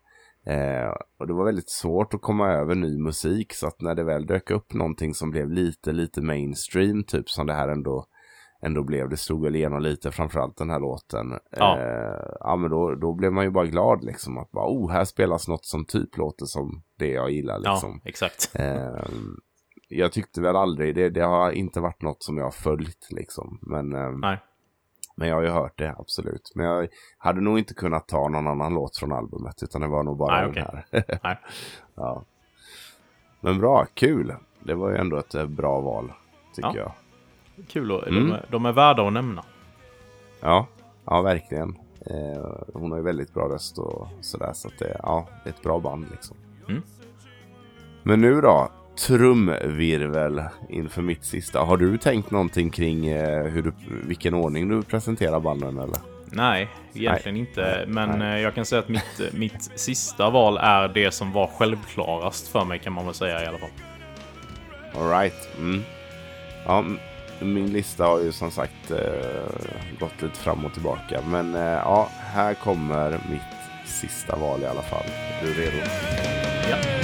Eh, 0.46 0.92
och 1.18 1.26
det 1.26 1.32
var 1.34 1.44
väldigt 1.44 1.70
svårt 1.70 2.14
att 2.14 2.22
komma 2.22 2.52
över 2.52 2.74
ny 2.74 2.98
musik. 2.98 3.54
Så 3.54 3.66
att 3.66 3.80
när 3.80 3.94
det 3.94 4.04
väl 4.04 4.26
dök 4.26 4.50
upp 4.50 4.72
någonting 4.74 5.14
som 5.14 5.30
blev 5.30 5.50
lite, 5.50 5.92
lite 5.92 6.22
mainstream. 6.22 7.04
Typ 7.04 7.30
som 7.30 7.46
det 7.46 7.52
här 7.54 7.68
ändå, 7.68 8.06
ändå 8.62 8.82
blev. 8.84 9.08
Det 9.08 9.16
slog 9.16 9.42
väl 9.44 9.56
igenom 9.56 9.82
lite 9.82 10.08
Ja. 10.08 10.12
framförallt 10.12 10.56
den 10.56 10.70
här 10.70 10.80
låten. 10.80 11.32
Eh, 11.56 12.36
ja 12.40 12.56
men 12.56 12.70
då, 12.70 12.94
då 12.94 13.12
blev 13.14 13.32
man 13.32 13.44
ju 13.44 13.50
bara 13.50 13.66
glad 13.66 14.04
liksom. 14.04 14.38
Att 14.38 14.50
bara, 14.50 14.66
oh 14.68 14.90
här 14.90 15.04
spelas 15.04 15.48
något 15.48 15.64
som 15.64 15.84
typ 15.84 16.16
låter 16.16 16.44
som 16.46 16.82
det 16.98 17.08
jag 17.10 17.30
gillar 17.30 17.58
liksom. 17.58 18.00
Ja, 18.04 18.08
exakt. 18.08 18.50
Eh, 18.54 19.04
jag 19.98 20.12
tyckte 20.12 20.40
väl 20.40 20.56
aldrig, 20.56 20.94
det, 20.94 21.10
det 21.10 21.20
har 21.24 21.50
inte 21.50 21.80
varit 21.80 22.02
något 22.02 22.22
som 22.22 22.36
jag 22.38 22.44
har 22.44 22.50
följt 22.50 23.06
liksom. 23.10 23.58
Men, 23.62 23.92
eh, 23.94 24.10
Nej. 24.10 24.38
men 25.16 25.28
jag 25.28 25.34
har 25.36 25.42
ju 25.42 25.48
hört 25.48 25.78
det, 25.78 25.94
absolut. 25.98 26.52
Men 26.54 26.66
jag 26.66 26.88
hade 27.18 27.40
nog 27.40 27.58
inte 27.58 27.74
kunnat 27.74 28.08
ta 28.08 28.28
någon 28.28 28.46
annan 28.46 28.74
låt 28.74 28.96
från 28.98 29.12
albumet, 29.12 29.62
utan 29.62 29.80
det 29.80 29.86
var 29.88 30.02
nog 30.02 30.16
bara 30.16 30.36
Nej, 30.46 30.52
den 30.54 30.64
okej. 30.66 30.84
här. 30.92 31.18
Nej. 31.22 31.38
ja. 31.94 32.24
Men 33.40 33.58
bra, 33.58 33.86
kul. 33.94 34.34
Det 34.62 34.74
var 34.74 34.90
ju 34.90 34.96
ändå 34.96 35.16
ett 35.16 35.34
eh, 35.34 35.46
bra 35.46 35.80
val, 35.80 36.12
tycker 36.54 36.68
Ja. 36.76 36.92
jag. 37.56 37.66
Kul, 37.68 37.92
och 37.92 38.08
Mm. 38.08 38.26
de, 38.28 38.32
är, 38.32 38.46
de 38.50 38.66
är 38.66 38.72
värda 38.72 39.06
att 39.06 39.12
nämna. 39.12 39.44
Ja, 40.40 40.66
ja 41.04 41.22
verkligen. 41.22 41.76
Eh, 42.06 42.52
hon 42.74 42.90
har 42.90 42.98
ju 42.98 43.04
väldigt 43.04 43.34
bra 43.34 43.48
röst 43.48 43.78
och 43.78 44.08
sådär, 44.20 44.52
så 44.52 44.68
att 44.68 44.78
det, 44.78 45.00
ja, 45.02 45.28
det 45.44 45.50
är 45.50 45.54
ett 45.54 45.62
bra 45.62 45.78
band 45.80 46.06
liksom. 46.10 46.36
Mm. 46.68 46.82
Men 48.02 48.20
nu 48.20 48.40
då, 48.40 48.68
trumvirvel 48.96 50.42
inför 50.68 51.02
mitt 51.02 51.24
sista. 51.24 51.60
Har 51.60 51.76
du 51.76 51.98
tänkt 51.98 52.30
någonting 52.30 52.70
kring 52.70 53.06
eh, 53.06 53.44
hur 53.44 53.62
du, 53.62 53.72
vilken 54.06 54.34
ordning 54.34 54.68
du 54.68 54.82
presenterar 54.82 55.40
banden 55.40 55.78
eller? 55.78 55.96
Nej, 56.26 56.68
egentligen 56.94 57.36
inte. 57.36 57.84
Men 57.88 58.18
Nej. 58.18 58.36
eh, 58.36 58.42
jag 58.42 58.54
kan 58.54 58.64
säga 58.64 58.80
att 58.80 58.88
mitt, 58.88 59.20
eh, 59.20 59.26
mitt 59.38 59.70
sista 59.74 60.30
val 60.30 60.56
är 60.56 60.88
det 60.88 61.10
som 61.10 61.32
var 61.32 61.46
självklarast 61.46 62.48
för 62.48 62.64
mig 62.64 62.78
kan 62.78 62.92
man 62.92 63.04
väl 63.04 63.14
säga 63.14 63.44
i 63.44 63.46
alla 63.46 63.58
fall. 63.58 63.70
Alright. 64.98 65.48
Mm. 65.58 65.82
Ja, 66.66 66.84
min 67.40 67.72
lista 67.72 68.04
har 68.04 68.20
ju 68.20 68.32
som 68.32 68.50
sagt 68.50 68.90
eh, 68.90 68.98
gått 70.00 70.22
lite 70.22 70.38
fram 70.38 70.64
och 70.64 70.72
tillbaka. 70.72 71.20
Men 71.30 71.54
eh, 71.54 71.62
ja, 71.62 72.08
här 72.18 72.54
kommer 72.54 73.10
mitt 73.10 73.86
sista 73.86 74.36
val 74.36 74.60
i 74.62 74.66
alla 74.66 74.82
fall. 74.82 75.06
Är 75.42 75.46
du 75.46 75.54
redo? 75.54 75.76
Ja. 76.70 77.03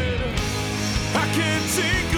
I 1.42 2.09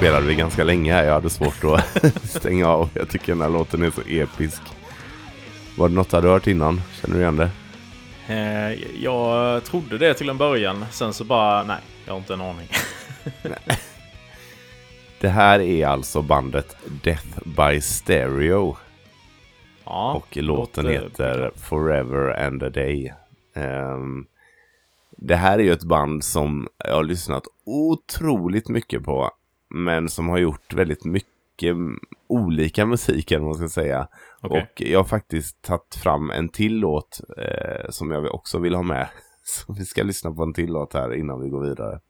spelade 0.00 0.26
vi 0.26 0.34
ganska 0.34 0.64
länge 0.64 0.92
här. 0.92 1.04
Jag 1.04 1.14
hade 1.14 1.30
svårt 1.30 1.64
att 1.64 2.14
stänga 2.30 2.68
av. 2.68 2.90
Jag 2.94 3.08
tycker 3.08 3.32
den 3.32 3.40
här 3.40 3.48
låten 3.48 3.82
är 3.82 3.90
så 3.90 4.00
episk. 4.06 4.62
Var 5.78 5.88
det 5.88 5.94
något 5.94 6.10
du 6.10 6.16
hade 6.16 6.28
hört 6.28 6.46
innan? 6.46 6.80
Känner 7.00 7.14
du 7.16 7.20
igen 7.20 7.36
det? 7.36 7.50
Eh, 8.34 9.02
jag 9.02 9.64
trodde 9.64 9.98
det 9.98 10.14
till 10.14 10.28
en 10.28 10.38
början, 10.38 10.84
sen 10.90 11.12
så 11.12 11.24
bara 11.24 11.62
nej, 11.62 11.78
jag 12.06 12.12
har 12.12 12.18
inte 12.18 12.34
en 12.34 12.40
aning. 12.40 12.68
Det 15.20 15.28
här 15.28 15.60
är 15.60 15.86
alltså 15.86 16.22
bandet 16.22 16.76
Death 17.02 17.38
by 17.44 17.80
Stereo. 17.80 18.76
Ja, 19.84 20.12
Och 20.12 20.36
låten 20.36 20.84
låter 20.84 21.02
heter. 21.02 21.52
Forever 21.56 22.46
and 22.46 22.62
a 22.62 22.70
Day. 22.70 23.14
Ehm, 23.54 24.26
det 25.16 25.36
här 25.36 25.58
är 25.58 25.62
ju 25.62 25.72
ett 25.72 25.84
band 25.84 26.24
som 26.24 26.68
jag 26.84 26.94
har 26.94 27.04
lyssnat 27.04 27.42
otroligt 27.64 28.68
mycket 28.68 29.04
på. 29.04 29.30
Men 29.70 30.08
som 30.08 30.28
har 30.28 30.38
gjort 30.38 30.74
väldigt 30.74 31.04
mycket 31.04 31.70
mm, 31.70 31.98
olika 32.28 32.86
musik, 32.86 33.32
eller 33.32 33.44
man 33.44 33.54
ska 33.54 33.68
säga. 33.68 34.08
Okej. 34.40 34.62
Och 34.62 34.82
jag 34.82 34.98
har 34.98 35.04
faktiskt 35.04 35.62
tagit 35.62 35.94
fram 35.94 36.30
en 36.30 36.48
till 36.48 36.76
låt 36.76 37.20
eh, 37.38 37.90
som 37.90 38.10
jag 38.10 38.34
också 38.34 38.58
vill 38.58 38.74
ha 38.74 38.82
med. 38.82 39.08
Så 39.44 39.72
vi 39.72 39.84
ska 39.84 40.02
lyssna 40.02 40.30
på 40.32 40.42
en 40.42 40.54
till 40.54 40.72
låt 40.72 40.94
här 40.94 41.14
innan 41.14 41.40
vi 41.40 41.48
går 41.48 41.68
vidare. 41.68 42.00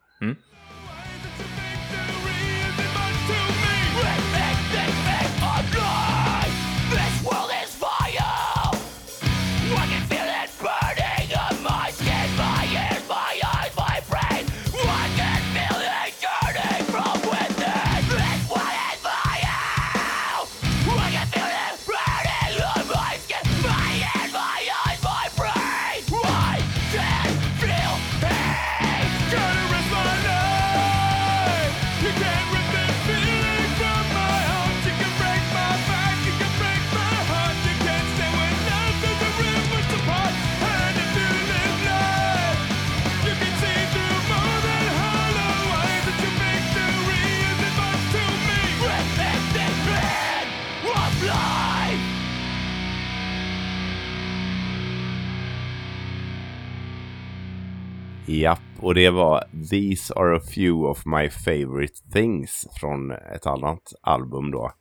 Japp, 58.40 58.60
och 58.78 58.94
det 58.94 59.10
var 59.10 59.44
These 59.70 60.14
are 60.14 60.36
a 60.36 60.40
few 60.54 60.90
of 60.90 61.06
my 61.06 61.30
favorite 61.30 61.94
things 62.12 62.66
från 62.80 63.10
ett 63.10 63.46
annat 63.46 63.92
album 64.00 64.50
då. 64.50 64.72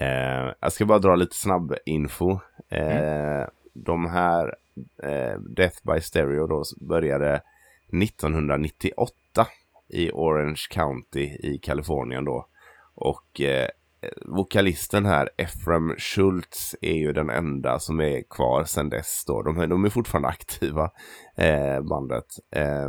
Eh, 0.00 0.52
jag 0.60 0.72
ska 0.72 0.86
bara 0.86 0.98
dra 0.98 1.16
lite 1.16 1.36
snabb 1.36 1.74
info. 1.86 2.30
Eh, 2.68 3.46
De 3.74 4.06
här 4.06 4.54
eh, 5.02 5.40
Death 5.40 5.76
by 5.82 6.00
Stereo 6.00 6.46
då 6.46 6.64
började 6.80 7.42
1998 8.02 9.46
i 9.88 10.10
Orange 10.10 10.66
County 10.70 11.22
i 11.22 11.58
Kalifornien 11.62 12.24
då. 12.24 12.46
Och 12.94 13.40
eh, 13.40 13.68
vokalisten 14.26 15.06
här, 15.06 15.30
Ephraim 15.36 15.94
Schultz, 15.98 16.76
är 16.80 16.94
ju 16.94 17.12
den 17.12 17.30
enda 17.30 17.78
som 17.78 18.00
är 18.00 18.22
kvar 18.30 18.64
sedan 18.64 18.88
dess 18.88 19.24
då. 19.26 19.42
De, 19.42 19.58
är- 19.58 19.66
de 19.66 19.84
är 19.84 19.88
fortfarande 19.90 20.28
aktiva, 20.28 20.90
eh, 21.36 21.80
bandet. 21.82 22.24
Ehm, 22.52 22.84
eh, 22.86 22.88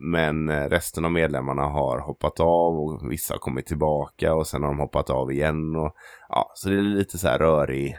men 0.00 0.68
resten 0.70 1.04
av 1.04 1.12
medlemmarna 1.12 1.62
har 1.62 1.98
hoppat 2.00 2.40
av 2.40 2.78
och 2.78 3.12
vissa 3.12 3.34
har 3.34 3.38
kommit 3.38 3.66
tillbaka 3.66 4.34
och 4.34 4.46
sen 4.46 4.62
har 4.62 4.68
de 4.68 4.78
hoppat 4.78 5.10
av 5.10 5.32
igen. 5.32 5.76
Och, 5.76 5.94
ja, 6.28 6.52
så 6.54 6.68
det 6.68 6.74
är 6.76 6.82
lite 6.82 7.18
så 7.18 7.28
här 7.28 7.38
rörig, 7.38 7.96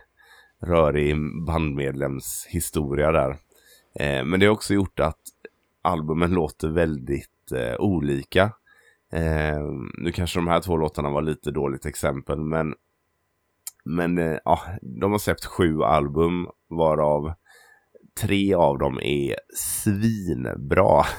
rörig 0.64 1.16
bandmedlemshistoria 1.48 3.12
där. 3.12 3.30
Eh, 4.00 4.26
men 4.26 4.40
det 4.40 4.46
har 4.46 4.54
också 4.54 4.74
gjort 4.74 5.00
att 5.00 5.20
albumen 5.82 6.32
låter 6.32 6.70
väldigt 6.70 7.52
eh, 7.56 7.76
olika. 7.80 8.52
Eh, 9.12 9.64
nu 9.98 10.12
kanske 10.12 10.40
de 10.40 10.48
här 10.48 10.62
två 10.62 10.78
låtarna 10.78 11.10
var 11.10 11.22
lite 11.22 11.52
dåligt 11.52 11.86
exempel, 11.86 12.40
men, 12.40 12.74
men 13.86 14.18
eh, 14.18 14.38
ja, 14.46 14.62
de 14.82 15.12
har 15.12 15.20
släppt 15.20 15.46
sju 15.46 15.84
album 15.84 16.48
varav 16.70 17.34
tre 18.22 18.54
av 18.54 18.78
dem 18.78 19.00
är 19.02 19.36
svinbra. 19.56 21.04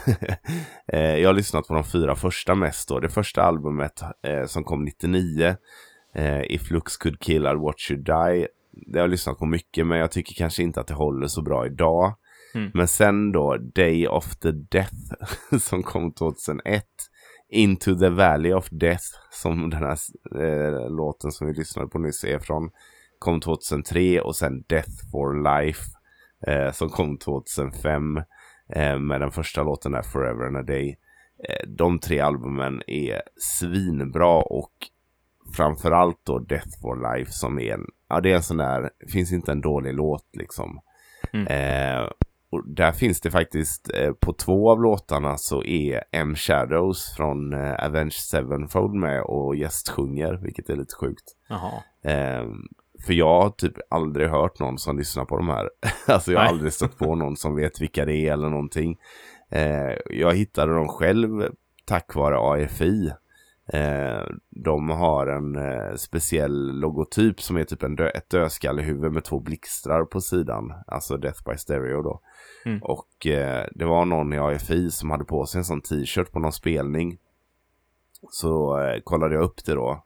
Eh, 0.92 1.16
jag 1.16 1.28
har 1.28 1.34
lyssnat 1.34 1.68
på 1.68 1.74
de 1.74 1.84
fyra 1.84 2.16
första 2.16 2.54
mest 2.54 2.88
då. 2.88 3.00
Det 3.00 3.08
första 3.08 3.42
albumet 3.42 4.02
eh, 4.22 4.46
som 4.46 4.64
kom 4.64 4.84
99, 4.84 5.56
eh, 6.14 6.42
If 6.42 6.70
Looks 6.70 6.96
Could 6.96 7.20
Kill 7.20 7.46
I'd 7.46 7.62
Watch 7.62 7.90
You 7.90 8.02
Die. 8.02 8.46
Det 8.86 8.98
har 8.98 9.00
jag 9.00 9.10
lyssnat 9.10 9.38
på 9.38 9.46
mycket 9.46 9.86
men 9.86 9.98
jag 9.98 10.10
tycker 10.10 10.34
kanske 10.34 10.62
inte 10.62 10.80
att 10.80 10.86
det 10.86 10.94
håller 10.94 11.26
så 11.26 11.42
bra 11.42 11.66
idag. 11.66 12.14
Mm. 12.54 12.70
Men 12.74 12.88
sen 12.88 13.32
då 13.32 13.56
Day 13.56 14.06
of 14.06 14.36
the 14.36 14.50
Death 14.50 14.94
som 15.60 15.82
kom 15.82 16.12
2001. 16.12 16.84
Into 17.52 17.98
the 17.98 18.08
Valley 18.08 18.52
of 18.52 18.68
Death 18.70 19.04
som 19.30 19.70
den 19.70 19.82
här 19.82 19.96
eh, 20.44 20.90
låten 20.90 21.32
som 21.32 21.46
vi 21.46 21.52
lyssnade 21.52 21.88
på 21.88 21.98
nyss 21.98 22.24
är 22.24 22.38
från. 22.38 22.70
Kom 23.18 23.40
2003 23.40 24.20
och 24.20 24.36
sen 24.36 24.64
Death 24.68 25.10
for 25.12 25.58
Life 25.58 25.82
eh, 26.46 26.72
som 26.72 26.88
kom 26.88 27.18
2005 27.18 28.16
eh, 28.72 28.98
med 28.98 29.20
den 29.20 29.30
första 29.30 29.62
låten 29.62 29.92
där 29.92 30.02
Forever 30.02 30.46
and 30.46 30.56
a 30.56 30.62
Day. 30.62 30.98
Eh, 31.48 31.68
de 31.68 31.98
tre 31.98 32.20
albumen 32.20 32.82
är 32.86 33.22
svinbra 33.36 34.42
och 34.42 34.72
framförallt 35.56 36.20
då 36.24 36.38
Death 36.38 36.80
for 36.82 37.16
Life 37.16 37.32
som 37.32 37.58
är 37.58 37.74
en, 37.74 37.86
ja 38.08 38.20
det 38.20 38.30
är 38.32 38.36
en 38.36 38.42
sån 38.42 38.56
där, 38.56 38.90
finns 39.12 39.32
inte 39.32 39.52
en 39.52 39.60
dålig 39.60 39.94
låt 39.94 40.28
liksom. 40.32 40.80
Mm. 41.32 41.46
Eh, 41.46 42.10
och 42.50 42.68
där 42.68 42.92
finns 42.92 43.20
det 43.20 43.30
faktiskt, 43.30 43.90
eh, 43.94 44.12
på 44.12 44.32
två 44.32 44.70
av 44.70 44.82
låtarna 44.82 45.36
så 45.36 45.64
är 45.64 46.04
M 46.12 46.34
Shadows 46.34 47.14
från 47.16 47.52
eh, 47.52 47.84
Avenged 47.84 48.12
Sevenfold 48.12 48.94
med 48.94 49.22
och 49.22 49.56
gästsjunger, 49.56 50.38
vilket 50.42 50.70
är 50.70 50.76
lite 50.76 50.94
sjukt. 50.94 51.24
Eh, 52.04 52.44
för 53.06 53.12
jag 53.12 53.42
har 53.42 53.50
typ 53.50 53.74
aldrig 53.90 54.28
hört 54.28 54.58
någon 54.58 54.78
som 54.78 54.98
lyssnar 54.98 55.24
på 55.24 55.36
de 55.36 55.48
här. 55.48 55.70
alltså 56.06 56.32
jag 56.32 56.38
har 56.38 56.44
Nej. 56.44 56.52
aldrig 56.52 56.72
stött 56.72 56.98
på 56.98 57.14
någon 57.14 57.36
som 57.36 57.54
vet 57.54 57.80
vilka 57.80 58.04
det 58.04 58.16
är 58.16 58.32
eller 58.32 58.48
någonting. 58.48 58.98
Eh, 59.50 59.96
jag 60.10 60.34
hittade 60.34 60.74
dem 60.74 60.88
själv 60.88 61.48
tack 61.84 62.14
vare 62.14 62.64
AFI. 62.64 63.12
Eh, 63.72 64.22
de 64.50 64.90
har 64.90 65.26
en 65.26 65.56
eh, 65.56 65.94
speciell 65.96 66.80
logotyp 66.80 67.42
som 67.42 67.56
är 67.56 67.64
typ 67.64 67.82
en 67.82 67.96
dö 67.96 68.08
ett 68.08 68.30
dödskallehuvud 68.30 69.12
med 69.12 69.24
två 69.24 69.40
blixtrar 69.40 70.04
på 70.04 70.20
sidan. 70.20 70.72
Alltså 70.86 71.16
Death 71.16 71.50
by 71.50 71.56
Stereo 71.56 72.02
då. 72.02 72.20
Mm. 72.64 72.82
Och 72.82 73.26
eh, 73.26 73.66
det 73.74 73.84
var 73.84 74.04
någon 74.04 74.32
i 74.32 74.38
AFI 74.38 74.90
som 74.90 75.10
hade 75.10 75.24
på 75.24 75.46
sig 75.46 75.58
en 75.58 75.64
sån 75.64 75.82
t-shirt 75.82 76.32
på 76.32 76.38
någon 76.38 76.52
spelning. 76.52 77.18
Så 78.30 78.80
eh, 78.80 79.00
kollade 79.04 79.34
jag 79.34 79.44
upp 79.44 79.64
det 79.64 79.74
då 79.74 80.04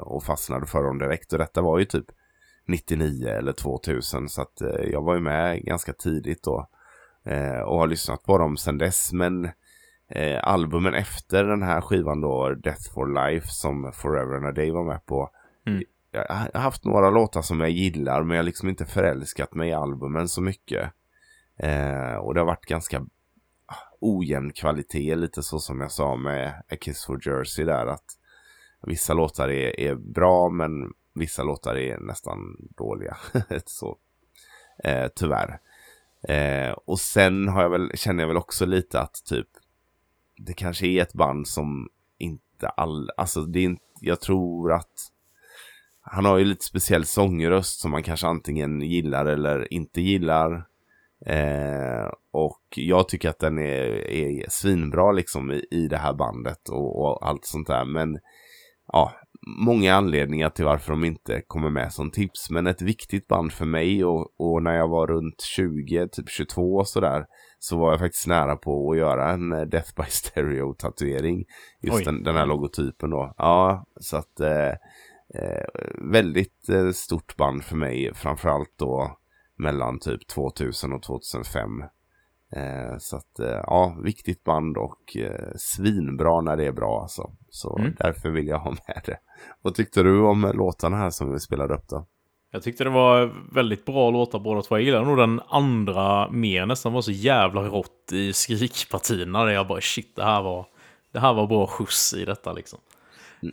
och 0.00 0.24
fastnade 0.24 0.66
för 0.66 0.82
dem 0.82 0.98
direkt. 0.98 1.32
Och 1.32 1.38
detta 1.38 1.62
var 1.62 1.78
ju 1.78 1.84
typ 1.84 2.04
99 2.66 3.28
eller 3.28 3.52
2000 3.52 4.28
så 4.28 4.42
att 4.42 4.62
jag 4.92 5.02
var 5.02 5.14
ju 5.14 5.20
med 5.20 5.62
ganska 5.64 5.92
tidigt 5.92 6.42
då. 6.42 6.68
Och 7.66 7.78
har 7.78 7.86
lyssnat 7.86 8.22
på 8.22 8.38
dem 8.38 8.56
sedan 8.56 8.78
dess. 8.78 9.12
Men 9.12 9.48
eh, 10.08 10.40
albumen 10.42 10.94
efter 10.94 11.44
den 11.44 11.62
här 11.62 11.80
skivan 11.80 12.20
då, 12.20 12.54
Death 12.54 12.92
for 12.94 13.30
Life 13.30 13.46
som 13.46 13.92
Forever 13.92 14.36
and 14.36 14.46
a 14.46 14.52
Day 14.52 14.70
var 14.70 14.84
med 14.84 15.06
på. 15.06 15.30
Mm. 15.66 15.82
Jag 16.10 16.26
har 16.28 16.60
haft 16.60 16.84
några 16.84 17.10
låtar 17.10 17.42
som 17.42 17.60
jag 17.60 17.70
gillar 17.70 18.22
men 18.22 18.36
jag 18.36 18.42
har 18.42 18.46
liksom 18.46 18.68
inte 18.68 18.86
förälskat 18.86 19.54
mig 19.54 19.68
i 19.68 19.72
albumen 19.72 20.28
så 20.28 20.42
mycket. 20.42 20.92
Eh, 21.56 22.14
och 22.14 22.34
det 22.34 22.40
har 22.40 22.46
varit 22.46 22.66
ganska 22.66 22.98
ah, 23.66 23.96
ojämn 24.00 24.52
kvalitet, 24.52 25.14
lite 25.14 25.42
så 25.42 25.58
som 25.58 25.80
jag 25.80 25.92
sa 25.92 26.16
med 26.16 26.48
A 26.48 26.76
Kiss 26.80 27.04
for 27.04 27.28
Jersey 27.28 27.64
där. 27.64 27.86
Att 27.86 28.04
vissa 28.82 29.14
låtar 29.14 29.48
är, 29.48 29.80
är 29.80 29.94
bra 29.94 30.48
men 30.48 30.92
vissa 31.14 31.42
låtar 31.42 31.76
är 31.76 31.98
nästan 31.98 32.56
dåliga. 32.76 33.16
så, 33.66 33.96
eh, 34.84 35.08
tyvärr. 35.14 35.60
Eh, 36.22 36.70
och 36.70 37.00
sen 37.00 37.48
har 37.48 37.62
jag 37.62 37.70
väl, 37.70 37.90
känner 37.94 38.22
jag 38.22 38.28
väl 38.28 38.36
också 38.36 38.66
lite 38.66 39.00
att 39.00 39.24
typ 39.24 39.48
det 40.38 40.52
kanske 40.52 40.86
är 40.86 41.02
ett 41.02 41.14
band 41.14 41.48
som 41.48 41.88
inte 42.18 42.68
all, 42.68 43.10
alltså 43.16 43.42
det 43.42 43.58
är 43.58 43.64
inte, 43.64 43.82
jag 44.00 44.20
tror 44.20 44.72
att 44.72 45.12
han 46.00 46.24
har 46.24 46.38
ju 46.38 46.44
lite 46.44 46.64
speciell 46.64 47.04
sångröst 47.04 47.80
som 47.80 47.90
man 47.90 48.02
kanske 48.02 48.26
antingen 48.26 48.80
gillar 48.80 49.26
eller 49.26 49.72
inte 49.72 50.00
gillar. 50.00 50.66
Eh, 51.26 52.10
och 52.30 52.62
jag 52.76 53.08
tycker 53.08 53.28
att 53.28 53.38
den 53.38 53.58
är, 53.58 54.10
är 54.10 54.46
svinbra 54.48 55.12
liksom 55.12 55.50
i, 55.50 55.66
i 55.70 55.88
det 55.88 55.96
här 55.96 56.14
bandet 56.14 56.68
och, 56.68 57.00
och 57.00 57.28
allt 57.28 57.44
sånt 57.44 57.66
där. 57.66 57.84
Men 57.84 58.18
ja, 58.92 59.12
många 59.46 59.94
anledningar 59.94 60.50
till 60.50 60.64
varför 60.64 60.92
de 60.92 61.04
inte 61.04 61.42
kommer 61.46 61.70
med 61.70 61.92
som 61.92 62.10
tips. 62.10 62.50
Men 62.50 62.66
ett 62.66 62.82
viktigt 62.82 63.28
band 63.28 63.52
för 63.52 63.64
mig 63.64 64.04
och, 64.04 64.34
och 64.36 64.62
när 64.62 64.76
jag 64.76 64.88
var 64.88 65.06
runt 65.06 65.40
20, 65.40 66.08
typ 66.08 66.28
22 66.28 66.74
och 66.74 66.88
sådär. 66.88 67.26
Så 67.58 67.78
var 67.78 67.90
jag 67.90 68.00
faktiskt 68.00 68.26
nära 68.26 68.56
på 68.56 68.90
att 68.90 68.98
göra 68.98 69.30
en 69.30 69.52
eh, 69.52 69.60
Death 69.62 69.94
by 69.96 70.02
Stereo 70.08 70.74
tatuering. 70.74 71.44
Just 71.80 71.96
den, 72.04 72.22
den 72.22 72.36
här 72.36 72.46
logotypen 72.46 73.10
då. 73.10 73.34
Ja, 73.38 73.84
så 74.00 74.16
att 74.16 74.40
eh, 74.40 74.68
eh, 75.34 75.64
väldigt 76.12 76.68
eh, 76.68 76.90
stort 76.90 77.36
band 77.36 77.64
för 77.64 77.76
mig. 77.76 78.14
Framförallt 78.14 78.72
då 78.78 79.16
mellan 79.56 79.98
typ 79.98 80.26
2000 80.26 80.92
och 80.92 81.02
2005. 81.02 81.82
Eh, 82.56 82.96
så 82.98 83.16
att 83.16 83.38
eh, 83.38 83.48
ja, 83.66 83.96
viktigt 84.04 84.44
band 84.44 84.76
och 84.76 85.16
eh, 85.16 85.50
svinbra 85.56 86.40
när 86.40 86.56
det 86.56 86.66
är 86.66 86.72
bra 86.72 87.00
alltså. 87.02 87.30
Så 87.50 87.78
Mm. 87.78 87.94
därför 87.98 88.30
vill 88.30 88.46
jag 88.46 88.58
ha 88.58 88.70
med 88.86 89.02
det. 89.06 89.18
Vad 89.62 89.74
tyckte 89.74 90.02
du 90.02 90.20
om 90.20 90.50
låtarna 90.54 90.96
här 90.96 91.10
som 91.10 91.32
vi 91.32 91.40
spelade 91.40 91.74
upp 91.74 91.88
då? 91.88 92.06
Jag 92.50 92.62
tyckte 92.62 92.84
det 92.84 92.90
var 92.90 93.30
väldigt 93.52 93.84
bra 93.84 94.10
låtar 94.10 94.38
båda 94.38 94.62
två. 94.62 94.76
Jag 94.76 94.82
gillade 94.82 95.04
nog 95.04 95.18
den 95.18 95.40
andra 95.48 96.30
mer. 96.30 96.66
Nästan 96.66 96.92
var 96.92 97.02
så 97.02 97.12
jävla 97.12 97.62
rått 97.62 98.12
i 98.12 98.32
skrikpartierna. 98.32 99.44
Där 99.44 99.52
jag 99.52 99.66
bara 99.66 99.80
shit, 99.80 100.16
det 100.16 100.24
här 100.24 100.42
var, 100.42 100.66
det 101.12 101.20
här 101.20 101.34
var 101.34 101.46
bra 101.46 101.66
skjuts 101.66 102.14
i 102.14 102.24
detta 102.24 102.52
liksom. 102.52 102.78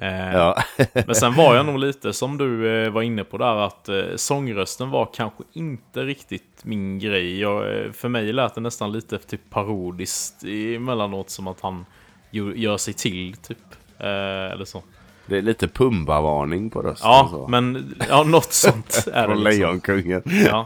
Eh, 0.02 0.34
Ja, 0.34 0.64
Men 0.94 1.16
sen 1.16 1.34
var 1.34 1.56
jag 1.56 1.66
nog 1.66 1.80
lite 1.80 2.14
som 2.14 2.38
du 2.38 2.70
eh, 2.70 2.92
var 2.92 3.02
inne 3.02 3.24
på 3.24 3.38
där 3.38 3.56
att 3.56 3.90
eh, 3.90 4.04
sångrösten 4.16 4.90
var 4.90 5.10
kanske 5.14 5.44
inte 5.54 6.04
riktigt 6.04 6.62
min 6.64 7.00
grej. 7.00 7.40
Jag, 7.40 7.64
för 7.96 8.10
mig 8.10 8.34
lät 8.34 8.56
det 8.56 8.62
nästan 8.62 8.92
lite 8.92 9.18
typ 9.18 9.50
parodiskt 9.50 10.44
emellanåt 10.44 11.30
som 11.30 11.48
att 11.48 11.62
han 11.62 11.86
gör, 12.32 12.78
sig 12.78 12.94
till 12.94 13.36
typ. 13.36 13.58
Eller 14.00 14.66
så. 14.66 14.84
Det 15.28 15.38
är 15.38 15.42
lite 15.42 15.68
Pumba-varning 15.68 16.70
på 16.70 16.82
rösten. 16.82 17.10
Ja, 17.10 17.28
så. 17.32 17.48
men 17.48 17.96
ja, 18.10 18.24
något 18.24 18.54
sånt 18.54 19.08
är 19.14 19.22
det. 19.22 19.28
Från 19.28 19.44
Liksom. 19.44 19.60
Lejonkungen. 19.62 20.22
Ja. 20.26 20.66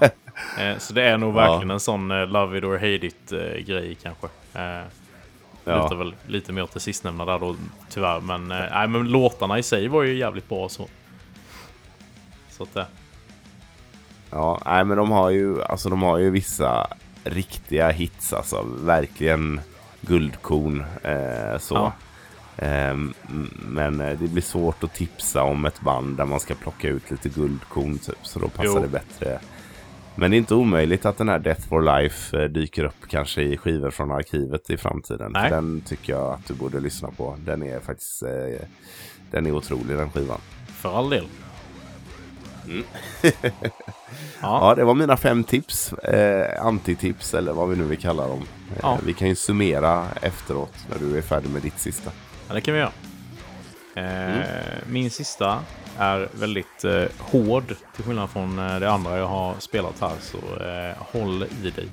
Eh, 0.60 0.78
så 0.78 0.94
det 0.94 1.04
är 1.04 1.18
nog 1.18 1.34
verkligen 1.34 1.72
en 1.72 1.80
sån 1.80 2.12
eh, 2.12 2.28
love 2.28 2.58
it 2.58 2.64
or 2.64 2.74
hate 2.78 3.06
it 3.08 3.32
eh, 3.32 3.66
grej 3.66 3.98
kanske. 4.04 4.28
Eh, 4.54 4.86
Ja. 5.64 5.84
Lutar 5.84 5.96
väl 5.96 6.16
lite 6.28 6.52
mer 6.54 6.64
åt 6.64 6.74
det 6.74 6.80
sistnämnda 6.80 7.26
där 7.26 7.40
då 7.40 7.56
tyvärr. 7.90 8.20
Men, 8.22 8.52
eh, 8.52 8.88
men 8.88 9.08
låtarna 9.08 9.60
i 9.60 9.64
sig 9.64 9.88
var 9.88 10.04
ju 10.04 10.18
jävligt 10.18 10.50
bra 10.50 10.70
så. 10.70 10.88
Så 12.50 12.64
att 12.64 12.74
det. 12.74 12.86
Ja, 14.32 14.62
nej 14.66 14.86
men 14.86 14.98
de 14.98 15.12
har 15.12 15.30
ju, 15.30 15.64
alltså 15.64 15.90
de 15.90 16.02
har 16.02 16.18
ju 16.18 16.30
vissa 16.30 16.88
riktiga 17.24 17.90
hits 17.90 18.34
alltså. 18.34 18.66
Verkligen 18.84 19.62
guldkorn. 20.02 20.86
Eh, 21.04 21.60
så. 21.60 21.76
Ja. 21.76 21.94
Ehm, 22.62 23.14
men 23.68 24.02
eh, 24.02 24.20
det 24.20 24.28
blir 24.28 24.42
svårt 24.42 24.84
att 24.84 24.94
tipsa 24.94 25.44
om 25.44 25.66
ett 25.66 25.82
band 25.82 26.18
där 26.18 26.26
man 26.26 26.40
ska 26.40 26.56
plocka 26.56 26.88
ut 26.90 27.12
lite 27.12 27.30
guldkorn 27.30 27.98
typ. 27.98 28.18
Så 28.22 28.40
då 28.40 28.48
passar 28.50 28.64
Jo. 28.66 28.80
det 28.80 28.88
bättre. 28.88 29.40
Men 30.16 30.32
det 30.32 30.38
är 30.38 30.40
inte 30.40 30.56
omöjligt 30.56 31.06
att 31.06 31.18
den 31.18 31.30
här 31.30 31.40
Death 31.40 31.68
for 31.68 31.82
Life 32.02 32.38
eh, 32.44 32.50
dyker 32.50 32.84
upp 32.84 33.08
kanske 33.10 33.42
i 33.42 33.58
skivor 33.58 33.92
från 33.92 34.12
arkivet 34.12 34.70
i 34.70 34.78
framtiden. 34.78 35.32
Nej. 35.32 35.50
Den 35.50 35.82
tycker 35.82 36.14
jag 36.14 36.34
att 36.34 36.48
du 36.48 36.54
borde 36.54 36.80
lyssna 36.80 37.12
på. 37.12 37.36
Den 37.46 37.64
är 37.64 37.80
faktiskt 37.80 38.24
eh, 38.24 38.68
den 39.32 39.46
är 39.46 39.52
otrolig 39.52 39.98
den 39.98 40.12
skivan. 40.12 40.40
För 40.68 40.98
all 41.00 41.10
del. 41.10 41.26
Ja, 44.42 44.74
det 44.76 44.84
var 44.84 44.94
mina 44.96 45.18
fem 45.18 45.44
tips. 45.44 45.94
Eh, 45.94 46.66
antitips 46.66 47.34
eller 47.34 47.54
vad 47.54 47.70
vi 47.70 47.76
nu 47.76 47.84
vill 47.84 47.98
kalla 48.00 48.28
dem. 48.28 48.40
Eh, 48.72 48.78
Ja. 48.82 48.98
Vi 49.06 49.14
kan 49.14 49.28
ju 49.28 49.36
summera 49.36 50.06
efteråt 50.22 50.74
när 50.90 51.00
du 51.00 51.18
är 51.18 51.22
färdig 51.22 51.50
med 51.50 51.62
ditt 51.62 51.80
sista. 51.80 52.12
Ja, 52.50 52.56
det 52.56 52.62
kan 52.62 52.74
vi 52.74 52.80
göra. 52.80 52.92
Eh, 53.96 54.46
Min 54.88 55.12
sista 55.12 55.64
är 55.98 56.30
väldigt 56.34 56.84
eh, 56.84 57.04
hård 57.18 57.76
till 57.96 58.04
skillnad 58.04 58.30
från 58.30 58.60
eh, 58.60 58.80
det 58.80 58.92
andra 58.92 59.18
jag 59.18 59.28
har 59.28 59.56
spelat 59.60 60.02
här. 60.02 60.16
Så 60.22 60.38
eh, 60.64 60.96
håll 61.00 61.44
i 61.64 61.70
dig. 61.70 61.88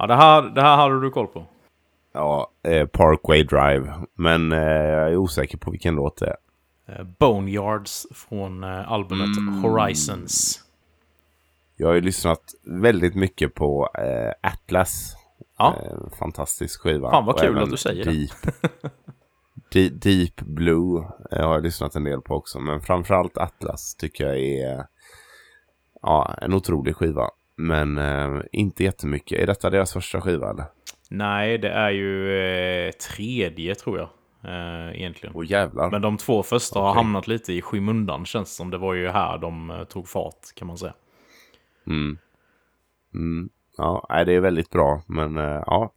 Ja, 0.00 0.06
det 0.06 0.14
här, 0.14 0.42
det 0.42 0.62
här 0.62 0.76
hade 0.76 1.00
du 1.00 1.10
koll 1.10 1.26
på. 1.26 1.44
Ja, 2.12 2.50
eh, 2.62 2.86
Parkway 2.86 3.42
Drive. 3.42 3.94
Men 4.14 4.52
eh, 4.52 4.58
jag 4.58 5.10
är 5.12 5.16
osäker 5.16 5.58
på 5.58 5.70
vilken 5.70 5.94
låt 5.94 6.16
det 6.16 6.26
är. 6.26 6.36
Eh, 6.88 7.04
Boneyards 7.18 8.06
från 8.14 8.64
eh, 8.64 8.92
albumet 8.92 9.36
Mm. 9.36 9.62
Horizons. 9.62 10.60
Jag 11.76 11.88
har 11.88 11.94
ju 11.94 12.00
lyssnat 12.00 12.40
väldigt 12.64 13.14
mycket 13.14 13.54
på 13.54 13.88
eh, 13.94 14.50
Atlas. 14.50 15.16
Ja. 15.58 15.76
Eh, 15.76 16.16
fantastisk 16.18 16.80
skiva. 16.80 17.10
Fan, 17.10 17.24
vad 17.24 17.34
Och 17.34 17.40
kul 17.40 17.58
att 17.58 17.70
du 17.70 17.76
säger 17.76 18.04
det. 18.04 18.10
Deep, 18.10 18.30
Deep, 19.72 20.02
Deep 20.02 20.40
Blue 20.40 21.04
eh, 21.32 21.46
har 21.46 21.54
jag 21.54 21.62
lyssnat 21.62 21.94
en 21.94 22.04
del 22.04 22.20
på 22.20 22.34
också. 22.34 22.58
Men 22.58 22.80
framförallt 22.80 23.38
Atlas 23.38 23.94
tycker 23.94 24.26
jag 24.26 24.38
är 24.38 24.86
ja, 26.02 26.34
en 26.42 26.54
otrolig 26.54 26.96
skiva. 26.96 27.30
Men 27.60 27.98
eh, 27.98 28.42
inte 28.52 28.84
jättemycket. 28.84 29.38
Är 29.38 29.46
detta 29.46 29.70
deras 29.70 29.92
första 29.92 30.20
skiva 30.20 30.50
eller? 30.50 30.64
Nej, 31.10 31.58
det 31.58 31.70
är 31.70 31.90
ju 31.90 32.38
eh, 32.38 32.92
tredje 32.92 33.74
tror 33.74 33.98
jag. 33.98 34.08
Eh, 34.44 34.96
egentligen. 35.00 35.34
Åh 35.36 35.50
jävlar. 35.50 35.90
Men 35.90 36.02
de 36.02 36.16
två 36.16 36.42
första 36.42 36.80
har 36.80 36.90
Okej. 36.90 36.96
hamnat 36.96 37.26
lite 37.26 37.52
i 37.52 37.62
skymundan 37.62 38.24
känns 38.26 38.48
det 38.50 38.54
som. 38.54 38.70
Det 38.70 38.78
var 38.78 38.94
ju 38.94 39.08
här 39.08 39.38
de 39.38 39.70
eh, 39.70 39.84
tog 39.84 40.08
fart 40.08 40.54
kan 40.54 40.68
man 40.68 40.78
säga. 40.78 40.94
Mm. 41.86 42.18
Mm. 43.14 43.48
Ja, 43.76 44.06
nej, 44.10 44.24
det 44.24 44.32
är 44.32 44.40
väldigt 44.40 44.70
bra. 44.70 45.02
Men 45.06 45.36
eh, 45.36 45.62
ja, 45.66 45.92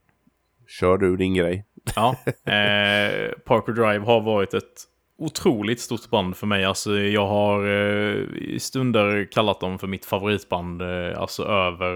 kör 0.68 0.98
du 0.98 1.18
din 1.18 1.34
grej. 1.34 1.66
Ja, 1.96 2.16
eh, 2.26 3.32
Parker 3.46 3.72
Drive 3.74 4.06
har 4.06 4.22
varit 4.22 4.54
ett 4.54 4.93
otroligt 5.18 5.80
stort 5.80 6.10
band 6.10 6.38
för 6.38 6.48
mig. 6.48 6.66
Alltså 6.66 6.98
jag 7.00 7.28
har 7.28 7.66
eh, 7.68 8.18
i 8.38 8.58
stunder 8.60 9.28
kallat 9.32 9.60
dem 9.60 9.80
för 9.80 9.88
mitt 9.88 10.06
favoritband. 10.06 10.82
Eh, 10.82 11.20
alltså 11.22 11.44
över 11.44 11.94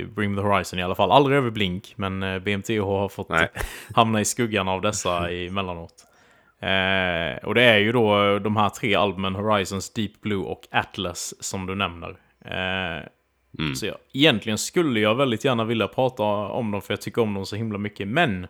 eh, 0.00 0.06
Bring 0.06 0.36
the 0.36 0.42
Horizon 0.42 0.78
i 0.78 0.82
alla 0.82 0.94
fall. 0.94 1.10
Aldrig 1.10 1.38
över 1.38 1.50
Blink, 1.50 1.92
men 1.96 2.22
eh, 2.22 2.38
BMTH 2.38 2.80
har 2.80 3.08
fått 3.08 3.28
hamna 3.94 4.20
i 4.20 4.24
skuggan 4.24 4.68
av 4.68 4.80
dessa 4.80 5.30
emellanåt. 5.30 5.94
Eh, 6.62 7.36
och 7.44 7.54
det 7.54 7.62
är 7.62 7.78
ju 7.78 7.92
då 7.92 8.38
de 8.38 8.56
här 8.56 8.68
tre 8.68 8.94
albumen, 8.94 9.34
Horizons, 9.34 9.92
Deep 9.92 10.20
Blue 10.20 10.44
och 10.44 10.68
Atlas, 10.70 11.34
som 11.40 11.66
du 11.66 11.74
nämner. 11.74 12.08
Eh, 12.44 13.04
Så 13.74 13.86
jag, 13.86 13.96
egentligen 14.12 14.58
skulle 14.58 15.00
jag 15.00 15.14
väldigt 15.14 15.44
gärna 15.44 15.64
vilja 15.64 15.88
prata 15.88 16.22
om 16.22 16.70
dem, 16.70 16.82
för 16.82 16.92
jag 16.92 17.00
tycker 17.00 17.22
om 17.22 17.34
dem 17.34 17.46
så 17.46 17.56
himla 17.56 17.78
mycket. 17.78 18.08
Men 18.08 18.46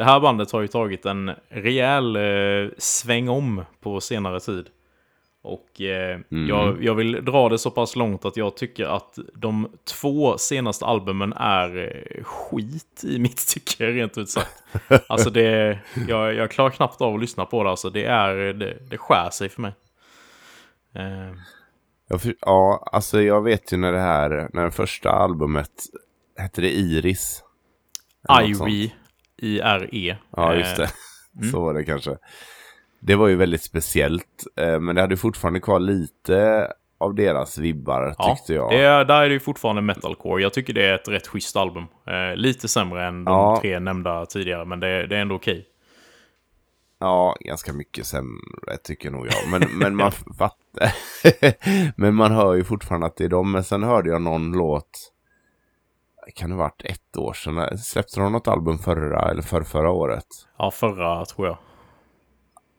det 0.00 0.04
här 0.04 0.20
bandet 0.20 0.50
har 0.50 0.60
ju 0.60 0.68
tagit 0.68 1.06
en 1.06 1.30
rejäl 1.48 2.16
eh, 2.16 2.70
sväng 2.78 3.28
om 3.28 3.64
på 3.80 4.00
senare 4.00 4.40
tid. 4.40 4.66
Och 5.42 5.80
eh, 5.80 6.20
jag, 6.28 6.84
jag 6.84 6.94
vill 6.94 7.24
dra 7.24 7.48
det 7.48 7.58
så 7.58 7.70
pass 7.70 7.96
långt 7.96 8.24
att 8.24 8.36
jag 8.36 8.56
tycker 8.56 8.84
att 8.84 9.18
de 9.34 9.68
två 10.00 10.38
senaste 10.38 10.86
albumen 10.86 11.32
är 11.32 11.76
eh, 11.76 12.24
skit 12.24 13.04
i 13.04 13.18
mitt 13.18 13.48
tycke, 13.48 13.86
rent 13.86 14.18
ut 14.18 14.30
sagt. 14.30 14.62
Alltså 15.08 15.30
det, 15.30 15.78
jag, 16.08 16.34
jag 16.34 16.50
klarar 16.50 16.70
knappt 16.70 17.00
av 17.00 17.14
att 17.14 17.20
lyssna 17.20 17.44
på 17.44 17.64
det, 17.64 17.70
alltså 17.70 17.90
det 17.90 18.04
är, 18.04 18.34
det, 18.34 18.78
det 18.90 18.98
skär 18.98 19.30
sig 19.30 19.48
för 19.48 19.62
mig. 19.62 19.72
Eh, 20.94 21.34
Ja, 22.08 22.18
för, 22.18 22.34
ja, 22.40 22.88
alltså 22.92 23.22
jag 23.22 23.42
vet 23.42 23.72
ju 23.72 23.76
när 23.76 23.92
det 23.92 24.00
här, 24.00 24.50
när 24.52 24.64
det 24.64 24.70
första 24.70 25.10
albumet, 25.10 25.70
hette 26.36 26.60
det 26.60 26.70
Iris? 26.70 27.42
Ivy, 28.42 28.90
I-R-E. 29.40 30.16
Ja, 30.36 30.54
just 30.54 30.76
det. 30.76 30.82
Eh, 30.82 31.50
Så 31.50 31.60
var 31.60 31.74
det 31.74 31.84
kanske. 31.84 32.16
Det 33.00 33.14
var 33.16 33.28
ju 33.28 33.36
väldigt 33.36 33.62
speciellt, 33.62 34.46
eh, 34.56 34.80
men 34.80 34.94
det 34.94 35.00
hade 35.00 35.16
fortfarande 35.16 35.60
kvar 35.60 35.80
lite 35.80 36.72
av 36.98 37.14
deras 37.14 37.58
vibbar, 37.58 38.14
Ja, 38.18 38.36
tyckte 38.36 38.54
jag. 38.54 38.70
Det 38.70 38.80
är, 38.84 39.04
där 39.04 39.22
är 39.22 39.28
det 39.28 39.32
ju 39.34 39.40
fortfarande 39.40 39.82
metalcore. 39.82 40.42
Jag 40.42 40.52
tycker 40.52 40.72
det 40.72 40.86
är 40.86 40.94
ett 40.94 41.08
rätt 41.08 41.26
schysst 41.26 41.56
album. 41.56 41.84
Eh, 42.06 42.36
lite 42.36 42.68
sämre 42.68 43.06
än 43.06 43.24
de 43.24 43.32
Ja. 43.32 43.58
tre 43.60 43.78
nämnda 43.78 44.26
tidigare, 44.26 44.64
men 44.64 44.80
det, 44.80 45.06
det 45.06 45.16
är 45.16 45.20
ändå 45.20 45.34
okej. 45.34 45.66
Ja, 46.98 47.36
ganska 47.40 47.72
mycket 47.72 48.06
sämre 48.06 48.76
tycker 48.84 49.10
nog 49.10 49.26
jag. 49.26 49.50
Men, 49.60 49.68
men 49.78 49.96
man 49.96 50.12
men 51.96 52.14
man 52.14 52.32
hör 52.32 52.54
ju 52.54 52.64
fortfarande 52.64 53.06
att 53.06 53.16
det 53.16 53.24
är 53.24 53.28
dem. 53.28 53.52
Men 53.52 53.64
sen 53.64 53.82
hörde 53.82 54.10
jag 54.10 54.22
någon 54.22 54.52
låt. 54.52 55.12
Kan 56.34 56.50
det 56.50 56.56
ha 56.56 56.62
varit 56.62 56.82
ett 56.84 57.16
år 57.16 57.32
sedan? 57.32 57.78
Släppte 57.78 58.20
de 58.20 58.32
något 58.32 58.48
album 58.48 58.78
förra 58.78 59.30
eller 59.30 59.42
för 59.42 59.62
förra 59.62 59.90
året? 59.90 60.26
Ja, 60.58 60.70
förra 60.70 61.24
tror 61.24 61.46
jag. 61.46 61.58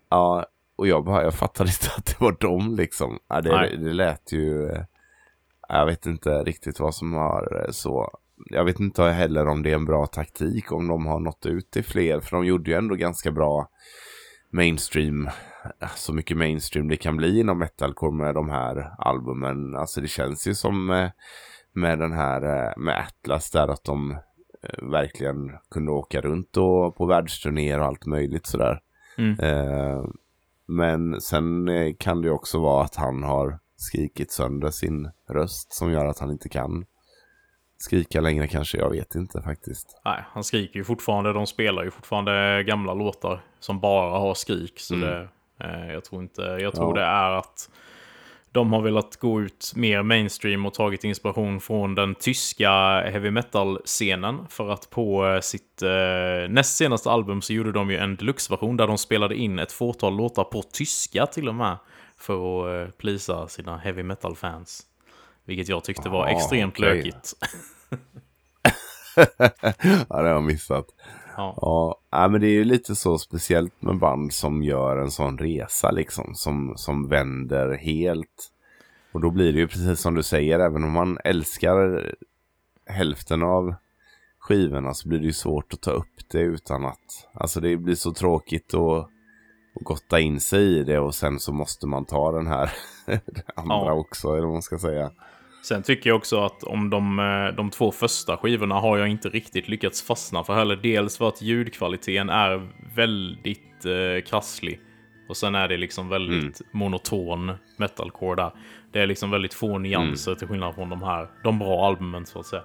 Ja, 0.09 0.45
och 0.75 0.87
jag 0.87 1.03
bara, 1.05 1.23
jag 1.23 1.33
fattade 1.33 1.69
inte 1.69 1.87
att 1.97 2.05
det 2.05 2.21
var 2.21 2.31
dem 2.31 2.75
liksom. 2.75 3.19
Ja, 3.27 3.41
det, 3.41 3.51
Nej. 3.55 3.77
det 3.77 3.93
lät 3.93 4.31
ju... 4.31 4.69
eh, 4.69 4.83
Jag 5.69 5.85
vet 5.85 6.05
inte 6.05 6.43
riktigt 6.43 6.79
vad 6.79 6.95
som 6.95 7.13
har 7.13 7.63
eh, 7.65 7.71
så. 7.71 8.09
Jag 8.45 8.65
vet 8.65 8.79
inte 8.79 9.03
heller 9.03 9.47
om 9.47 9.63
det 9.63 9.71
är 9.71 9.75
en 9.75 9.85
bra 9.85 10.05
taktik, 10.05 10.71
om 10.71 10.87
de 10.87 11.05
har 11.05 11.19
nått 11.19 11.45
ut 11.45 11.71
till 11.71 11.83
fler. 11.85 12.19
För 12.19 12.35
de 12.37 12.45
gjorde 12.45 12.71
ju 12.71 12.77
ändå 12.77 12.95
ganska 12.95 13.31
bra 13.31 13.67
mainstream. 14.49 15.29
Så 15.95 16.13
mycket 16.13 16.37
mainstream 16.37 16.87
det 16.87 16.97
kan 16.97 17.17
bli 17.17 17.39
inom 17.39 17.59
metalcore 17.59 18.11
med 18.11 18.35
de 18.35 18.49
här 18.49 18.91
albumen. 18.97 19.75
Alltså 19.75 20.01
det 20.01 20.07
känns 20.07 20.47
ju 20.47 20.55
som 20.55 20.89
eh, 20.89 21.09
med 21.73 21.99
den 21.99 22.13
här 22.13 22.41
eh, 22.67 22.73
med 22.77 22.99
Atlas 22.99 23.51
där 23.51 23.67
att 23.67 23.83
de 23.83 24.11
eh, 24.11 24.89
verkligen 24.91 25.51
kunde 25.71 25.91
åka 25.91 26.21
runt 26.21 26.57
och 26.57 26.95
på 26.97 27.05
världsturnéer 27.05 27.79
och 27.79 27.85
allt 27.85 28.05
möjligt 28.05 28.45
sådär. 28.45 28.79
Mm. 29.17 29.39
Eh, 29.39 30.03
men 30.67 31.21
sen 31.21 31.67
eh, 31.67 31.93
kan 31.99 32.21
det 32.21 32.27
ju 32.27 32.33
också 32.33 32.59
vara 32.59 32.83
att 32.83 32.95
han 32.95 33.23
har 33.23 33.59
skrikit 33.75 34.31
sönder 34.31 34.69
sin 34.69 35.09
röst 35.29 35.73
som 35.73 35.91
gör 35.91 36.05
att 36.05 36.19
han 36.19 36.31
inte 36.31 36.49
kan 36.49 36.85
skrika 37.77 38.21
längre 38.21 38.47
kanske. 38.47 38.77
Jag 38.77 38.89
vet 38.89 39.15
inte 39.15 39.41
faktiskt. 39.41 40.01
Nej, 40.05 40.23
han 40.27 40.43
skriker 40.43 40.79
ju 40.79 40.83
fortfarande. 40.83 41.33
De 41.33 41.47
spelar 41.47 41.83
ju 41.83 41.91
fortfarande 41.91 42.63
gamla 42.63 42.93
låtar 42.93 43.43
som 43.59 43.79
bara 43.79 44.19
har 44.19 44.33
skrik. 44.33 44.79
Så 44.79 44.95
Mm. 44.95 45.07
det, 45.09 45.29
eh, 45.59 45.93
jag 45.93 46.03
tror 46.05 46.21
inte, 46.21 46.41
jag 46.41 46.75
tror 46.75 46.99
Ja. 46.99 47.05
det 47.05 47.07
är 47.11 47.31
att 47.31 47.69
de 48.51 48.73
har 48.73 48.81
velat 48.81 49.17
gå 49.17 49.41
ut 49.41 49.71
mer 49.75 50.03
mainstream 50.03 50.65
och 50.65 50.73
tagit 50.73 51.03
inspiration 51.03 51.59
från 51.61 51.95
den 51.95 52.15
tyska 52.15 52.69
heavy 53.01 53.31
metal-scenen. 53.31 54.47
För 54.49 54.69
att 54.69 54.89
på 54.89 55.27
eh, 55.27 55.39
sitt 55.41 55.81
eh, 55.81 56.49
näst 56.49 56.77
senaste 56.77 57.09
album 57.11 57.41
så 57.41 57.53
gjorde 57.53 57.71
de 57.71 57.89
ju 57.91 57.97
en 57.97 58.15
deluxe-version 58.15 58.77
där 58.77 58.87
de 58.87 58.97
spelade 58.97 59.35
in 59.35 59.59
ett 59.59 59.71
fåtal 59.71 60.17
låtar 60.17 60.43
på 60.43 60.61
tyska 60.61 61.25
till 61.25 61.47
och 61.49 61.55
med. 61.55 61.77
För 62.17 62.33
att 62.33 62.87
eh, 62.87 62.93
plisa 62.93 63.47
sina 63.47 63.77
heavy 63.77 64.03
metal-fans. 64.03 64.81
Vilket 65.45 65.69
jag 65.69 65.83
tyckte 65.83 66.09
var 66.09 66.25
Ah, 66.25 66.29
extremt 66.29 66.73
okej. 66.79 66.95
lökigt. 66.95 67.33
ja, 69.15 69.25
det 70.09 70.15
har 70.15 70.25
jag 70.27 70.43
missat. 70.43 70.85
Ja. 71.37 71.57
Ja, 71.61 71.95
nej, 72.11 72.29
men 72.29 72.41
det 72.41 72.47
är 72.47 72.51
ju 72.51 72.63
lite 72.63 72.95
så 72.95 73.17
speciellt 73.17 73.81
med 73.81 73.99
band 73.99 74.33
som 74.33 74.63
gör 74.63 74.97
en 74.97 75.11
sån 75.11 75.37
resa 75.37 75.91
liksom. 75.91 76.35
Som, 76.35 76.73
som 76.75 77.07
vänder 77.09 77.77
helt. 77.77 78.51
Och 79.11 79.21
då 79.21 79.29
blir 79.31 79.53
det 79.53 79.59
ju 79.59 79.67
precis 79.67 79.99
som 79.99 80.15
du 80.15 80.23
säger, 80.23 80.59
även 80.59 80.83
om 80.83 80.91
man 80.91 81.17
älskar 81.23 82.11
hälften 82.85 83.43
av 83.43 83.75
skivorna 84.39 84.93
så 84.93 85.09
blir 85.09 85.19
det 85.19 85.25
ju 85.25 85.33
svårt 85.33 85.73
att 85.73 85.81
ta 85.81 85.91
upp 85.91 86.29
det 86.31 86.41
utan 86.41 86.85
att... 86.85 87.27
Alltså 87.33 87.59
det 87.59 87.77
blir 87.77 87.95
så 87.95 88.13
tråkigt 88.13 88.73
att, 88.73 88.99
att 89.75 89.83
gotta 89.83 90.19
in 90.19 90.39
sig 90.39 90.77
i 90.77 90.83
det 90.83 90.99
och 90.99 91.15
sen 91.15 91.39
så 91.39 91.53
måste 91.53 91.87
man 91.87 92.05
ta 92.05 92.31
den 92.31 92.47
här 92.47 92.71
andra 93.55 93.75
Ja. 93.75 93.93
också, 93.93 94.27
eller 94.27 94.45
vad 94.45 94.53
man 94.53 94.61
ska 94.61 94.77
säga. 94.77 95.11
Sen 95.61 95.83
tycker 95.83 96.09
jag 96.09 96.17
också 96.17 96.43
att 96.43 96.63
om 96.63 96.89
de, 96.89 97.19
eh, 97.19 97.55
de 97.55 97.69
två 97.69 97.91
första 97.91 98.37
skivorna 98.37 98.75
har 98.75 98.97
jag 98.97 99.07
inte 99.07 99.29
riktigt 99.29 99.67
lyckats 99.67 100.01
fastna 100.01 100.43
för 100.43 100.53
heller. 100.53 100.75
Dels 100.75 101.17
för 101.17 101.27
att 101.27 101.41
ljudkvaliteten 101.41 102.29
är 102.29 102.69
väldigt 102.95 103.85
eh, 103.85 104.29
krasslig. 104.29 104.79
Och 105.29 105.37
sen 105.37 105.55
är 105.55 105.67
det 105.67 105.77
liksom 105.77 106.09
väldigt 106.09 106.61
monoton 106.71 107.51
metalcore 107.77 108.35
där. 108.35 108.51
Det 108.91 108.99
är 108.99 109.07
liksom 109.07 109.31
väldigt 109.31 109.53
få 109.53 109.77
nyanser 109.77 110.35
till 110.35 110.47
skillnad 110.47 110.75
från 110.75 110.89
de 110.89 111.03
här, 111.03 111.27
de 111.43 111.59
bra 111.59 111.87
albumen 111.87 112.25
så 112.25 112.39
att 112.39 112.45
säga. 112.45 112.63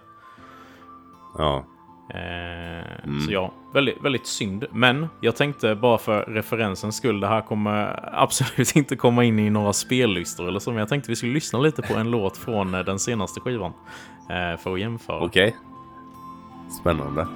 Ja, 1.39 1.66
Eh, 2.08 3.20
Så 3.26 3.32
ja, 3.32 3.52
väldigt, 3.72 4.02
väldigt 4.04 4.26
synd. 4.26 4.64
Men 4.72 5.08
jag 5.20 5.36
tänkte 5.36 5.74
bara 5.74 5.98
för 5.98 6.22
referensens 6.22 6.96
skull, 6.96 7.20
det 7.20 7.26
här 7.26 7.40
kommer 7.40 8.00
absolut 8.12 8.76
inte 8.76 8.96
komma 8.96 9.24
in 9.24 9.38
i 9.38 9.50
några 9.50 9.72
spellistor 9.72 10.48
eller 10.48 10.58
så, 10.58 10.70
men 10.70 10.78
jag 10.78 10.88
tänkte 10.88 11.10
vi 11.10 11.16
skulle 11.16 11.32
lyssna 11.32 11.58
lite 11.58 11.82
på 11.82 11.94
en 11.94 12.10
låt 12.10 12.36
från 12.36 12.74
eh, 12.74 12.80
den 12.80 12.98
senaste 12.98 13.40
skivan. 13.40 13.72
Eh, 14.30 14.60
för 14.60 14.72
att 14.74 14.80
jämföra. 14.80 15.24
okej. 15.24 15.56
Spännande. 16.80 17.26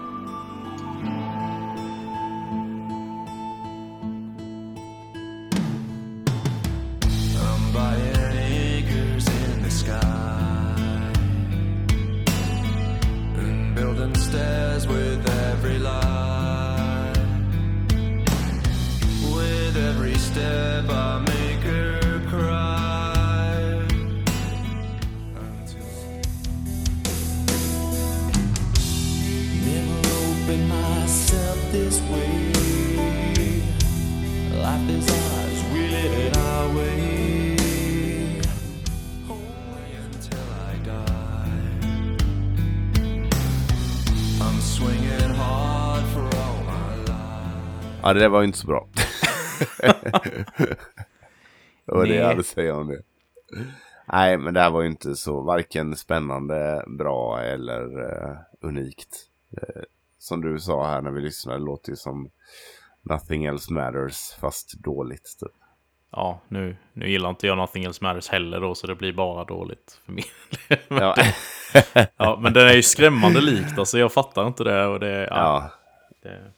Ja, 48.10 48.14
det 48.14 48.20
där 48.20 48.28
var 48.28 48.42
inte 48.42 48.58
så 48.58 48.66
bra. 48.66 48.88
det 51.86 51.92
var 51.92 52.06
det 52.06 52.14
jag 52.14 52.26
hade 52.26 52.40
att 52.40 52.46
säga 52.46 52.76
om 52.76 52.88
det. 52.88 53.02
Nej, 54.12 54.38
men 54.38 54.54
det 54.54 54.60
här 54.60 54.70
var 54.70 54.82
ju 54.82 54.88
inte 54.88 55.16
så 55.16 55.40
varken 55.40 55.96
spännande, 55.96 56.84
bra 56.98 57.40
eller 57.40 58.00
eh, 58.00 58.36
unikt. 58.60 59.16
Eh, 59.56 59.82
som 60.18 60.40
du 60.40 60.58
sa 60.58 60.86
här 60.86 61.02
när 61.02 61.10
vi 61.10 61.20
lyssnade, 61.20 61.58
det 61.58 61.64
låter 61.64 61.90
ju 61.90 61.96
som 61.96 62.30
Nothing 63.02 63.44
else 63.44 63.72
matters, 63.72 64.32
fast 64.40 64.72
dåligt. 64.72 65.36
Typ. 65.40 65.52
Ja, 66.12 66.40
nu, 66.48 66.76
nu 66.92 67.10
gillar 67.10 67.30
inte 67.30 67.46
jag 67.46 67.58
Nothing 67.58 67.84
Else 67.84 68.04
Matters 68.04 68.28
heller 68.28 68.60
då, 68.60 68.74
så 68.74 68.86
det 68.86 68.94
blir 68.94 69.12
bara 69.12 69.44
dåligt 69.44 70.00
för 70.04 70.12
min 70.12 70.24
del. 70.68 70.78
Ja, 70.88 71.14
Ja, 72.16 72.38
men 72.42 72.52
den 72.52 72.68
är 72.68 72.74
ju 72.74 72.82
skrämmande 72.82 73.40
likt, 73.40 73.78
alltså 73.78 73.98
jag 73.98 74.12
fattar 74.12 74.46
inte 74.46 74.64
det. 74.64 74.86
Och 74.86 75.00
det, 75.00 75.26
ja, 75.26 75.26
ja. 75.30 75.70
det 76.22 76.52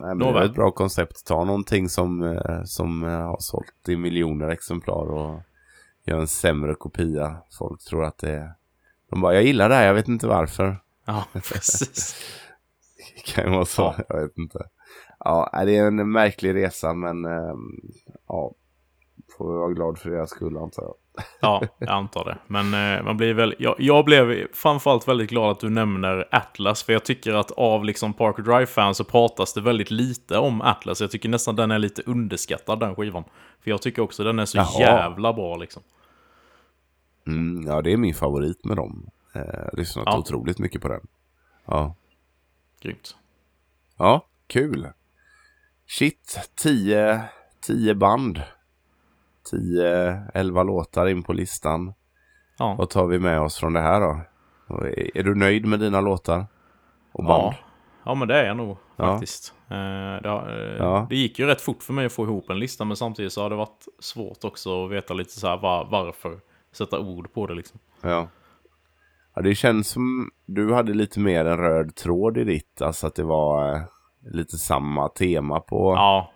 Nej, 0.00 0.14
men 0.14 0.18
det 0.18 0.40
är 0.40 0.44
ett 0.44 0.54
bra 0.54 0.70
koncept. 0.70 1.26
Ta 1.26 1.44
någonting 1.44 1.88
som, 1.88 2.22
eh, 2.22 2.62
som 2.64 3.04
eh, 3.04 3.10
har 3.10 3.36
sålt 3.40 3.88
i 3.88 3.96
miljoner 3.96 4.48
exemplar 4.48 5.10
och 5.10 5.40
gör 6.04 6.18
en 6.18 6.26
sämre 6.26 6.74
kopia. 6.74 7.36
Folk 7.58 7.80
tror 7.84 8.04
att 8.04 8.18
det 8.18 8.30
är... 8.30 8.52
De 9.10 9.20
bara, 9.20 9.34
jag 9.34 9.42
gillar 9.44 9.68
det 9.68 9.74
här, 9.74 9.86
jag 9.86 9.94
vet 9.94 10.08
inte 10.08 10.26
varför. 10.26 10.76
ja, 11.04 11.24
precis. 11.32 12.14
Det 13.14 13.32
kan 13.32 13.44
ju 13.44 13.50
vara 13.50 13.64
så, 13.64 13.82
Ja. 13.82 14.04
jag 14.08 14.22
vet 14.22 14.38
inte. 14.38 14.68
Ja, 15.18 15.62
det 15.64 15.76
är 15.76 15.86
en 15.86 16.12
märklig 16.12 16.54
resa 16.54 16.94
men 16.94 17.24
ehm, 17.24 17.80
ja, 18.28 18.54
får 19.38 19.52
vi 19.52 19.58
vara 19.58 19.72
glad 19.72 19.98
för 19.98 20.10
deras 20.10 20.30
skull 20.30 20.56
antar 20.56 20.82
jag. 20.82 20.94
Ja, 21.40 21.62
jag 21.78 21.88
antar 21.88 22.24
det. 22.24 22.38
Men 22.46 22.96
eh, 22.96 23.02
man 23.04 23.16
blir 23.16 23.34
väl... 23.34 23.54
Jag, 23.58 23.74
jag 23.78 24.04
blev 24.04 24.46
framförallt 24.52 25.08
väldigt 25.08 25.30
glad 25.30 25.50
att 25.50 25.60
du 25.60 25.70
nämner 25.70 26.28
Atlas, 26.30 26.82
för 26.82 26.92
jag 26.92 27.04
tycker 27.04 27.34
att 27.34 27.50
av 27.50 27.84
liksom 27.84 28.12
Parker 28.14 28.42
Drive-fans 28.42 28.96
så 28.96 29.04
pratas 29.04 29.54
det 29.54 29.60
väldigt 29.60 29.90
lite 29.90 30.38
om 30.38 30.60
Atlas. 30.60 31.00
Jag 31.00 31.10
tycker 31.10 31.28
nästan 31.28 31.56
den 31.56 31.70
är 31.70 31.78
lite 31.78 32.02
underskattad, 32.06 32.80
den 32.80 32.94
skivan. 32.94 33.24
För 33.62 33.70
jag 33.70 33.82
tycker 33.82 34.02
också 34.02 34.24
den 34.24 34.38
är 34.38 34.44
så 34.46 34.58
Jaha. 34.58 34.80
jävla 34.80 35.32
bra 35.32 35.56
liksom. 35.56 35.82
Mm, 37.26 37.66
ja, 37.66 37.82
det 37.82 37.92
är 37.92 37.96
min 37.96 38.14
favorit 38.14 38.64
med 38.64 38.76
dem. 38.76 39.10
Eh, 39.34 39.42
lyssnat 39.72 40.04
Ja. 40.06 40.18
otroligt 40.18 40.58
mycket 40.58 40.82
på 40.82 40.88
den. 40.88 41.06
Ja. 41.66 41.94
Grymt. 42.80 43.16
Ja, 43.96 44.26
kul. 44.46 44.88
Shit, 45.86 46.38
10 46.62 47.20
10 47.60 47.94
band. 47.94 48.42
10, 49.50 50.22
11 50.34 50.62
låtar 50.62 51.06
in 51.06 51.22
på 51.22 51.32
listan. 51.32 51.92
Ja. 52.58 52.74
Vad 52.78 52.90
tar 52.90 53.06
vi 53.06 53.18
med 53.18 53.40
oss 53.40 53.56
från 53.58 53.72
det 53.72 53.80
här 53.80 54.00
då? 54.00 54.20
Är 55.14 55.22
du 55.22 55.34
nöjd 55.34 55.66
med 55.66 55.80
dina 55.80 56.00
låtar? 56.00 56.46
Och 57.12 57.24
band? 57.24 57.42
Ja. 57.42 57.54
ja, 58.04 58.14
men 58.14 58.28
det 58.28 58.34
är 58.40 58.44
jag 58.46 58.56
nog 58.56 58.76
Ja. 58.96 59.04
faktiskt. 59.06 59.54
Eh, 59.68 59.76
det, 60.22 60.28
har- 60.28 60.48
eh, 60.48 60.76
Ja. 60.78 61.06
det 61.10 61.16
gick 61.16 61.38
ju 61.38 61.46
rätt 61.46 61.60
fort 61.60 61.82
för 61.82 61.92
mig 61.92 62.06
att 62.06 62.12
få 62.12 62.24
ihop 62.24 62.50
en 62.50 62.58
lista, 62.58 62.84
men 62.84 62.96
samtidigt 62.96 63.32
så 63.32 63.42
har 63.42 63.50
det 63.50 63.56
varit 63.56 63.84
svårt 63.98 64.44
också 64.44 64.84
att 64.84 64.90
veta 64.90 65.14
lite 65.14 65.30
så 65.40 65.48
här 65.48 65.56
var, 65.58 65.88
varför. 65.90 66.40
Sätta 66.72 66.98
ord 67.00 67.32
på 67.32 67.46
det 67.46 67.54
liksom. 67.54 67.80
Ja. 68.02 68.28
ja. 69.34 69.42
Det 69.42 69.54
känns 69.54 69.88
som 69.88 70.30
du 70.46 70.74
hade 70.74 70.94
lite 70.94 71.20
mer 71.20 71.44
en 71.44 71.56
röd 71.58 71.94
tråd 71.94 72.38
i 72.38 72.44
ditt. 72.44 72.82
Alltså 72.82 73.06
att 73.06 73.14
det 73.14 73.22
var 73.24 73.74
eh, 73.74 73.82
lite 74.32 74.58
samma 74.58 75.08
tema 75.08 75.60
på, 75.60 75.94
Ja, 75.94 76.32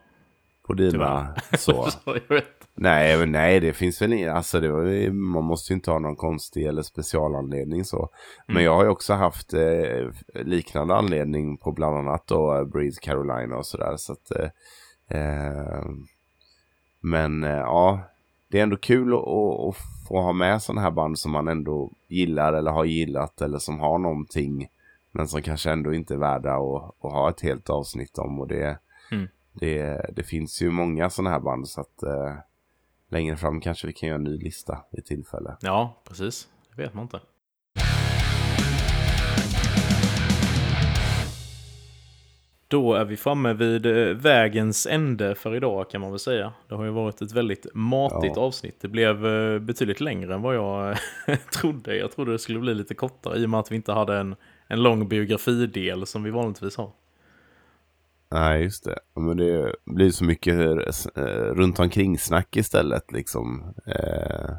på 0.66 0.72
dina. 0.74 1.34
Så. 1.58 1.90
så 1.90 1.98
jag 2.28 2.34
vet. 2.34 2.53
Nej, 2.74 3.18
men 3.18 3.32
nej, 3.32 3.60
det 3.60 3.72
finns 3.72 4.02
väl 4.02 4.12
inget. 4.12 4.32
Alltså 4.34 4.60
det 4.60 4.68
var, 4.68 5.10
man 5.10 5.44
måste 5.44 5.72
ju 5.72 5.74
inte 5.74 5.90
ha 5.90 5.98
någon 5.98 6.16
konstig 6.16 6.66
eller 6.66 6.82
specialanledning 6.82 7.84
så. 7.84 8.08
Men 8.46 8.56
Mm. 8.56 8.64
jag 8.64 8.74
har 8.74 8.84
ju 8.84 8.90
också 8.90 9.12
haft 9.14 9.54
eh, 9.54 10.08
liknande 10.34 10.94
anledning 10.94 11.56
på 11.56 11.72
bland 11.72 11.96
annat 11.96 12.26
då 12.26 12.54
eh, 12.56 12.64
Breeze 12.64 13.00
Carolina 13.00 13.56
och 13.56 13.66
sådär. 13.66 13.96
Så 13.96 14.12
att, 14.12 14.30
eh, 14.30 14.50
eh, 15.20 15.84
men 17.00 17.44
eh, 17.44 17.50
ja, 17.50 18.00
det 18.48 18.58
är 18.58 18.62
ändå 18.62 18.76
kul 18.76 19.14
att, 19.14 19.20
att, 19.20 19.68
att 19.68 19.76
få 20.08 20.20
ha 20.20 20.32
med 20.32 20.62
sådana 20.62 20.80
här 20.80 20.90
band 20.90 21.18
som 21.18 21.32
man 21.32 21.48
ändå 21.48 21.90
gillar 22.08 22.52
eller 22.52 22.70
har 22.70 22.84
gillat 22.84 23.40
eller 23.40 23.58
som 23.58 23.80
har 23.80 23.98
någonting. 23.98 24.68
Men 25.12 25.28
som 25.28 25.42
kanske 25.42 25.70
ändå 25.70 25.94
inte 25.94 26.14
är 26.14 26.18
värda 26.18 26.54
att, 26.54 26.84
att 27.04 27.12
ha 27.12 27.30
ett 27.30 27.40
helt 27.40 27.70
avsnitt 27.70 28.18
om. 28.18 28.40
Och 28.40 28.48
det, 28.48 28.78
Mm. 29.10 29.28
det, 29.52 30.06
det 30.16 30.22
finns 30.22 30.62
ju 30.62 30.70
många 30.70 31.10
sådana 31.10 31.30
här 31.30 31.40
band 31.40 31.68
så 31.68 31.80
att 31.80 32.02
eh, 32.02 32.32
längre 33.10 33.36
fram 33.36 33.60
kanske 33.60 33.86
vi 33.86 33.92
kan 33.92 34.08
göra 34.08 34.16
en 34.18 34.24
ny 34.24 34.38
lista 34.38 34.84
vid 34.92 35.04
tillfälle. 35.06 35.56
Ja, 35.60 36.02
precis. 36.08 36.48
Det 36.76 36.82
vet 36.82 36.94
man 36.94 37.02
inte. 37.02 37.20
Då 42.68 42.94
är 42.94 43.04
vi 43.04 43.16
framme 43.16 43.52
vid 43.52 43.86
eh, 43.86 44.14
vägens 44.16 44.86
ände 44.86 45.34
för 45.34 45.54
idag 45.56 45.90
kan 45.90 46.00
man 46.00 46.10
väl 46.10 46.18
säga. 46.18 46.52
Det 46.68 46.74
har 46.74 46.84
ju 46.84 46.90
varit 46.90 47.22
ett 47.22 47.32
väldigt 47.32 47.66
matigt 47.74 48.36
Ja. 48.36 48.42
avsnitt. 48.42 48.76
Det 48.80 48.88
blev 48.88 49.26
eh, 49.26 49.58
betydligt 49.58 50.00
längre 50.00 50.34
än 50.34 50.42
vad 50.42 50.54
jag 50.56 50.90
eh, 51.26 51.36
trodde. 51.52 51.96
Jag 51.96 52.12
trodde 52.12 52.32
det 52.32 52.38
skulle 52.38 52.58
bli 52.58 52.74
lite 52.74 52.94
kortare 52.94 53.38
i 53.38 53.46
och 53.46 53.50
med 53.50 53.60
att 53.60 53.72
vi 53.72 53.76
inte 53.76 53.92
hade 53.92 54.16
en, 54.16 54.36
en 54.66 54.82
lång 54.82 55.08
biografidel 55.08 56.06
som 56.06 56.22
vi 56.22 56.30
vanligtvis 56.30 56.76
har. 56.76 56.90
Nej, 58.34 58.62
just 58.62 58.84
det. 58.84 58.98
Men 59.16 59.36
det 59.36 59.74
blir 59.86 60.10
så 60.10 60.24
mycket 60.24 60.54
eh, 61.16 61.22
runt 61.54 61.78
omkring 61.80 62.18
snack 62.18 62.56
istället 62.56 63.12
liksom. 63.12 63.74
Eh, 63.86 64.50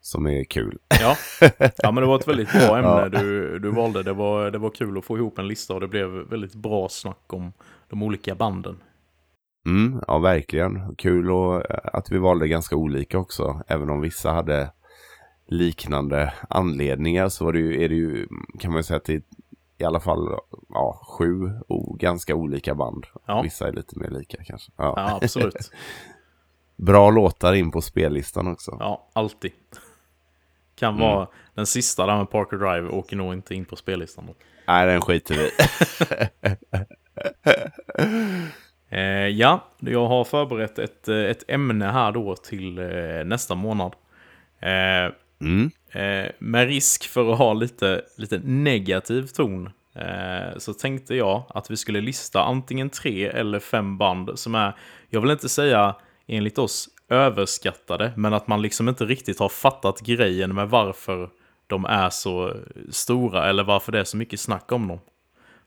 som 0.00 0.26
är 0.26 0.44
kul. 0.44 0.78
Ja. 1.00 1.16
ja, 1.76 1.90
men 1.92 1.94
det 2.02 2.06
var 2.06 2.18
ett 2.18 2.28
väldigt 2.28 2.52
bra 2.52 2.78
ämne 2.78 3.08
Ja. 3.12 3.20
du, 3.22 3.58
du 3.58 3.70
valde. 3.70 4.02
Det 4.02 4.12
var, 4.12 4.50
det 4.50 4.58
var 4.58 4.70
kul 4.70 4.98
att 4.98 5.04
få 5.04 5.18
ihop 5.18 5.38
en 5.38 5.48
lista 5.48 5.74
och 5.74 5.80
det 5.80 5.88
blev 5.88 6.08
väldigt 6.08 6.54
bra 6.54 6.88
snack 6.88 7.32
om 7.32 7.52
de 7.90 8.02
olika 8.02 8.34
banden. 8.34 8.76
Mm, 9.66 10.00
ja, 10.06 10.18
verkligen. 10.18 10.96
Kul 10.96 11.30
och, 11.30 11.70
eh, 11.70 11.78
att 11.92 12.10
vi 12.12 12.18
valde 12.18 12.48
ganska 12.48 12.76
olika 12.76 13.18
också. 13.18 13.62
Även 13.66 13.90
om 13.90 14.00
vissa 14.00 14.30
hade 14.30 14.70
liknande 15.48 16.32
anledningar 16.50 17.28
så 17.28 17.44
var 17.44 17.52
det 17.52 17.58
ju, 17.58 17.84
är 17.84 17.88
det 17.88 17.94
ju, 17.94 18.26
kan 18.60 18.70
man 18.70 18.78
ju 18.78 18.82
säga 18.82 18.96
att 18.96 19.04
det 19.04 19.14
är 19.14 19.22
i 19.78 19.84
alla 19.84 20.00
fall 20.00 20.38
ja, 20.68 21.00
sju 21.18 21.50
o, 21.68 21.96
ganska 22.00 22.34
olika 22.34 22.74
band. 22.74 23.06
Ja. 23.26 23.42
Vissa 23.42 23.68
är 23.68 23.72
lite 23.72 23.98
mer 23.98 24.10
lika 24.10 24.44
kanske. 24.44 24.72
Ja. 24.76 24.94
Ja, 24.96 25.18
absolut. 25.22 25.70
Bra 26.76 27.10
låtar 27.10 27.52
in 27.52 27.70
på 27.70 27.80
spellistan 27.80 28.46
också. 28.46 28.76
Ja, 28.80 29.08
alltid. 29.12 29.52
Kan 30.76 30.98
vara 30.98 31.28
den 31.54 31.66
sista 31.66 32.06
där 32.06 32.16
med 32.16 32.30
Parker 32.30 32.56
Drive 32.56 32.88
åker 32.88 33.16
nog 33.16 33.32
inte 33.32 33.54
in 33.54 33.64
på 33.64 33.76
spellistan. 33.76 34.26
Då. 34.26 34.34
Nej, 34.66 34.86
den 34.86 35.00
skiter 35.00 35.34
vi. 35.34 35.50
Eh, 38.88 39.28
ja, 39.28 39.64
jag 39.78 40.06
har 40.06 40.24
förberett 40.24 40.78
ett, 40.78 41.08
eh, 41.08 41.16
ett 41.16 41.44
ämne 41.48 41.84
här 41.84 42.12
då 42.12 42.36
till 42.36 42.78
eh, 42.78 43.24
nästa 43.24 43.54
månad. 43.54 43.92
Eh, 44.60 45.14
Mm. 45.40 45.70
Eh, 45.94 46.30
med 46.38 46.68
risk 46.68 47.08
för 47.08 47.32
att 47.32 47.38
ha 47.38 47.52
lite, 47.52 48.02
lite 48.16 48.38
negativ 48.44 49.26
ton 49.26 49.70
eh, 49.94 50.58
så 50.58 50.74
tänkte 50.74 51.14
jag 51.14 51.42
att 51.48 51.70
vi 51.70 51.76
skulle 51.76 52.00
lista 52.00 52.42
antingen 52.42 52.90
tre 52.90 53.26
eller 53.26 53.58
fem 53.58 53.98
band 53.98 54.38
som 54.38 54.54
är, 54.54 54.76
jag 55.08 55.20
vill 55.20 55.30
inte 55.30 55.48
säga 55.48 55.94
enligt 56.26 56.58
oss 56.58 56.88
överskattade, 57.08 58.12
men 58.16 58.34
att 58.34 58.48
man 58.48 58.62
liksom 58.62 58.88
inte 58.88 59.04
riktigt 59.04 59.38
har 59.38 59.48
fattat 59.48 60.00
grejen 60.00 60.54
med 60.54 60.68
varför 60.68 61.30
de 61.66 61.84
är 61.84 62.10
så 62.10 62.56
stora 62.90 63.48
eller 63.48 63.64
varför 63.64 63.92
det 63.92 64.00
är 64.00 64.04
så 64.04 64.16
mycket 64.16 64.40
snack 64.40 64.72
om 64.72 64.88
dem. 64.88 64.98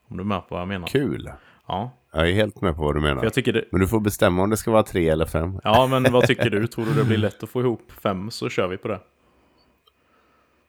Om 0.10 0.18
du 0.18 0.24
är 0.24 0.28
med 0.28 0.40
på 0.40 0.56
vad 0.56 0.62
jag 0.62 0.68
menar. 0.68 0.88
Kul. 0.88 1.32
Ja, 1.68 1.92
Jag 2.14 2.30
är 2.30 2.34
helt 2.34 2.62
med 2.62 2.76
på 2.76 2.82
vad 2.82 2.96
du 2.96 3.02
menar. 3.02 3.24
det, 3.52 3.66
Men 3.72 3.82
du 3.82 3.88
får 3.88 4.00
bestämma 4.00 4.44
om 4.44 4.50
det 4.50 4.58
ska 4.58 4.72
vara 4.72 4.84
tre 4.84 5.10
eller 5.10 5.26
fem. 5.26 5.60
ja 5.64 5.88
men 5.88 6.12
vad 6.12 6.28
tycker 6.28 6.50
du? 6.50 6.68
Tror 6.68 6.86
du 6.86 6.94
det 6.94 7.04
blir 7.04 7.18
lätt 7.18 7.44
att 7.44 7.50
få 7.50 7.62
ihop 7.62 7.92
fem 8.04 8.32
så 8.32 8.50
kör 8.50 8.68
vi 8.68 8.78
på 8.78 8.88
det. 8.88 9.00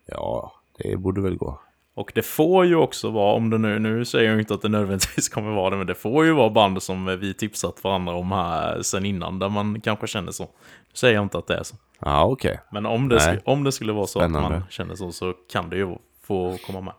Ja, 0.08 0.52
det 0.78 0.96
borde 0.96 1.20
väl 1.20 1.36
gå. 1.36 1.60
Och 1.94 2.12
det 2.14 2.22
får 2.22 2.64
ju 2.66 2.76
också 2.76 3.10
vara, 3.10 3.34
om 3.34 3.50
det 3.50 3.58
nu, 3.58 3.78
nu 3.78 4.04
säger 4.04 4.30
jag 4.30 4.38
inte 4.40 4.54
att 4.54 4.62
det 4.62 4.68
nödvändigtvis 4.68 5.28
kommer 5.34 5.50
vara 5.50 5.70
det, 5.70 5.76
men 5.76 5.86
det 5.86 5.94
får 5.94 6.24
ju 6.24 6.32
vara 6.32 6.50
band 6.50 6.82
som 6.82 7.18
vi 7.20 7.34
tipsat 7.34 7.84
varandra 7.84 8.14
om 8.14 8.32
här 8.32 8.82
sen 8.82 9.04
innan, 9.04 9.38
där 9.38 9.48
man 9.48 9.80
kanske 9.80 10.06
känner 10.06 10.32
så. 10.32 10.44
Nu 10.44 10.94
säger 10.94 11.14
jag 11.14 11.22
inte 11.22 11.38
att 11.38 11.46
det 11.46 11.54
är 11.58 11.62
så. 11.62 11.76
Ja, 12.00 12.24
okej. 12.24 12.60
Men 12.72 12.86
om 12.86 13.08
det, 13.08 13.16
Nej. 13.16 13.40
om 13.44 13.64
det 13.64 13.72
skulle 13.72 13.92
vara 13.92 14.06
så 14.06 14.18
att 14.18 14.24
Spännande. 14.30 14.58
man 14.58 14.68
känner 14.70 14.94
så, 14.94 15.12
så 15.12 15.32
kan 15.52 15.70
det 15.70 15.76
ju 15.76 15.96
få 16.22 16.58
komma 16.66 16.80
med. 16.80 16.94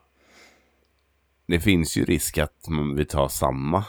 Det 1.47 1.59
finns 1.59 1.97
ju 1.97 2.05
risk 2.05 2.37
att 2.37 2.67
man- 2.69 2.95
vi 2.95 3.05
tar 3.05 3.27
samma. 3.27 3.83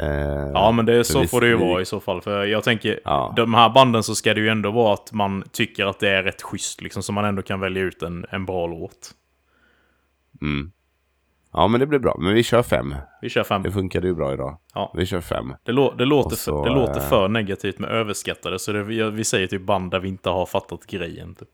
Eh, 0.00 0.50
Ja, 0.54 0.72
men 0.72 0.86
det, 0.86 1.04
så 1.04 1.20
vi- 1.20 1.26
får 1.26 1.40
det 1.40 1.46
ju 1.46 1.56
vi- 1.56 1.64
vara 1.70 1.80
i 1.82 1.84
så 1.84 2.00
fall. 2.00 2.20
För 2.20 2.44
jag 2.44 2.64
tänker, 2.64 3.00
Ja. 3.04 3.32
de 3.36 3.54
här 3.54 3.70
banden 3.70 4.02
så 4.02 4.14
ska 4.14 4.34
det 4.34 4.40
ju 4.40 4.48
ändå 4.48 4.70
vara 4.70 4.94
att 4.94 5.12
man 5.12 5.44
tycker 5.52 5.86
att 5.86 6.00
det 6.00 6.08
är 6.08 6.22
rätt 6.22 6.42
schysst, 6.42 6.80
liksom, 6.80 7.02
så 7.02 7.12
man 7.12 7.24
ändå 7.24 7.42
kan 7.42 7.60
välja 7.60 7.82
ut 7.82 8.02
en, 8.02 8.26
en 8.30 8.46
bra 8.46 8.66
låt. 8.66 9.10
Mm. 10.42 10.70
Ja, 11.52 11.68
men 11.68 11.80
det 11.80 11.86
blir 11.86 11.98
bra. 11.98 12.16
Men 12.18 12.34
vi 12.34 12.42
kör 12.42 12.62
fem. 12.62 12.94
Vi 13.22 13.28
kör 13.28 13.44
fem. 13.44 13.62
Det 13.62 13.72
funkade 13.72 14.06
ju 14.08 14.14
bra 14.14 14.32
idag. 14.32 14.58
Ja. 14.74 14.92
Vi 14.96 15.06
kör 15.06 15.20
fem. 15.20 15.54
Det, 15.62 15.72
lå- 15.72 15.94
det, 15.98 16.04
låter, 16.04 16.36
så, 16.36 16.64
för, 16.64 16.70
det 16.70 16.74
låter 16.76 17.00
eh, 17.00 17.06
för 17.08 17.28
negativt 17.28 17.78
med 17.78 17.90
överskattade, 17.90 18.58
så 18.58 18.72
det, 18.72 18.82
vi, 18.82 19.10
vi 19.10 19.24
säger 19.24 19.46
typ 19.46 19.62
band 19.62 19.90
där 19.90 20.00
vi 20.00 20.08
inte 20.08 20.30
har 20.30 20.46
fattat 20.46 20.86
grejen. 20.86 21.34
Typ. 21.34 21.48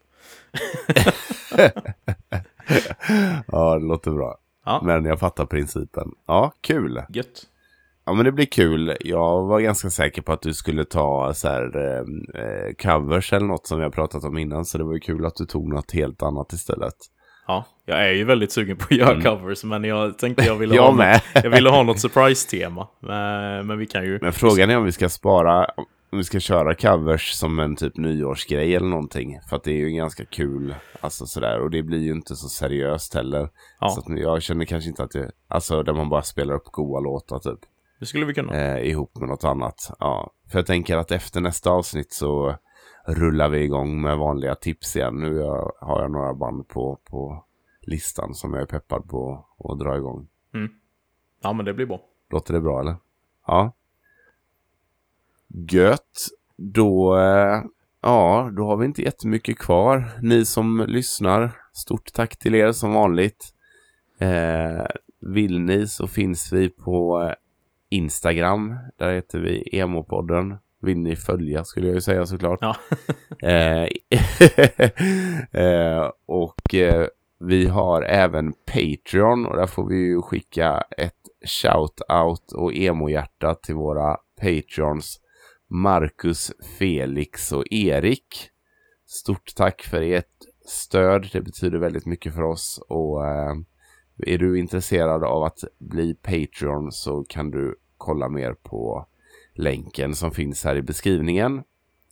Ja, 3.46 3.78
det 3.78 3.84
låter 3.86 4.10
bra. 4.10 4.36
Ja. 4.64 4.80
Men 4.84 5.04
jag 5.04 5.20
fattar 5.20 5.46
principen. 5.46 6.12
Ja, 6.26 6.52
kul. 6.60 7.02
Gött. 7.08 7.42
Ja, 8.04 8.12
men 8.12 8.24
det 8.24 8.32
blir 8.32 8.46
kul. 8.46 8.96
Jag 9.00 9.46
var 9.46 9.60
ganska 9.60 9.90
säker 9.90 10.22
på 10.22 10.32
att 10.32 10.42
du 10.42 10.54
skulle 10.54 10.84
ta 10.84 11.34
så 11.34 11.48
här 11.48 11.76
eh, 11.76 12.42
eh, 12.42 12.74
covers 12.82 13.32
eller 13.32 13.46
något 13.46 13.66
som 13.66 13.78
vi 13.78 13.84
har 13.84 13.90
pratat 13.90 14.24
om 14.24 14.38
innan. 14.38 14.64
Så 14.64 14.78
det 14.78 14.84
var 14.84 14.92
ju 14.92 15.00
kul 15.00 15.26
att 15.26 15.36
du 15.36 15.44
tog 15.44 15.68
något 15.72 15.92
helt 15.92 16.22
annat 16.22 16.52
istället. 16.52 16.94
Ja, 17.46 17.64
jag 17.86 18.08
är 18.08 18.12
ju 18.12 18.24
väldigt 18.24 18.52
sugen 18.52 18.76
på 18.76 18.84
att 18.84 18.90
göra 18.90 19.22
covers, 19.22 19.64
men 19.64 19.84
jag 19.84 20.18
tänkte 20.18 20.44
jag 20.44 20.56
ville, 20.56 20.74
Mm. 20.74 20.76
Jag 20.84 20.90
ha, 20.90 20.96
med. 20.96 21.12
något, 21.34 21.44
jag 21.44 21.50
ville 21.50 21.70
ha 21.70 21.82
något 21.82 22.00
surprise-tema. 22.00 22.88
Men, 23.00 23.66
men 23.66 23.78
vi 23.78 23.86
kan 23.86 24.04
ju... 24.04 24.18
Men 24.22 24.32
frågan 24.32 24.70
är 24.70 24.76
om 24.76 24.84
vi 24.84 24.92
ska 24.92 25.08
spara, 25.08 25.66
om 26.12 26.18
vi 26.18 26.24
ska 26.24 26.40
köra 26.40 26.74
covers 26.74 27.32
som 27.32 27.58
en 27.58 27.76
typ 27.76 27.96
nyårsgrej 27.96 28.74
eller 28.76 28.88
någonting. 28.88 29.38
För 29.48 29.56
att 29.56 29.64
det 29.64 29.72
är 29.72 29.76
ju 29.76 29.90
ganska 29.90 30.24
kul, 30.24 30.74
alltså 31.00 31.26
sådär. 31.26 31.60
Och 31.60 31.70
det 31.70 31.82
blir 31.82 31.98
ju 31.98 32.10
inte 32.12 32.36
så 32.36 32.48
seriöst 32.48 33.14
heller. 33.14 33.48
Ja. 33.80 33.88
Så 33.88 34.02
jag 34.16 34.42
känner 34.42 34.64
kanske 34.64 34.90
inte 34.90 35.02
att 35.02 35.10
det, 35.10 35.30
alltså 35.48 35.82
där 35.82 35.92
man 35.92 36.08
bara 36.08 36.22
spelar 36.22 36.54
upp 36.54 36.64
goa 36.64 37.00
låtar 37.00 37.38
typ. 37.38 37.60
Det 38.00 38.06
skulle 38.06 38.26
vi 38.26 38.34
kunna. 38.34 38.54
eh, 38.54 38.88
ihop 38.88 39.16
med 39.18 39.28
något 39.28 39.44
annat. 39.44 39.90
Ja, 39.98 40.30
för 40.50 40.58
jag 40.58 40.66
tänker 40.66 40.96
att 40.96 41.10
efter 41.10 41.40
nästa 41.40 41.70
avsnitt 41.70 42.12
så 42.12 42.56
rullar 43.06 43.48
vi 43.48 43.58
igång 43.62 44.00
med 44.00 44.18
vanliga 44.18 44.54
tips 44.54 44.96
igen. 44.96 45.14
Nu 45.20 45.38
har 45.80 46.00
jag 46.02 46.10
några 46.10 46.34
band 46.34 46.68
på, 46.68 46.98
på 47.04 47.44
listan 47.80 48.34
som 48.34 48.52
jag 48.54 48.62
är 48.62 48.66
peppad 48.66 49.08
på 49.08 49.46
att 49.64 49.78
dra 49.78 49.96
igång. 49.96 50.28
Ja, 51.42 51.52
men 51.52 51.64
det 51.64 51.74
blir 51.74 51.86
bra. 51.86 52.00
Låter 52.30 52.54
det 52.54 52.60
bra 52.60 52.80
eller? 52.80 52.96
Ja. 53.46 53.72
Gött. 55.70 56.28
Då, 56.56 57.16
eh, 57.18 57.62
ja, 58.00 58.50
då 58.56 58.64
har 58.66 58.76
vi 58.76 58.86
inte 58.86 59.02
jättemycket 59.02 59.58
kvar. 59.58 60.04
Ni 60.22 60.44
som 60.44 60.84
lyssnar, 60.88 61.50
stort 61.72 62.12
tack 62.12 62.36
till 62.36 62.54
er 62.54 62.72
som 62.72 62.92
vanligt. 62.94 63.54
Eh, 64.18 64.86
vill 65.20 65.60
ni 65.60 65.86
så 65.86 66.06
finns 66.06 66.52
vi 66.52 66.68
på 66.68 67.22
eh, 67.22 67.34
Instagram. 67.90 68.76
Där 68.96 69.12
heter 69.12 69.38
vi 69.38 69.78
Emopodden. 69.78 70.56
Vill 70.82 70.98
ni 70.98 71.16
följa 71.16 71.64
skulle 71.64 71.86
jag 71.86 71.94
ju 71.94 72.00
säga 72.00 72.26
såklart. 72.26 72.58
Ja. 72.60 72.76
Eh, 73.42 73.88
eh, 75.62 76.10
och 76.26 76.74
eh, 76.74 77.06
vi 77.38 77.66
har 77.66 78.02
även 78.02 78.52
Patreon 78.52 79.46
och 79.46 79.56
där 79.56 79.66
får 79.66 79.88
vi 79.88 79.96
ju 79.96 80.22
skicka 80.22 80.84
ett 80.96 81.14
shout-out 81.62 82.52
och 82.52 82.74
emo-hjärta 82.74 83.54
till 83.54 83.74
våra 83.74 84.16
Patreons 84.40 85.20
Marcus, 85.68 86.52
Felix 86.78 87.52
och 87.52 87.64
Erik. 87.70 88.50
Stort 89.06 89.54
tack 89.56 89.82
för 89.82 90.02
ert 90.02 90.26
stöd. 90.66 91.28
Det 91.32 91.40
betyder 91.40 91.78
väldigt 91.78 92.06
mycket 92.06 92.34
för 92.34 92.42
oss 92.42 92.80
och 92.88 93.26
eh, 93.26 93.54
är 94.26 94.38
du 94.38 94.58
intresserad 94.58 95.24
av 95.24 95.42
att 95.42 95.58
bli 95.78 96.14
Patreon 96.14 96.92
så 96.92 97.24
kan 97.28 97.50
du 97.50 97.76
kolla 97.96 98.28
mer 98.28 98.52
på 98.52 99.06
länken 99.54 100.14
som 100.14 100.30
finns 100.30 100.64
här 100.64 100.76
i 100.76 100.82
beskrivningen. 100.82 101.62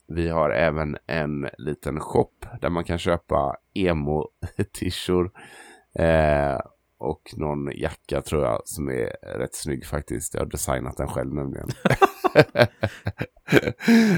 Vi 0.07 0.29
har 0.29 0.51
även 0.51 0.97
en 1.07 1.49
liten 1.59 2.01
shop 2.01 2.33
där 2.61 2.71
man 2.71 2.85
kan 2.85 2.99
köpa 2.99 3.57
emo-tishor. 3.75 5.31
Eh, 5.95 6.59
och 6.99 7.23
någon 7.37 7.71
jacka 7.75 8.23
tror 8.23 8.45
jag 8.45 8.63
som 8.65 8.89
är 8.89 9.39
rätt 9.39 9.55
snygg 9.55 9.87
faktiskt. 9.87 10.35
Jag 10.35 10.41
har 10.41 10.47
designat 10.47 10.97
den 10.97 11.09
själv 11.09 11.35
nämligen. 11.35 11.69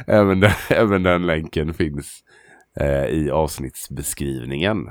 även, 0.07 0.41
den, 0.41 0.51
även 0.71 1.03
den 1.03 1.27
länken 1.27 1.75
finns 1.75 2.25
eh, 2.77 3.05
i 3.05 3.31
avsnittsbeskrivningen. 3.31 4.91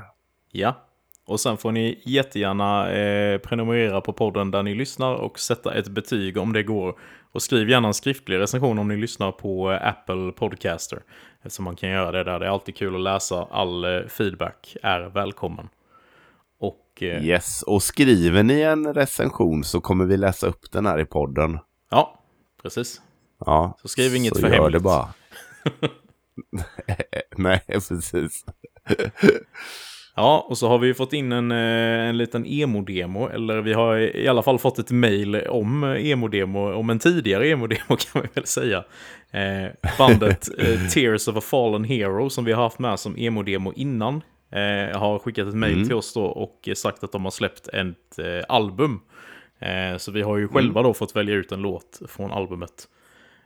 Ja. 0.52 0.89
Och 1.30 1.40
sen 1.40 1.56
får 1.56 1.72
ni 1.72 2.02
jättegärna 2.04 2.90
eh, 2.92 3.38
prenumerera 3.38 4.00
på 4.00 4.12
podden 4.12 4.50
där 4.50 4.62
ni 4.62 4.74
lyssnar 4.74 5.14
och 5.14 5.38
sätta 5.38 5.74
ett 5.74 5.88
betyg 5.88 6.36
om 6.36 6.52
det 6.52 6.62
går. 6.62 6.98
Och 7.32 7.42
skriv 7.42 7.70
gärna 7.70 7.88
en 7.88 7.94
skriftlig 7.94 8.38
recension 8.38 8.78
om 8.78 8.88
ni 8.88 8.96
lyssnar 8.96 9.32
på 9.32 9.72
eh, 9.72 9.88
Apple 9.88 10.32
Podcaster. 10.32 11.02
Eftersom 11.42 11.64
man 11.64 11.76
kan 11.76 11.88
göra 11.90 12.10
det 12.12 12.24
där. 12.24 12.38
Det 12.40 12.46
är 12.46 12.50
alltid 12.50 12.76
kul 12.76 12.94
att 12.94 13.00
läsa. 13.00 13.48
All 13.50 13.84
eh, 13.84 14.06
feedback 14.08 14.76
är 14.82 15.00
välkommen. 15.00 15.68
Och 16.60 17.02
eh, 17.02 17.24
Yes, 17.24 17.62
och 17.62 17.82
skriver 17.82 18.42
ni 18.42 18.60
en 18.60 18.94
recension 18.94 19.64
så 19.64 19.80
kommer 19.80 20.04
vi 20.04 20.16
läsa 20.16 20.46
upp 20.46 20.72
den 20.72 20.86
här 20.86 21.00
i 21.00 21.04
podden. 21.04 21.58
ja, 21.90 22.22
precis. 22.62 23.00
Ja, 23.46 23.78
Så 23.82 23.88
skriv 23.88 24.16
inget 24.16 24.34
så 24.36 24.40
för 24.40 24.48
gör 24.48 24.54
hemligt. 24.54 24.72
det 24.72 24.80
bara. 24.80 25.08
Nej, 27.36 27.60
precis. 27.68 28.44
Ja, 30.14 30.46
och 30.48 30.58
så 30.58 30.68
har 30.68 30.78
vi 30.78 30.94
fått 30.94 31.12
in 31.12 31.32
en, 31.32 31.50
eh, 31.50 32.08
en 32.08 32.18
liten 32.18 32.46
emo-demo, 32.46 33.28
eller 33.28 33.60
vi 33.60 33.72
har 33.72 33.96
i 33.96 34.28
alla 34.28 34.42
fall 34.42 34.58
fått 34.58 34.78
ett 34.78 34.90
mail 34.90 35.36
om 35.36 35.84
emo-demo, 35.84 36.72
om 36.72 36.90
en 36.90 36.98
tidigare 36.98 37.48
emo-demo 37.48 37.96
kan 37.98 38.10
man 38.14 38.28
väl 38.34 38.46
säga. 38.46 38.84
Eh, 39.30 39.70
bandet 39.98 40.48
eh, 40.58 40.86
Tears 40.94 41.28
of 41.28 41.36
a 41.36 41.40
Fallen 41.40 41.84
Hero 41.84 42.30
som 42.30 42.44
vi 42.44 42.52
har 42.52 42.62
haft 42.62 42.78
med 42.78 43.00
som 43.00 43.16
emo-demo 43.16 43.72
innan 43.76 44.22
eh, 44.52 44.98
har 44.98 45.18
skickat 45.18 45.48
ett 45.48 45.54
mail 45.54 45.86
till 45.86 45.96
oss 45.96 46.14
då 46.14 46.24
och 46.24 46.68
sagt 46.74 47.04
att 47.04 47.12
de 47.12 47.24
har 47.24 47.30
släppt 47.30 47.68
ett 47.68 48.18
eh, 48.18 48.44
album. 48.48 49.00
Eh, 49.58 49.96
så 49.96 50.12
vi 50.12 50.22
har 50.22 50.36
ju 50.36 50.48
själva 50.48 50.82
då 50.82 50.94
fått 50.94 51.16
välja 51.16 51.34
ut 51.34 51.52
en 51.52 51.62
låt 51.62 52.00
från 52.08 52.30
albumet. 52.30 52.88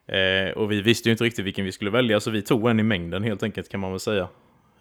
Eh, 0.06 0.52
och 0.56 0.72
vi 0.72 0.80
visste 0.82 1.08
ju 1.08 1.12
inte 1.12 1.24
riktigt 1.24 1.44
vilken 1.44 1.64
vi 1.64 1.72
skulle 1.72 1.90
välja, 1.90 2.20
så 2.20 2.30
vi 2.30 2.42
tog 2.42 2.70
en 2.70 2.80
i 2.80 2.82
mängden 2.82 3.22
helt 3.22 3.42
enkelt 3.42 3.68
kan 3.68 3.80
man 3.80 3.90
väl 3.90 4.00
säga. 4.00 4.28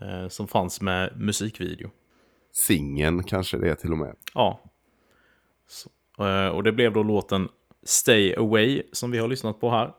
Eh, 0.03 0.27
som 0.27 0.47
fanns 0.47 0.81
med 0.81 1.13
musikvideo. 1.15 1.89
Singen 2.51 3.23
kanske 3.23 3.57
det 3.57 3.69
är 3.69 3.75
till 3.75 3.91
och 3.91 3.97
med. 3.97 4.15
Ja. 4.33 4.59
Så, 5.67 5.89
eh, 6.25 6.47
och 6.47 6.63
det 6.63 6.71
blev 6.71 6.93
då 6.93 7.03
låten 7.03 7.49
Stay 7.83 8.35
Away 8.35 8.83
som 8.91 9.11
vi 9.11 9.17
har 9.17 9.27
lyssnat 9.27 9.59
på 9.59 9.69
här. 9.69 9.93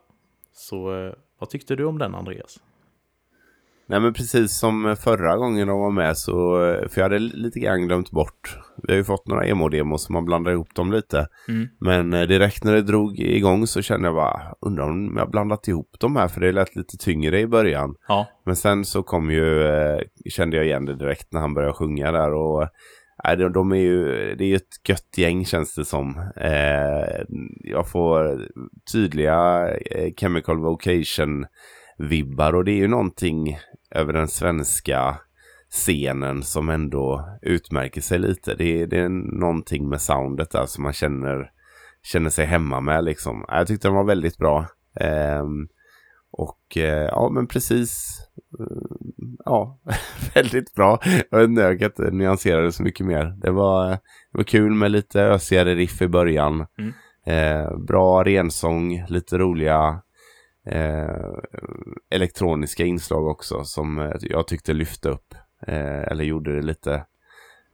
Så 0.52 0.94
eh, 0.94 1.14
vad 1.38 1.50
tyckte 1.50 1.76
du 1.76 1.84
om 1.84 1.98
den 1.98 2.14
Andreas? 2.14 2.60
Nej 3.86 4.00
men 4.00 4.12
precis 4.12 4.58
som 4.58 4.96
förra 5.00 5.36
gången 5.36 5.68
de 5.68 5.80
var 5.80 5.90
med 5.90 6.16
så, 6.16 6.56
för 6.88 7.00
jag 7.00 7.02
hade 7.02 7.18
lite 7.18 7.60
grann 7.60 7.86
glömt 7.86 8.10
bort. 8.10 8.58
Vi 8.82 8.92
har 8.92 8.98
ju 8.98 9.04
fått 9.04 9.26
några 9.26 9.46
emo-demos 9.46 9.98
som 9.98 10.12
man 10.12 10.24
blandar 10.24 10.52
ihop 10.52 10.74
dem 10.74 10.92
lite. 10.92 11.28
Mm. 11.48 11.68
Men 11.80 12.12
eh, 12.12 12.22
direkt 12.28 12.64
när 12.64 12.74
det 12.74 12.82
drog 12.82 13.18
igång 13.18 13.66
så 13.66 13.82
kände 13.82 14.08
jag 14.08 14.14
bara, 14.14 14.40
undrar 14.60 14.84
om 14.84 15.16
jag 15.16 15.30
blandat 15.30 15.68
ihop 15.68 15.96
dem 16.00 16.16
här 16.16 16.28
för 16.28 16.40
det 16.40 16.52
lät 16.52 16.76
lite 16.76 16.96
tyngre 16.96 17.40
i 17.40 17.46
början. 17.46 17.94
Ja, 18.08 18.26
Men 18.46 18.56
sen 18.56 18.84
så 18.84 19.02
kom 19.02 19.30
ju, 19.30 19.66
eh, 19.66 20.00
kände 20.30 20.56
jag 20.56 20.66
igen 20.66 20.84
det 20.84 20.96
direkt 20.96 21.32
när 21.32 21.40
han 21.40 21.54
började 21.54 21.74
sjunga 21.74 22.12
där 22.12 22.32
och 22.34 22.62
eh, 23.24 23.36
de, 23.38 23.52
de 23.52 23.72
är 23.72 23.76
ju, 23.76 24.04
det 24.34 24.44
är 24.44 24.48
ju 24.48 24.56
ett 24.56 24.88
gött 24.88 25.18
gäng 25.18 25.44
känns 25.44 25.74
det 25.74 25.84
som. 25.84 26.30
Eh, 26.36 27.24
jag 27.64 27.88
får 27.88 28.40
tydliga 28.92 29.68
Chemical 30.20 30.58
Vocation 30.58 31.46
vibbar 31.98 32.54
och 32.54 32.64
det 32.64 32.72
är 32.72 32.76
ju 32.76 32.88
någonting 32.88 33.58
över 33.94 34.12
den 34.12 34.28
svenska 34.28 35.18
scenen 35.70 36.42
som 36.42 36.68
ändå 36.68 37.28
utmärker 37.42 38.00
sig 38.00 38.18
lite. 38.18 38.54
Det 38.54 38.82
är, 38.82 38.86
det 38.86 38.98
är 38.98 39.08
någonting 39.38 39.88
med 39.88 40.00
soundet 40.00 40.50
där 40.50 40.66
som 40.66 40.82
man 40.82 40.92
känner, 40.92 41.50
känner 42.02 42.30
sig 42.30 42.46
hemma 42.46 42.80
med 42.80 43.04
liksom. 43.04 43.44
Jag 43.48 43.66
tyckte 43.66 43.88
den 43.88 43.94
var 43.94 44.04
väldigt 44.04 44.38
bra. 44.38 44.66
Ehm, 45.00 45.68
och 46.30 46.76
eh, 46.76 47.08
ja, 47.08 47.30
men 47.34 47.46
precis. 47.46 48.20
Mm, 48.58 49.36
Ja, 49.44 49.78
väldigt 50.34 50.74
bra. 50.74 50.98
Jag 51.30 51.38
vet 51.38 51.48
inte, 51.48 51.62
jag 51.62 51.78
kan 51.78 51.86
inte 51.86 52.10
nyansera 52.10 52.62
det 52.62 52.72
så 52.72 52.82
mycket 52.82 53.06
mer. 53.06 53.24
Det 53.24 53.50
var, 53.50 53.90
det 53.90 53.98
var 54.32 54.44
kul 54.44 54.74
med 54.74 54.90
lite 54.90 55.22
ösigare 55.22 55.74
riff 55.74 56.02
i 56.02 56.08
början. 56.08 56.66
Mm. 56.78 56.92
Eh, 57.26 57.78
bra 57.78 58.24
rensång, 58.24 59.04
lite 59.08 59.38
roliga 59.38 60.00
eh, 60.66 61.38
elektroniska 62.10 62.84
inslag 62.84 63.26
också 63.26 63.64
som 63.64 63.98
eh, 63.98 64.12
jag 64.20 64.46
tyckte 64.46 64.72
lyfte 64.72 65.08
upp. 65.08 65.34
Eh, 65.66 66.02
eller 66.02 66.24
gjorde 66.24 66.56
det 66.56 66.62
lite, 66.62 67.06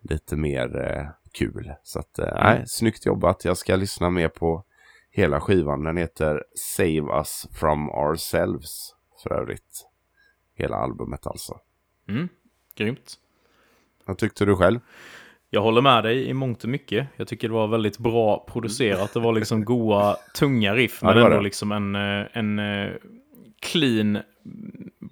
lite 0.03 0.37
mer 0.37 0.77
eh, 0.81 1.07
kul. 1.33 1.73
Så 1.83 1.99
att, 1.99 2.19
eh, 2.19 2.35
nej, 2.35 2.65
snyggt 2.67 3.07
jobbat. 3.07 3.45
Jag 3.45 3.57
ska 3.57 3.77
lyssna 3.77 4.11
mer 4.11 4.29
på 4.29 4.65
hela 5.11 5.41
skivan. 5.41 5.85
Den 5.85 5.97
heter 5.97 6.45
Save 6.55 7.17
Us 7.19 7.47
From 7.53 7.91
Ourselves 7.91 8.95
för 9.23 9.33
övrigt. 9.33 9.87
Hela 10.55 10.77
albumet 10.77 11.27
alltså. 11.27 11.61
mm, 12.09 12.29
grymt. 12.75 13.15
Vad 14.05 14.19
tyckte 14.19 14.45
du 14.45 14.57
själv? 14.57 14.81
Jag 15.51 15.60
håller 15.62 15.81
med 15.81 16.05
dig 16.05 16.28
i 16.28 16.35
mångt 16.35 16.62
och 16.64 16.68
mycket. 16.70 17.06
Jag 17.16 17.28
tycker 17.28 17.48
det 17.48 17.55
var 17.55 17.66
väldigt 17.66 17.98
bra 17.98 18.47
producerat. 18.52 19.14
Det 19.14 19.20
var 19.20 19.32
liksom 19.32 19.64
goa, 19.64 20.16
tunga 20.39 20.74
riff, 20.74 20.98
Ja, 21.02 21.06
men 21.09 21.16
var 21.16 21.24
ändå 21.24 21.36
det. 21.36 21.43
liksom 21.44 21.72
en, 21.72 21.94
eh, 21.94 22.27
en 22.32 22.59
eh, 22.59 22.90
clean, 23.60 24.18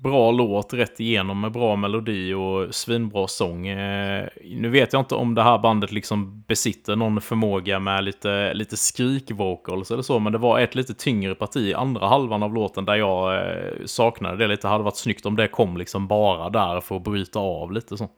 bra 0.02 0.30
låt 0.30 0.72
rätt 0.74 1.00
igenom 1.00 1.40
med 1.40 1.52
bra 1.52 1.76
melodi 1.76 2.32
och 2.34 2.74
svinbra 2.74 3.28
sång. 3.28 3.66
Eh, 3.68 4.28
nu 4.44 4.68
vet 4.68 4.92
jag 4.92 5.00
inte 5.00 5.14
om 5.14 5.34
det 5.34 5.42
här 5.42 5.58
bandet 5.58 5.92
liksom 5.92 6.42
besitter 6.48 6.96
någon 6.96 7.20
förmåga 7.20 7.78
med 7.78 8.04
lite, 8.04 8.54
lite 8.54 8.76
skrikvocals 8.76 9.90
eller 9.90 10.02
så, 10.02 10.18
men 10.18 10.32
det 10.32 10.38
var 10.38 10.60
ett 10.60 10.74
lite 10.74 10.94
tyngre 10.94 11.34
parti 11.34 11.56
i 11.56 11.74
andra 11.74 12.06
halvan 12.06 12.42
av 12.42 12.54
låten 12.54 12.84
där 12.84 12.94
jag 12.96 13.42
saknade 13.84 14.36
det 14.36 14.46
lite. 14.46 14.66
Det 14.66 14.70
hade 14.70 14.84
varit 14.84 14.96
snyggt 14.96 15.26
om 15.26 15.36
det 15.36 15.48
kom 15.48 15.76
liksom 15.76 16.06
bara 16.08 16.50
där 16.50 16.80
för 16.80 16.96
att 16.96 17.04
bryta 17.04 17.38
av 17.38 17.72
lite 17.72 17.96
så. 17.96 18.08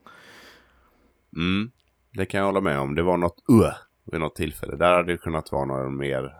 Mm, 1.35 1.71
det 2.13 2.25
kan 2.25 2.37
jag 2.39 2.45
hålla 2.45 2.61
med 2.61 2.79
om. 2.79 2.95
Det 2.95 3.03
var 3.03 3.17
något 3.17 3.43
uh 3.49 3.73
vid 4.11 4.19
något 4.21 4.35
tillfälle. 4.35 4.75
Där 4.75 4.93
hade 4.95 5.11
det 5.11 5.17
kunnat 5.17 5.51
vara 5.51 5.65
några 5.65 5.89
mer 5.89 6.33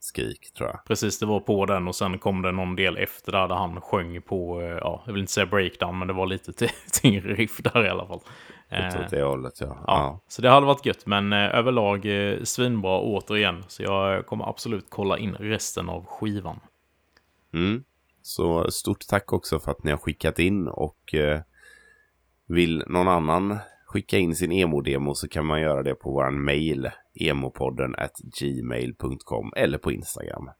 skrik 0.00 0.52
tror 0.52 0.68
jag. 0.68 0.84
Precis, 0.84 1.18
det 1.18 1.26
var 1.26 1.40
på 1.40 1.66
den 1.66 1.88
och 1.88 1.94
sen 1.94 2.18
kom 2.18 2.42
det 2.42 2.52
någon 2.52 2.76
del 2.76 2.96
efter 2.96 3.32
där, 3.32 3.48
där 3.48 3.54
han 3.54 3.80
sjöng 3.80 4.22
på, 4.22 4.60
eh, 4.60 4.66
ja, 4.66 5.02
jag 5.06 5.12
vill 5.12 5.20
inte 5.20 5.32
säga 5.32 5.46
breakdown, 5.46 5.98
men 5.98 6.08
det 6.08 6.14
var 6.14 6.26
lite 6.26 6.52
ty- 6.52 6.68
tyngre 7.02 7.34
riff 7.34 7.62
där 7.62 7.86
i 7.86 7.88
alla 7.88 8.06
fall. 8.06 8.20
Lite 8.70 8.98
Eh, 8.98 9.04
åt 9.04 9.10
det 9.10 9.22
hållet 9.22 9.60
ja. 9.60 9.66
Ja, 9.66 9.82
ja. 9.86 10.20
så 10.28 10.42
det 10.42 10.50
hade 10.50 10.66
varit 10.66 10.86
gött, 10.86 11.06
men 11.06 11.32
eh, 11.32 11.38
överlag 11.58 12.06
eh, 12.06 12.42
svinbra 12.42 13.00
återigen. 13.00 13.64
Så 13.68 13.82
jag 13.82 14.26
kommer 14.26 14.48
absolut 14.48 14.86
kolla 14.88 15.18
in 15.18 15.34
resten 15.34 15.88
av 15.88 16.04
skivan. 16.06 16.60
Mm. 17.54 17.84
Så 18.22 18.70
stort 18.70 19.06
tack 19.08 19.32
också 19.32 19.58
för 19.60 19.70
att 19.70 19.84
ni 19.84 19.90
har 19.90 19.98
skickat 19.98 20.38
in 20.38 20.68
och 20.68 21.14
eh, 21.14 21.40
vill 22.46 22.84
någon 22.86 23.08
annan 23.08 23.58
skicka 23.88 24.18
in 24.18 24.36
sin 24.36 24.52
emo-demo 24.52 25.14
så 25.14 25.28
kan 25.28 25.46
man 25.46 25.60
göra 25.60 25.82
det 25.82 25.94
på 25.94 26.10
våran 26.10 26.44
mail 26.44 26.90
emopodden 27.20 27.94
at 27.98 28.12
gmail.com 28.40 29.52
eller 29.56 29.78
på 29.78 29.92
Instagram. 29.92 30.50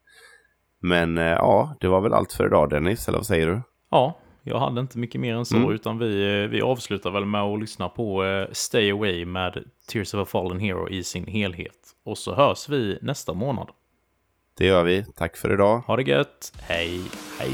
Men 0.80 1.18
eh, 1.18 1.24
ja, 1.24 1.76
det 1.80 1.88
var 1.88 2.00
väl 2.00 2.12
allt 2.12 2.32
för 2.32 2.46
idag 2.46 2.70
Dennis, 2.70 3.08
eller 3.08 3.18
vad 3.18 3.26
säger 3.26 3.46
du? 3.46 3.62
Ja, 3.90 4.18
jag 4.42 4.58
hade 4.58 4.80
inte 4.80 4.98
mycket 4.98 5.20
mer 5.20 5.34
än 5.34 5.44
så, 5.44 5.56
Mm. 5.56 5.70
utan 5.70 5.98
vi, 5.98 6.42
eh, 6.42 6.48
vi 6.48 6.62
avslutar 6.62 7.10
väl 7.10 7.24
med 7.24 7.42
att 7.42 7.60
lyssna 7.60 7.88
på 7.88 8.24
eh, 8.24 8.48
Stay 8.52 8.90
Away 8.90 9.24
med 9.26 9.64
Tears 9.92 10.14
of 10.14 10.20
a 10.20 10.24
Fallen 10.30 10.60
Hero 10.60 10.88
i 10.88 11.04
sin 11.04 11.26
helhet. 11.26 11.78
Och 12.04 12.18
så 12.18 12.34
hörs 12.34 12.68
vi 12.68 12.98
nästa 13.02 13.34
månad. 13.34 13.68
Det 14.58 14.66
gör 14.66 14.84
vi. 14.84 15.04
Tack 15.16 15.36
för 15.36 15.52
idag. 15.54 15.78
Ha 15.78 15.96
det 15.96 16.02
gött, 16.02 16.52
hej! 16.68 17.00
Hej! 17.40 17.52